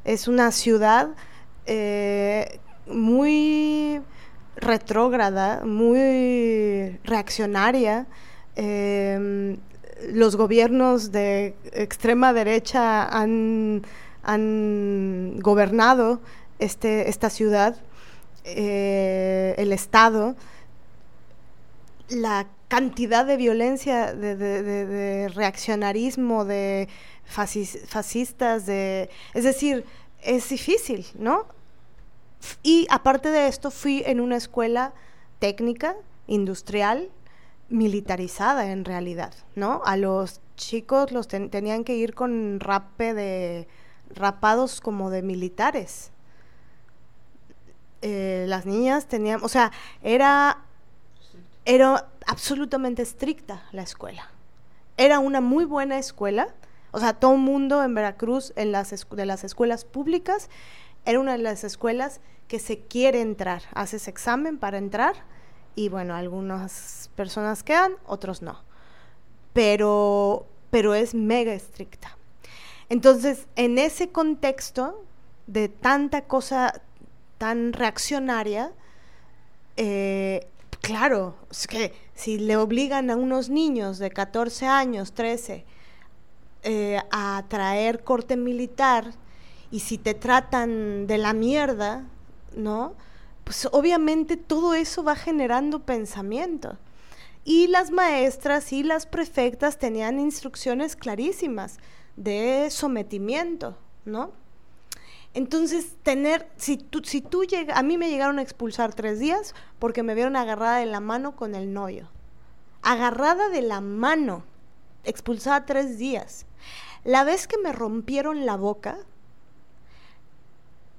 es 0.05 0.29
una 0.29 0.51
ciudad 0.53 1.09
eh, 1.67 2.59
muy 2.87 4.01
retrógrada, 4.57 5.65
muy 5.65 6.99
reaccionaria. 7.05 8.07
Em, 8.57 9.59
los 10.13 10.37
gobiernos 10.37 11.13
de 11.13 11.55
extrema 11.73 12.33
derecha 12.33 13.05
han, 13.05 13.83
gobernado 15.41 16.21
este, 16.59 17.09
esta 17.09 17.31
ciudad, 17.31 17.77
eh, 18.45 19.55
el 19.59 19.73
Estado, 19.73 20.35
la 22.09 22.47
cantidad 22.69 23.25
de 23.25 23.37
violencia, 23.37 24.15
de, 24.15 25.31
reaccionarismo, 25.35 26.45
de 26.45 26.89
fascistas, 27.25 28.67
de, 28.67 29.11
es 29.33 29.45
decir, 29.45 29.85
es 30.23 30.49
difícil, 30.49 31.07
¿no? 31.19 31.47
Y 32.63 32.87
aparte 32.91 33.31
de 33.31 33.47
esto, 33.47 33.71
fui 33.71 34.03
en 34.07 34.21
una 34.21 34.37
escuela 34.37 34.93
técnica, 35.39 35.95
industrial, 36.27 37.11
militarizada 37.69 38.71
en 38.71 38.85
realidad, 38.85 39.33
¿no? 39.55 39.83
A 39.85 39.97
los 39.97 40.41
chicos 40.57 41.13
los 41.13 41.29
tenían 41.29 41.85
que 41.85 41.97
ir 41.97 42.15
con 42.15 42.61
rape 42.61 43.15
de 43.15 43.69
rapados 44.15 44.81
como 44.81 45.11
de 45.11 45.23
militares. 45.23 46.11
Eh, 48.03 48.45
las 48.49 48.67
niñas 48.67 49.07
tenían, 49.07 49.41
o 49.43 49.49
sea, 49.49 49.73
era, 50.03 50.59
era 51.65 52.09
absolutamente 52.27 53.03
estricta 53.03 53.65
la 53.73 53.83
escuela. 53.83 54.31
Era 54.97 55.19
una 55.19 55.41
muy 55.41 55.65
buena 55.65 55.99
escuela, 55.99 56.49
o 56.93 57.01
sea, 57.01 57.15
todo 57.15 57.33
el 57.35 57.41
mundo 57.41 57.83
en 57.83 57.95
Veracruz, 57.95 58.53
en 58.57 58.73
las 58.73 59.07
de 59.11 59.27
las 59.27 59.43
escuelas 59.43 59.85
públicas, 59.85 60.51
era 61.05 61.19
una 61.19 61.33
de 61.33 61.39
las 61.39 61.65
escuelas 61.65 62.21
que 62.47 62.59
se 62.59 62.79
quiere 62.79 63.21
entrar. 63.21 63.63
Haces 63.75 64.07
examen 64.07 64.59
para 64.59 64.79
entrar 64.79 65.17
y 65.75 65.89
bueno, 65.89 66.15
algunas 66.15 67.11
personas 67.17 67.63
quedan, 67.63 67.93
otros 68.07 68.43
no. 68.43 68.63
Pero, 69.53 70.47
pero 70.71 70.95
es 70.95 71.15
mega 71.15 71.53
estricta. 71.53 72.17
Entonces, 72.89 73.47
en 73.57 73.79
ese 73.79 74.11
contexto 74.11 75.05
de 75.47 75.69
tanta 75.69 76.23
cosa 76.23 76.81
tan 77.39 77.73
reaccionaria, 77.73 78.73
eh, 79.77 80.47
claro, 80.81 81.35
es 81.51 81.67
que 81.67 81.95
si 82.15 82.39
le 82.39 82.57
obligan 82.57 83.11
a 83.11 83.17
unos 83.17 83.49
niños 83.49 83.99
de 83.99 84.11
14 84.11 84.67
años, 84.67 85.13
13, 85.13 85.65
eh, 86.63 87.01
a 87.11 87.45
traer 87.49 88.05
corte 88.05 88.37
militar, 88.37 89.13
y 89.71 89.81
si 89.81 89.99
te 89.99 90.15
tratan 90.15 91.07
de 91.07 91.19
la 91.19 91.33
mierda, 91.33 92.05
¿no? 92.57 92.95
Pues 93.45 93.69
obviamente 93.71 94.37
todo 94.37 94.75
eso 94.75 95.05
va 95.05 95.17
generando 95.17 95.81
pensamiento. 95.81 96.79
Y 97.45 97.67
las 97.67 97.91
maestras 97.91 98.73
y 98.73 98.83
las 98.83 99.07
prefectas 99.07 99.79
tenían 99.79 100.19
instrucciones 100.19 100.97
clarísimas 100.97 101.79
de 102.17 102.69
sometimiento, 102.71 103.77
¿no? 104.07 104.33
Entonces, 105.35 105.97
tener, 106.03 106.49
si 106.57 106.77
tú, 106.77 107.03
si 107.05 107.21
tú 107.21 107.43
a 107.75 107.83
mí 107.83 107.99
me 107.99 108.09
llegaron 108.09 108.39
a 108.39 108.43
expulsar 108.43 108.95
tres 108.95 109.19
días 109.19 109.55
porque 109.79 110.05
me 110.05 110.15
vieron 110.15 110.37
agarrada 110.37 110.79
de 110.79 110.87
la 110.87 111.01
mano 111.01 111.35
con 111.35 111.55
el 111.55 111.73
novio. 111.73 112.09
Agarrada 112.83 113.49
de 113.49 113.61
la 113.61 113.81
mano, 113.81 114.45
expulsada 115.03 115.67
tres 115.67 115.99
días. 115.99 116.47
La 117.03 117.25
vez 117.25 117.49
que 117.49 117.59
me 117.59 117.73
rompieron 117.73 118.47
la 118.47 118.57
boca, 118.57 118.99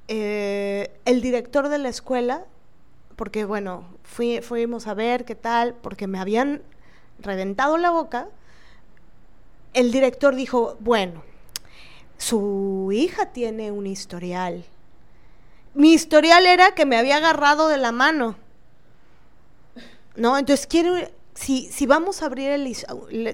eh, 0.08 0.92
el 1.06 1.22
director 1.22 1.70
de 1.70 1.78
la 1.78 1.90
escuela, 1.90 2.46
porque 3.16 3.46
bueno, 3.46 3.86
fuimos 4.04 4.88
a 4.88 4.94
ver 4.94 5.26
qué 5.26 5.36
tal, 5.36 5.74
porque 5.74 6.08
me 6.08 6.20
habían 6.20 6.62
reventado 7.20 7.78
la 7.78 7.92
boca, 7.92 8.28
el 9.74 9.92
director 9.92 10.36
dijo, 10.36 10.78
bueno, 10.80 11.24
su 12.18 12.90
hija 12.94 13.28
tiene 13.28 13.72
un 13.72 13.88
historial. 13.88 14.64
Mi 15.74 15.94
historial 15.94 16.46
era 16.46 16.72
que 16.72 16.86
me 16.86 16.98
había 16.98 17.18
agarrado 17.18 17.68
de 17.68 17.78
la 17.78 17.92
mano. 17.92 18.36
¿No? 20.16 20.38
Entonces 20.38 20.66
quiero, 20.66 20.96
si, 21.36 21.70
si 21.70 21.86
vamos 21.86 22.22
a 22.22 22.28
abrir 22.28 22.50
el 22.50 22.76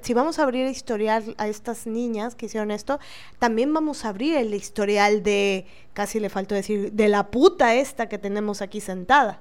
si 0.04 0.14
vamos 0.14 0.40
a 0.40 0.44
abrir 0.44 0.66
el 0.66 0.72
historial 0.72 1.36
a 1.38 1.48
estas 1.48 1.86
niñas 1.86 2.34
que 2.34 2.48
hicieron 2.48 2.72
esto, 2.72 3.00
también 3.38 3.74
vamos 3.74 4.04
a 4.04 4.10
abrir 4.10 4.36
el 4.38 4.54
historial 4.56 5.22
de, 5.22 5.68
casi 5.94 6.20
le 6.20 6.30
faltó 6.30 6.56
decir, 6.56 6.92
de 6.94 7.08
la 7.08 7.28
puta 7.30 7.76
esta 7.76 8.10
que 8.10 8.18
tenemos 8.18 8.64
aquí 8.64 8.82
sentada. 8.82 9.40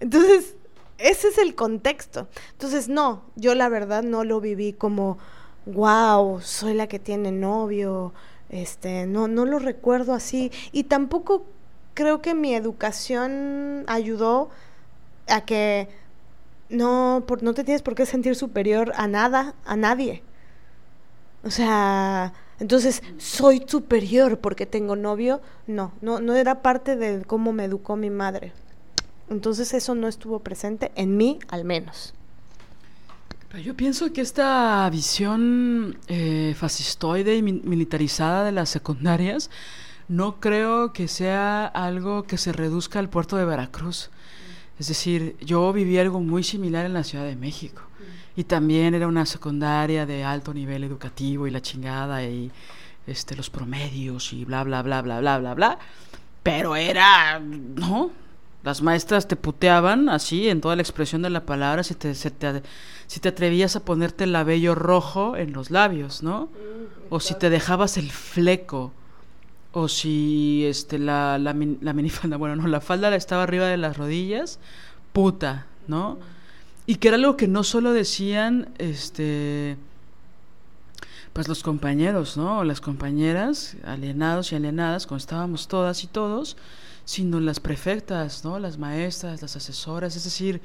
Entonces, 0.00 0.54
ese 0.96 1.28
es 1.28 1.38
el 1.38 1.54
contexto. 1.54 2.28
Entonces, 2.52 2.88
no, 2.88 3.22
yo 3.36 3.54
la 3.54 3.68
verdad 3.68 4.02
no 4.02 4.24
lo 4.24 4.40
viví 4.40 4.72
como, 4.72 5.18
wow, 5.66 6.40
soy 6.40 6.72
la 6.72 6.86
que 6.86 6.98
tiene 6.98 7.30
novio, 7.30 8.14
este, 8.48 9.06
no, 9.06 9.28
no 9.28 9.44
lo 9.44 9.58
recuerdo 9.58 10.14
así. 10.14 10.50
Y 10.72 10.84
tampoco 10.84 11.44
creo 11.92 12.22
que 12.22 12.34
mi 12.34 12.54
educación 12.54 13.84
ayudó 13.86 14.48
a 15.26 15.44
que 15.44 15.88
no, 16.68 17.24
por, 17.26 17.42
no 17.42 17.54
te 17.54 17.64
tienes 17.64 17.82
por 17.82 17.94
qué 17.94 18.06
sentir 18.06 18.36
superior 18.36 18.92
a 18.96 19.06
nada, 19.06 19.54
a 19.64 19.76
nadie. 19.76 20.22
O 21.44 21.50
sea, 21.50 22.32
entonces, 22.58 23.02
¿soy 23.18 23.64
superior 23.66 24.38
porque 24.38 24.66
tengo 24.66 24.96
novio? 24.96 25.40
No, 25.66 25.92
no, 26.00 26.20
no 26.20 26.34
era 26.34 26.62
parte 26.62 26.96
de 26.96 27.24
cómo 27.24 27.52
me 27.52 27.64
educó 27.64 27.96
mi 27.96 28.10
madre. 28.10 28.52
Entonces 29.28 29.74
eso 29.74 29.94
no 29.94 30.08
estuvo 30.08 30.40
presente 30.40 30.92
en 30.94 31.16
mí, 31.16 31.38
al 31.48 31.64
menos. 31.64 32.14
yo 33.62 33.74
pienso 33.74 34.12
que 34.12 34.20
esta 34.20 34.88
visión 34.90 35.98
eh, 36.08 36.54
fascistoide 36.56 37.36
y 37.36 37.42
militarizada 37.42 38.44
de 38.44 38.52
las 38.52 38.68
secundarias 38.68 39.50
no 40.08 40.38
creo 40.38 40.92
que 40.92 41.08
sea 41.08 41.66
algo 41.66 42.24
que 42.24 42.38
se 42.38 42.52
reduzca 42.52 42.98
al 42.98 43.08
puerto 43.08 43.36
de 43.36 43.44
Veracruz. 43.44 44.10
Es 44.78 44.88
decir, 44.88 45.36
yo 45.40 45.72
viví 45.72 45.98
algo 45.98 46.20
muy 46.20 46.42
similar 46.42 46.84
en 46.84 46.92
la 46.92 47.04
Ciudad 47.04 47.24
de 47.24 47.36
México. 47.36 47.82
Y 48.36 48.44
también 48.44 48.94
era 48.94 49.08
una 49.08 49.24
secundaria 49.24 50.04
de 50.04 50.22
alto 50.22 50.52
nivel 50.52 50.84
educativo 50.84 51.46
y 51.46 51.50
la 51.50 51.62
chingada 51.62 52.22
y 52.22 52.50
este, 53.06 53.34
los 53.34 53.48
promedios 53.48 54.32
y 54.34 54.44
bla, 54.44 54.62
bla, 54.64 54.82
bla, 54.82 55.00
bla, 55.00 55.20
bla, 55.20 55.38
bla, 55.38 55.54
bla. 55.54 55.78
Pero 56.42 56.76
era, 56.76 57.40
¿no? 57.40 58.10
Las 58.62 58.82
maestras 58.82 59.26
te 59.26 59.36
puteaban 59.36 60.08
así, 60.08 60.48
en 60.48 60.60
toda 60.60 60.76
la 60.76 60.82
expresión 60.82 61.22
de 61.22 61.30
la 61.30 61.46
palabra, 61.46 61.82
si 61.82 61.94
te, 61.94 62.14
si 62.14 62.30
te, 62.30 62.62
si 63.06 63.20
te 63.20 63.28
atrevías 63.28 63.76
a 63.76 63.84
ponerte 63.84 64.24
el 64.24 64.32
labello 64.32 64.74
rojo 64.74 65.36
en 65.36 65.52
los 65.52 65.70
labios, 65.70 66.22
¿no? 66.22 66.50
O 67.08 67.20
si 67.20 67.34
te 67.34 67.48
dejabas 67.48 67.96
el 67.96 68.10
fleco 68.10 68.92
o 69.78 69.88
si 69.88 70.64
este 70.64 70.98
la, 70.98 71.36
la, 71.36 71.54
la 71.82 71.92
minifalda, 71.92 72.36
bueno, 72.38 72.56
no, 72.56 72.66
la 72.66 72.80
falda 72.80 73.14
estaba 73.14 73.42
arriba 73.42 73.66
de 73.66 73.76
las 73.76 73.98
rodillas, 73.98 74.58
puta, 75.12 75.66
¿no? 75.86 76.18
Y 76.86 76.94
que 76.94 77.08
era 77.08 77.18
algo 77.18 77.36
que 77.36 77.46
no 77.46 77.62
solo 77.62 77.92
decían 77.92 78.70
este 78.78 79.76
pues 81.34 81.46
los 81.46 81.62
compañeros, 81.62 82.38
¿no? 82.38 82.64
Las 82.64 82.80
compañeras, 82.80 83.76
alienados 83.84 84.50
y 84.50 84.54
alienadas, 84.54 85.06
cuando 85.06 85.20
estábamos 85.20 85.68
todas 85.68 86.04
y 86.04 86.06
todos, 86.06 86.56
sino 87.04 87.38
las 87.38 87.60
prefectas, 87.60 88.46
¿no? 88.46 88.58
Las 88.58 88.78
maestras, 88.78 89.42
las 89.42 89.56
asesoras, 89.56 90.16
es 90.16 90.24
decir, 90.24 90.62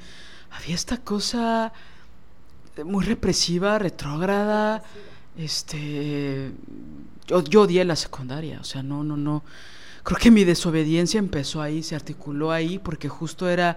había 0.50 0.74
esta 0.74 0.96
cosa 0.96 1.74
muy 2.82 3.04
represiva, 3.04 3.78
retrógrada, 3.78 4.82
este 5.36 6.52
yo, 7.26 7.42
yo 7.44 7.62
odié 7.62 7.84
la 7.84 7.96
secundaria, 7.96 8.60
o 8.60 8.64
sea, 8.64 8.82
no, 8.82 9.04
no, 9.04 9.16
no. 9.16 9.42
Creo 10.02 10.18
que 10.18 10.30
mi 10.30 10.44
desobediencia 10.44 11.18
empezó 11.18 11.62
ahí, 11.62 11.82
se 11.82 11.94
articuló 11.94 12.50
ahí, 12.50 12.78
porque 12.78 13.08
justo 13.08 13.48
era 13.48 13.76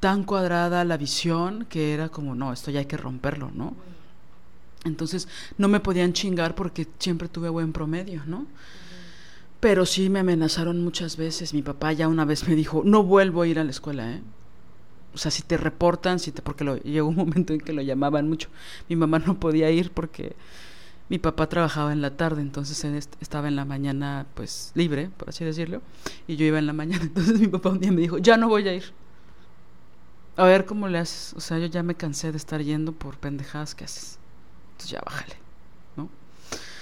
tan 0.00 0.24
cuadrada 0.24 0.84
la 0.84 0.98
visión 0.98 1.64
que 1.68 1.94
era 1.94 2.10
como, 2.10 2.34
no, 2.34 2.52
esto 2.52 2.70
ya 2.70 2.80
hay 2.80 2.86
que 2.86 2.98
romperlo, 2.98 3.50
¿no? 3.54 3.74
Entonces 4.84 5.28
no 5.56 5.68
me 5.68 5.80
podían 5.80 6.12
chingar 6.12 6.54
porque 6.54 6.86
siempre 6.98 7.28
tuve 7.28 7.48
buen 7.48 7.72
promedio, 7.72 8.22
¿no? 8.26 8.46
Pero 9.60 9.86
sí 9.86 10.10
me 10.10 10.18
amenazaron 10.18 10.84
muchas 10.84 11.16
veces. 11.16 11.54
Mi 11.54 11.62
papá 11.62 11.94
ya 11.94 12.06
una 12.06 12.26
vez 12.26 12.46
me 12.46 12.54
dijo, 12.54 12.82
no 12.84 13.02
vuelvo 13.02 13.40
a 13.40 13.46
ir 13.46 13.58
a 13.58 13.64
la 13.64 13.70
escuela, 13.70 14.12
¿eh? 14.12 14.20
O 15.14 15.18
sea, 15.18 15.30
si 15.30 15.42
te 15.42 15.56
reportan, 15.56 16.18
si 16.18 16.32
te, 16.32 16.42
porque 16.42 16.64
lo, 16.64 16.76
llegó 16.76 17.08
un 17.08 17.14
momento 17.16 17.54
en 17.54 17.60
que 17.60 17.72
lo 17.72 17.80
llamaban 17.80 18.28
mucho. 18.28 18.50
Mi 18.88 18.96
mamá 18.96 19.20
no 19.20 19.40
podía 19.40 19.70
ir 19.70 19.90
porque 19.90 20.36
mi 21.08 21.18
papá 21.18 21.48
trabajaba 21.48 21.92
en 21.92 22.00
la 22.00 22.16
tarde, 22.16 22.40
entonces 22.40 22.82
estaba 23.20 23.48
en 23.48 23.56
la 23.56 23.64
mañana 23.64 24.26
pues 24.34 24.72
libre, 24.74 25.10
por 25.16 25.28
así 25.28 25.44
decirlo, 25.44 25.82
y 26.26 26.36
yo 26.36 26.46
iba 26.46 26.58
en 26.58 26.66
la 26.66 26.72
mañana. 26.82 27.04
Entonces 27.04 27.38
mi 27.40 27.48
papá 27.48 27.70
un 27.70 27.80
día 27.80 27.92
me 27.92 28.00
dijo, 28.00 28.18
ya 28.18 28.36
no 28.36 28.48
voy 28.48 28.68
a 28.68 28.74
ir. 28.74 28.92
A 30.36 30.44
ver 30.46 30.64
cómo 30.64 30.88
le 30.88 30.98
haces. 30.98 31.32
O 31.34 31.40
sea, 31.40 31.58
yo 31.58 31.66
ya 31.66 31.82
me 31.82 31.94
cansé 31.94 32.32
de 32.32 32.38
estar 32.38 32.60
yendo 32.60 32.92
por 32.92 33.18
pendejadas 33.18 33.74
que 33.74 33.84
haces. 33.84 34.18
Entonces 34.72 34.90
ya 34.90 35.00
bájale, 35.04 35.36
¿no? 35.96 36.08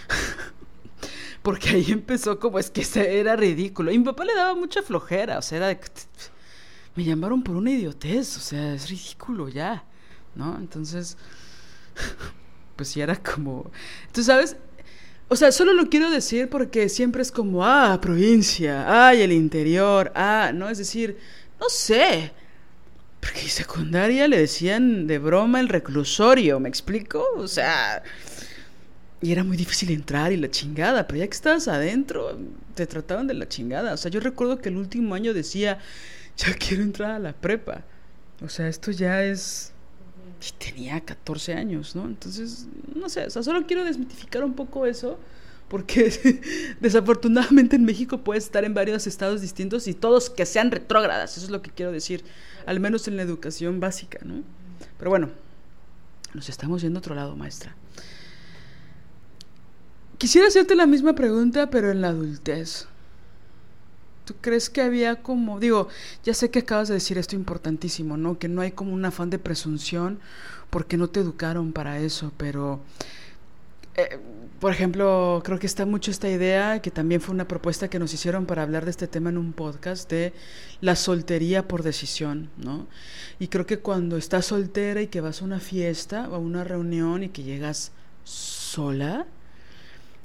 Porque 1.43 1.70
ahí 1.70 1.86
empezó 1.90 2.39
como 2.39 2.59
es 2.59 2.70
que 2.70 2.82
era 3.19 3.36
ridículo. 3.36 3.90
Y 3.90 3.99
mi 3.99 4.05
papá 4.05 4.24
le 4.24 4.35
daba 4.35 4.55
mucha 4.55 4.82
flojera, 4.82 5.39
o 5.39 5.43
sea, 5.43 5.59
era. 5.59 5.81
Me 6.94 7.05
llamaron 7.05 7.43
por 7.43 7.57
una 7.57 7.70
idiotez, 7.70 8.36
o 8.36 8.40
sea, 8.40 8.74
es 8.74 8.89
ridículo 8.89 9.49
ya, 9.49 9.85
¿no? 10.35 10.57
Entonces 10.57 11.16
pues 12.82 12.96
era 12.96 13.16
como... 13.16 13.70
Tú 14.12 14.22
sabes, 14.22 14.56
o 15.28 15.36
sea, 15.36 15.52
solo 15.52 15.72
lo 15.72 15.88
quiero 15.88 16.10
decir 16.10 16.48
porque 16.48 16.88
siempre 16.88 17.22
es 17.22 17.32
como, 17.32 17.64
ah, 17.64 17.98
provincia, 18.00 19.06
ay, 19.09 19.22
el 19.22 19.32
interior, 19.32 20.12
ah, 20.14 20.50
¿no? 20.54 20.68
Es 20.68 20.78
decir, 20.78 21.16
no 21.60 21.68
sé. 21.68 22.32
Porque 23.20 23.40
en 23.40 23.48
secundaria 23.48 24.26
le 24.26 24.38
decían 24.38 25.06
de 25.06 25.18
broma 25.18 25.60
el 25.60 25.68
reclusorio, 25.68 26.59
¿me 26.59 26.68
explico? 26.68 27.24
O 27.36 27.46
sea, 27.46 28.02
y 29.20 29.30
era 29.30 29.44
muy 29.44 29.56
difícil 29.56 29.90
entrar 29.90 30.32
y 30.32 30.36
la 30.36 30.50
chingada, 30.50 31.06
pero 31.06 31.20
ya 31.20 31.28
que 31.28 31.34
estabas 31.34 31.68
adentro, 31.68 32.38
te 32.74 32.86
trataban 32.86 33.28
de 33.28 33.34
la 33.34 33.48
chingada. 33.48 33.94
O 33.94 33.96
sea, 33.96 34.10
yo 34.10 34.18
recuerdo 34.18 34.59
que 34.60 34.70
el 34.70 34.76
último 34.76 35.14
año 35.14 35.32
decía, 35.32 35.78
ya 36.36 36.52
quiero 36.54 36.82
entrar 36.82 37.12
a 37.12 37.18
la 37.20 37.32
prepa. 37.32 37.84
O 38.44 38.48
sea, 38.48 38.66
esto 38.66 38.90
ya 38.90 39.22
es 39.22 39.72
tenía 40.59 41.01
14 41.01 41.55
años, 41.55 41.94
¿no? 41.94 42.05
Entonces, 42.06 42.66
no 42.94 43.09
sé, 43.09 43.27
o 43.27 43.31
sea, 43.31 43.43
solo 43.43 43.66
quiero 43.66 43.85
desmitificar 43.85 44.44
un 44.44 44.55
poco 44.55 44.86
eso, 44.86 45.19
porque 45.69 46.77
desafortunadamente 46.81 47.77
en 47.77 47.85
México 47.85 48.19
puedes 48.19 48.44
estar 48.44 48.64
en 48.64 48.74
varios 48.74 49.06
estados 49.06 49.40
distintos 49.40 49.86
y 49.89 49.94
todos 49.94 50.31
que 50.31 50.47
sean 50.47 50.70
retrógradas, 50.70 51.36
eso 51.36 51.47
es 51.47 51.51
lo 51.51 51.62
que 51.62 51.70
quiero 51.70 51.93
decir, 51.93 52.24
al 52.66 52.81
menos 52.81 53.06
en 53.09 53.16
la 53.16 53.23
educación 53.23 53.81
básica, 53.81 54.19
¿no? 54.24 54.43
Pero 54.98 55.10
bueno, 55.10 55.31
nos 56.35 56.48
estamos 56.48 56.82
yendo 56.82 56.98
a 56.98 57.01
otro 57.01 57.14
lado, 57.14 57.36
maestra. 57.36 57.77
Quisiera 60.19 60.48
hacerte 60.48 60.77
la 60.77 60.86
misma 60.86 61.14
pregunta, 61.14 61.70
pero 61.70 61.90
en 61.90 62.01
la 62.01 62.09
adultez. 62.09 62.86
¿Tú 64.24 64.35
crees 64.40 64.70
que 64.70 64.82
había 64.82 65.16
como, 65.16 65.59
digo, 65.59 65.89
ya 66.24 66.32
sé 66.32 66.51
que 66.51 66.61
acabas 66.61 66.89
de 66.89 66.94
decir 66.94 67.19
esto 67.19 67.35
importantísimo, 67.35 68.16
¿no? 68.16 68.39
Que 68.39 68.49
no 68.49 68.61
hay 68.61 68.70
como 68.70 68.93
un 68.93 69.05
afán 69.05 69.31
de 69.31 69.39
presunción 69.39 70.20
porque 70.70 70.97
no 70.97 71.09
te 71.09 71.20
educaron 71.20 71.73
para 71.73 71.99
eso, 71.99 72.32
pero, 72.36 72.81
eh, 73.97 74.19
por 74.61 74.73
ejemplo, 74.73 75.43
creo 75.44 75.59
que 75.59 75.66
está 75.66 75.86
mucho 75.86 76.11
esta 76.11 76.31
idea, 76.31 76.81
que 76.81 76.90
también 76.90 77.20
fue 77.20 77.35
una 77.35 77.49
propuesta 77.49 77.90
que 77.90 77.99
nos 77.99 78.15
hicieron 78.15 78.47
para 78.47 78.62
hablar 78.62 78.85
de 78.85 78.93
este 78.93 79.09
tema 79.09 79.31
en 79.31 79.39
un 79.39 79.53
podcast, 79.53 80.09
de 80.09 80.32
la 80.81 80.94
soltería 80.94 81.66
por 81.66 81.82
decisión, 81.82 82.49
¿no? 82.57 82.86
Y 83.40 83.49
creo 83.49 83.66
que 83.66 83.81
cuando 83.81 84.16
estás 84.16 84.47
soltera 84.47 85.03
y 85.03 85.09
que 85.09 85.20
vas 85.20 85.43
a 85.43 85.44
una 85.44 85.61
fiesta 85.61 86.28
o 86.31 86.36
a 86.36 86.39
una 86.39 86.62
reunión 86.62 87.24
y 87.24 87.28
que 87.28 87.43
llegas 87.43 87.90
sola, 88.24 89.27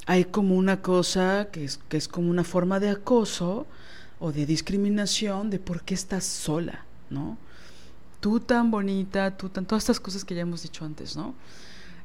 hay 0.06 0.24
como 0.24 0.56
una 0.56 0.82
cosa 0.82 1.50
que 1.52 1.66
es, 1.66 1.80
que 1.90 1.98
es 1.98 2.08
como 2.08 2.30
una 2.30 2.46
forma 2.46 2.80
de 2.80 2.90
acoso 2.90 3.68
o 4.20 4.32
de 4.32 4.46
discriminación 4.46 5.50
de 5.50 5.60
por 5.60 5.84
qué 5.84 5.94
estás 5.94 6.24
sola, 6.24 6.86
¿no? 7.10 7.38
Tú 8.20 8.40
tan 8.40 8.72
bonita, 8.72 9.38
tú 9.38 9.50
tan... 9.50 9.66
Todas 9.66 9.84
estas 9.84 10.00
cosas 10.00 10.26
que 10.26 10.36
ya 10.36 10.42
hemos 10.42 10.64
dicho 10.64 10.86
antes, 10.86 11.16
¿no? 11.16 11.36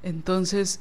Entonces, 0.03 0.81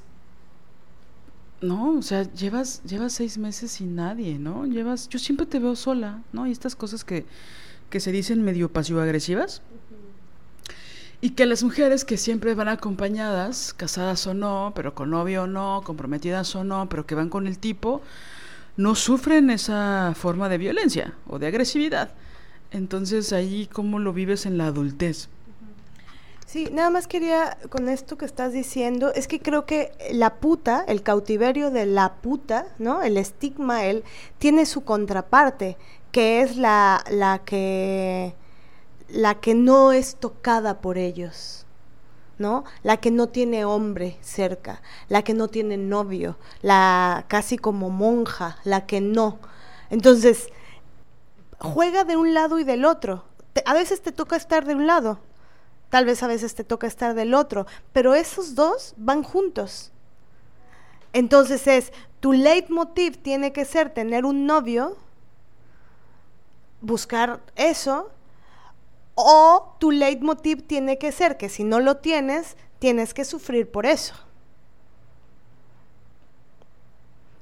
no, 1.62 1.98
o 1.98 2.02
sea, 2.02 2.24
llevas, 2.34 2.82
llevas 2.84 3.14
seis 3.14 3.38
meses 3.38 3.72
sin 3.72 3.96
nadie, 3.96 4.40
¿no? 4.40 4.66
Llevas, 4.66 5.08
yo 5.10 5.20
siempre 5.20 5.46
te 5.46 5.60
veo 5.60 5.76
sola, 5.76 6.22
¿no? 6.34 6.48
Y 6.48 6.52
estas 6.52 6.76
cosas 6.76 7.06
que, 7.06 7.26
que 7.90 8.00
se 8.00 8.12
dicen 8.12 8.44
medio 8.44 8.72
pasivo-agresivas. 8.72 9.62
Y 11.22 11.32
que 11.32 11.46
las 11.46 11.64
mujeres 11.64 12.04
que 12.04 12.18
siempre 12.18 12.56
van 12.56 12.68
acompañadas, 12.68 13.74
casadas 13.74 14.26
o 14.26 14.34
no, 14.34 14.74
pero 14.76 14.96
con 14.96 15.12
novio 15.12 15.44
o 15.44 15.48
no, 15.48 15.84
comprometidas 15.86 16.56
o 16.56 16.64
no, 16.64 16.90
pero 16.90 17.06
que 17.06 17.14
van 17.14 17.30
con 17.30 17.46
el 17.46 17.60
tipo, 17.60 18.02
no 18.78 18.96
sufren 18.96 19.50
esa 19.50 20.14
forma 20.16 20.50
de 20.50 20.58
violencia 20.58 21.14
o 21.28 21.40
de 21.40 21.48
agresividad. 21.48 22.12
Entonces 22.72 23.34
ahí 23.34 23.68
cómo 23.72 24.00
lo 24.00 24.14
vives 24.14 24.46
en 24.46 24.58
la 24.58 24.68
adultez. 24.68 25.30
Sí, 26.46 26.68
nada 26.72 26.90
más 26.90 27.08
quería 27.08 27.58
con 27.70 27.88
esto 27.88 28.18
que 28.18 28.26
estás 28.26 28.52
diciendo, 28.52 29.14
es 29.14 29.30
que 29.30 29.40
creo 29.40 29.66
que 29.66 29.94
la 30.12 30.36
puta, 30.36 30.84
el 30.86 31.02
cautiverio 31.02 31.72
de 31.72 31.86
la 31.86 32.16
puta, 32.16 32.68
¿no? 32.78 33.02
El 33.04 33.16
estigma, 33.16 33.86
él 33.86 34.04
tiene 34.38 34.66
su 34.66 34.84
contraparte, 34.84 35.78
que 36.12 36.42
es 36.42 36.58
la, 36.58 37.06
la 37.10 37.40
que 37.46 38.36
la 39.08 39.36
que 39.36 39.56
no 39.56 39.92
es 39.92 40.16
tocada 40.16 40.82
por 40.82 40.98
ellos. 40.98 41.61
La 42.84 42.98
que 42.98 43.12
no 43.12 43.28
tiene 43.28 43.66
hombre 43.66 44.18
cerca, 44.22 44.82
la 45.10 45.24
que 45.24 45.34
no 45.34 45.48
tiene 45.48 45.78
novio, 45.78 46.38
la 46.62 47.26
casi 47.28 47.58
como 47.58 47.90
monja, 47.90 48.58
la 48.64 48.86
que 48.86 49.02
no. 49.02 49.40
Entonces, 49.90 50.50
juega 51.60 52.04
de 52.04 52.18
un 52.18 52.34
lado 52.34 52.60
y 52.60 52.64
del 52.64 52.86
otro. 52.86 53.26
a 53.66 53.74
veces 53.74 54.02
te 54.02 54.12
toca 54.12 54.36
estar 54.36 54.66
de 54.66 54.76
un 54.76 54.88
lado, 54.88 55.20
tal 55.90 56.06
vez 56.06 56.24
a 56.24 56.28
veces 56.28 56.56
te 56.56 56.64
toca 56.64 56.88
estar 56.88 57.14
del 57.14 57.34
otro, 57.34 57.68
pero 57.94 58.16
esos 58.16 58.56
dos 58.56 58.94
van 58.98 59.24
juntos. 59.24 59.92
Entonces 61.14 61.68
es, 61.68 61.92
tu 62.20 62.34
leitmotiv 62.34 63.22
tiene 63.22 63.52
que 63.52 63.66
ser 63.66 63.94
tener 63.94 64.26
un 64.26 64.46
novio, 64.46 64.98
buscar 66.80 67.42
eso, 67.56 68.10
o 69.16 69.76
tu 69.80 69.92
leitmotiv 69.92 70.66
tiene 70.66 70.98
que 70.98 71.12
ser 71.12 71.38
que 71.38 71.50
si 71.50 71.64
no 71.64 71.80
lo 71.80 71.98
tienes, 71.98 72.58
tienes 72.80 73.14
que 73.14 73.26
sufrir 73.26 73.70
por 73.70 73.86
eso. 73.86 74.16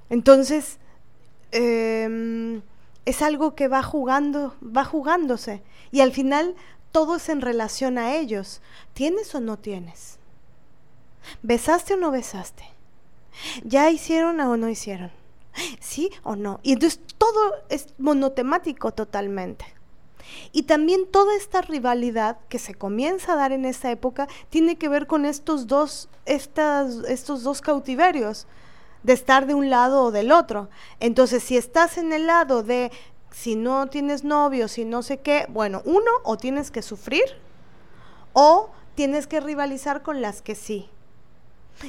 Entonces, 0.09 0.79
em, 1.51 2.61
es 3.05 3.21
algo 3.21 3.55
que 3.55 3.67
va 3.67 3.83
jugando, 3.83 4.55
va 4.61 4.83
jugándose. 4.83 5.63
Y 5.91 6.01
al 6.01 6.11
final 6.11 6.55
todo 6.91 7.15
es 7.17 7.29
en 7.29 7.41
relación 7.41 7.97
a 7.97 8.15
ellos. 8.15 8.61
¿Tienes 8.93 9.33
o 9.35 9.39
no 9.39 9.57
tienes? 9.57 10.17
¿Besaste 11.43 11.93
o 11.93 11.97
no 11.97 12.11
besaste? 12.11 12.63
¿Ya 13.63 13.89
hicieron 13.89 14.39
o 14.39 14.57
no 14.57 14.69
hicieron? 14.69 15.11
¿Sí 15.79 16.11
o 16.23 16.35
no? 16.35 16.59
Y 16.63 16.73
entonces 16.73 16.99
todo 17.17 17.39
es 17.69 17.87
monotemático 17.97 18.91
totalmente. 18.93 19.78
Y 20.51 20.63
también 20.63 21.07
toda 21.09 21.35
esta 21.35 21.61
rivalidad 21.61 22.37
que 22.49 22.59
se 22.59 22.75
comienza 22.75 23.33
a 23.33 23.35
dar 23.35 23.51
en 23.51 23.65
esta 23.65 23.91
época 23.91 24.27
tiene 24.49 24.77
que 24.77 24.89
ver 24.89 25.07
con 25.07 25.25
estos 25.25 25.67
dos, 25.67 26.09
estas, 26.25 26.95
estos 27.07 27.43
dos 27.43 27.61
cautiverios, 27.61 28.47
de 29.03 29.13
estar 29.13 29.45
de 29.45 29.53
un 29.53 29.69
lado 29.69 30.03
o 30.03 30.11
del 30.11 30.31
otro. 30.31 30.69
Entonces, 30.99 31.43
si 31.43 31.57
estás 31.57 31.97
en 31.97 32.11
el 32.11 32.27
lado 32.27 32.63
de 32.63 32.91
si 33.31 33.55
no 33.55 33.87
tienes 33.87 34.23
novio, 34.23 34.67
si 34.67 34.85
no 34.85 35.03
sé 35.03 35.19
qué, 35.19 35.45
bueno, 35.49 35.81
uno, 35.85 36.11
o 36.23 36.37
tienes 36.37 36.71
que 36.71 36.81
sufrir, 36.81 37.23
o 38.33 38.69
tienes 38.95 39.27
que 39.27 39.39
rivalizar 39.39 40.01
con 40.01 40.21
las 40.21 40.41
que 40.41 40.55
sí. 40.55 40.89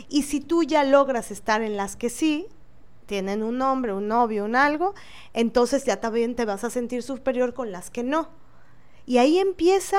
Y 0.08 0.22
si 0.22 0.40
tú 0.40 0.62
ya 0.62 0.84
logras 0.84 1.30
estar 1.30 1.62
en 1.62 1.76
las 1.76 1.96
que 1.96 2.10
sí, 2.10 2.46
tienen 3.10 3.42
un 3.42 3.60
hombre, 3.60 3.92
un 3.92 4.06
novio, 4.06 4.44
un 4.44 4.54
algo, 4.54 4.94
entonces 5.34 5.84
ya 5.84 5.96
también 5.96 6.36
te 6.36 6.44
vas 6.44 6.62
a 6.62 6.70
sentir 6.70 7.02
superior 7.02 7.54
con 7.54 7.72
las 7.72 7.90
que 7.90 8.04
no. 8.04 8.28
Y 9.04 9.18
ahí 9.18 9.40
empieza 9.40 9.98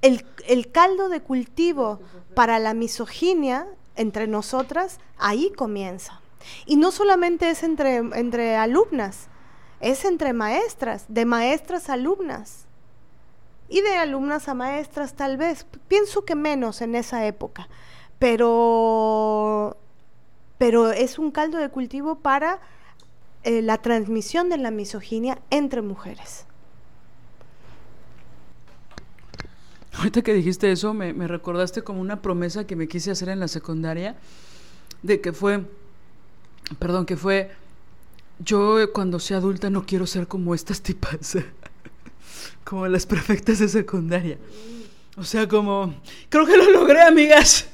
el, 0.00 0.24
el 0.48 0.72
caldo 0.72 1.10
de 1.10 1.20
cultivo 1.20 2.00
para 2.34 2.58
la 2.58 2.72
misoginia 2.72 3.68
entre 3.96 4.28
nosotras, 4.28 4.98
ahí 5.18 5.52
comienza. 5.54 6.22
Y 6.64 6.76
no 6.76 6.90
solamente 6.90 7.50
es 7.50 7.62
entre, 7.62 7.96
entre 7.96 8.56
alumnas, 8.56 9.28
es 9.80 10.06
entre 10.06 10.32
maestras, 10.32 11.04
de 11.08 11.26
maestras 11.26 11.90
a 11.90 11.92
alumnas. 11.92 12.64
Y 13.68 13.82
de 13.82 13.94
alumnas 13.96 14.48
a 14.48 14.54
maestras 14.54 15.12
tal 15.12 15.36
vez, 15.36 15.66
pienso 15.86 16.24
que 16.24 16.34
menos 16.34 16.80
en 16.80 16.94
esa 16.94 17.26
época, 17.26 17.68
pero, 18.18 19.76
pero 20.62 20.92
es 20.92 21.18
un 21.18 21.32
caldo 21.32 21.58
de 21.58 21.70
cultivo 21.70 22.20
para 22.20 22.60
eh, 23.42 23.62
la 23.62 23.78
transmisión 23.78 24.48
de 24.48 24.58
la 24.58 24.70
misoginia 24.70 25.40
entre 25.50 25.82
mujeres. 25.82 26.46
Ahorita 29.94 30.22
que 30.22 30.32
dijiste 30.32 30.70
eso, 30.70 30.94
me, 30.94 31.14
me, 31.14 31.26
recordaste 31.26 31.82
como 31.82 32.00
una 32.00 32.22
promesa 32.22 32.64
que 32.64 32.76
me 32.76 32.86
quise 32.86 33.10
hacer 33.10 33.28
en 33.30 33.40
la 33.40 33.48
secundaria, 33.48 34.14
de 35.02 35.20
que 35.20 35.32
fue, 35.32 35.64
perdón, 36.78 37.06
que 37.06 37.16
fue 37.16 37.50
yo 38.38 38.76
cuando 38.92 39.18
sea 39.18 39.38
adulta 39.38 39.68
no 39.68 39.84
quiero 39.84 40.06
ser 40.06 40.28
como 40.28 40.54
estas 40.54 40.80
tipas, 40.80 41.38
como 42.64 42.86
las 42.86 43.04
perfectas 43.04 43.58
de 43.58 43.66
secundaria. 43.66 44.38
O 45.16 45.24
sea, 45.24 45.46
como, 45.46 45.94
creo 46.28 46.46
que 46.46 46.56
lo 46.56 46.70
logré, 46.70 47.02
amigas. 47.02 47.68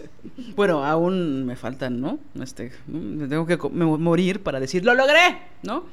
Bueno, 0.57 0.85
aún 0.85 1.47
me 1.47 1.55
faltan, 1.55 2.01
¿no? 2.01 2.19
Este, 2.41 2.73
tengo 2.87 3.47
que 3.47 3.57
morir 3.57 4.43
para 4.43 4.59
decir, 4.59 4.85
lo 4.85 4.95
logré, 4.95 5.39
¿no? 5.63 5.85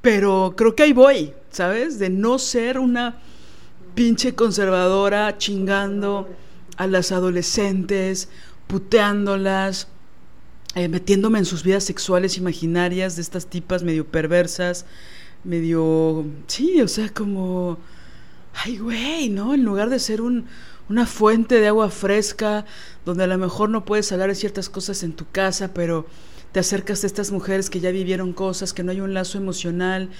Pero 0.00 0.54
creo 0.56 0.74
que 0.74 0.84
ahí 0.84 0.92
voy, 0.92 1.32
¿sabes? 1.50 1.98
De 1.98 2.08
no 2.08 2.38
ser 2.38 2.78
una 2.78 3.18
pinche 3.94 4.34
conservadora 4.34 5.36
chingando 5.38 6.28
a 6.76 6.86
las 6.86 7.12
adolescentes, 7.12 8.28
puteándolas, 8.66 9.88
eh, 10.74 10.88
metiéndome 10.88 11.38
en 11.38 11.44
sus 11.44 11.62
vidas 11.62 11.84
sexuales 11.84 12.36
imaginarias 12.36 13.16
de 13.16 13.22
estas 13.22 13.46
tipas 13.46 13.82
medio 13.82 14.06
perversas, 14.06 14.86
medio... 15.44 16.24
Sí, 16.46 16.80
o 16.80 16.88
sea, 16.88 17.10
como... 17.10 17.78
Ay, 18.54 18.78
güey, 18.78 19.28
¿no? 19.28 19.54
En 19.54 19.64
lugar 19.64 19.90
de 19.90 19.98
ser 19.98 20.20
un, 20.20 20.46
una 20.88 21.06
fuente 21.06 21.60
de 21.60 21.68
agua 21.68 21.90
fresca, 21.90 22.64
donde 23.04 23.24
a 23.24 23.26
lo 23.26 23.38
mejor 23.38 23.68
no 23.68 23.84
puedes 23.84 24.10
hablar 24.12 24.28
de 24.28 24.34
ciertas 24.34 24.68
cosas 24.68 25.02
en 25.02 25.12
tu 25.12 25.26
casa, 25.30 25.72
pero 25.74 26.06
te 26.52 26.60
acercas 26.60 27.02
a 27.02 27.06
estas 27.06 27.32
mujeres 27.32 27.68
que 27.68 27.80
ya 27.80 27.90
vivieron 27.90 28.32
cosas, 28.32 28.72
que 28.72 28.82
no 28.82 28.92
hay 28.92 29.00
un 29.00 29.12
lazo 29.12 29.38
emocional 29.38 30.10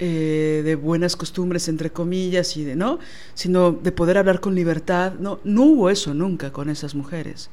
eh, 0.00 0.62
de 0.64 0.74
buenas 0.74 1.14
costumbres, 1.14 1.68
entre 1.68 1.90
comillas, 1.90 2.56
y 2.56 2.64
de, 2.64 2.74
¿no? 2.74 2.98
Sino 3.34 3.70
de 3.70 3.92
poder 3.92 4.18
hablar 4.18 4.40
con 4.40 4.56
libertad. 4.56 5.12
No, 5.20 5.38
no 5.44 5.62
hubo 5.62 5.90
eso 5.90 6.12
nunca 6.12 6.52
con 6.52 6.70
esas 6.70 6.96
mujeres. 6.96 7.50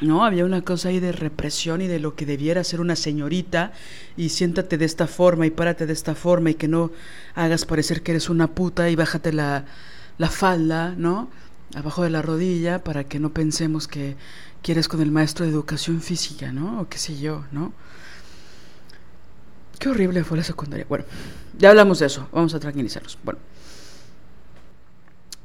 ¿No? 0.00 0.24
Había 0.24 0.44
una 0.44 0.62
cosa 0.62 0.90
ahí 0.90 1.00
de 1.00 1.12
represión 1.12 1.80
y 1.80 1.86
de 1.86 1.98
lo 1.98 2.14
que 2.14 2.26
debiera 2.26 2.62
ser 2.64 2.80
una 2.80 2.96
señorita 2.96 3.72
y 4.16 4.28
siéntate 4.28 4.76
de 4.78 4.84
esta 4.84 5.06
forma 5.06 5.46
y 5.46 5.50
párate 5.50 5.86
de 5.86 5.92
esta 5.92 6.14
forma 6.14 6.50
y 6.50 6.54
que 6.54 6.68
no 6.68 6.90
hagas 7.34 7.64
parecer 7.64 8.02
que 8.02 8.12
eres 8.12 8.28
una 8.28 8.48
puta 8.48 8.90
y 8.90 8.96
bájate 8.96 9.32
la, 9.32 9.64
la 10.18 10.28
falda, 10.28 10.94
¿no? 10.96 11.30
Abajo 11.74 12.02
de 12.02 12.10
la 12.10 12.22
rodilla 12.22 12.84
para 12.84 13.04
que 13.04 13.18
no 13.18 13.30
pensemos 13.30 13.88
que 13.88 14.16
quieres 14.62 14.88
con 14.88 15.00
el 15.00 15.10
maestro 15.10 15.44
de 15.44 15.52
educación 15.52 16.00
física, 16.00 16.52
¿no? 16.52 16.82
O 16.82 16.88
qué 16.88 16.98
sé 16.98 17.18
yo, 17.18 17.44
¿no? 17.50 17.72
Qué 19.78 19.88
horrible 19.88 20.24
fue 20.24 20.38
la 20.38 20.44
secundaria. 20.44 20.86
Bueno, 20.88 21.04
ya 21.58 21.70
hablamos 21.70 21.98
de 21.98 22.06
eso, 22.06 22.28
vamos 22.32 22.54
a 22.54 22.60
tranquilizarnos. 22.60 23.18
Bueno. 23.24 23.40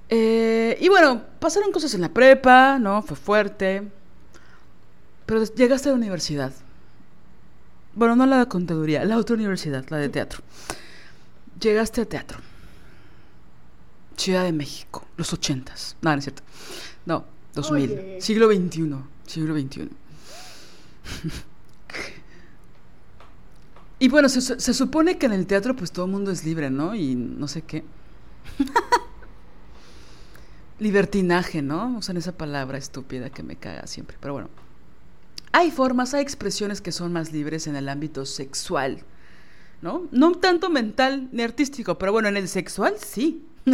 Eh, 0.09 0.77
y 0.81 0.89
bueno, 0.89 1.21
pasaron 1.39 1.71
cosas 1.71 1.93
en 1.93 2.01
la 2.01 2.09
prepa, 2.09 2.77
¿no? 2.79 3.01
Fue 3.01 3.15
fuerte 3.15 3.89
pero 5.31 5.45
llegaste 5.45 5.87
a 5.87 5.93
la 5.93 5.97
universidad. 5.97 6.51
Bueno, 7.95 8.17
no 8.17 8.25
la 8.25 8.39
de 8.39 8.47
contaduría, 8.47 9.05
la 9.05 9.15
otra 9.15 9.37
universidad, 9.37 9.85
la 9.87 9.95
de 9.95 10.09
teatro. 10.09 10.43
Llegaste 11.57 12.01
a 12.01 12.05
teatro. 12.05 12.39
Ciudad 14.17 14.43
de 14.43 14.51
México, 14.51 15.07
los 15.15 15.31
ochentas. 15.31 15.95
No, 16.01 16.11
no 16.11 16.17
es 16.17 16.25
cierto. 16.25 16.43
No, 17.05 17.23
2000. 17.55 18.17
Siglo 18.19 18.51
XXI. 18.51 18.93
Siglo 19.25 19.57
XXI. 19.57 19.89
y 23.99 24.09
bueno, 24.09 24.27
se, 24.27 24.41
se, 24.41 24.73
supone 24.73 25.17
que 25.17 25.27
en 25.27 25.31
el 25.31 25.47
teatro 25.47 25.77
pues 25.77 25.93
todo 25.93 26.07
el 26.07 26.11
mundo 26.11 26.31
es 26.31 26.43
libre, 26.43 26.69
¿no? 26.69 26.93
Y 26.93 27.15
no 27.15 27.47
sé 27.47 27.61
qué. 27.61 27.85
Libertinaje, 30.79 31.61
¿no? 31.61 31.99
Usan 31.99 32.17
esa 32.17 32.33
palabra 32.33 32.77
estúpida 32.77 33.29
que 33.29 33.43
me 33.43 33.55
caga 33.55 33.87
siempre. 33.87 34.17
Pero 34.19 34.33
bueno. 34.33 34.49
Hay 35.53 35.71
formas, 35.71 36.13
hay 36.13 36.21
expresiones 36.21 36.81
que 36.81 36.91
son 36.91 37.11
más 37.11 37.31
libres 37.31 37.67
en 37.67 37.75
el 37.75 37.89
ámbito 37.89 38.25
sexual, 38.25 38.99
¿no? 39.81 40.07
No 40.11 40.31
tanto 40.33 40.69
mental 40.69 41.27
ni 41.31 41.43
artístico, 41.43 41.97
pero 41.97 42.11
bueno, 42.11 42.29
en 42.29 42.37
el 42.37 42.47
sexual 42.47 42.95
sí. 42.97 43.45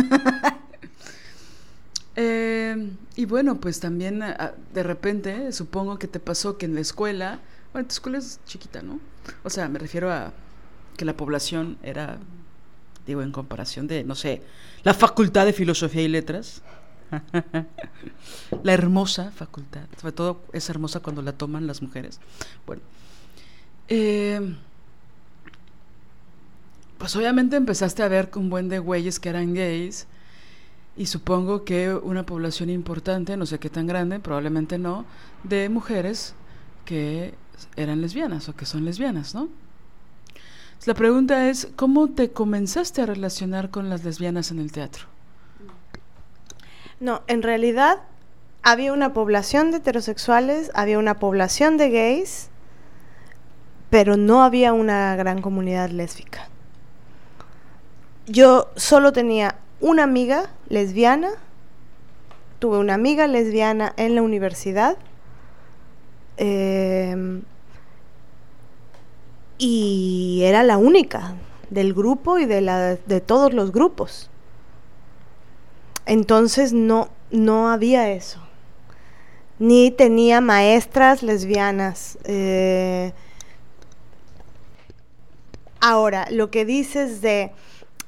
Eh, 2.19 2.89
y 3.15 3.25
bueno, 3.25 3.61
pues 3.61 3.79
también 3.79 4.23
ah, 4.23 4.53
de 4.73 4.81
repente, 4.81 5.51
supongo 5.51 5.99
que 5.99 6.07
te 6.07 6.19
pasó 6.19 6.57
que 6.57 6.65
en 6.65 6.73
la 6.73 6.81
escuela, 6.81 7.39
bueno, 7.73 7.87
tu 7.87 7.93
escuela 7.93 8.17
es 8.17 8.39
chiquita, 8.47 8.81
¿no? 8.81 8.99
O 9.43 9.51
sea, 9.51 9.69
me 9.69 9.77
refiero 9.77 10.11
a 10.11 10.33
que 10.97 11.05
la 11.05 11.15
población 11.15 11.77
era, 11.83 12.17
digo, 13.05 13.21
en 13.21 13.31
comparación 13.31 13.85
de, 13.85 14.03
no 14.03 14.15
sé, 14.15 14.41
la 14.83 14.95
Facultad 14.95 15.45
de 15.45 15.53
Filosofía 15.53 16.01
y 16.01 16.07
Letras, 16.07 16.63
la 18.63 18.73
hermosa 18.73 19.31
facultad, 19.31 19.85
sobre 19.99 20.13
todo 20.13 20.41
es 20.53 20.69
hermosa 20.69 20.99
cuando 20.99 21.21
la 21.21 21.33
toman 21.33 21.67
las 21.67 21.81
mujeres. 21.81 22.19
Bueno, 22.65 22.81
eh, 23.87 24.55
pues 26.97 27.15
obviamente 27.15 27.55
empezaste 27.55 28.03
a 28.03 28.07
ver 28.07 28.29
un 28.35 28.49
buen 28.49 28.69
de 28.69 28.79
güeyes 28.79 29.19
que 29.19 29.29
eran 29.29 29.53
gays 29.53 30.07
y 30.95 31.05
supongo 31.05 31.63
que 31.63 31.93
una 31.93 32.25
población 32.25 32.69
importante, 32.69 33.37
no 33.37 33.45
sé 33.45 33.59
qué 33.59 33.69
tan 33.69 33.85
grande, 33.85 34.19
probablemente 34.19 34.77
no, 34.79 35.05
de 35.43 35.69
mujeres 35.69 36.33
que 36.85 37.35
eran 37.75 38.01
lesbianas 38.01 38.49
o 38.49 38.55
que 38.55 38.65
son 38.65 38.83
lesbianas, 38.83 39.35
¿no? 39.35 39.49
La 40.85 40.93
pregunta 40.93 41.49
es, 41.49 41.67
¿cómo 41.75 42.09
te 42.09 42.31
comenzaste 42.31 43.01
a 43.01 43.05
relacionar 43.05 43.69
con 43.69 43.89
las 43.89 44.03
lesbianas 44.03 44.51
en 44.51 44.59
el 44.59 44.71
teatro? 44.71 45.16
No, 46.99 47.21
en 47.27 47.43
realidad 47.43 47.99
había 48.63 48.91
una 48.91 49.13
población 49.13 49.71
de 49.71 49.77
heterosexuales, 49.77 50.71
había 50.73 50.97
una 50.97 51.19
población 51.19 51.77
de 51.77 51.89
gays, 51.89 52.49
pero 53.89 54.17
no 54.17 54.43
había 54.43 54.73
una 54.73 55.15
gran 55.15 55.41
comunidad 55.41 55.89
lésbica. 55.91 56.49
Yo 58.25 58.69
solo 58.75 59.13
tenía 59.13 59.55
una 59.79 60.03
amiga 60.03 60.49
lesbiana, 60.69 61.29
tuve 62.59 62.77
una 62.79 62.95
amiga 62.95 63.27
lesbiana 63.27 63.93
en 63.95 64.15
la 64.15 64.21
universidad, 64.21 64.97
em, 66.37 67.43
y 69.59 70.41
era 70.43 70.63
la 70.63 70.77
única 70.77 71.35
del 71.69 71.93
grupo 71.93 72.37
y 72.37 72.45
de, 72.45 72.61
la, 72.61 72.95
de 72.95 73.21
todos 73.21 73.53
los 73.53 73.71
grupos. 73.71 74.29
Entonces 76.07 76.73
no, 76.73 77.09
no 77.31 77.69
había 77.69 78.09
eso. 78.09 78.39
Ni 79.59 79.91
tenía 79.91 80.39
maestras 80.41 81.21
lesbianas. 81.21 82.17
Eh, 82.23 83.11
ahora, 85.81 86.27
lo 86.31 86.49
que 86.49 86.63
dices 86.65 87.21
de 87.21 87.51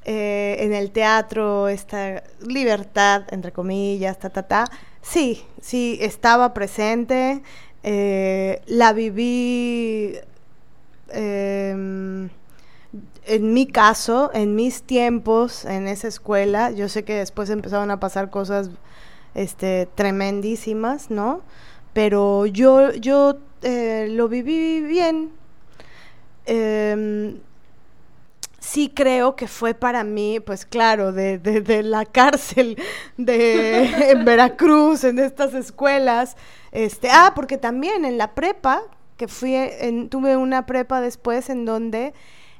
eh, 0.05 0.55
en 0.59 0.73
el 0.73 0.91
teatro, 0.91 1.67
esta 1.67 2.23
libertad, 2.39 3.23
entre 3.31 3.51
comillas, 3.51 4.17
ta, 4.17 4.29
ta, 4.29 4.43
ta, 4.43 4.65
sí, 5.01 5.43
sí, 5.61 5.97
estaba 6.01 6.53
presente. 6.53 7.41
Eh, 7.83 8.61
la 8.67 8.93
viví 8.93 10.15
em, 11.09 12.29
en 13.29 13.53
mi 13.53 13.67
caso, 13.67 14.31
en 14.33 14.55
mis 14.55 14.81
tiempos, 14.81 15.63
en 15.65 15.87
esa 15.87 16.07
escuela, 16.07 16.71
yo 16.71 16.89
sé 16.89 17.03
que 17.03 17.13
después 17.13 17.51
empezaron 17.51 17.91
a 17.91 17.99
pasar 17.99 18.31
cosas 18.31 18.71
este, 19.35 19.87
tremendísimas, 19.93 21.11
¿no? 21.11 21.41
Pero 21.93 22.47
yo, 22.47 22.91
yo 22.93 23.37
eh, 23.61 24.07
lo 24.09 24.29
viví 24.29 24.81
bien. 24.81 25.31
Em, 26.47 27.39
sí 28.59 28.91
creo 28.95 29.35
que 29.35 29.47
fue 29.47 29.75
para 29.75 30.03
mí, 30.03 30.39
pues 30.39 30.65
claro, 30.65 31.11
de, 31.11 31.37
de, 31.37 31.83
la 31.83 32.05
cárcel 32.05 32.77
de 33.17 33.83
en 34.11 34.25
Veracruz, 34.25 35.03
en 35.03 35.19
estas 35.19 35.53
escuelas. 35.53 36.35
Este, 36.71 37.09
ah, 37.11 37.33
porque 37.35 37.59
también 37.59 38.05
en 38.05 38.17
la 38.17 38.33
prepa, 38.33 38.81
que 39.17 39.27
fui, 39.27 39.55
tuve 40.09 40.35
una 40.35 40.65
prepa 40.65 40.99
después 40.99 41.51
en 41.51 41.65
donde 41.65 42.13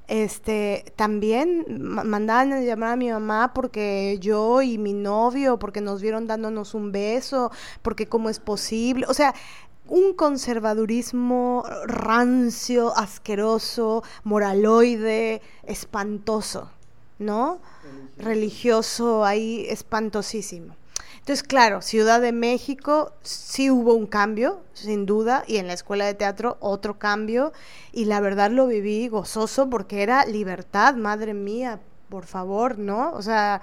este, 0.10 0.86
también 0.96 1.66
mandaban 1.70 2.52
a 2.52 2.62
llamar 2.62 2.94
a 2.94 2.96
mi 2.96 3.12
mamá 3.12 3.54
porque 3.54 4.18
yo 4.20 4.64
y 4.64 4.80
mi 4.80 4.94
novio, 4.94 5.60
porque 5.60 5.82
nos 5.82 6.02
vieron 6.02 6.26
dándonos 6.26 6.74
un 6.74 6.92
beso, 6.92 7.52
porque 7.84 8.08
cómo 8.08 8.30
es 8.30 8.40
posible, 8.40 9.06
o 9.08 9.14
sea, 9.14 9.36
un 9.88 10.14
conservadurismo 10.14 11.64
rancio, 11.86 12.96
asqueroso, 12.98 14.04
moraloide, 14.24 15.42
espantoso, 15.64 16.72
¿no? 17.20 17.60
Religioso 18.18 19.26
ahí 19.26 19.66
espantosísimo. 19.70 20.76
Entonces, 21.30 21.48
claro, 21.48 21.84
Ciudad 21.84 22.22
de 22.22 22.32
México 22.32 23.14
sí 23.22 23.70
hubo 23.70 23.94
un 23.94 24.08
cambio, 24.08 24.62
sin 24.74 25.06
duda, 25.06 25.44
y 25.46 25.58
en 25.58 25.68
la 25.68 25.74
escuela 25.74 26.08
de 26.08 26.16
teatro 26.16 26.58
otro 26.60 26.98
cambio, 26.98 27.54
y 27.92 28.06
la 28.06 28.20
verdad 28.20 28.50
lo 28.50 28.66
viví 28.66 29.08
gozoso 29.10 29.70
porque 29.70 30.02
era 30.02 30.26
libertad, 30.26 30.96
madre 30.96 31.36
mía, 31.36 31.82
por 32.10 32.26
favor, 32.26 32.80
¿no? 32.80 33.12
O 33.12 33.22
sea, 33.22 33.62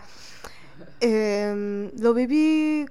em, 1.01 1.91
lo 1.99 2.15
viví 2.15 2.87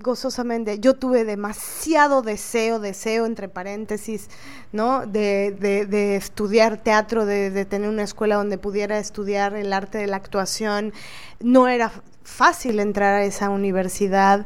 gozosamente. 0.00 0.80
Yo 0.80 0.94
tuve 0.94 1.24
demasiado 1.24 2.20
deseo, 2.22 2.80
deseo 2.80 3.26
entre 3.26 3.48
paréntesis, 3.48 4.28
¿no? 4.72 5.06
De, 5.06 5.52
de, 5.52 6.16
estudiar 6.16 6.78
teatro, 6.82 7.26
de, 7.26 7.52
de, 7.52 7.64
tener 7.64 7.88
una 7.88 8.02
escuela 8.02 8.34
donde 8.34 8.58
pudiera 8.58 8.98
estudiar 8.98 9.54
el 9.54 9.72
arte 9.72 9.98
de 9.98 10.08
la 10.08 10.16
actuación. 10.16 10.92
No 11.38 11.68
era 11.68 11.92
fácil 12.26 12.80
entrar 12.80 13.14
a 13.14 13.24
esa 13.24 13.48
universidad. 13.48 14.44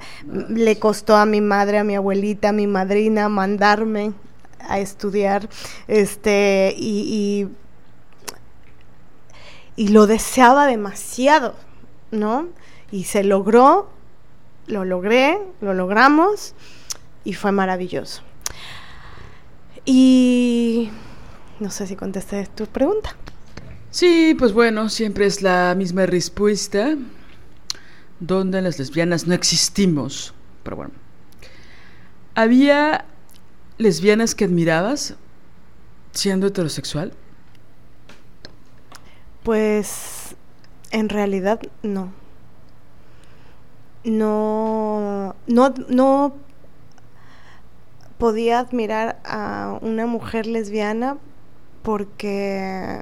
Le 0.48 0.78
costó 0.78 1.16
a 1.16 1.27
mi 1.27 1.40
madre, 1.40 1.78
a 1.78 1.85
mi 1.85 1.97
abuelita, 1.97 2.51
a 2.51 2.52
mi 2.52 2.66
madrina 2.66 3.28
mandarme 3.28 4.12
a 4.69 4.78
estudiar. 4.78 5.48
Este, 5.89 6.74
y, 6.77 7.48
y, 9.77 9.89
lo 9.89 10.07
deseaba 10.07 10.66
demasiado, 10.66 11.57
¿no? 12.11 12.48
Y 12.93 13.05
se 13.05 13.24
logró, 13.24 13.89
lo 14.66 14.85
logré, 14.85 15.39
lo 15.61 15.73
logramos 15.73 16.55
y 17.24 17.32
fue 17.32 17.51
maravilloso. 17.51 18.23
Y 19.86 20.90
no 21.59 21.70
sé 21.70 21.86
si 21.86 21.97
contesté 21.97 22.47
tu 22.55 22.66
pregunta. 22.66 23.16
Sí, 23.90 24.36
pues 24.39 24.52
bueno, 24.52 24.89
siempre 24.90 25.27
es 25.27 25.40
la 25.40 25.74
misma 25.74 26.07
respuesta 26.07 26.97
donde 28.20 28.62
las 28.62 28.78
lesbianas 28.78 29.26
no 29.26 29.34
existimos. 29.34 30.34
Pero 30.62 30.76
bueno. 30.76 30.92
¿Había 32.34 33.05
lesbianas 33.78 34.34
que 34.34 34.44
admirabas 34.44 35.16
siendo 36.12 36.47
heterosexual? 36.47 37.12
Pues 39.42 40.36
en 40.90 41.09
realidad 41.09 41.60
no. 41.82 42.12
No, 44.05 45.34
no, 45.47 45.74
no 45.88 46.34
podía 48.18 48.60
admirar 48.60 49.18
a 49.24 49.78
una 49.80 50.06
mujer 50.06 50.47
lesbiana 50.47 51.18
porque 51.82 53.01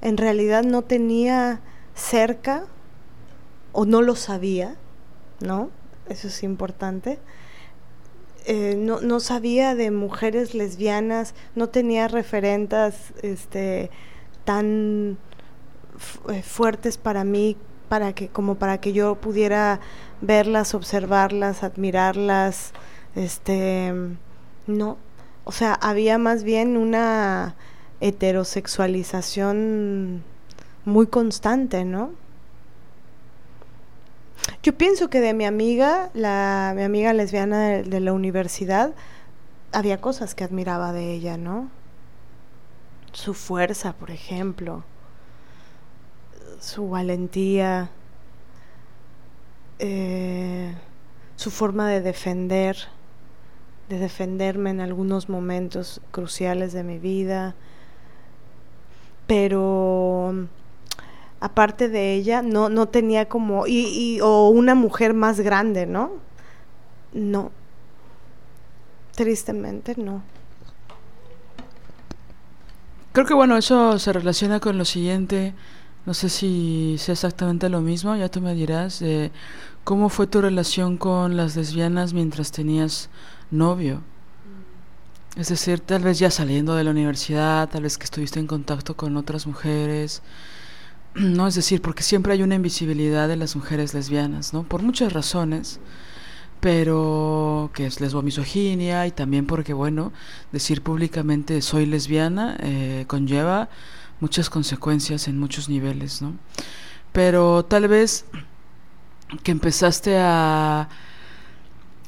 en 0.00 0.16
realidad 0.16 0.64
no 0.64 0.82
tenía 0.82 1.60
cerca 1.94 2.64
o 3.72 3.84
no 3.84 4.02
lo 4.02 4.16
sabía, 4.16 4.76
¿no? 5.40 5.70
Eso 6.08 6.28
es 6.28 6.42
importante. 6.42 7.18
Eh, 8.46 8.74
no, 8.76 9.00
no, 9.00 9.20
sabía 9.20 9.74
de 9.74 9.90
mujeres 9.90 10.54
lesbianas, 10.54 11.34
no 11.54 11.68
tenía 11.68 12.08
referentes 12.08 13.12
este, 13.22 13.90
tan 14.44 15.18
eh, 16.30 16.42
fuertes 16.42 16.96
para 16.96 17.24
mí 17.24 17.56
para 17.88 18.14
que 18.14 18.28
como 18.28 18.54
para 18.54 18.80
que 18.80 18.92
yo 18.92 19.16
pudiera 19.16 19.80
verlas, 20.20 20.74
observarlas, 20.74 21.64
admirarlas, 21.64 22.72
este 23.14 23.92
no, 24.66 24.96
o 25.44 25.52
sea, 25.52 25.74
había 25.74 26.18
más 26.18 26.42
bien 26.44 26.76
una 26.76 27.54
heterosexualización 28.00 30.22
muy 30.84 31.06
constante, 31.08 31.84
¿no? 31.84 32.12
Yo 34.62 34.76
pienso 34.76 35.08
que 35.08 35.20
de 35.20 35.32
mi 35.32 35.46
amiga, 35.46 36.10
la, 36.12 36.72
mi 36.76 36.82
amiga 36.82 37.12
lesbiana 37.12 37.68
de, 37.82 38.00
la 38.00 38.12
universidad, 38.12 38.94
había 39.72 40.00
cosas 40.00 40.34
que 40.34 40.44
admiraba 40.44 40.92
de 40.92 41.12
ella, 41.12 41.36
¿no? 41.36 41.70
Su 43.12 43.34
fuerza, 43.34 43.94
por 43.94 44.10
ejemplo, 44.10 44.84
su 46.60 46.90
valentía, 46.90 47.90
eh, 49.78 50.74
su 51.36 51.50
forma 51.50 51.88
de 51.88 52.02
defender, 52.02 52.76
de 53.88 53.98
defenderme 53.98 54.70
en 54.70 54.80
algunos 54.80 55.28
momentos 55.30 56.02
cruciales 56.10 56.74
de 56.74 56.84
mi 56.84 56.98
vida, 56.98 57.54
pero 59.26 60.34
aparte 61.40 61.88
de 61.88 62.14
ella, 62.14 62.42
no, 62.42 62.68
no 62.68 62.86
tenía 62.86 63.28
como, 63.28 63.66
y, 63.66 63.86
y, 63.86 64.20
o 64.20 64.48
una 64.48 64.74
mujer 64.74 65.14
más 65.14 65.40
grande, 65.40 65.86
¿no? 65.86 66.12
No. 67.12 67.50
Tristemente 69.16 69.94
no. 69.96 70.22
Creo 73.12 73.26
que 73.26 73.34
bueno, 73.34 73.56
eso 73.56 73.98
se 73.98 74.12
relaciona 74.12 74.60
con 74.60 74.78
lo 74.78 74.84
siguiente. 74.84 75.52
No 76.06 76.14
sé 76.14 76.28
si 76.28 76.96
sea 76.98 77.14
exactamente 77.14 77.68
lo 77.68 77.80
mismo, 77.80 78.14
ya 78.14 78.28
tú 78.28 78.40
me 78.40 78.54
dirás. 78.54 79.02
¿Cómo 79.84 80.08
fue 80.08 80.26
tu 80.26 80.40
relación 80.40 80.96
con 80.96 81.36
las 81.36 81.56
lesbianas 81.56 82.12
mientras 82.12 82.52
tenías 82.52 83.10
novio? 83.50 84.02
Es 85.36 85.48
decir, 85.48 85.80
tal 85.80 86.02
vez 86.02 86.18
ya 86.18 86.30
saliendo 86.30 86.74
de 86.74 86.84
la 86.84 86.90
universidad, 86.90 87.68
tal 87.68 87.82
vez 87.82 87.98
que 87.98 88.04
estuviste 88.04 88.38
en 88.40 88.46
contacto 88.46 88.96
con 88.96 89.16
otras 89.16 89.46
mujeres, 89.46 90.22
¿no? 91.14 91.46
Es 91.46 91.54
decir, 91.54 91.82
porque 91.82 92.02
siempre 92.02 92.32
hay 92.32 92.42
una 92.42 92.54
invisibilidad 92.54 93.28
de 93.28 93.36
las 93.36 93.56
mujeres 93.56 93.94
lesbianas, 93.94 94.52
¿no? 94.52 94.62
Por 94.62 94.82
muchas 94.82 95.12
razones, 95.12 95.80
pero 96.60 97.70
que 97.74 97.86
es 97.86 98.00
lesbomisoginia 98.00 99.06
y 99.06 99.10
también 99.12 99.46
porque, 99.46 99.72
bueno, 99.72 100.12
decir 100.52 100.82
públicamente 100.82 101.62
soy 101.62 101.86
lesbiana 101.86 102.56
eh, 102.60 103.04
conlleva 103.06 103.68
muchas 104.20 104.50
consecuencias 104.50 105.28
en 105.28 105.38
muchos 105.38 105.68
niveles, 105.68 106.22
¿no? 106.22 106.34
Pero 107.12 107.64
tal 107.64 107.88
vez 107.88 108.24
que 109.42 109.52
empezaste 109.52 110.18
a 110.18 110.88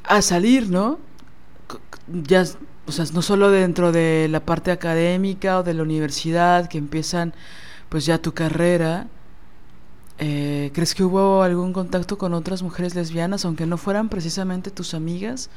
a 0.05 0.23
salir, 0.23 0.69
¿no? 0.71 0.99
Ya, 2.09 2.45
o 2.87 2.93
sea, 2.93 3.05
no 3.13 3.23
solo 3.23 3.51
dentro 3.51 3.93
de 3.93 4.29
la 4.31 4.41
parte 4.41 4.71
académica 4.71 5.59
o 5.59 5.63
de 5.63 5.75
la 5.75 5.83
universidad, 5.83 6.69
que 6.69 6.79
empiezan 6.79 7.35
pues 7.93 8.07
ya 8.07 8.17
tu 8.17 8.33
carrera, 8.33 9.07
eh, 10.17 10.71
¿crees 10.73 10.95
que 10.95 11.05
hubo 11.05 11.43
algún 11.43 11.75
contacto 11.75 12.17
con 12.17 12.33
otras 12.33 12.63
mujeres 12.63 12.95
lesbianas, 12.95 13.45
aunque 13.45 13.67
no 13.67 13.77
fueran 13.77 14.09
precisamente 14.09 14.71
tus 14.71 14.95
amigas? 14.95 15.51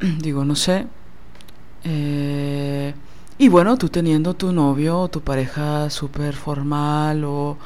Digo, 0.22 0.46
no 0.46 0.56
sé. 0.56 0.86
Eh, 1.84 2.94
y 3.36 3.48
bueno, 3.50 3.76
tú 3.76 3.90
teniendo 3.90 4.32
tu 4.32 4.50
novio 4.50 4.98
o 4.98 5.08
tu 5.08 5.20
pareja 5.20 5.90
súper 5.90 6.34
formal 6.34 7.22
o 7.24 7.58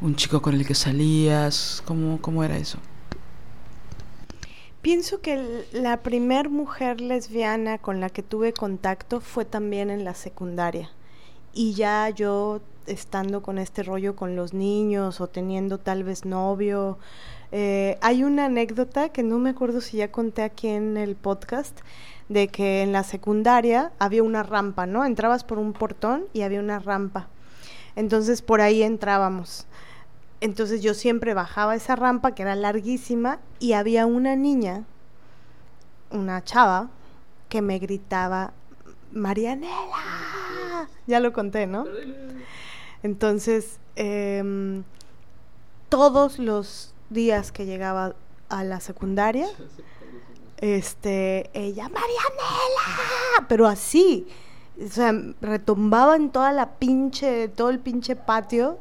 un 0.00 0.14
chico 0.14 0.40
con 0.40 0.54
el 0.54 0.64
que 0.64 0.76
salías, 0.76 1.82
¿cómo, 1.84 2.20
cómo 2.20 2.44
era 2.44 2.56
eso? 2.56 2.78
Pienso 4.82 5.20
que 5.20 5.66
la 5.72 6.04
primer 6.04 6.48
mujer 6.48 7.00
lesbiana 7.00 7.78
con 7.78 7.98
la 7.98 8.08
que 8.08 8.22
tuve 8.22 8.52
contacto 8.52 9.20
fue 9.20 9.44
también 9.44 9.90
en 9.90 10.04
la 10.04 10.14
secundaria. 10.14 10.90
Y 11.58 11.72
ya 11.72 12.10
yo 12.10 12.60
estando 12.86 13.40
con 13.40 13.56
este 13.56 13.82
rollo 13.82 14.14
con 14.14 14.36
los 14.36 14.52
niños 14.52 15.22
o 15.22 15.26
teniendo 15.26 15.78
tal 15.78 16.04
vez 16.04 16.26
novio. 16.26 16.98
Eh, 17.50 17.96
hay 18.02 18.24
una 18.24 18.44
anécdota 18.44 19.08
que 19.08 19.22
no 19.22 19.38
me 19.38 19.50
acuerdo 19.50 19.80
si 19.80 19.96
ya 19.96 20.12
conté 20.12 20.42
aquí 20.42 20.68
en 20.68 20.98
el 20.98 21.16
podcast, 21.16 21.80
de 22.28 22.48
que 22.48 22.82
en 22.82 22.92
la 22.92 23.04
secundaria 23.04 23.90
había 23.98 24.22
una 24.22 24.42
rampa, 24.42 24.84
¿no? 24.84 25.06
Entrabas 25.06 25.44
por 25.44 25.58
un 25.58 25.72
portón 25.72 26.26
y 26.34 26.42
había 26.42 26.60
una 26.60 26.78
rampa. 26.78 27.28
Entonces 27.94 28.42
por 28.42 28.60
ahí 28.60 28.82
entrábamos. 28.82 29.66
Entonces 30.42 30.82
yo 30.82 30.92
siempre 30.92 31.32
bajaba 31.32 31.74
esa 31.74 31.96
rampa 31.96 32.34
que 32.34 32.42
era 32.42 32.54
larguísima 32.54 33.38
y 33.60 33.72
había 33.72 34.04
una 34.04 34.36
niña, 34.36 34.84
una 36.10 36.44
chava, 36.44 36.90
que 37.48 37.62
me 37.62 37.78
gritaba, 37.78 38.52
Marianela. 39.10 40.45
Ya 41.06 41.20
lo 41.20 41.32
conté, 41.32 41.66
¿no? 41.66 41.84
Entonces, 43.02 43.78
em, 43.94 44.84
todos 45.88 46.38
los 46.38 46.94
días 47.10 47.52
que 47.52 47.66
llegaba 47.66 48.14
a 48.48 48.64
la 48.64 48.80
secundaria, 48.80 49.46
este, 50.58 51.50
ella, 51.52 51.88
Marianela, 51.88 53.46
pero 53.48 53.66
así, 53.66 54.26
o 54.84 54.88
sea, 54.88 55.12
retumbaba 55.40 56.16
en 56.16 56.30
toda 56.30 56.52
la 56.52 56.74
pinche, 56.74 57.48
todo 57.48 57.70
el 57.70 57.78
pinche 57.78 58.16
patio 58.16 58.78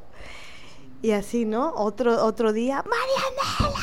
y 1.01 1.11
así, 1.11 1.45
¿no? 1.45 1.73
Otro, 1.75 2.23
otro 2.25 2.53
día, 2.53 2.83
Marianela. 2.83 3.75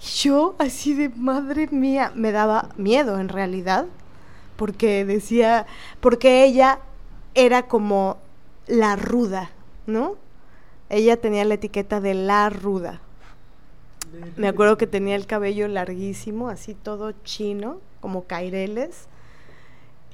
Yo 0.00 0.54
así 0.58 0.94
de 0.94 1.10
madre 1.10 1.68
mía, 1.70 2.10
me 2.14 2.32
daba 2.32 2.70
miedo 2.76 3.20
en 3.20 3.28
realidad, 3.28 3.86
porque 4.60 5.06
decía, 5.06 5.64
porque 6.00 6.44
ella 6.44 6.80
era 7.32 7.62
como 7.62 8.18
la 8.66 8.94
ruda, 8.94 9.52
¿no? 9.86 10.16
Ella 10.90 11.18
tenía 11.18 11.46
la 11.46 11.54
etiqueta 11.54 12.02
de 12.02 12.12
la 12.12 12.50
ruda. 12.50 13.00
Me 14.36 14.48
acuerdo 14.48 14.76
que 14.76 14.86
tenía 14.86 15.16
el 15.16 15.26
cabello 15.26 15.66
larguísimo, 15.66 16.50
así 16.50 16.74
todo 16.74 17.12
chino, 17.24 17.80
como 18.02 18.24
caireles, 18.24 19.08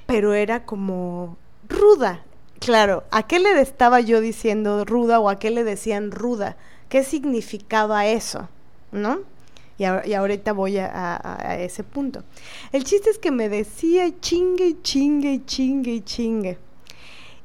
pero 0.05 0.33
era 0.33 0.63
como 0.63 1.35
ruda, 1.67 2.23
Claro, 2.59 3.03
¿a 3.11 3.27
qué 3.27 3.39
le 3.39 3.59
estaba 3.59 3.99
yo 3.99 4.19
diciendo 4.21 4.83
ruda 4.85 5.19
o 5.19 5.29
a 5.29 5.37
qué 5.39 5.51
le 5.51 5.63
decían 5.65 6.09
ruda? 6.09 6.55
¿Qué 6.87 7.03
significaba 7.03 8.07
eso? 8.07 8.47
¿No? 8.93 9.19
Y, 9.77 9.83
ahorita 9.85 10.53
voy 10.53 10.77
a, 10.77 11.57
ese 11.59 11.83
punto. 11.83 12.23
El 12.71 12.83
chiste 12.83 13.09
es 13.09 13.19
que 13.19 13.31
me 13.31 13.49
decía 13.49 14.11
chingue, 14.19 14.81
chingue, 14.81 15.45
chingue, 15.45 16.03
chingue. 16.03 16.57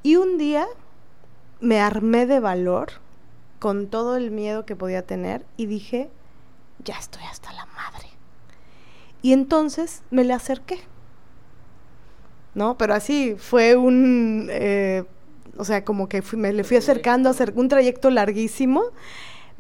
Y 0.03 0.17
un 0.17 0.39
día 0.39 0.67
me 1.61 1.81
armé 1.81 2.27
de 2.27 2.41
valor 2.41 2.93
con 3.59 3.87
todo 3.89 4.17
el 4.17 4.31
miedo 4.31 4.65
que 4.65 4.75
podía 4.75 5.03
tener 5.03 5.45
y 5.57 5.67
dije, 5.67 6.11
ya 6.85 6.99
estoy 6.99 7.23
hasta 7.25 7.53
la 7.53 7.67
madre. 7.67 8.09
Y 9.21 9.33
entonces 9.33 10.03
me 10.11 10.25
le 10.25 10.33
acerqué 10.33 10.81
¿no? 12.55 12.77
Pero 12.77 12.95
así 12.95 13.35
fue 13.39 13.77
un, 13.77 14.49
eh, 14.51 15.05
o 15.57 15.65
sea, 15.65 15.85
como 15.85 16.09
que 16.09 16.23
me 16.33 16.53
le 16.53 16.65
fui 16.65 16.77
acercando, 16.77 17.29
a 17.29 17.33
hacer 17.33 17.53
un 17.57 17.69
trayecto 17.69 18.11
larguísimo, 18.11 18.85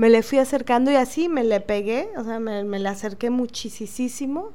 me 0.03 0.11
le 0.11 0.25
fui 0.25 0.39
acercando 0.39 0.91
y 0.91 0.97
así 0.97 1.29
me 1.29 1.45
le 1.45 1.61
pegué, 1.61 2.09
o 2.17 2.25
sea, 2.25 2.41
me, 2.41 2.65
me 2.65 2.81
le 2.81 2.89
acerqué 2.89 3.31
muchísimo 3.31 4.51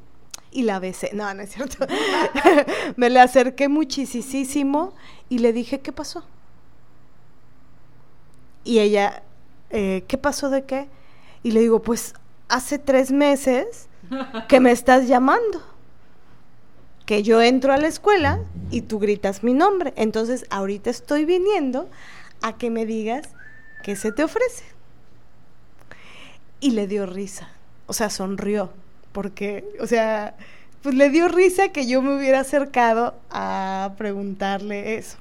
y 0.51 0.63
la 0.63 0.77
besé, 0.79 1.11
no, 1.13 1.33
no 1.33 1.41
es 1.41 1.53
cierto, 1.53 1.87
me 2.97 3.09
le 3.09 3.21
acerqué 3.21 3.69
muchísimo 3.69 4.93
y 5.29 5.39
le 5.39 5.53
dije, 5.53 5.79
¿qué 5.79 5.93
pasó? 5.93 6.25
Y 8.65 8.79
ella, 8.79 9.23
eh, 9.69 10.03
¿qué 10.09 10.17
pasó 10.17 10.49
de 10.49 10.65
qué? 10.65 10.89
Y 11.43 11.51
le 11.51 11.61
digo, 11.61 11.81
pues 11.81 12.13
hace 12.49 12.77
tres 12.77 13.13
meses 13.13 13.87
que 14.49 14.59
me 14.59 14.73
estás 14.73 15.07
llamando 15.07 15.63
que 17.05 17.23
yo 17.23 17.41
entro 17.41 17.71
a 17.71 17.77
la 17.77 17.87
escuela 17.87 18.41
y 18.69 18.81
tú 18.81 18.99
gritas 18.99 19.43
mi 19.43 19.53
nombre. 19.53 19.93
Entonces, 19.95 20.45
ahorita 20.49 20.89
estoy 20.89 21.23
viniendo 21.23 21.89
a 22.41 22.57
que 22.57 22.69
me 22.69 22.85
digas 22.85 23.29
qué 23.81 23.95
se 23.95 24.11
te 24.11 24.25
ofrece. 24.25 24.76
Y 26.59 26.71
le 26.71 26.87
dio 26.87 27.05
risa, 27.05 27.49
o 27.85 27.93
sea, 27.93 28.09
sonrió, 28.09 28.71
porque, 29.11 29.63
o 29.79 29.87
sea, 29.87 30.35
pues 30.81 30.95
le 30.95 31.09
dio 31.09 31.27
risa 31.27 31.69
que 31.69 31.87
yo 31.87 32.01
me 32.01 32.15
hubiera 32.17 32.39
acercado 32.39 33.15
a 33.29 33.93
preguntarle 33.97 34.97
eso. 34.97 35.17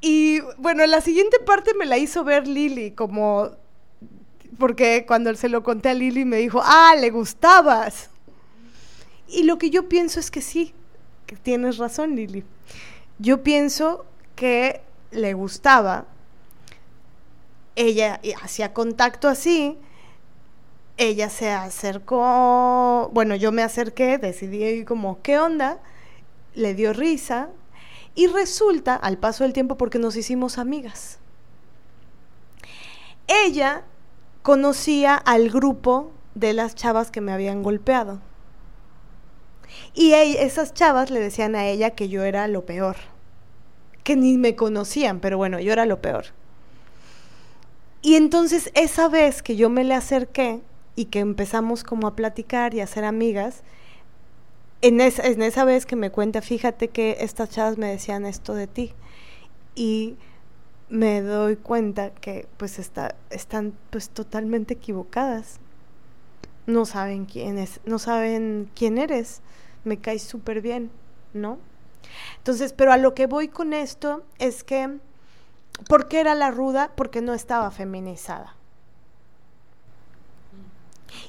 Y 0.00 0.40
bueno, 0.58 0.86
la 0.86 1.00
siguiente 1.00 1.38
parte 1.38 1.72
me 1.74 1.86
la 1.86 1.96
hizo 1.96 2.24
ver 2.24 2.46
Lili, 2.46 2.90
como, 2.90 3.50
porque 4.58 5.04
cuando 5.06 5.34
se 5.34 5.48
lo 5.48 5.62
conté 5.62 5.88
a 5.88 5.94
Lili 5.94 6.24
me 6.24 6.36
dijo, 6.36 6.60
ah, 6.62 6.94
le 7.00 7.10
gustabas. 7.10 8.10
Y 9.26 9.44
lo 9.44 9.56
que 9.56 9.70
yo 9.70 9.88
pienso 9.88 10.20
es 10.20 10.30
que 10.30 10.42
sí, 10.42 10.74
que 11.26 11.36
tienes 11.36 11.78
razón, 11.78 12.16
Lili. 12.16 12.44
Yo 13.18 13.42
pienso 13.42 14.04
que 14.36 14.82
le 15.10 15.32
gustaba, 15.32 16.04
ella 17.76 18.20
hacía 18.42 18.72
contacto 18.72 19.28
así, 19.28 19.78
ella 20.96 21.28
se 21.28 21.50
acercó, 21.50 23.10
bueno, 23.12 23.34
yo 23.34 23.50
me 23.50 23.62
acerqué, 23.62 24.18
decidí 24.18 24.84
como, 24.84 25.20
¿qué 25.22 25.38
onda? 25.38 25.80
Le 26.54 26.74
dio 26.74 26.92
risa 26.92 27.48
y 28.14 28.28
resulta, 28.28 28.94
al 28.94 29.18
paso 29.18 29.42
del 29.42 29.52
tiempo, 29.52 29.76
porque 29.76 29.98
nos 29.98 30.16
hicimos 30.16 30.58
amigas, 30.58 31.18
ella 33.26 33.82
conocía 34.42 35.16
al 35.16 35.50
grupo 35.50 36.12
de 36.34 36.52
las 36.52 36.74
chavas 36.74 37.10
que 37.10 37.20
me 37.20 37.32
habían 37.32 37.62
golpeado. 37.62 38.20
Y 39.94 40.12
esas 40.12 40.74
chavas 40.74 41.10
le 41.10 41.18
decían 41.18 41.56
a 41.56 41.66
ella 41.66 41.90
que 41.90 42.08
yo 42.08 42.22
era 42.22 42.46
lo 42.46 42.64
peor, 42.64 42.96
que 44.04 44.14
ni 44.14 44.38
me 44.38 44.54
conocían, 44.54 45.18
pero 45.18 45.38
bueno, 45.38 45.58
yo 45.58 45.72
era 45.72 45.86
lo 45.86 46.00
peor. 46.00 46.26
Y 48.04 48.16
entonces 48.16 48.70
esa 48.74 49.08
vez 49.08 49.42
que 49.42 49.56
yo 49.56 49.70
me 49.70 49.82
le 49.82 49.94
acerqué 49.94 50.60
y 50.94 51.06
que 51.06 51.20
empezamos 51.20 51.84
como 51.84 52.06
a 52.06 52.14
platicar 52.14 52.74
y 52.74 52.80
a 52.80 52.86
ser 52.86 53.04
amigas, 53.04 53.62
en 54.82 55.00
esa, 55.00 55.26
en 55.26 55.40
esa 55.40 55.64
vez 55.64 55.86
que 55.86 55.96
me 55.96 56.10
cuenta, 56.10 56.42
fíjate 56.42 56.88
que 56.88 57.16
estas 57.20 57.48
chavas 57.48 57.78
me 57.78 57.86
decían 57.86 58.26
esto 58.26 58.52
de 58.52 58.66
ti. 58.66 58.92
Y 59.74 60.16
me 60.90 61.22
doy 61.22 61.56
cuenta 61.56 62.10
que 62.10 62.46
pues 62.58 62.78
está, 62.78 63.14
están 63.30 63.72
pues 63.88 64.10
totalmente 64.10 64.74
equivocadas. 64.74 65.58
No 66.66 66.84
saben 66.84 67.24
quién 67.24 67.56
es, 67.56 67.80
no 67.86 67.98
saben 67.98 68.68
quién 68.74 68.98
eres 68.98 69.40
me 69.84 69.98
cae 69.98 70.18
súper 70.18 70.60
bien, 70.60 70.90
¿no? 71.32 71.58
Entonces, 72.38 72.74
pero 72.74 72.92
a 72.92 72.96
lo 72.96 73.14
que 73.14 73.26
voy 73.26 73.48
con 73.48 73.72
esto 73.72 74.24
es 74.38 74.64
que, 74.64 74.98
¿por 75.88 76.08
qué 76.08 76.20
era 76.20 76.34
la 76.34 76.50
ruda? 76.50 76.92
Porque 76.96 77.20
no 77.20 77.34
estaba 77.34 77.70
feminizada. 77.70 78.54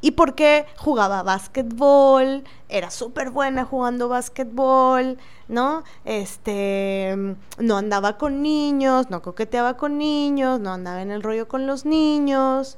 Y 0.02 0.12
porque 0.12 0.66
jugaba 0.78 1.24
básquetbol, 1.24 2.44
era 2.70 2.90
súper 2.92 3.30
buena 3.30 3.66
jugando 3.66 4.10
básquetbol, 4.10 5.18
¿no? 5.48 5.84
Este, 6.06 7.36
no 7.60 7.78
andaba 7.78 8.18
con 8.18 8.42
niños, 8.42 9.10
no 9.10 9.22
coqueteaba 9.22 9.78
con 9.78 9.98
niños, 9.98 10.60
no 10.60 10.74
andaba 10.74 11.02
en 11.02 11.12
el 11.12 11.24
rollo 11.24 11.48
con 11.48 11.68
los 11.68 11.86
niños, 11.86 12.78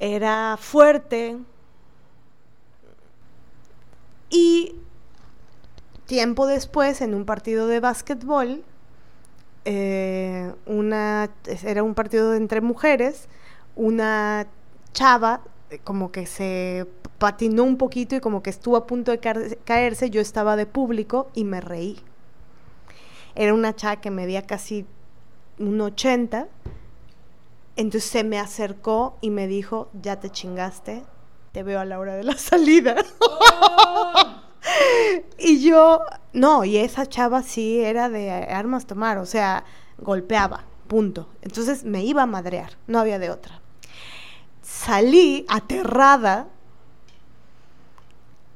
era 0.00 0.56
fuerte, 0.60 1.38
y 4.30 4.76
tiempo 6.06 6.46
después, 6.46 7.00
en 7.00 7.14
un 7.14 7.24
partido 7.24 7.66
de 7.66 7.80
básquetbol, 7.80 8.64
eh, 9.64 10.52
una, 10.66 11.30
era 11.64 11.82
un 11.82 11.94
partido 11.94 12.34
entre 12.34 12.60
mujeres, 12.60 13.28
una 13.76 14.46
chava 14.92 15.40
eh, 15.70 15.78
como 15.84 16.10
que 16.12 16.26
se 16.26 16.86
patinó 17.18 17.64
un 17.64 17.76
poquito 17.76 18.16
y 18.16 18.20
como 18.20 18.42
que 18.42 18.50
estuvo 18.50 18.76
a 18.76 18.86
punto 18.86 19.10
de 19.10 19.20
caer- 19.20 19.58
caerse, 19.64 20.10
yo 20.10 20.20
estaba 20.20 20.56
de 20.56 20.66
público 20.66 21.30
y 21.34 21.44
me 21.44 21.60
reí. 21.60 22.00
Era 23.34 23.54
una 23.54 23.74
chava 23.76 24.00
que 24.00 24.10
medía 24.10 24.42
casi 24.46 24.86
un 25.58 25.80
80. 25.80 26.48
Entonces 27.76 28.10
se 28.10 28.24
me 28.24 28.38
acercó 28.38 29.16
y 29.20 29.30
me 29.30 29.46
dijo, 29.46 29.88
ya 30.02 30.18
te 30.20 30.28
chingaste, 30.30 31.04
te 31.52 31.62
veo 31.62 31.80
a 31.80 31.84
la 31.84 31.98
hora 31.98 32.14
de 32.16 32.24
la 32.24 32.36
salida. 32.38 32.96
y 35.38 35.62
yo, 35.62 36.00
no, 36.32 36.64
y 36.64 36.76
esa 36.76 37.06
chava 37.06 37.42
sí 37.42 37.80
era 37.80 38.08
de 38.08 38.30
armas 38.30 38.86
tomar, 38.86 39.18
o 39.18 39.26
sea, 39.26 39.64
golpeaba, 39.98 40.64
punto. 40.88 41.28
Entonces 41.42 41.84
me 41.84 42.04
iba 42.04 42.22
a 42.22 42.26
madrear, 42.26 42.72
no 42.86 42.98
había 42.98 43.18
de 43.18 43.30
otra. 43.30 43.60
Salí 44.62 45.44
aterrada, 45.48 46.48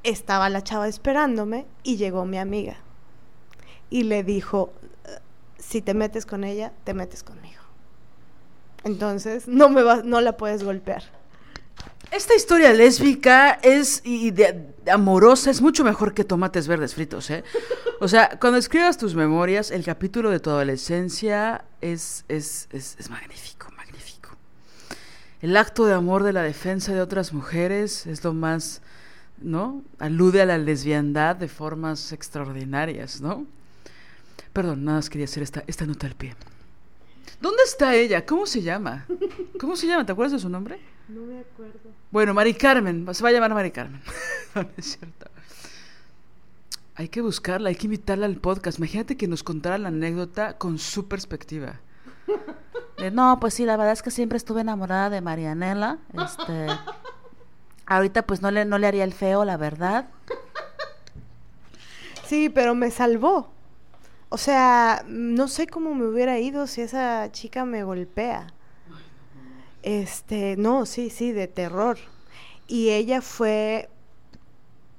estaba 0.03 0.49
la 0.49 0.63
chava 0.63 0.89
esperándome 0.89 1.67
y 1.83 1.97
llegó 1.97 2.25
mi 2.25 2.39
amiga. 2.39 2.77
Y 3.91 4.05
le 4.05 4.23
dijo, 4.23 4.73
si 5.59 5.83
te 5.83 5.95
metes 5.95 6.27
con 6.27 6.45
ella, 6.45 6.73
te 6.85 6.95
metes 6.95 7.23
conmigo. 7.23 7.63
Entonces, 8.85 9.49
no 9.49 9.69
me 9.69 9.83
vas, 9.83 10.05
no 10.05 10.21
la 10.21 10.37
puedes 10.37 10.63
golpear. 10.63 11.05
Esta 12.15 12.37
historia 12.37 12.73
lésbica 12.73 13.59
es 13.61 14.01
y 14.05 14.33
amorosa 14.89 15.51
es 15.51 15.61
mucho 15.61 15.83
mejor 15.83 16.15
que 16.15 16.23
tomates 16.23 16.69
verdes 16.69 16.95
fritos, 16.95 17.29
¿eh? 17.31 17.43
O 17.99 18.07
sea, 18.07 18.39
cuando 18.41 18.57
escribas 18.57 18.97
tus 18.99 19.17
memorias, 19.17 19.73
el 19.73 19.85
capítulo 19.85 20.31
de 20.31 20.39
tu 20.39 20.51
adolescencia 20.51 21.65
es, 21.81 22.25
es, 22.29 22.69
es, 22.71 22.95
es 23.01 23.11
magnífico, 23.11 23.69
magnífico. 23.77 24.31
El 25.43 25.57
acto 25.57 25.87
de 25.87 25.95
amor 25.95 26.23
de 26.23 26.33
la 26.33 26.43
defensa 26.43 26.93
de 26.93 27.01
otras 27.01 27.33
mujeres 27.33 28.07
es 28.07 28.23
lo 28.23 28.33
más, 28.33 28.81
¿no? 29.41 29.83
Alude 29.99 30.41
a 30.41 30.47
la 30.47 30.57
lesbiandad 30.57 31.35
de 31.35 31.49
formas 31.49 32.13
extraordinarias, 32.13 33.21
¿no? 33.21 33.45
Perdón, 34.53 34.85
nada 34.85 34.99
más 34.99 35.11
quería 35.11 35.25
hacer 35.25 35.43
esta, 35.43 35.65
esta 35.67 35.85
nota 35.85 36.07
al 36.07 36.15
pie. 36.15 36.37
¿Dónde 37.41 37.65
está 37.65 37.97
ella? 37.97 38.25
¿Cómo 38.25 38.47
se 38.47 38.63
llama? 38.63 39.05
¿Cómo 39.59 39.75
se 39.75 39.89
llama? 39.89 40.07
¿Te 40.07 40.13
acuerdas 40.13 40.35
de 40.35 40.39
su 40.39 40.49
nombre? 40.49 40.94
No 41.09 41.21
me 41.23 41.41
acuerdo. 41.41 41.91
Bueno, 42.11 42.33
Mari 42.35 42.55
Carmen, 42.55 43.07
se 43.15 43.23
va 43.23 43.29
a 43.29 43.33
llamar 43.33 43.53
Mari 43.55 43.71
Carmen. 43.71 44.01
no, 44.55 44.63
no 44.63 44.69
es 44.77 44.97
cierto. 44.99 45.27
Hay 46.97 47.09
que 47.09 47.21
buscarla, 47.21 47.71
hay 47.71 47.75
que 47.77 47.87
invitarla 47.87 48.27
al 48.27 48.37
podcast. 48.37 48.79
Imagínate 48.79 49.17
que 49.17 49.27
nos 49.27 49.43
contara 49.43 49.79
la 49.79 49.89
anécdota 49.89 50.57
con 50.59 50.79
su 50.79 51.09
perspectiva. 51.09 51.81
Eh, 52.99 53.11
No, 53.11 53.39
pues 53.41 53.55
sí, 53.55 53.65
la 53.65 53.77
verdad 53.77 53.93
es 53.93 54.03
que 54.03 54.13
siempre 54.13 54.37
estuve 54.39 54.61
enamorada 54.61 55.11
de 55.11 55.21
Marianela. 55.21 55.99
Este, 56.13 56.69
ahorita 57.87 58.23
pues 58.23 58.43
no 58.43 58.51
le, 58.53 58.65
no 58.65 58.79
le 58.79 58.87
haría 58.87 59.05
el 59.05 59.13
feo, 59.13 59.45
la 59.45 59.57
verdad. 59.57 60.07
Sí, 62.27 62.49
pero 62.49 62.75
me 62.75 62.91
salvó. 62.91 63.51
O 64.29 64.39
sea, 64.39 65.05
no 65.07 65.49
sé 65.49 65.67
cómo 65.67 65.95
me 65.95 66.07
hubiera 66.07 66.39
ido 66.39 66.67
si 66.67 66.81
esa 66.81 67.31
chica 67.33 67.65
me 67.65 67.83
golpea. 67.85 68.54
Este, 69.85 70.57
no, 70.57 70.87
sí, 70.87 71.11
sí, 71.11 71.33
de 71.33 71.47
terror. 71.47 71.99
Y 72.67 72.89
ella 72.89 73.21
fue, 73.21 73.91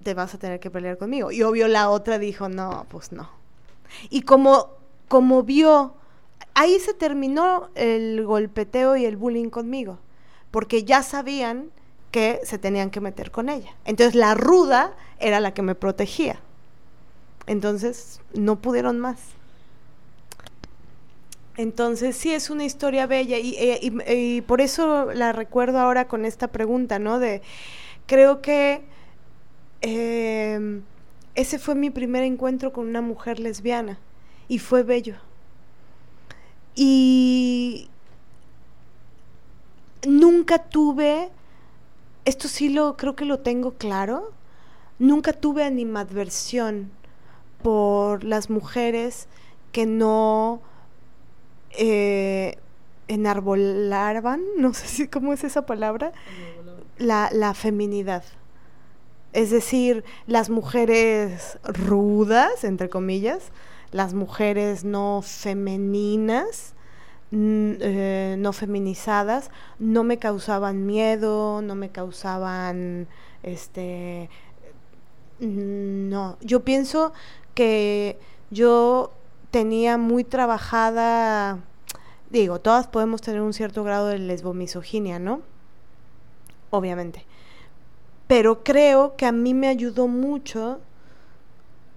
te 0.04 0.14
vas 0.14 0.36
a 0.36 0.38
tener 0.38 0.60
que 0.60 0.70
pelear 0.70 1.00
conmigo. 1.00 1.32
Y 1.32 1.42
obvio 1.42 1.68
la 1.68 1.90
otra 1.90 2.20
dijo, 2.20 2.50
no, 2.50 2.86
pues 2.90 3.12
no. 3.12 3.28
Y 4.12 4.22
como, 4.22 4.70
como 5.08 5.42
vio, 5.42 5.96
ahí 6.54 6.80
se 6.80 6.94
terminó 6.94 7.70
el 7.74 8.24
golpeteo 8.26 8.96
y 8.96 9.06
el 9.06 9.18
bullying 9.18 9.50
conmigo. 9.50 9.98
Porque 10.52 10.84
ya 10.84 11.02
sabían 11.02 11.72
que 12.12 12.40
se 12.44 12.60
tenían 12.60 12.92
que 12.92 13.02
meter 13.02 13.32
con 13.32 13.50
ella. 13.50 13.74
Entonces 13.86 14.14
la 14.14 14.36
ruda 14.36 14.96
era 15.20 15.40
la 15.40 15.56
que 15.56 15.64
me 15.64 15.74
protegía. 15.74 16.40
Entonces 17.48 18.22
no 18.36 18.62
pudieron 18.62 19.00
más. 19.00 19.18
Entonces 21.58 22.18
sí 22.18 22.34
es 22.34 22.50
una 22.50 22.66
historia 22.66 23.08
bella 23.08 23.38
y, 23.38 23.56
eh, 23.58 23.80
y- 23.82 24.42
por 24.42 24.60
eso 24.62 25.12
la 25.14 25.32
recuerdo 25.32 25.80
ahora 25.80 26.08
con 26.08 26.26
esta 26.26 26.50
pregunta, 26.50 27.00
¿no? 27.00 27.18
De 27.20 27.42
creo 28.08 28.42
que 28.42 28.84
eh, 29.82 30.82
ese 31.36 31.60
fue 31.60 31.76
mi 31.76 31.90
primer 31.90 32.24
encuentro 32.24 32.74
con 32.74 32.88
una 32.88 33.02
mujer 33.02 33.40
lesbiana 33.40 34.00
y 34.48 34.60
fue 34.60 34.84
bello. 34.84 35.16
Y 36.76 37.88
nunca 40.08 40.60
tuve, 40.60 41.30
esto 42.26 42.48
sí 42.48 42.70
lo 42.70 42.98
creo 42.98 43.16
que 43.16 43.26
lo 43.26 43.40
tengo 43.40 43.74
claro, 43.74 44.32
nunca 45.00 45.34
tuve 45.34 45.64
animadversión 45.64 46.92
por 47.64 48.24
las 48.26 48.50
mujeres 48.50 49.28
que 49.72 49.86
no 49.86 50.62
eh, 51.78 52.58
enarbolaban, 53.08 54.42
no 54.58 54.74
sé 54.74 54.88
si 54.88 55.08
cómo 55.08 55.34
es 55.34 55.44
esa 55.44 55.66
palabra, 55.66 56.12
la, 56.98 57.30
la 57.32 57.54
feminidad. 57.54 58.24
Es 59.34 59.52
decir, 59.52 60.06
las 60.28 60.50
mujeres 60.50 61.60
rudas, 61.64 62.64
entre 62.64 62.90
comillas, 62.90 63.52
las 63.92 64.14
mujeres 64.14 64.86
no 64.86 65.22
femeninas, 65.22 66.74
eh, 67.32 68.36
no 68.40 68.54
feminizadas, 68.54 69.52
no 69.78 70.04
me 70.04 70.18
causaban 70.20 70.86
miedo, 70.86 71.62
no 71.62 71.76
me 71.76 71.90
causaban, 71.90 73.08
este, 73.44 74.30
no, 75.40 76.38
yo 76.42 76.64
pienso 76.64 77.12
que 77.56 78.18
yo 78.52 79.12
tenía 79.56 79.98
muy 79.98 80.26
trabajada, 80.26 81.60
digo, 82.30 82.60
todas 82.60 82.88
podemos 82.88 83.22
tener 83.22 83.40
un 83.40 83.54
cierto 83.54 83.86
grado 83.86 84.08
de 84.08 84.20
lesbomisoginia, 84.20 85.18
¿no? 85.18 85.44
Obviamente. 86.72 87.26
Pero 88.28 88.66
creo 88.66 89.16
que 89.16 89.26
a 89.26 89.32
mí 89.32 89.54
me 89.54 89.70
ayudó 89.70 90.10
mucho 90.10 90.82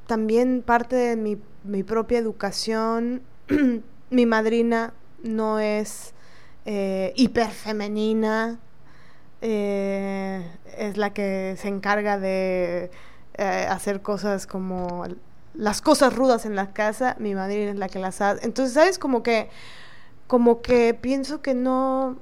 también 0.06 0.62
parte 0.64 0.94
de 0.94 1.16
mi, 1.16 1.36
mi 1.64 1.82
propia 1.82 2.20
educación. 2.20 3.22
mi 4.10 4.24
madrina 4.24 4.94
no 5.24 5.58
es 5.58 6.14
eh, 6.64 7.12
hiperfemenina, 7.16 8.60
eh, 9.42 10.48
es 10.76 10.96
la 10.96 11.12
que 11.12 11.56
se 11.58 11.66
encarga 11.66 12.20
de 12.20 12.92
eh, 13.34 13.66
hacer 13.68 14.00
cosas 14.00 14.46
como 14.46 15.06
las 15.58 15.82
cosas 15.82 16.14
rudas 16.14 16.46
en 16.46 16.54
la 16.54 16.72
casa, 16.72 17.16
mi 17.18 17.34
madrina 17.34 17.72
es 17.72 17.76
la 17.76 17.88
que 17.88 17.98
las 17.98 18.20
hace. 18.20 18.46
Entonces, 18.46 18.74
¿sabes? 18.74 18.98
Como 18.98 19.24
que, 19.24 19.50
como 20.28 20.62
que 20.62 20.94
pienso 20.94 21.42
que 21.42 21.52
no... 21.52 22.16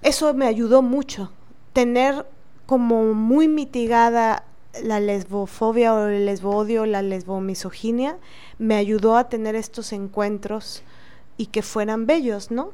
Eso 0.00 0.32
me 0.32 0.46
ayudó 0.46 0.80
mucho, 0.80 1.30
tener 1.74 2.26
como 2.66 3.12
muy 3.12 3.46
mitigada 3.46 4.44
la 4.82 5.00
lesbofobia 5.00 5.94
o 5.94 6.06
el 6.08 6.24
lesbodio, 6.26 6.86
la 6.86 7.02
lesbomisoginia, 7.02 8.16
me 8.58 8.76
ayudó 8.76 9.16
a 9.16 9.28
tener 9.28 9.54
estos 9.54 9.92
encuentros 9.92 10.82
y 11.36 11.46
que 11.46 11.62
fueran 11.62 12.06
bellos, 12.06 12.50
¿no? 12.50 12.70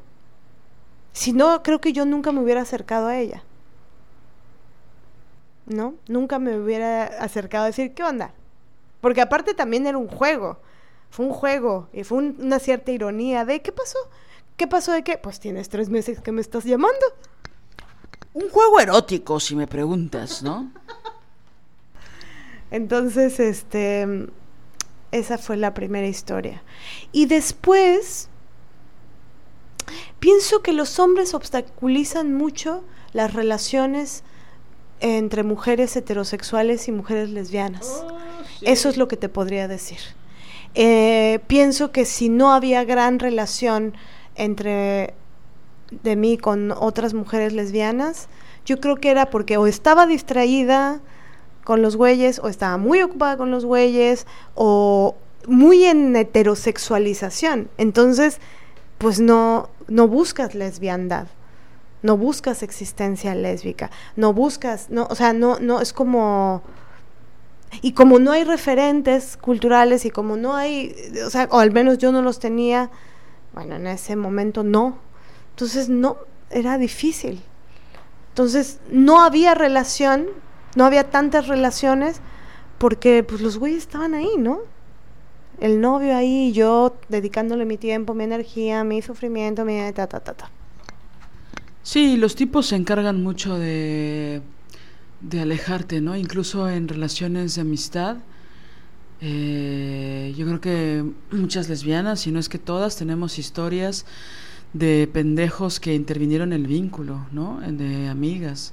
Si 1.13 1.33
no, 1.33 1.63
creo 1.65 1.81
que 1.81 1.93
yo 1.93 2.05
nunca 2.05 2.31
me 2.31 2.41
hubiera 2.41 2.63
acercado 2.63 3.09
a 3.09 3.19
ella. 3.19 3.43
¿No? 5.71 5.95
Nunca 6.09 6.41
me 6.41 6.59
hubiera 6.59 7.05
acercado 7.05 7.63
a 7.65 7.67
decir, 7.69 7.95
¿qué 7.95 8.03
onda? 8.03 8.35
Porque 9.01 9.21
aparte 9.21 9.55
también 9.55 9.87
era 9.87 9.97
un 9.99 10.09
juego. 10.09 10.59
Fue 11.11 11.25
un 11.27 11.33
juego 11.33 11.89
y 11.93 12.03
fue 12.03 12.19
un- 12.19 12.37
una 12.41 12.59
cierta 12.59 12.91
ironía 12.91 13.45
de, 13.45 13.63
¿qué 13.63 13.71
pasó? 13.71 13.99
¿Qué 14.57 14.67
pasó 14.67 14.91
de 14.93 15.05
qué? 15.05 15.17
Pues 15.17 15.39
tienes 15.39 15.69
tres 15.69 15.89
meses 15.89 16.21
que 16.21 16.33
me 16.33 16.41
estás 16.41 16.65
llamando. 16.65 17.07
Un 18.35 18.49
juego 18.51 18.81
erótico, 18.81 19.39
si 19.39 19.55
me 19.55 19.69
preguntas, 19.69 20.43
¿no? 20.43 20.73
Entonces, 22.73 23.39
este, 23.41 24.27
esa 25.13 25.39
fue 25.39 25.57
la 25.57 25.73
primera 25.73 26.07
historia. 26.09 26.63
Y 27.13 27.27
después, 27.27 28.29
pienso 30.19 30.63
que 30.63 30.73
los 30.73 30.99
hombres 30.99 31.33
obstaculizan 31.35 32.35
mucho 32.35 32.83
las 33.13 33.35
relaciones 33.35 34.23
entre 35.01 35.43
mujeres 35.43 35.97
heterosexuales 35.97 36.89
y 36.89 36.93
mujeres 36.93 37.31
lesbianas. 37.31 38.05
Eso 38.63 38.89
es 38.89 38.97
lo 38.97 39.09
que 39.09 39.17
te 39.17 39.29
podría 39.29 39.69
decir. 39.69 39.99
Eh, 40.75 41.41
pienso 41.47 41.91
que 41.91 42.05
si 42.05 42.29
no 42.29 42.53
había 42.53 42.85
gran 42.85 43.19
relación 43.19 43.95
entre 44.37 45.15
de 46.03 46.15
mí 46.15 46.39
con 46.39 46.71
otras 46.71 47.15
mujeres 47.15 47.53
lesbianas, 47.53 48.29
yo 48.65 48.79
creo 48.79 48.97
que 48.97 49.11
era 49.11 49.31
porque 49.31 49.57
o 49.57 49.67
estaba 49.67 50.07
distraída 50.07 51.01
con 51.65 51.83
los 51.83 51.97
güeyes, 51.97 52.39
o 52.39 52.49
estaba 52.49 52.77
muy 52.77 53.03
ocupada 53.03 53.37
con 53.37 53.51
los 53.51 53.65
güeyes, 53.65 54.27
o 54.55 55.17
muy 55.47 55.85
en 55.85 56.15
heterosexualización. 56.15 57.69
Entonces, 57.79 58.39
pues 58.99 59.21
no, 59.21 59.69
no 59.89 60.09
buscas 60.09 60.55
lesbiandad. 60.55 61.27
No 62.03 62.17
buscas 62.17 62.63
existencia 62.63 63.35
lésbica, 63.35 63.91
no 64.17 64.33
buscas, 64.33 64.91
no, 64.91 65.07
o 65.11 65.15
sea, 65.15 65.33
no, 65.33 65.59
no, 65.61 65.81
es 65.81 65.93
como, 65.93 66.63
y 67.83 67.93
como 67.93 68.19
no 68.19 68.33
hay 68.33 68.45
referentes 68.45 69.37
culturales 69.37 70.05
y 70.05 70.11
como 70.11 70.37
no 70.37 70.57
hay, 70.57 70.95
o 71.25 71.31
sea, 71.31 71.49
o 71.51 71.59
al 71.59 71.73
menos 71.73 71.99
yo 71.99 72.13
no 72.13 72.23
los 72.23 72.39
tenía, 72.39 72.91
bueno, 73.53 73.77
en 73.77 73.87
ese 73.87 74.17
momento 74.17 74.63
no, 74.65 74.99
entonces 75.51 75.89
no, 75.89 76.17
era 76.51 76.79
difícil. 76.79 77.43
Entonces 78.31 78.81
no 78.91 79.23
había 79.23 79.55
relación, 79.55 80.27
no 80.77 80.85
había 80.85 81.11
tantas 81.11 81.49
relaciones 81.49 82.21
porque 82.79 83.23
pues 83.23 83.41
los 83.41 83.59
güeyes 83.59 83.79
estaban 83.79 84.15
ahí, 84.15 84.37
¿no? 84.39 84.61
El 85.61 85.81
novio 85.81 86.17
ahí, 86.17 86.53
yo 86.53 86.97
dedicándole 87.09 87.65
mi 87.65 87.77
tiempo, 87.77 88.15
mi 88.15 88.25
energía, 88.25 88.83
mi 88.85 89.03
sufrimiento, 89.03 89.65
mi 89.65 89.79
ta 89.93 90.07
ta 90.07 90.21
ta 90.21 90.33
ta. 90.33 90.51
Sí, 91.83 92.17
los 92.17 92.35
tipos 92.35 92.67
se 92.67 92.77
encargan 92.77 93.23
mucho 93.23 93.59
de, 93.59 94.43
de 95.21 95.41
alejarte, 95.41 96.01
¿no? 96.01 96.17
Incluso 96.17 96.69
en 96.69 96.89
relaciones 96.89 97.55
de 97.55 97.61
amistad. 97.63 98.19
Eh, 99.23 100.35
yo 100.37 100.47
creo 100.47 100.61
que 100.61 101.05
muchas 101.31 101.69
lesbianas, 101.69 102.21
si 102.21 102.33
no 102.33 102.39
es 102.39 102.49
que 102.49 102.59
todas, 102.59 102.97
tenemos 102.97 103.39
historias 103.39 104.07
de 104.73 105.09
pendejos 105.13 105.81
que 105.81 105.95
intervinieron 105.95 106.53
en 106.53 106.61
el 106.61 106.67
vínculo, 106.67 107.27
¿no? 107.33 107.61
De 107.61 108.09
amigas, 108.09 108.73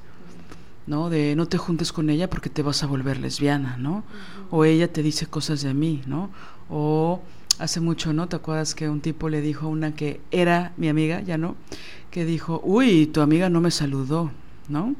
¿no? 0.86 1.10
De 1.10 1.36
no 1.36 1.48
te 1.48 1.58
juntes 1.58 1.92
con 1.92 2.10
ella 2.10 2.30
porque 2.30 2.50
te 2.50 2.62
vas 2.62 2.84
a 2.84 2.88
volver 2.88 3.20
lesbiana, 3.20 3.78
¿no? 3.78 4.04
O 4.52 4.66
ella 4.66 4.92
te 4.92 5.02
dice 5.02 5.28
cosas 5.28 5.62
de 5.62 5.74
mí, 5.74 6.02
¿no? 6.06 6.30
O 6.70 7.22
hace 7.60 7.80
mucho, 7.80 8.14
¿no? 8.14 8.28
¿Te 8.28 8.36
acuerdas 8.36 8.76
que 8.76 8.90
un 8.90 9.02
tipo 9.02 9.30
le 9.30 9.42
dijo 9.42 9.66
a 9.66 9.70
una 9.70 9.96
que 9.96 10.22
era 10.32 10.74
mi 10.78 10.90
amiga, 10.90 11.22
ya 11.22 11.38
no? 11.38 11.56
Que 12.12 12.26
dijo, 12.26 12.62
uy, 12.64 13.08
tu 13.08 13.22
amiga 13.22 13.50
no 13.50 13.62
me 13.62 13.72
saludó, 13.72 14.32
¿no? 14.70 14.96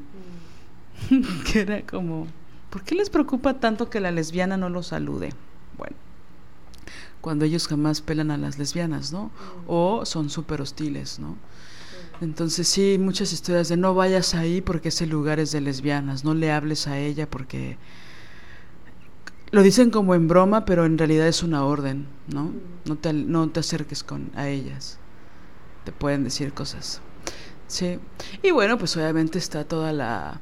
que 1.52 1.60
era 1.60 1.82
como, 1.82 2.26
¿por 2.70 2.82
qué 2.82 2.94
les 2.94 3.10
preocupa 3.10 3.60
tanto 3.60 3.90
que 3.90 4.00
la 4.00 4.10
lesbiana 4.10 4.56
no 4.56 4.68
lo 4.68 4.82
salude? 4.82 5.30
Bueno, 5.76 5.96
cuando 7.20 7.44
ellos 7.44 7.68
jamás 7.68 8.00
pelan 8.00 8.30
a 8.30 8.36
las 8.36 8.58
lesbianas, 8.58 9.12
¿no? 9.12 9.30
O 9.66 10.04
son 10.04 10.30
súper 10.30 10.60
hostiles, 10.60 11.18
¿no? 11.18 11.36
Entonces 12.20 12.66
sí, 12.66 12.96
muchas 12.98 13.32
historias 13.32 13.68
de 13.68 13.76
no 13.76 13.94
vayas 13.94 14.34
ahí 14.34 14.60
porque 14.60 14.88
ese 14.88 15.06
lugar 15.06 15.38
es 15.38 15.52
de 15.52 15.60
lesbianas, 15.60 16.24
no 16.24 16.34
le 16.34 16.50
hables 16.50 16.88
a 16.88 16.98
ella 16.98 17.30
porque 17.30 17.78
lo 19.50 19.62
dicen 19.62 19.90
como 19.90 20.14
en 20.14 20.28
broma, 20.28 20.64
pero 20.64 20.84
en 20.84 20.98
realidad 20.98 21.26
es 21.28 21.42
una 21.42 21.64
orden, 21.64 22.06
¿no? 22.28 22.52
No 22.84 22.96
te, 22.96 23.12
no 23.12 23.48
te 23.50 23.60
acerques 23.60 24.02
con, 24.02 24.30
a 24.34 24.48
ellas. 24.48 24.98
Te 25.84 25.92
pueden 25.92 26.24
decir 26.24 26.52
cosas. 26.52 27.00
Sí. 27.66 27.98
Y 28.42 28.50
bueno, 28.50 28.78
pues 28.78 28.96
obviamente 28.96 29.38
está 29.38 29.64
toda 29.64 29.92
la, 29.92 30.40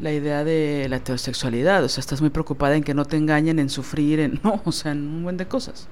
la 0.00 0.12
idea 0.12 0.44
de 0.44 0.86
la 0.88 0.96
heterosexualidad. 0.96 1.84
O 1.84 1.88
sea, 1.88 2.00
estás 2.00 2.20
muy 2.20 2.30
preocupada 2.30 2.76
en 2.76 2.82
que 2.82 2.94
no 2.94 3.04
te 3.04 3.16
engañen, 3.16 3.58
en 3.58 3.68
sufrir, 3.68 4.20
en, 4.20 4.40
no, 4.44 4.60
o 4.64 4.72
sea, 4.72 4.92
en 4.92 5.06
un 5.06 5.22
buen 5.22 5.36
de 5.36 5.46
cosas. 5.46 5.88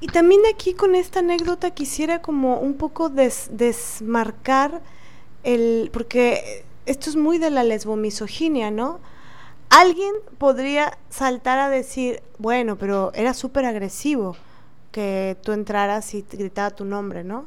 Y 0.00 0.08
también 0.08 0.40
aquí 0.52 0.74
con 0.74 0.96
esta 0.96 1.20
anécdota 1.20 1.70
quisiera 1.70 2.20
como 2.20 2.58
un 2.58 2.74
poco 2.74 3.08
des, 3.08 3.50
desmarcar 3.52 4.82
el, 5.44 5.90
porque 5.92 6.64
esto 6.86 7.08
es 7.08 7.16
muy 7.16 7.38
de 7.38 7.50
la 7.50 7.62
lesbomisoginia, 7.62 8.72
¿no? 8.72 9.00
Alguien 9.74 10.12
podría 10.36 10.98
saltar 11.08 11.58
a 11.58 11.70
decir, 11.70 12.22
bueno, 12.36 12.76
pero 12.76 13.10
era 13.14 13.32
súper 13.32 13.64
agresivo 13.64 14.36
que 14.90 15.38
tú 15.42 15.52
entraras 15.52 16.12
y 16.12 16.26
gritaba 16.30 16.72
tu 16.72 16.84
nombre, 16.84 17.24
¿no? 17.24 17.46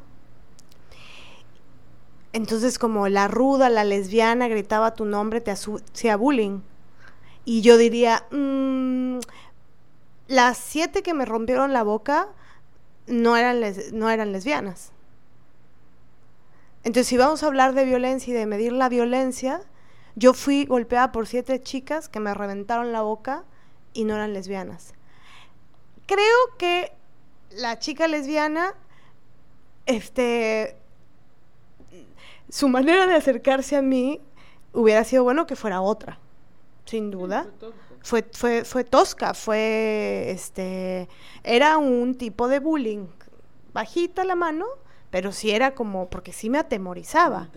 Entonces 2.32 2.80
como 2.80 3.08
la 3.08 3.28
ruda, 3.28 3.70
la 3.70 3.84
lesbiana 3.84 4.48
gritaba 4.48 4.94
tu 4.94 5.04
nombre, 5.04 5.40
te 5.40 5.52
hacía 5.52 6.16
bullying. 6.16 6.62
Y 7.44 7.60
yo 7.60 7.76
diría, 7.76 8.24
mmm, 8.32 9.20
las 10.26 10.58
siete 10.58 11.04
que 11.04 11.14
me 11.14 11.26
rompieron 11.26 11.72
la 11.72 11.84
boca 11.84 12.26
no 13.06 13.36
eran, 13.36 13.62
no 13.92 14.10
eran 14.10 14.32
lesbianas. 14.32 14.90
Entonces 16.82 17.06
si 17.06 17.16
vamos 17.16 17.44
a 17.44 17.46
hablar 17.46 17.72
de 17.72 17.84
violencia 17.84 18.32
y 18.32 18.36
de 18.36 18.46
medir 18.46 18.72
la 18.72 18.88
violencia, 18.88 19.62
yo 20.16 20.32
fui 20.32 20.64
golpeada 20.64 21.12
por 21.12 21.26
siete 21.26 21.62
chicas 21.62 22.08
que 22.08 22.20
me 22.20 22.34
reventaron 22.34 22.90
la 22.90 23.02
boca 23.02 23.44
y 23.92 24.04
no 24.04 24.14
eran 24.14 24.32
lesbianas. 24.32 24.94
Creo 26.06 26.56
que 26.58 26.92
la 27.50 27.78
chica 27.78 28.08
lesbiana, 28.08 28.74
este, 29.84 30.76
su 32.48 32.68
manera 32.68 33.06
de 33.06 33.14
acercarse 33.14 33.76
a 33.76 33.82
mí 33.82 34.20
hubiera 34.72 35.04
sido 35.04 35.22
bueno 35.22 35.46
que 35.46 35.54
fuera 35.54 35.82
otra, 35.82 36.18
sin 36.86 37.10
duda. 37.10 37.46
Fue, 38.02 38.24
fue, 38.32 38.64
fue 38.64 38.84
tosca, 38.84 39.34
fue, 39.34 40.30
este, 40.30 41.08
era 41.42 41.76
un 41.76 42.14
tipo 42.16 42.48
de 42.48 42.60
bullying. 42.60 43.06
Bajita 43.74 44.24
la 44.24 44.36
mano, 44.36 44.64
pero 45.10 45.32
sí 45.32 45.50
era 45.50 45.74
como, 45.74 46.08
porque 46.08 46.32
sí 46.32 46.48
me 46.48 46.58
atemorizaba. 46.58 47.48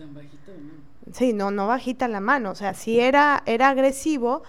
Sí, 1.12 1.32
no, 1.32 1.50
no 1.50 1.66
bajita 1.66 2.08
la 2.08 2.20
mano, 2.20 2.50
o 2.50 2.54
sea, 2.54 2.74
sí 2.74 3.00
era, 3.00 3.42
era 3.46 3.70
agresivo, 3.70 4.42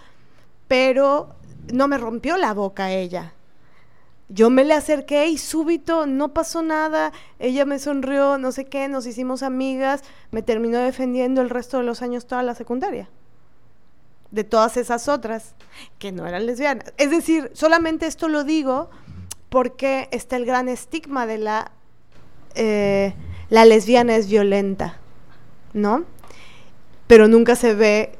pero 0.67 1.35
no 1.73 1.87
me 1.87 1.97
rompió 1.97 2.37
la 2.37 2.53
boca 2.53 2.91
ella. 2.91 3.33
Yo 4.29 4.49
me 4.49 4.63
le 4.63 4.73
acerqué 4.73 5.27
y 5.27 5.37
súbito 5.37 6.05
no 6.05 6.33
pasó 6.33 6.61
nada, 6.61 7.11
ella 7.39 7.65
me 7.65 7.79
sonrió, 7.79 8.37
no 8.37 8.51
sé 8.51 8.65
qué, 8.65 8.87
nos 8.87 9.05
hicimos 9.05 9.43
amigas, 9.43 10.03
me 10.31 10.41
terminó 10.41 10.77
defendiendo 10.79 11.41
el 11.41 11.49
resto 11.49 11.79
de 11.79 11.83
los 11.83 12.01
años 12.01 12.27
toda 12.27 12.43
la 12.43 12.55
secundaria. 12.55 13.09
De 14.29 14.45
todas 14.45 14.77
esas 14.77 15.09
otras 15.09 15.55
que 15.99 16.13
no 16.13 16.25
eran 16.25 16.45
lesbianas. 16.45 16.93
Es 16.97 17.11
decir, 17.11 17.51
solamente 17.53 18.07
esto 18.07 18.29
lo 18.29 18.45
digo 18.45 18.89
porque 19.49 20.07
está 20.11 20.37
el 20.37 20.45
gran 20.45 20.69
estigma 20.69 21.25
de 21.25 21.37
la, 21.37 21.71
eh, 22.55 23.13
la 23.49 23.65
lesbiana 23.65 24.15
es 24.15 24.29
violenta, 24.29 24.97
¿no? 25.73 26.05
Pero 27.11 27.27
nunca 27.27 27.57
se 27.57 27.75
ve 27.75 28.13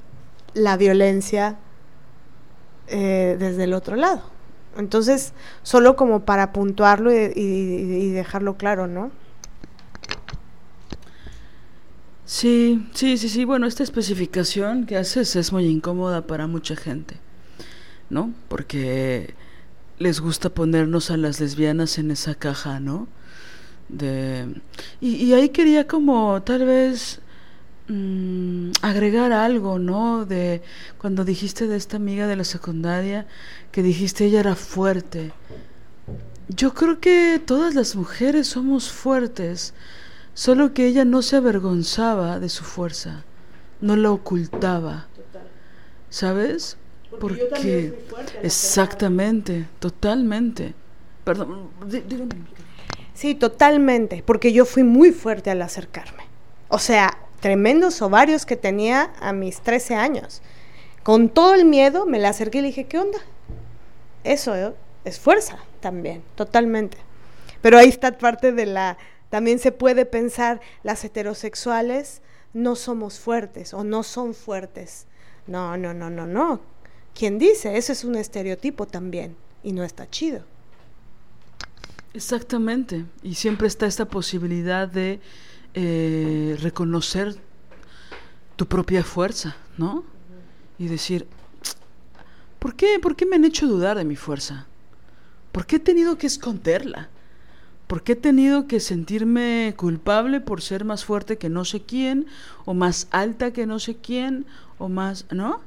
la 0.53 0.75
violencia 0.75 1.55
eh, 2.89 3.37
desde 3.39 3.63
el 3.63 3.73
otro 3.73 3.95
lado. 3.95 4.21
Entonces, 4.77 5.31
solo 5.63 5.95
como 5.95 6.25
para 6.25 6.51
puntuarlo 6.51 7.09
y, 7.09 8.09
dejarlo 8.09 8.57
claro, 8.57 8.87
¿no? 8.87 9.09
Sí, 12.25 12.85
sí, 12.93 13.17
sí, 13.17 13.29
sí. 13.29 13.45
Bueno, 13.45 13.65
esta 13.65 13.81
especificación 13.81 14.85
que 14.85 14.97
haces 14.97 15.37
es 15.37 15.53
muy 15.53 15.67
incómoda 15.67 16.27
para 16.27 16.47
mucha 16.47 16.75
gente, 16.75 17.15
¿no? 18.09 18.33
Porque 18.49 19.35
les 19.99 20.19
gusta 20.19 20.49
ponernos 20.49 21.11
a 21.11 21.15
las 21.15 21.39
lesbianas 21.39 21.97
en 21.97 22.11
esa 22.11 22.35
caja, 22.35 22.81
¿no? 22.81 23.07
De... 23.87 24.53
Y, 24.99 25.15
y 25.15 25.33
ahí 25.33 25.47
quería 25.47 25.87
como 25.87 26.41
tal 26.43 26.65
vez 26.65 27.21
Mm, 27.93 28.71
agregar 28.83 29.33
algo, 29.33 29.77
¿no? 29.77 30.25
De 30.25 30.61
cuando 30.97 31.25
dijiste 31.25 31.67
de 31.67 31.75
esta 31.75 31.97
amiga 31.97 32.25
de 32.25 32.37
la 32.37 32.45
secundaria, 32.45 33.27
que 33.73 33.83
dijiste 33.83 34.23
ella 34.23 34.39
era 34.39 34.55
fuerte. 34.55 35.33
Yo 36.47 36.73
creo 36.73 37.01
que 37.01 37.41
todas 37.45 37.75
las 37.75 37.97
mujeres 37.97 38.47
somos 38.47 38.89
fuertes, 38.89 39.73
solo 40.33 40.73
que 40.73 40.87
ella 40.87 41.03
no 41.03 41.21
se 41.21 41.35
avergonzaba 41.35 42.39
de 42.39 42.47
su 42.47 42.63
fuerza, 42.63 43.25
no 43.81 43.97
la 43.97 44.11
ocultaba. 44.11 45.07
¿Sabes? 46.09 46.77
Porque, 47.19 48.05
exactamente, 48.41 49.67
totalmente. 49.79 50.75
Perdón, 51.25 51.67
Sí, 53.13 53.35
totalmente, 53.35 54.23
porque 54.25 54.53
yo 54.53 54.63
fui 54.63 54.83
muy 54.83 55.11
fuerte 55.11 55.51
al 55.51 55.61
acercarme. 55.61 56.23
O 56.69 56.79
sea, 56.79 57.17
tremendos 57.41 58.01
ovarios 58.01 58.45
que 58.45 58.55
tenía 58.55 59.11
a 59.19 59.33
mis 59.33 59.59
13 59.61 59.95
años. 59.95 60.41
Con 61.03 61.29
todo 61.29 61.55
el 61.55 61.65
miedo 61.65 62.05
me 62.05 62.19
la 62.19 62.29
acerqué 62.29 62.59
y 62.59 62.61
le 62.61 62.67
dije, 62.67 62.85
¿qué 62.85 62.99
onda? 62.99 63.19
Eso 64.23 64.55
¿eh? 64.55 64.73
es 65.03 65.19
fuerza 65.19 65.57
también, 65.79 66.23
totalmente. 66.35 66.97
Pero 67.61 67.77
ahí 67.77 67.89
está 67.89 68.17
parte 68.17 68.51
de 68.53 68.67
la... 68.67 68.97
También 69.29 69.59
se 69.59 69.71
puede 69.71 70.05
pensar, 70.05 70.61
las 70.83 71.03
heterosexuales 71.03 72.21
no 72.53 72.75
somos 72.75 73.19
fuertes 73.19 73.73
o 73.73 73.83
no 73.83 74.03
son 74.03 74.33
fuertes. 74.33 75.07
No, 75.47 75.77
no, 75.77 75.93
no, 75.93 76.09
no, 76.09 76.27
no. 76.27 76.61
¿Quién 77.15 77.39
dice? 77.39 77.77
Eso 77.77 77.91
es 77.91 78.03
un 78.03 78.15
estereotipo 78.15 78.85
también 78.85 79.35
y 79.63 79.73
no 79.73 79.83
está 79.83 80.09
chido. 80.09 80.43
Exactamente. 82.13 83.05
Y 83.23 83.35
siempre 83.35 83.67
está 83.67 83.85
esta 83.85 84.05
posibilidad 84.05 84.87
de 84.87 85.19
eh, 85.73 86.57
reconocer 86.61 87.35
tu 88.55 88.67
propia 88.67 89.03
fuerza, 89.03 89.55
¿no? 89.77 90.03
Y 90.77 90.87
decir, 90.87 91.27
¿por 92.59 92.75
qué, 92.75 92.99
¿por 92.99 93.15
qué 93.15 93.25
me 93.25 93.37
han 93.37 93.45
hecho 93.45 93.67
dudar 93.67 93.97
de 93.97 94.05
mi 94.05 94.15
fuerza? 94.15 94.67
¿Por 95.51 95.65
qué 95.65 95.77
he 95.77 95.79
tenido 95.79 96.17
que 96.17 96.27
esconderla? 96.27 97.09
¿Por 97.87 98.03
qué 98.03 98.13
he 98.13 98.15
tenido 98.15 98.67
que 98.67 98.79
sentirme 98.79 99.73
culpable 99.77 100.39
por 100.39 100.61
ser 100.61 100.85
más 100.85 101.03
fuerte 101.03 101.37
que 101.37 101.49
no 101.49 101.65
sé 101.65 101.81
quién, 101.81 102.27
o 102.65 102.73
más 102.73 103.07
alta 103.11 103.51
que 103.51 103.65
no 103.65 103.79
sé 103.79 103.97
quién, 103.97 104.45
o 104.77 104.89
más, 104.89 105.25
¿no? 105.31 105.61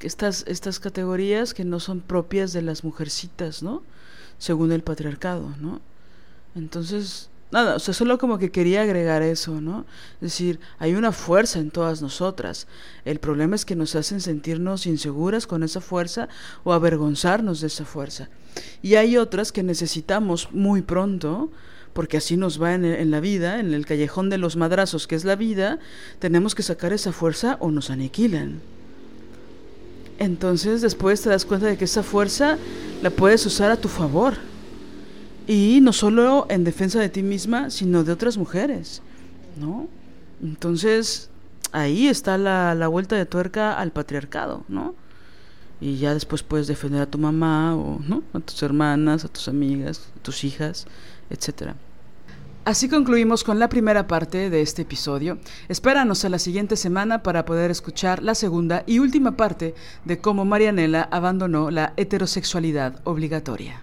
Estas, 0.00 0.44
estas 0.46 0.78
categorías 0.78 1.54
que 1.54 1.64
no 1.64 1.80
son 1.80 2.00
propias 2.00 2.52
de 2.52 2.62
las 2.62 2.84
mujercitas, 2.84 3.62
¿no? 3.62 3.82
Según 4.38 4.70
el 4.70 4.82
patriarcado, 4.82 5.54
¿no? 5.60 5.80
Entonces, 6.54 7.30
nada, 7.50 7.76
o 7.76 7.78
sea, 7.78 7.94
solo 7.94 8.18
como 8.18 8.38
que 8.38 8.50
quería 8.50 8.82
agregar 8.82 9.22
eso, 9.22 9.60
¿no? 9.60 9.86
Es 10.16 10.32
decir, 10.32 10.60
hay 10.78 10.94
una 10.94 11.12
fuerza 11.12 11.58
en 11.58 11.70
todas 11.70 12.02
nosotras. 12.02 12.66
El 13.04 13.18
problema 13.18 13.56
es 13.56 13.64
que 13.64 13.76
nos 13.76 13.94
hacen 13.94 14.20
sentirnos 14.20 14.86
inseguras 14.86 15.46
con 15.46 15.62
esa 15.62 15.80
fuerza 15.80 16.28
o 16.64 16.72
avergonzarnos 16.72 17.60
de 17.60 17.68
esa 17.68 17.84
fuerza. 17.84 18.28
Y 18.82 18.96
hay 18.96 19.16
otras 19.16 19.52
que 19.52 19.62
necesitamos 19.62 20.48
muy 20.52 20.82
pronto, 20.82 21.50
porque 21.92 22.18
así 22.18 22.36
nos 22.36 22.60
va 22.62 22.74
en, 22.74 22.84
en 22.84 23.10
la 23.10 23.20
vida, 23.20 23.60
en 23.60 23.72
el 23.72 23.86
callejón 23.86 24.30
de 24.30 24.38
los 24.38 24.56
madrazos 24.56 25.06
que 25.06 25.14
es 25.14 25.24
la 25.24 25.36
vida, 25.36 25.78
tenemos 26.18 26.54
que 26.54 26.62
sacar 26.62 26.92
esa 26.92 27.12
fuerza 27.12 27.56
o 27.60 27.70
nos 27.70 27.90
aniquilan. 27.90 28.60
Entonces 30.18 30.80
después 30.82 31.22
te 31.22 31.30
das 31.30 31.44
cuenta 31.44 31.66
de 31.66 31.76
que 31.76 31.84
esa 31.84 32.02
fuerza 32.02 32.58
la 33.02 33.10
puedes 33.10 33.46
usar 33.46 33.70
a 33.70 33.76
tu 33.76 33.88
favor 33.88 34.34
y 35.48 35.80
no 35.80 35.94
solo 35.94 36.46
en 36.50 36.62
defensa 36.62 37.00
de 37.00 37.08
ti 37.08 37.22
misma, 37.22 37.70
sino 37.70 38.04
de 38.04 38.12
otras 38.12 38.36
mujeres, 38.36 39.00
¿no? 39.58 39.88
Entonces, 40.42 41.30
ahí 41.72 42.06
está 42.06 42.36
la, 42.36 42.74
la 42.74 42.86
vuelta 42.86 43.16
de 43.16 43.24
tuerca 43.24 43.72
al 43.72 43.90
patriarcado, 43.90 44.62
¿no? 44.68 44.94
Y 45.80 45.96
ya 45.96 46.12
después 46.12 46.42
puedes 46.42 46.66
defender 46.66 47.00
a 47.00 47.06
tu 47.06 47.16
mamá 47.18 47.74
o 47.74 47.98
¿no? 48.06 48.22
a 48.34 48.40
tus 48.40 48.62
hermanas, 48.62 49.24
a 49.24 49.28
tus 49.28 49.48
amigas, 49.48 50.10
a 50.18 50.22
tus 50.22 50.44
hijas, 50.44 50.86
etcétera. 51.30 51.76
Así 52.64 52.88
concluimos 52.90 53.42
con 53.42 53.58
la 53.58 53.70
primera 53.70 54.06
parte 54.06 54.50
de 54.50 54.60
este 54.60 54.82
episodio. 54.82 55.38
Espéranos 55.68 56.24
a 56.26 56.28
la 56.28 56.38
siguiente 56.38 56.76
semana 56.76 57.22
para 57.22 57.46
poder 57.46 57.70
escuchar 57.70 58.22
la 58.22 58.34
segunda 58.34 58.82
y 58.86 58.98
última 58.98 59.36
parte 59.36 59.74
de 60.04 60.18
cómo 60.18 60.44
Marianela 60.44 61.08
abandonó 61.10 61.70
la 61.70 61.94
heterosexualidad 61.96 63.00
obligatoria. 63.04 63.82